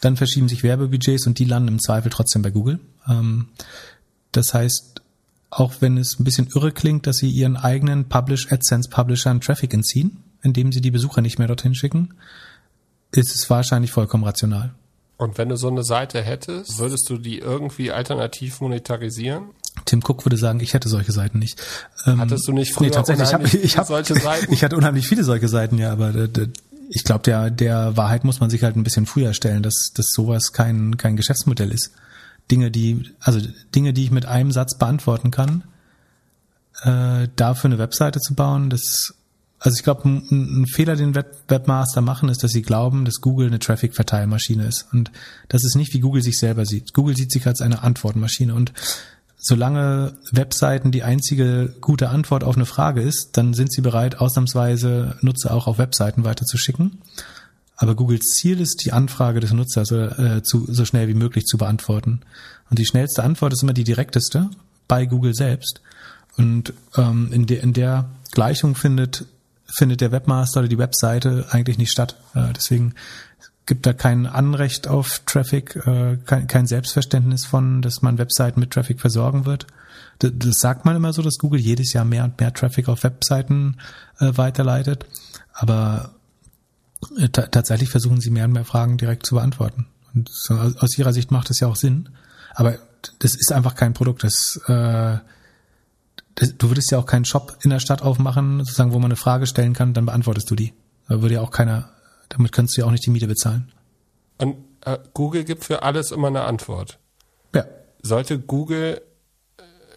dann 0.00 0.16
verschieben 0.16 0.48
sich 0.48 0.62
Werbebudgets 0.62 1.26
und 1.26 1.38
die 1.38 1.44
landen 1.44 1.68
im 1.68 1.80
Zweifel 1.80 2.10
trotzdem 2.10 2.42
bei 2.42 2.50
Google. 2.50 2.80
Ähm, 3.08 3.48
das 4.32 4.54
heißt, 4.54 5.00
auch 5.50 5.74
wenn 5.80 5.98
es 5.98 6.18
ein 6.18 6.24
bisschen 6.24 6.48
irre 6.54 6.72
klingt, 6.72 7.06
dass 7.06 7.18
sie 7.18 7.30
ihren 7.30 7.56
eigenen 7.56 8.08
Publish 8.08 8.50
AdSense 8.50 8.88
Publishern 8.88 9.40
Traffic 9.40 9.74
entziehen, 9.74 10.22
indem 10.42 10.72
sie 10.72 10.80
die 10.80 10.90
Besucher 10.90 11.20
nicht 11.20 11.38
mehr 11.38 11.48
dorthin 11.48 11.74
schicken, 11.74 12.14
ist 13.12 13.34
es 13.34 13.48
wahrscheinlich 13.50 13.92
vollkommen 13.92 14.24
rational. 14.24 14.72
Und 15.18 15.38
wenn 15.38 15.50
du 15.50 15.56
so 15.56 15.68
eine 15.68 15.84
Seite 15.84 16.22
hättest, 16.22 16.78
würdest 16.78 17.08
du 17.08 17.18
die 17.18 17.38
irgendwie 17.38 17.92
alternativ 17.92 18.60
monetarisieren? 18.60 19.50
Tim 19.84 20.00
Cook 20.00 20.24
würde 20.24 20.36
sagen, 20.36 20.60
ich 20.60 20.74
hätte 20.74 20.88
solche 20.88 21.12
Seiten 21.12 21.38
nicht. 21.38 21.62
Ähm, 22.06 22.20
Hattest 22.20 22.48
du 22.48 22.52
nicht 22.52 22.72
früher 22.72 22.88
nee, 22.88 22.94
tatsächlich, 22.94 23.28
ich, 23.28 23.34
hab, 23.34 23.54
ich 23.54 23.78
hab, 23.78 23.86
solche 23.86 24.14
Seiten? 24.14 24.52
Ich 24.52 24.64
hatte 24.64 24.76
unheimlich 24.76 25.06
viele 25.06 25.22
solche 25.24 25.48
Seiten, 25.48 25.78
ja, 25.78 25.92
aber 25.92 26.14
äh, 26.14 26.28
ich 26.88 27.04
glaube, 27.04 27.22
der, 27.22 27.50
der 27.50 27.96
Wahrheit 27.96 28.24
muss 28.24 28.40
man 28.40 28.50
sich 28.50 28.64
halt 28.64 28.76
ein 28.76 28.84
bisschen 28.84 29.06
früher 29.06 29.32
stellen, 29.32 29.62
dass, 29.62 29.92
dass 29.94 30.10
sowas 30.12 30.52
kein, 30.52 30.96
kein 30.96 31.16
Geschäftsmodell 31.16 31.70
ist. 31.70 31.92
Dinge, 32.50 32.70
die, 32.70 33.10
also 33.20 33.40
Dinge, 33.74 33.92
die 33.92 34.04
ich 34.04 34.10
mit 34.10 34.26
einem 34.26 34.52
Satz 34.52 34.76
beantworten 34.76 35.30
kann, 35.30 35.64
äh, 36.82 37.28
dafür 37.36 37.70
eine 37.70 37.78
Webseite 37.78 38.20
zu 38.20 38.34
bauen, 38.34 38.70
das, 38.70 39.14
also 39.58 39.76
ich 39.76 39.84
glaube, 39.84 40.08
ein, 40.08 40.62
ein, 40.62 40.66
Fehler, 40.66 40.96
den 40.96 41.14
Web, 41.14 41.36
Webmaster 41.48 42.00
machen, 42.00 42.28
ist, 42.28 42.42
dass 42.42 42.50
sie 42.50 42.62
glauben, 42.62 43.04
dass 43.04 43.20
Google 43.20 43.46
eine 43.46 43.58
Traffic-Verteilmaschine 43.58 44.66
ist. 44.66 44.86
Und 44.92 45.12
das 45.48 45.64
ist 45.64 45.76
nicht, 45.76 45.94
wie 45.94 46.00
Google 46.00 46.22
sich 46.22 46.38
selber 46.38 46.66
sieht. 46.66 46.94
Google 46.94 47.16
sieht 47.16 47.30
sich 47.30 47.46
als 47.46 47.60
eine 47.60 47.82
Antwortmaschine 47.82 48.54
und 48.54 48.72
solange 49.44 50.14
Webseiten 50.30 50.92
die 50.92 51.02
einzige 51.02 51.74
gute 51.80 52.10
Antwort 52.10 52.44
auf 52.44 52.54
eine 52.54 52.64
Frage 52.64 53.02
ist, 53.02 53.30
dann 53.32 53.54
sind 53.54 53.72
sie 53.72 53.80
bereit, 53.80 54.20
ausnahmsweise 54.20 55.16
Nutzer 55.20 55.52
auch 55.52 55.66
auf 55.66 55.78
Webseiten 55.78 56.24
weiterzuschicken. 56.24 56.98
Aber 57.76 57.94
Googles 57.94 58.34
Ziel 58.36 58.60
ist, 58.60 58.84
die 58.84 58.92
Anfrage 58.92 59.40
des 59.40 59.52
Nutzers 59.52 59.90
äh, 59.90 60.42
zu, 60.42 60.66
so 60.68 60.84
schnell 60.84 61.08
wie 61.08 61.14
möglich 61.14 61.46
zu 61.46 61.58
beantworten. 61.58 62.20
Und 62.70 62.78
die 62.78 62.86
schnellste 62.86 63.22
Antwort 63.24 63.52
ist 63.52 63.62
immer 63.62 63.72
die 63.72 63.84
direkteste 63.84 64.50
bei 64.88 65.06
Google 65.06 65.34
selbst. 65.34 65.80
Und 66.36 66.72
ähm, 66.96 67.30
in, 67.32 67.46
de, 67.46 67.58
in 67.58 67.72
der 67.72 68.08
Gleichung 68.32 68.74
findet 68.74 69.26
findet 69.74 70.00
der 70.00 70.12
Webmaster 70.12 70.60
oder 70.60 70.68
die 70.68 70.78
Webseite 70.78 71.46
eigentlich 71.50 71.78
nicht 71.78 71.90
statt. 71.90 72.16
Äh, 72.34 72.52
deswegen 72.54 72.94
gibt 73.66 73.86
da 73.86 73.92
kein 73.92 74.26
Anrecht 74.26 74.88
auf 74.88 75.22
Traffic, 75.24 75.76
äh, 75.86 76.18
kein, 76.26 76.46
kein 76.46 76.66
Selbstverständnis 76.66 77.46
von, 77.46 77.80
dass 77.80 78.02
man 78.02 78.18
Webseiten 78.18 78.60
mit 78.60 78.72
Traffic 78.72 79.00
versorgen 79.00 79.46
wird. 79.46 79.66
Das, 80.18 80.32
das 80.34 80.58
sagt 80.58 80.84
man 80.84 80.96
immer 80.96 81.12
so, 81.12 81.22
dass 81.22 81.38
Google 81.38 81.60
jedes 81.60 81.92
Jahr 81.92 82.04
mehr 82.04 82.24
und 82.24 82.38
mehr 82.40 82.52
Traffic 82.52 82.88
auf 82.88 83.04
Webseiten 83.04 83.78
äh, 84.18 84.36
weiterleitet. 84.36 85.06
Aber 85.54 86.14
tatsächlich 87.32 87.90
versuchen 87.90 88.20
sie 88.20 88.30
mehr 88.30 88.44
und 88.44 88.52
mehr 88.52 88.64
Fragen 88.64 88.96
direkt 88.96 89.26
zu 89.26 89.34
beantworten. 89.36 89.86
Und 90.14 90.30
aus 90.50 90.98
ihrer 90.98 91.12
Sicht 91.12 91.30
macht 91.30 91.50
das 91.50 91.60
ja 91.60 91.68
auch 91.68 91.76
Sinn. 91.76 92.10
Aber 92.54 92.78
das 93.18 93.34
ist 93.34 93.52
einfach 93.52 93.74
kein 93.74 93.94
Produkt. 93.94 94.24
Das, 94.24 94.60
äh, 94.66 95.18
das, 96.34 96.56
du 96.56 96.68
würdest 96.68 96.90
ja 96.90 96.98
auch 96.98 97.06
keinen 97.06 97.24
Shop 97.24 97.58
in 97.62 97.70
der 97.70 97.80
Stadt 97.80 98.02
aufmachen, 98.02 98.58
sozusagen, 98.58 98.92
wo 98.92 98.98
man 98.98 99.06
eine 99.06 99.16
Frage 99.16 99.46
stellen 99.46 99.72
kann, 99.72 99.94
dann 99.94 100.06
beantwortest 100.06 100.50
du 100.50 100.54
die. 100.54 100.72
Da 101.08 101.20
würde 101.22 101.34
ja 101.34 101.40
auch 101.40 101.50
keiner, 101.50 101.90
damit 102.28 102.52
könntest 102.52 102.76
du 102.76 102.82
ja 102.82 102.86
auch 102.86 102.90
nicht 102.90 103.04
die 103.06 103.10
Miete 103.10 103.26
bezahlen. 103.26 103.72
Und 104.38 104.56
äh, 104.82 104.98
Google 105.14 105.44
gibt 105.44 105.64
für 105.64 105.82
alles 105.82 106.10
immer 106.10 106.28
eine 106.28 106.42
Antwort. 106.42 106.98
Ja. 107.54 107.64
Sollte 108.02 108.38
Google 108.38 109.00
äh, 109.00 109.11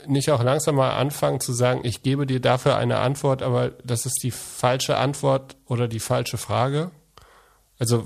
nicht 0.07 0.31
auch 0.31 0.43
langsam 0.43 0.75
mal 0.75 0.91
anfangen 0.91 1.39
zu 1.39 1.53
sagen, 1.53 1.81
ich 1.83 2.03
gebe 2.03 2.25
dir 2.25 2.39
dafür 2.39 2.77
eine 2.77 2.99
Antwort, 2.99 3.41
aber 3.41 3.71
das 3.83 4.05
ist 4.05 4.21
die 4.23 4.31
falsche 4.31 4.97
Antwort 4.97 5.55
oder 5.67 5.87
die 5.87 5.99
falsche 5.99 6.37
Frage? 6.37 6.91
Also 7.79 8.05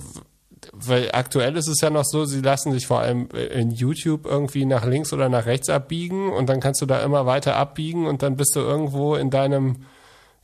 weil 0.74 1.10
aktuell 1.14 1.56
ist 1.56 1.68
es 1.68 1.82
ja 1.82 1.90
noch 1.90 2.04
so, 2.06 2.26
sie 2.26 2.42
lassen 2.42 2.72
sich 2.72 2.88
vor 2.88 3.00
allem 3.00 3.30
in 3.30 3.72
YouTube 3.72 4.26
irgendwie 4.26 4.66
nach 4.66 4.86
links 4.86 5.14
oder 5.14 5.30
nach 5.30 5.46
rechts 5.46 5.70
abbiegen 5.70 6.32
und 6.32 6.50
dann 6.50 6.60
kannst 6.60 6.82
du 6.82 6.86
da 6.86 7.02
immer 7.02 7.26
weiter 7.26 7.56
abbiegen 7.56 8.08
und 8.08 8.24
dann 8.24 8.36
bist 8.36 8.56
du 8.56 8.60
irgendwo 8.60 9.16
in 9.16 9.30
deinem, 9.30 9.86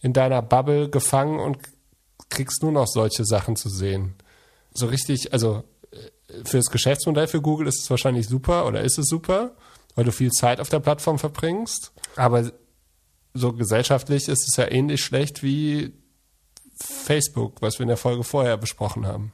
in 0.01 0.13
deiner 0.13 0.41
Bubble 0.41 0.89
gefangen 0.89 1.39
und 1.39 1.57
kriegst 2.29 2.63
nur 2.63 2.71
noch 2.71 2.87
solche 2.87 3.25
Sachen 3.25 3.55
zu 3.55 3.69
sehen. 3.69 4.15
So 4.73 4.87
richtig, 4.87 5.33
also 5.33 5.63
fürs 6.43 6.67
Geschäftsmodell 6.67 7.27
für 7.27 7.41
Google 7.41 7.67
ist 7.67 7.81
es 7.81 7.89
wahrscheinlich 7.89 8.27
super 8.27 8.65
oder 8.65 8.81
ist 8.81 8.97
es 8.97 9.07
super, 9.07 9.51
weil 9.95 10.05
du 10.05 10.11
viel 10.11 10.31
Zeit 10.31 10.59
auf 10.59 10.69
der 10.69 10.79
Plattform 10.79 11.17
verbringst. 11.17 11.91
Aber 12.15 12.51
so 13.33 13.53
gesellschaftlich 13.53 14.27
ist 14.27 14.47
es 14.47 14.55
ja 14.57 14.69
ähnlich 14.69 15.03
schlecht 15.03 15.43
wie 15.43 15.93
Facebook, 16.77 17.61
was 17.61 17.79
wir 17.79 17.83
in 17.83 17.89
der 17.89 17.97
Folge 17.97 18.23
vorher 18.23 18.57
besprochen 18.57 19.07
haben. 19.07 19.31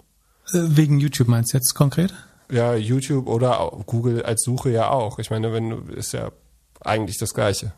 Äh, 0.53 0.59
wegen 0.75 0.99
YouTube 0.99 1.27
meinst 1.27 1.53
du 1.53 1.57
jetzt 1.57 1.73
konkret? 1.73 2.13
Ja, 2.49 2.75
YouTube 2.75 3.27
oder 3.27 3.71
Google 3.85 4.23
als 4.23 4.43
Suche 4.43 4.71
ja 4.71 4.89
auch. 4.89 5.19
Ich 5.19 5.29
meine, 5.29 5.53
wenn 5.53 5.69
du, 5.69 5.77
ist 5.93 6.13
ja 6.13 6.31
eigentlich 6.81 7.17
das 7.17 7.33
Gleiche. 7.33 7.73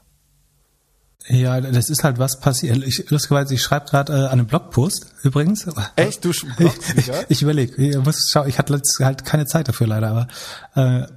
Ja, 1.27 1.61
das 1.61 1.89
ist 1.89 2.03
halt 2.03 2.19
was 2.19 2.39
passiert. 2.39 2.83
Ich, 2.85 3.09
lustigerweise, 3.09 3.53
ich 3.53 3.61
schreibe 3.61 3.85
gerade 3.85 4.13
äh, 4.13 4.27
einen 4.27 4.45
Blogpost 4.45 5.13
übrigens. 5.23 5.67
Echt? 5.95 6.25
Du 6.25 6.31
blogst 6.57 6.97
wieder? 6.97 7.21
Ich, 7.21 7.29
ich 7.29 7.41
überlege. 7.41 7.81
Ich, 7.81 7.97
muss 7.97 8.29
schauen. 8.29 8.49
ich 8.49 8.57
hatte 8.59 8.79
halt 8.99 9.23
keine 9.23 9.45
Zeit 9.45 9.69
dafür 9.69 9.87
leider, 9.87 10.09
aber 10.09 10.27
äh, 10.75 11.07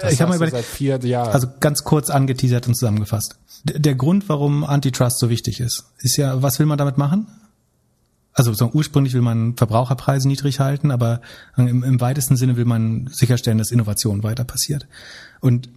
das 0.00 0.12
ich 0.12 0.20
habe 0.20 0.30
mal 0.30 0.36
überlegt. 0.36 0.56
Seit 0.56 0.64
vier 0.64 0.98
Jahren. 1.04 1.32
Also 1.32 1.48
ganz 1.60 1.84
kurz 1.84 2.10
angeteasert 2.10 2.66
und 2.66 2.74
zusammengefasst. 2.74 3.36
D 3.64 3.78
der 3.78 3.94
Grund, 3.94 4.28
warum 4.28 4.64
Antitrust 4.64 5.18
so 5.18 5.30
wichtig 5.30 5.60
ist, 5.60 5.84
ist 5.98 6.16
ja, 6.16 6.42
was 6.42 6.58
will 6.58 6.66
man 6.66 6.78
damit 6.78 6.98
machen? 6.98 7.26
Also 8.32 8.52
so 8.52 8.70
ursprünglich 8.72 9.14
will 9.14 9.22
man 9.22 9.56
Verbraucherpreise 9.56 10.28
niedrig 10.28 10.60
halten, 10.60 10.92
aber 10.92 11.20
im, 11.56 11.82
im 11.82 12.00
weitesten 12.00 12.36
Sinne 12.36 12.56
will 12.56 12.66
man 12.66 13.08
sicherstellen, 13.10 13.58
dass 13.58 13.72
Innovation 13.72 14.22
weiter 14.22 14.44
passiert. 14.44 14.86
Und 15.40 15.68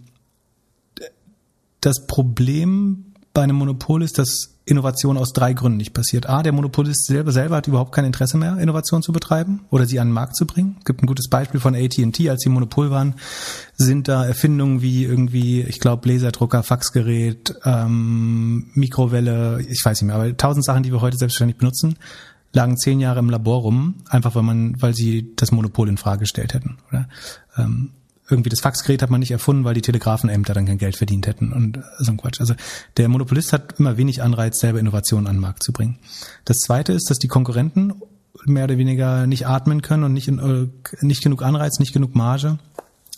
das 1.80 2.06
Problem 2.06 3.14
bei 3.34 3.42
einem 3.42 3.56
Monopol 3.56 4.02
ist, 4.02 4.18
dass 4.18 4.54
Innovation 4.72 5.16
aus 5.16 5.32
drei 5.32 5.52
Gründen 5.52 5.78
nicht 5.78 5.92
passiert. 5.92 6.28
A, 6.28 6.42
der 6.42 6.52
Monopolist 6.52 7.06
selber, 7.06 7.30
selber 7.30 7.56
hat 7.56 7.68
überhaupt 7.68 7.92
kein 7.92 8.04
Interesse 8.04 8.36
mehr, 8.36 8.58
Innovation 8.58 9.02
zu 9.02 9.12
betreiben 9.12 9.60
oder 9.70 9.86
sie 9.86 10.00
an 10.00 10.08
den 10.08 10.14
Markt 10.14 10.36
zu 10.36 10.46
bringen. 10.46 10.76
Es 10.80 10.84
gibt 10.84 11.02
ein 11.02 11.06
gutes 11.06 11.28
Beispiel 11.28 11.60
von 11.60 11.76
AT&T, 11.76 12.28
als 12.28 12.42
sie 12.42 12.48
Monopol 12.48 12.90
waren, 12.90 13.14
sind 13.76 14.08
da 14.08 14.24
Erfindungen 14.24 14.82
wie 14.82 15.04
irgendwie, 15.04 15.62
ich 15.62 15.78
glaube, 15.78 16.08
Laserdrucker, 16.08 16.62
Faxgerät, 16.62 17.54
ähm, 17.64 18.70
Mikrowelle, 18.74 19.62
ich 19.68 19.84
weiß 19.84 20.00
nicht 20.00 20.08
mehr, 20.08 20.16
aber 20.16 20.36
tausend 20.36 20.64
Sachen, 20.64 20.82
die 20.82 20.92
wir 20.92 21.00
heute 21.00 21.16
selbstverständlich 21.16 21.58
benutzen, 21.58 21.96
lagen 22.52 22.76
zehn 22.76 23.00
Jahre 23.00 23.20
im 23.20 23.30
Labor 23.30 23.60
rum, 23.60 23.94
einfach 24.08 24.34
weil 24.34 24.42
man, 24.42 24.80
weil 24.80 24.94
sie 24.94 25.32
das 25.36 25.52
Monopol 25.52 25.88
in 25.88 25.96
Frage 25.96 26.20
gestellt 26.20 26.54
hätten. 26.54 26.78
Oder? 26.90 27.08
Ähm, 27.56 27.90
irgendwie 28.32 28.50
das 28.50 28.60
Faxgerät 28.60 29.02
hat 29.02 29.10
man 29.10 29.20
nicht 29.20 29.30
erfunden, 29.30 29.64
weil 29.64 29.74
die 29.74 29.82
Telegrafenämter 29.82 30.54
dann 30.54 30.66
kein 30.66 30.78
Geld 30.78 30.96
verdient 30.96 31.26
hätten 31.26 31.52
und 31.52 31.78
so 31.98 32.10
ein 32.10 32.16
Quatsch. 32.16 32.40
Also 32.40 32.54
der 32.96 33.08
Monopolist 33.08 33.52
hat 33.52 33.78
immer 33.78 33.96
wenig 33.96 34.22
Anreiz, 34.22 34.58
selber 34.58 34.80
Innovationen 34.80 35.26
an 35.26 35.36
den 35.36 35.40
Markt 35.40 35.62
zu 35.62 35.72
bringen. 35.72 35.98
Das 36.44 36.58
zweite 36.58 36.92
ist, 36.92 37.10
dass 37.10 37.18
die 37.18 37.28
Konkurrenten 37.28 37.94
mehr 38.44 38.64
oder 38.64 38.78
weniger 38.78 39.26
nicht 39.26 39.46
atmen 39.46 39.82
können 39.82 40.04
und 40.04 40.12
nicht, 40.12 40.28
äh, 40.28 40.68
nicht 41.00 41.22
genug 41.22 41.42
Anreiz, 41.42 41.78
nicht 41.78 41.92
genug 41.92 42.14
Marge 42.14 42.58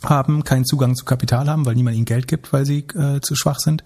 haben, 0.02 0.44
keinen 0.44 0.64
Zugang 0.64 0.94
zu 0.94 1.04
Kapital 1.04 1.48
haben, 1.48 1.64
weil 1.64 1.74
niemand 1.74 1.96
ihnen 1.96 2.04
Geld 2.04 2.28
gibt, 2.28 2.52
weil 2.52 2.66
sie 2.66 2.80
äh, 2.94 3.20
zu 3.20 3.34
schwach 3.34 3.58
sind, 3.58 3.84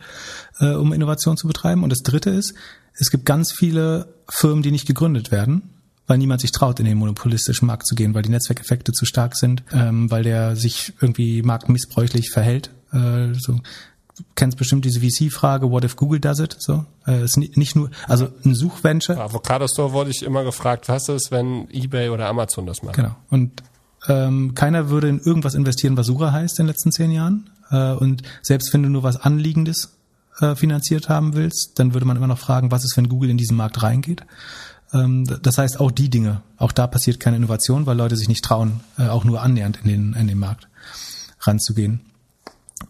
äh, 0.59 0.73
um 0.73 0.93
Innovation 0.93 1.37
zu 1.37 1.47
betreiben. 1.47 1.85
Und 1.85 1.91
das 1.91 2.01
dritte 2.03 2.31
ist, 2.31 2.55
es 2.95 3.11
gibt 3.11 3.25
ganz 3.25 3.53
viele 3.53 4.15
Firmen, 4.29 4.63
die 4.63 4.73
nicht 4.73 4.87
gegründet 4.87 5.31
werden, 5.31 5.78
weil 6.09 6.19
niemand 6.19 6.41
sich 6.41 6.51
traut, 6.51 6.81
in 6.81 6.87
den 6.87 6.99
monopolistischen 6.99 7.67
Markt 7.67 7.87
zu 7.87 7.95
gehen, 7.95 8.15
weil 8.15 8.23
die 8.23 8.31
Netzwerkeffekte 8.31 8.93
zu 8.93 9.05
stark 9.05 9.37
sind, 9.37 9.63
ähm, 9.73 10.11
weil 10.11 10.25
der 10.25 10.57
sich 10.57 10.95
irgendwie 11.01 11.43
marktmissbräuchlich 11.43 12.31
verhält. 12.31 12.71
Äh, 12.93 13.35
so. 13.35 13.61
Du 14.17 14.25
kennst 14.35 14.59
bestimmt 14.59 14.85
diese 14.85 15.01
VC-Frage, 15.01 15.71
what 15.71 15.85
if 15.85 15.95
Google 15.95 16.19
does 16.19 16.41
it? 16.41 16.57
So, 16.59 16.85
äh, 17.07 17.23
ist 17.23 17.37
nicht 17.37 17.77
nur, 17.77 17.91
also 18.09 18.27
ein 18.45 18.57
Suchventure. 18.57 19.17
Bei 19.17 19.25
Avocado 19.25 19.69
Store 19.69 19.93
wurde 19.93 20.11
ich 20.11 20.25
immer 20.25 20.43
gefragt, 20.43 20.89
was 20.89 21.09
ist, 21.09 21.31
wenn 21.31 21.71
eBay 21.71 22.09
oder 22.09 22.27
Amazon 22.27 22.67
das 22.67 22.83
machen? 22.83 22.97
Genau. 22.97 23.17
Und 23.31 23.63
ähm, 24.09 24.55
keiner 24.55 24.89
würde 24.89 25.09
in 25.09 25.21
irgendwas 25.21 25.55
investieren, 25.55 25.97
was 25.97 26.07
Suche 26.07 26.33
heißt 26.33 26.59
in 26.59 26.65
den 26.65 26.73
letzten 26.73 26.91
zehn 26.91 27.13
Jahren. 27.13 27.51
Äh, 27.71 27.93
und 27.93 28.23
selbst 28.43 28.73
wenn 28.73 28.83
du 28.83 28.89
nur 28.89 29.05
was 29.05 29.17
Anliegendes 29.17 29.99
äh, 30.41 30.55
finanziert 30.55 31.09
haben 31.09 31.35
willst, 31.35 31.79
dann 31.79 31.95
würde 31.95 32.07
man 32.07 32.17
immer 32.17 32.27
noch 32.27 32.39
fragen, 32.39 32.71
was 32.71 32.85
ist, 32.85 32.97
wenn 32.97 33.09
Google 33.09 33.31
in 33.31 33.39
diesen 33.39 33.57
Markt 33.57 33.83
reingeht. 33.83 34.25
Ähm, 34.93 35.25
das 35.43 35.59
heißt, 35.59 35.81
auch 35.81 35.91
die 35.91 36.09
Dinge, 36.09 36.43
auch 36.57 36.73
da 36.73 36.87
passiert 36.87 37.21
keine 37.21 37.37
Innovation, 37.37 37.87
weil 37.87 37.97
Leute 37.97 38.17
sich 38.17 38.29
nicht 38.29 38.45
trauen, 38.45 38.81
äh, 38.99 39.09
auch 39.09 39.25
nur 39.25 39.43
annähernd 39.43 39.81
in 39.83 39.89
den, 39.89 40.13
in 40.15 40.29
den 40.29 40.39
Markt 40.39 40.69
ranzugehen. 41.41 42.01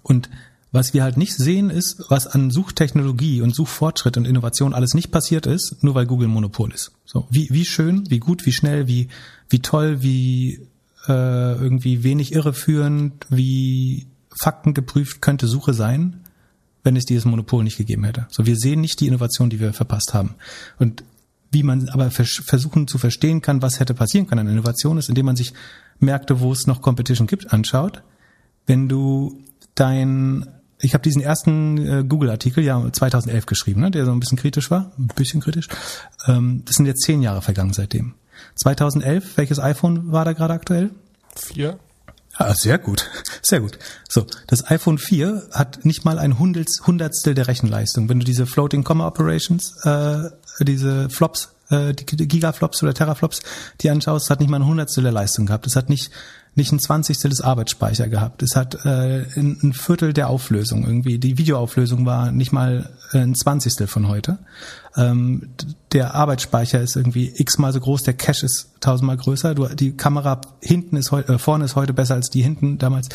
Und 0.02 0.28
was 0.70 0.92
wir 0.92 1.02
halt 1.02 1.16
nicht 1.16 1.34
sehen, 1.34 1.70
ist, 1.70 2.04
was 2.08 2.26
an 2.26 2.50
Suchtechnologie 2.50 3.40
und 3.40 3.54
Suchfortschritt 3.54 4.18
und 4.18 4.26
Innovation 4.26 4.74
alles 4.74 4.92
nicht 4.92 5.10
passiert 5.10 5.46
ist, 5.46 5.82
nur 5.82 5.94
weil 5.94 6.06
Google 6.06 6.28
Monopol 6.28 6.72
ist. 6.72 6.92
So, 7.06 7.26
wie, 7.30 7.48
wie 7.50 7.64
schön, 7.64 8.04
wie 8.10 8.18
gut, 8.18 8.44
wie 8.44 8.52
schnell, 8.52 8.86
wie, 8.86 9.08
wie 9.48 9.60
toll, 9.60 10.02
wie 10.02 10.66
äh, 11.06 11.54
irgendwie 11.54 12.04
wenig 12.04 12.34
irreführend, 12.34 13.24
wie 13.30 14.06
faktengeprüft 14.38 15.22
könnte 15.22 15.48
Suche 15.48 15.72
sein, 15.72 16.20
wenn 16.82 16.96
es 16.96 17.06
dieses 17.06 17.24
Monopol 17.24 17.64
nicht 17.64 17.78
gegeben 17.78 18.04
hätte. 18.04 18.26
So, 18.30 18.44
wir 18.44 18.56
sehen 18.56 18.82
nicht 18.82 19.00
die 19.00 19.06
Innovation, 19.06 19.48
die 19.48 19.60
wir 19.60 19.72
verpasst 19.72 20.12
haben. 20.12 20.34
Und 20.78 21.02
wie 21.50 21.62
man 21.62 21.88
aber 21.88 22.10
vers 22.10 22.42
versuchen 22.44 22.86
zu 22.86 22.98
verstehen 22.98 23.42
kann, 23.42 23.62
was 23.62 23.80
hätte 23.80 23.94
passieren 23.94 24.26
können 24.26 24.46
an 24.46 24.52
Innovation, 24.52 24.98
ist, 24.98 25.08
indem 25.08 25.26
man 25.26 25.36
sich 25.36 25.54
Märkte, 25.98 26.40
wo 26.40 26.52
es 26.52 26.66
noch 26.66 26.82
Competition 26.82 27.26
gibt, 27.26 27.52
anschaut. 27.52 28.02
Wenn 28.66 28.88
du 28.88 29.42
dein, 29.74 30.46
ich 30.80 30.94
habe 30.94 31.02
diesen 31.02 31.22
ersten 31.22 31.78
äh, 31.78 32.04
Google-Artikel 32.04 32.62
ja 32.62 32.92
2011 32.92 33.46
geschrieben, 33.46 33.80
ne, 33.80 33.90
der 33.90 34.04
so 34.04 34.12
ein 34.12 34.20
bisschen 34.20 34.38
kritisch 34.38 34.70
war, 34.70 34.92
ein 34.98 35.08
bisschen 35.08 35.40
kritisch. 35.40 35.68
Ähm, 36.26 36.62
das 36.64 36.76
sind 36.76 36.86
jetzt 36.86 37.02
zehn 37.02 37.22
Jahre 37.22 37.42
vergangen 37.42 37.72
seitdem. 37.72 38.14
2011, 38.56 39.36
welches 39.36 39.58
iPhone 39.58 40.12
war 40.12 40.24
da 40.24 40.32
gerade 40.32 40.54
aktuell? 40.54 40.90
Vier. 41.34 41.78
Ah, 42.40 42.54
sehr 42.54 42.78
gut, 42.78 43.10
sehr 43.42 43.58
gut. 43.58 43.80
So, 44.08 44.24
das 44.46 44.70
iPhone 44.70 44.98
4 44.98 45.48
hat 45.50 45.84
nicht 45.84 46.04
mal 46.04 46.20
ein 46.20 46.38
Hundertstel 46.38 47.34
der 47.34 47.48
Rechenleistung. 47.48 48.08
Wenn 48.08 48.20
du 48.20 48.24
diese 48.24 48.46
Floating 48.46 48.84
Comma 48.84 49.08
Operations, 49.08 49.74
äh, 49.84 50.30
diese 50.60 51.10
Flops, 51.10 51.48
äh, 51.70 51.94
die 51.94 52.04
Gigaflops 52.06 52.80
oder 52.84 52.94
Teraflops, 52.94 53.40
die 53.80 53.90
anschaust, 53.90 54.30
hat 54.30 54.38
nicht 54.38 54.50
mal 54.50 54.60
ein 54.60 54.66
Hundertstel 54.66 55.02
der 55.02 55.12
Leistung 55.12 55.46
gehabt. 55.46 55.66
Es 55.66 55.74
hat 55.74 55.88
nicht 55.88 56.12
nicht 56.58 56.72
ein 56.72 56.78
Zwanzigstel 56.78 57.30
des 57.30 57.40
Arbeitsspeicher 57.40 58.08
gehabt. 58.08 58.42
Es 58.42 58.54
hat 58.54 58.84
äh, 58.84 59.24
ein, 59.36 59.72
Viertel 59.72 60.12
der 60.12 60.28
Auflösung 60.28 60.84
irgendwie. 60.84 61.18
Die 61.18 61.38
Videoauflösung 61.38 62.04
war 62.04 62.30
nicht 62.30 62.52
mal 62.52 62.90
äh, 63.12 63.20
ein 63.20 63.34
Zwanzigstel 63.34 63.86
von 63.86 64.08
heute. 64.08 64.38
Ähm, 64.96 65.48
der 65.92 66.14
Arbeitsspeicher 66.14 66.82
ist 66.82 66.96
irgendwie 66.96 67.32
x-mal 67.34 67.72
so 67.72 67.80
groß, 67.80 68.02
der 68.02 68.14
Cache 68.14 68.44
ist 68.44 68.68
tausendmal 68.80 69.16
größer. 69.16 69.54
Du, 69.54 69.66
die 69.68 69.96
Kamera 69.96 70.42
hinten 70.60 70.96
ist 70.96 71.12
heute, 71.12 71.32
äh, 71.32 71.38
vorne 71.38 71.64
ist 71.64 71.76
heute 71.76 71.94
besser 71.94 72.14
als 72.14 72.28
die 72.28 72.42
hinten 72.42 72.76
damals, 72.76 73.08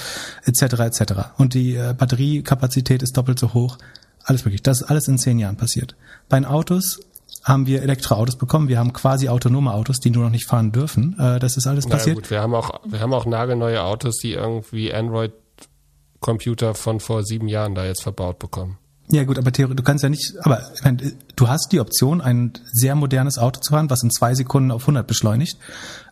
etc. 0.45 0.61
etc. 0.80 1.14
Und 1.38 1.53
die 1.53 1.76
äh, 1.76 1.94
Batteriekapazität 1.95 3.03
ist 3.03 3.15
doppelt 3.15 3.38
so 3.38 3.53
hoch. 3.53 3.78
Alles 4.24 4.45
möglich. 4.45 4.64
Das 4.64 4.82
ist 4.82 4.88
alles 4.88 5.07
in 5.07 5.18
zehn 5.20 5.38
Jahren 5.38 5.57
passiert. 5.57 5.95
Bei 6.30 6.40
den 6.40 6.45
Autos 6.45 6.99
haben 7.44 7.68
wir 7.68 7.82
Elektroautos 7.82 8.38
bekommen. 8.38 8.68
Wir 8.70 8.80
haben 8.80 8.94
quasi 8.94 9.28
autonome 9.30 9.74
Autos, 9.74 10.00
die 10.00 10.10
nur 10.10 10.24
noch 10.24 10.32
nicht 10.32 10.48
fahren 10.48 10.72
dürfen. 10.72 11.18
Äh, 11.20 11.40
das 11.40 11.58
ist 11.58 11.68
alles 11.68 11.88
passiert. 11.88 12.16
Ja, 12.16 12.22
gut, 12.22 12.32
wir 12.32 12.41
haben 12.41 12.56
auch, 12.56 12.80
wir 12.86 13.00
haben 13.00 13.14
auch 13.14 13.26
nagelneue 13.26 13.84
Autos, 13.84 14.18
die 14.18 14.34
irgendwie 14.34 14.94
Android-Computer 14.94 16.74
von 16.74 17.00
vor 17.00 17.24
sieben 17.24 17.48
Jahren 17.48 17.76
da 17.76 17.86
jetzt 17.86 18.04
verbaut 18.04 18.40
bekommen. 18.40 18.78
Ja 19.12 19.26
gut, 19.26 19.38
aber 19.38 19.52
Theorie, 19.52 19.76
du 19.76 19.84
kannst 19.84 20.02
ja 20.04 20.10
nicht, 20.10 20.34
aber 20.41 20.62
meine, 20.84 21.14
du 21.36 21.48
hast 21.50 21.74
die 21.74 21.82
Option, 21.82 22.22
ein 22.22 22.54
sehr 22.72 22.95
modernes 22.95 23.38
Auto 23.38 23.60
zu 23.60 23.72
fahren, 23.72 23.90
was 23.90 24.02
in 24.02 24.10
zwei 24.10 24.34
Sekunden 24.34 24.72
auf 24.72 24.84
100 24.84 25.06
beschleunigt, 25.06 25.58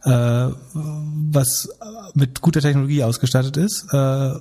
äh, 0.03 0.09
was 0.73 1.69
mit 2.13 2.41
guter 2.41 2.59
Technologie 2.59 3.03
ausgestattet 3.03 3.55
ist. 3.55 3.85
Äh, 3.93 4.33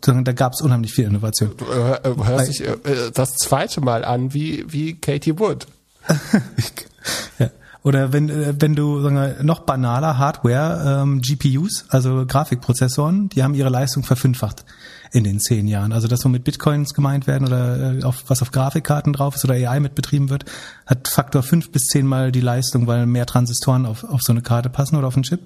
da 0.00 0.32
gab 0.32 0.52
es 0.54 0.60
unheimlich 0.60 0.92
viel 0.92 1.04
Innovation. 1.04 1.52
Du 1.56 1.64
äh, 1.66 2.00
hörst 2.24 2.48
dich 2.48 2.60
äh, 2.66 2.76
das 3.14 3.36
zweite 3.36 3.80
Mal 3.80 4.04
an 4.04 4.34
wie, 4.34 4.64
wie 4.66 4.94
Katie 4.94 5.38
Wood. 5.38 5.68
ja. 7.38 7.50
Oder 7.84 8.12
wenn, 8.12 8.28
äh, 8.28 8.54
wenn 8.58 8.76
du 8.76 9.02
sagen 9.02 9.16
wir, 9.16 9.42
noch 9.42 9.60
banaler 9.60 10.18
Hardware, 10.18 11.02
ähm, 11.02 11.20
GPUs, 11.20 11.86
also 11.88 12.24
Grafikprozessoren, 12.26 13.28
die 13.28 13.42
haben 13.42 13.54
ihre 13.54 13.70
Leistung 13.70 14.04
verfünffacht 14.04 14.64
in 15.10 15.24
den 15.24 15.40
zehn 15.40 15.66
Jahren. 15.66 15.92
Also 15.92 16.08
das, 16.08 16.24
wo 16.24 16.28
mit 16.28 16.44
Bitcoins 16.44 16.94
gemeint 16.94 17.26
werden 17.26 17.46
oder 17.46 17.98
äh, 17.98 18.02
auf, 18.04 18.24
was 18.28 18.40
auf 18.40 18.52
Grafikkarten 18.52 19.12
drauf 19.12 19.34
ist 19.34 19.44
oder 19.44 19.54
AI 19.54 19.80
mit 19.80 19.94
betrieben 19.94 20.30
wird, 20.30 20.44
hat 20.86 21.08
Faktor 21.08 21.42
fünf 21.42 21.70
bis 21.72 21.86
zehnmal 21.86 22.30
die 22.30 22.40
Leistung, 22.40 22.86
weil 22.86 23.06
mehr 23.06 23.26
Transistoren 23.26 23.84
auf, 23.84 24.04
auf 24.04 24.22
so 24.22 24.32
eine 24.32 24.42
Karte 24.42 24.70
passen 24.70 24.96
oder 24.96 25.08
auf 25.08 25.16
einen 25.16 25.24
Chip. 25.24 25.40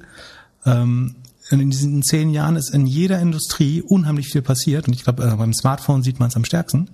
Ähm, 0.64 1.16
in 1.50 1.70
diesen 1.70 2.02
zehn 2.02 2.30
Jahren 2.30 2.56
ist 2.56 2.70
in 2.70 2.86
jeder 2.86 3.18
Industrie 3.20 3.80
unheimlich 3.80 4.28
viel 4.28 4.42
passiert 4.42 4.88
und 4.88 4.94
ich 4.94 5.04
glaube, 5.04 5.24
äh, 5.24 5.36
beim 5.36 5.54
Smartphone 5.54 6.02
sieht 6.02 6.20
man 6.20 6.28
es 6.28 6.36
am 6.36 6.44
stärksten. 6.44 6.90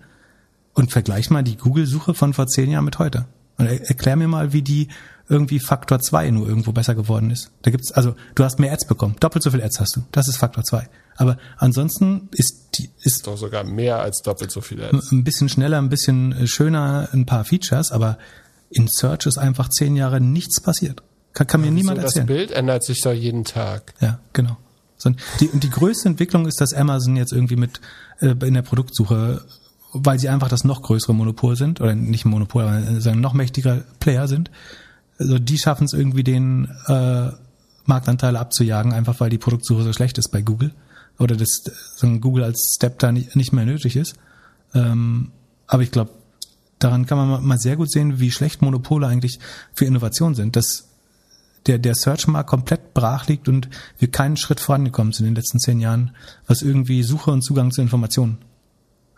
Und 0.74 0.90
vergleich 0.90 1.28
mal 1.28 1.42
die 1.42 1.56
Google-Suche 1.58 2.14
von 2.14 2.32
vor 2.32 2.46
zehn 2.46 2.70
Jahren 2.70 2.86
mit 2.86 2.98
heute. 2.98 3.26
Und 3.62 3.68
er, 3.68 3.88
erklär 3.88 4.16
mir 4.16 4.28
mal, 4.28 4.52
wie 4.52 4.62
die 4.62 4.88
irgendwie 5.28 5.60
Faktor 5.60 6.00
2 6.00 6.30
nur 6.30 6.46
irgendwo 6.46 6.72
besser 6.72 6.94
geworden 6.94 7.30
ist. 7.30 7.50
Da 7.62 7.70
gibt's 7.70 7.92
also 7.92 8.14
du 8.34 8.44
hast 8.44 8.58
mehr 8.58 8.72
Ads 8.72 8.86
bekommen, 8.86 9.16
doppelt 9.20 9.42
so 9.42 9.50
viel 9.50 9.62
Ads 9.62 9.80
hast 9.80 9.96
du. 9.96 10.02
Das 10.12 10.28
ist 10.28 10.36
Faktor 10.36 10.64
2. 10.64 10.88
Aber 11.16 11.38
ansonsten 11.56 12.28
ist 12.32 12.78
die 12.78 12.90
ist 13.00 13.26
doch 13.26 13.36
sogar 13.36 13.64
mehr 13.64 14.00
als 14.00 14.22
doppelt 14.22 14.50
so 14.50 14.60
viel 14.60 14.82
Ads. 14.82 15.12
Ein 15.12 15.24
bisschen 15.24 15.48
schneller, 15.48 15.78
ein 15.78 15.88
bisschen 15.88 16.32
äh, 16.32 16.46
schöner, 16.46 17.08
ein 17.12 17.26
paar 17.26 17.44
Features, 17.44 17.92
aber 17.92 18.18
in 18.70 18.88
Search 18.88 19.26
ist 19.26 19.38
einfach 19.38 19.68
zehn 19.68 19.96
Jahre 19.96 20.20
nichts 20.20 20.60
passiert. 20.60 21.02
Kann, 21.32 21.46
kann 21.46 21.60
mir 21.60 21.68
ja, 21.68 21.72
niemand 21.72 21.98
erzählen. 21.98 22.26
Das 22.26 22.36
Bild 22.36 22.50
ändert 22.50 22.84
sich 22.84 23.00
doch 23.00 23.12
jeden 23.12 23.44
Tag. 23.44 23.94
Ja, 24.00 24.18
genau. 24.32 24.56
Die, 25.40 25.48
und 25.48 25.64
die 25.64 25.70
größte 25.70 26.08
Entwicklung 26.08 26.46
ist, 26.46 26.60
dass 26.60 26.72
Amazon 26.72 27.16
jetzt 27.16 27.32
irgendwie 27.32 27.56
mit 27.56 27.80
äh, 28.20 28.34
in 28.46 28.54
der 28.54 28.62
Produktsuche, 28.62 29.44
weil 29.92 30.18
sie 30.18 30.28
einfach 30.28 30.48
das 30.48 30.64
noch 30.64 30.82
größere 30.82 31.14
Monopol 31.14 31.56
sind, 31.56 31.80
oder 31.80 31.94
nicht 31.94 32.24
Monopol, 32.24 32.62
aber 32.62 32.72
ein 32.72 33.20
noch 33.20 33.34
mächtiger 33.34 33.82
Player 34.00 34.28
sind, 34.28 34.50
also 35.18 35.38
die 35.38 35.58
schaffen 35.58 35.84
es 35.84 35.92
irgendwie 35.92 36.24
den 36.24 36.68
äh, 36.86 37.30
Marktanteile 37.84 38.38
abzujagen, 38.38 38.92
einfach 38.92 39.20
weil 39.20 39.30
die 39.30 39.38
Produktsuche 39.38 39.82
so 39.82 39.92
schlecht 39.92 40.18
ist 40.18 40.30
bei 40.30 40.42
Google 40.42 40.72
oder 41.18 41.36
das 41.36 41.62
so 41.96 42.08
Google 42.18 42.44
als 42.44 42.74
Step 42.76 42.98
da 42.98 43.12
nicht, 43.12 43.36
nicht 43.36 43.52
mehr 43.52 43.64
nötig 43.64 43.96
ist. 43.96 44.16
Ähm, 44.74 45.30
aber 45.66 45.82
ich 45.82 45.90
glaube, 45.90 46.10
daran 46.78 47.06
kann 47.06 47.18
man 47.18 47.44
mal 47.44 47.58
sehr 47.58 47.76
gut 47.76 47.90
sehen, 47.90 48.18
wie 48.18 48.30
schlecht 48.30 48.62
Monopole 48.62 49.06
eigentlich 49.06 49.38
für 49.74 49.84
Innovation 49.84 50.34
sind. 50.34 50.56
Dass 50.56 50.88
der, 51.66 51.78
der 51.78 51.94
Search-Markt 51.94 52.50
komplett 52.50 52.94
brach 52.94 53.28
liegt 53.28 53.48
und 53.48 53.68
wir 53.98 54.10
keinen 54.10 54.36
Schritt 54.36 54.58
vorangekommen 54.58 55.12
sind 55.12 55.26
in 55.26 55.34
den 55.34 55.36
letzten 55.36 55.60
zehn 55.60 55.80
Jahren, 55.80 56.16
was 56.46 56.62
irgendwie 56.62 57.02
Suche 57.02 57.30
und 57.30 57.42
Zugang 57.42 57.70
zu 57.70 57.82
Informationen. 57.82 58.38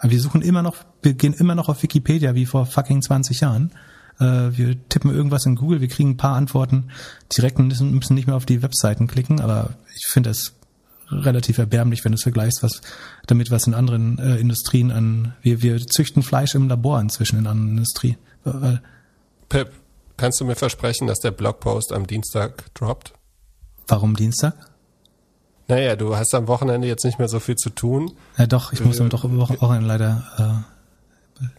Wir 0.03 0.21
suchen 0.21 0.43
immer 0.43 0.62
noch, 0.62 0.77
wir 1.03 1.15
gehen 1.15 1.35
immer 1.35 1.55
noch 1.55 1.69
auf 1.69 1.83
Wikipedia 1.83 2.35
wie 2.35 2.47
vor 2.47 2.66
fucking 2.66 3.03
20 3.03 3.41
Jahren 3.41 3.73
äh, 4.21 4.57
wir 4.57 4.89
tippen 4.89 5.15
irgendwas 5.15 5.47
in 5.47 5.57
Google, 5.57 5.81
wir 5.81 5.89
kriegen 5.89 6.11
ein 6.11 6.16
paar 6.16 6.37
Antworten 6.37 6.91
direkt 7.37 7.59
und 7.59 7.69
müssen, 7.69 8.15
nicht 8.15 8.27
mehr 8.27 8.37
auf 8.37 8.47
die 8.47 8.62
Webseiten 8.62 9.07
klicken, 9.07 9.41
aber 9.41 9.75
ich 9.97 10.07
finde 10.07 10.31
es 10.31 10.55
relativ 11.11 11.59
erbärmlich, 11.59 12.05
wenn 12.05 12.12
du 12.12 12.16
es 12.16 12.23
vergleichst, 12.23 12.62
was 12.62 12.81
damit 13.27 13.51
was 13.51 13.66
in 13.66 13.75
anderen 13.75 14.19
äh, 14.19 14.37
Industrien 14.37 14.91
an 14.91 15.35
wir 15.43 15.62
wir 15.62 15.79
züchten 15.87 16.23
Fleisch 16.23 16.55
im 16.55 16.69
Labor 16.69 17.01
inzwischen 17.01 17.39
in 17.39 17.47
anderen 17.47 17.71
Industrien. 17.71 18.16
Weil, 18.45 18.83
Pip, 19.49 19.73
kannst 20.16 20.41
du 20.41 20.45
mir 20.45 20.57
versprechen, 20.57 21.07
dass 21.07 21.19
der 21.19 21.31
Blogpost 21.31 21.93
am 21.93 22.07
Dienstag 22.07 22.75
droppt? 22.75 23.12
Warum 23.87 24.16
Dienstag? 24.16 24.55
Naja, 25.69 25.97
du 25.97 26.16
hast 26.16 26.35
am 26.35 26.47
Wochenende 26.47 26.86
jetzt 26.86 27.05
nicht 27.05 27.19
mehr 27.19 27.28
so 27.28 27.41
viel 27.41 27.57
zu 27.57 27.70
tun. 27.70 28.12
Ja 28.36 28.47
doch, 28.47 28.73
ich 28.73 28.85
muss 28.85 29.01
am 29.01 29.11
Wochenende 29.12 29.86
leider 29.86 30.24
äh, 30.39 30.74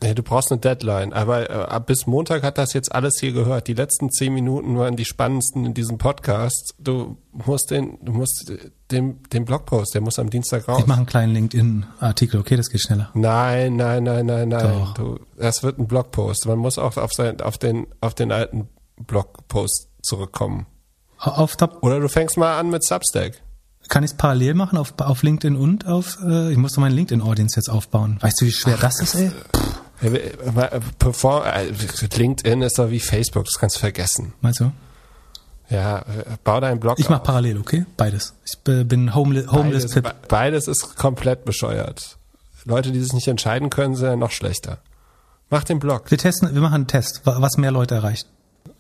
Nee, 0.02 0.14
du 0.14 0.24
brauchst 0.24 0.52
eine 0.52 0.60
Deadline. 0.60 1.14
Aber 1.14 1.50
äh, 1.50 1.80
bis 1.86 2.08
Montag 2.08 2.44
hat 2.44 2.58
das 2.58 2.74
jetzt 2.74 2.94
alles 2.94 3.20
hier 3.20 3.34
gehört. 3.34 3.68
Die 3.68 3.74
letzten 3.74 4.10
zehn 4.10 4.34
Minuten 4.34 4.78
waren 4.78 4.96
die 4.96 5.06
spannendsten 5.06 5.66
in 5.66 5.74
diesem 5.74 5.98
Podcast. 5.98 6.76
Du 6.80 7.18
musst 7.32 7.72
den, 7.72 7.98
du 8.02 8.14
musst 8.14 8.52
den, 8.92 9.22
den 9.34 9.46
Blogpost, 9.46 9.94
der 9.94 10.02
muss 10.02 10.20
am 10.20 10.30
Dienstag 10.30 10.68
raus. 10.68 10.80
Ich 10.80 10.88
mache 10.88 11.00
einen 11.00 11.06
kleinen 11.06 11.34
LinkedIn-Artikel, 11.34 12.40
okay, 12.40 12.56
das 12.56 12.70
geht 12.70 12.82
schneller. 12.82 13.10
Nein, 13.14 13.76
nein, 13.76 14.04
nein, 14.04 14.26
nein, 14.26 14.50
nein. 14.50 14.88
Du, 14.96 15.20
das 15.38 15.64
wird 15.64 15.78
ein 15.78 15.88
Blogpost. 15.88 16.46
Man 16.46 16.60
muss 16.60 16.78
auch 16.78 16.98
auf, 16.98 17.12
sein, 17.14 17.42
auf, 17.42 17.58
den, 17.58 17.88
auf 18.02 18.14
den 18.14 18.32
alten 18.32 18.70
Blogpost 18.98 19.90
zurückkommen. 20.02 20.68
Auf 21.18 21.56
Top. 21.56 21.80
Oder 21.82 22.00
du 22.00 22.08
fängst 22.08 22.38
mal 22.38 22.60
an 22.60 22.70
mit 22.70 22.84
Substack. 22.84 23.42
Kann 23.88 24.04
ich 24.04 24.12
es 24.12 24.18
parallel 24.18 24.54
machen 24.54 24.78
auf, 24.78 24.94
auf 24.98 25.24
LinkedIn 25.24 25.56
und 25.56 25.88
auf, 25.88 26.18
äh, 26.26 26.52
ich 26.52 26.58
muss 26.58 26.74
doch 26.74 26.82
meinen 26.82 26.96
LinkedIn-Audience 26.96 27.56
jetzt 27.56 27.70
aufbauen. 27.70 28.18
Weißt 28.22 28.42
du, 28.42 28.46
wie 28.46 28.52
schwer 28.52 28.76
Ach, 28.78 28.82
das 28.82 29.00
ist, 29.00 29.16
ey? 29.16 29.32
Perform 31.00 31.44
äh, 31.46 31.72
LinkedIn 32.18 32.62
ist 32.62 32.78
doch 32.78 32.90
wie 32.90 33.00
Facebook, 33.00 33.46
das 33.46 33.60
kannst 33.60 33.78
du 33.78 33.80
vergessen. 33.80 34.34
Meinst 34.42 34.60
du? 34.60 34.72
Ja, 35.70 36.04
bau 36.44 36.60
deinen 36.60 36.80
Blog 36.80 37.00
Ich 37.00 37.10
mach 37.10 37.24
parallel, 37.24 37.58
okay? 37.58 37.86
Beides. 37.98 38.34
Ich 38.46 38.60
bin 38.60 39.16
homeless, 39.16 39.52
homeless 39.52 39.84
beides, 39.84 39.94
Pip. 39.94 40.28
Beides 40.28 40.68
ist 40.68 40.96
komplett 40.96 41.44
bescheuert. 41.46 42.18
Leute, 42.66 42.92
die 42.92 43.02
sich 43.02 43.14
nicht 43.14 43.28
entscheiden 43.28 43.70
können, 43.70 43.96
sind 43.96 44.08
ja 44.08 44.16
noch 44.16 44.32
schlechter. 44.32 44.80
Mach 45.50 45.64
den 45.64 45.80
Blog. 45.80 46.10
Wir 46.10 46.18
testen, 46.18 46.54
wir 46.54 46.62
machen 46.62 46.74
einen 46.74 46.88
Test, 46.88 47.22
was 47.24 47.58
mehr 47.58 47.72
Leute 47.72 47.96
erreicht. 47.96 48.28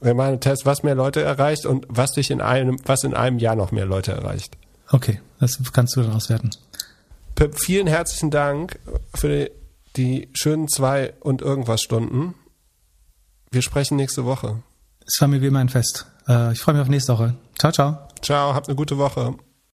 Wir 0.01 0.13
machen 0.13 0.29
einen 0.29 0.39
Test, 0.41 0.65
was 0.65 0.83
mehr 0.83 0.95
Leute 0.95 1.21
erreicht 1.21 1.65
und 1.65 1.85
was 1.89 2.11
dich 2.13 2.31
in 2.31 2.41
einem, 2.41 2.77
was 2.85 3.03
in 3.03 3.13
einem 3.13 3.39
Jahr 3.39 3.55
noch 3.55 3.71
mehr 3.71 3.85
Leute 3.85 4.11
erreicht. 4.11 4.57
Okay, 4.95 5.19
das 5.41 5.59
kannst 5.73 5.97
du 5.97 6.03
dann 6.03 6.13
auswerten. 6.13 6.51
Pip, 7.35 7.59
vielen 7.59 7.85
herzlichen 7.85 8.31
Dank 8.31 8.79
für 9.13 9.51
die 9.97 10.29
schönen 10.31 10.69
zwei 10.69 11.13
und 11.19 11.41
irgendwas 11.41 11.81
Stunden. 11.81 12.33
Wir 13.51 13.61
sprechen 13.61 13.97
nächste 13.97 14.23
Woche. 14.23 14.63
Es 15.05 15.19
war 15.19 15.27
mir 15.27 15.41
wie 15.41 15.47
immer 15.47 15.59
ein 15.59 15.67
Fest. 15.67 16.05
Äh, 16.29 16.53
ich 16.53 16.61
freue 16.61 16.75
mich 16.75 16.81
auf 16.81 16.87
nächste 16.87 17.11
Woche. 17.11 17.35
Ciao, 17.59 17.73
ciao. 17.73 18.07
Ciao, 18.21 18.53
habt 18.53 18.69
eine 18.69 18.77
gute 18.77 18.97
Woche. 18.97 19.35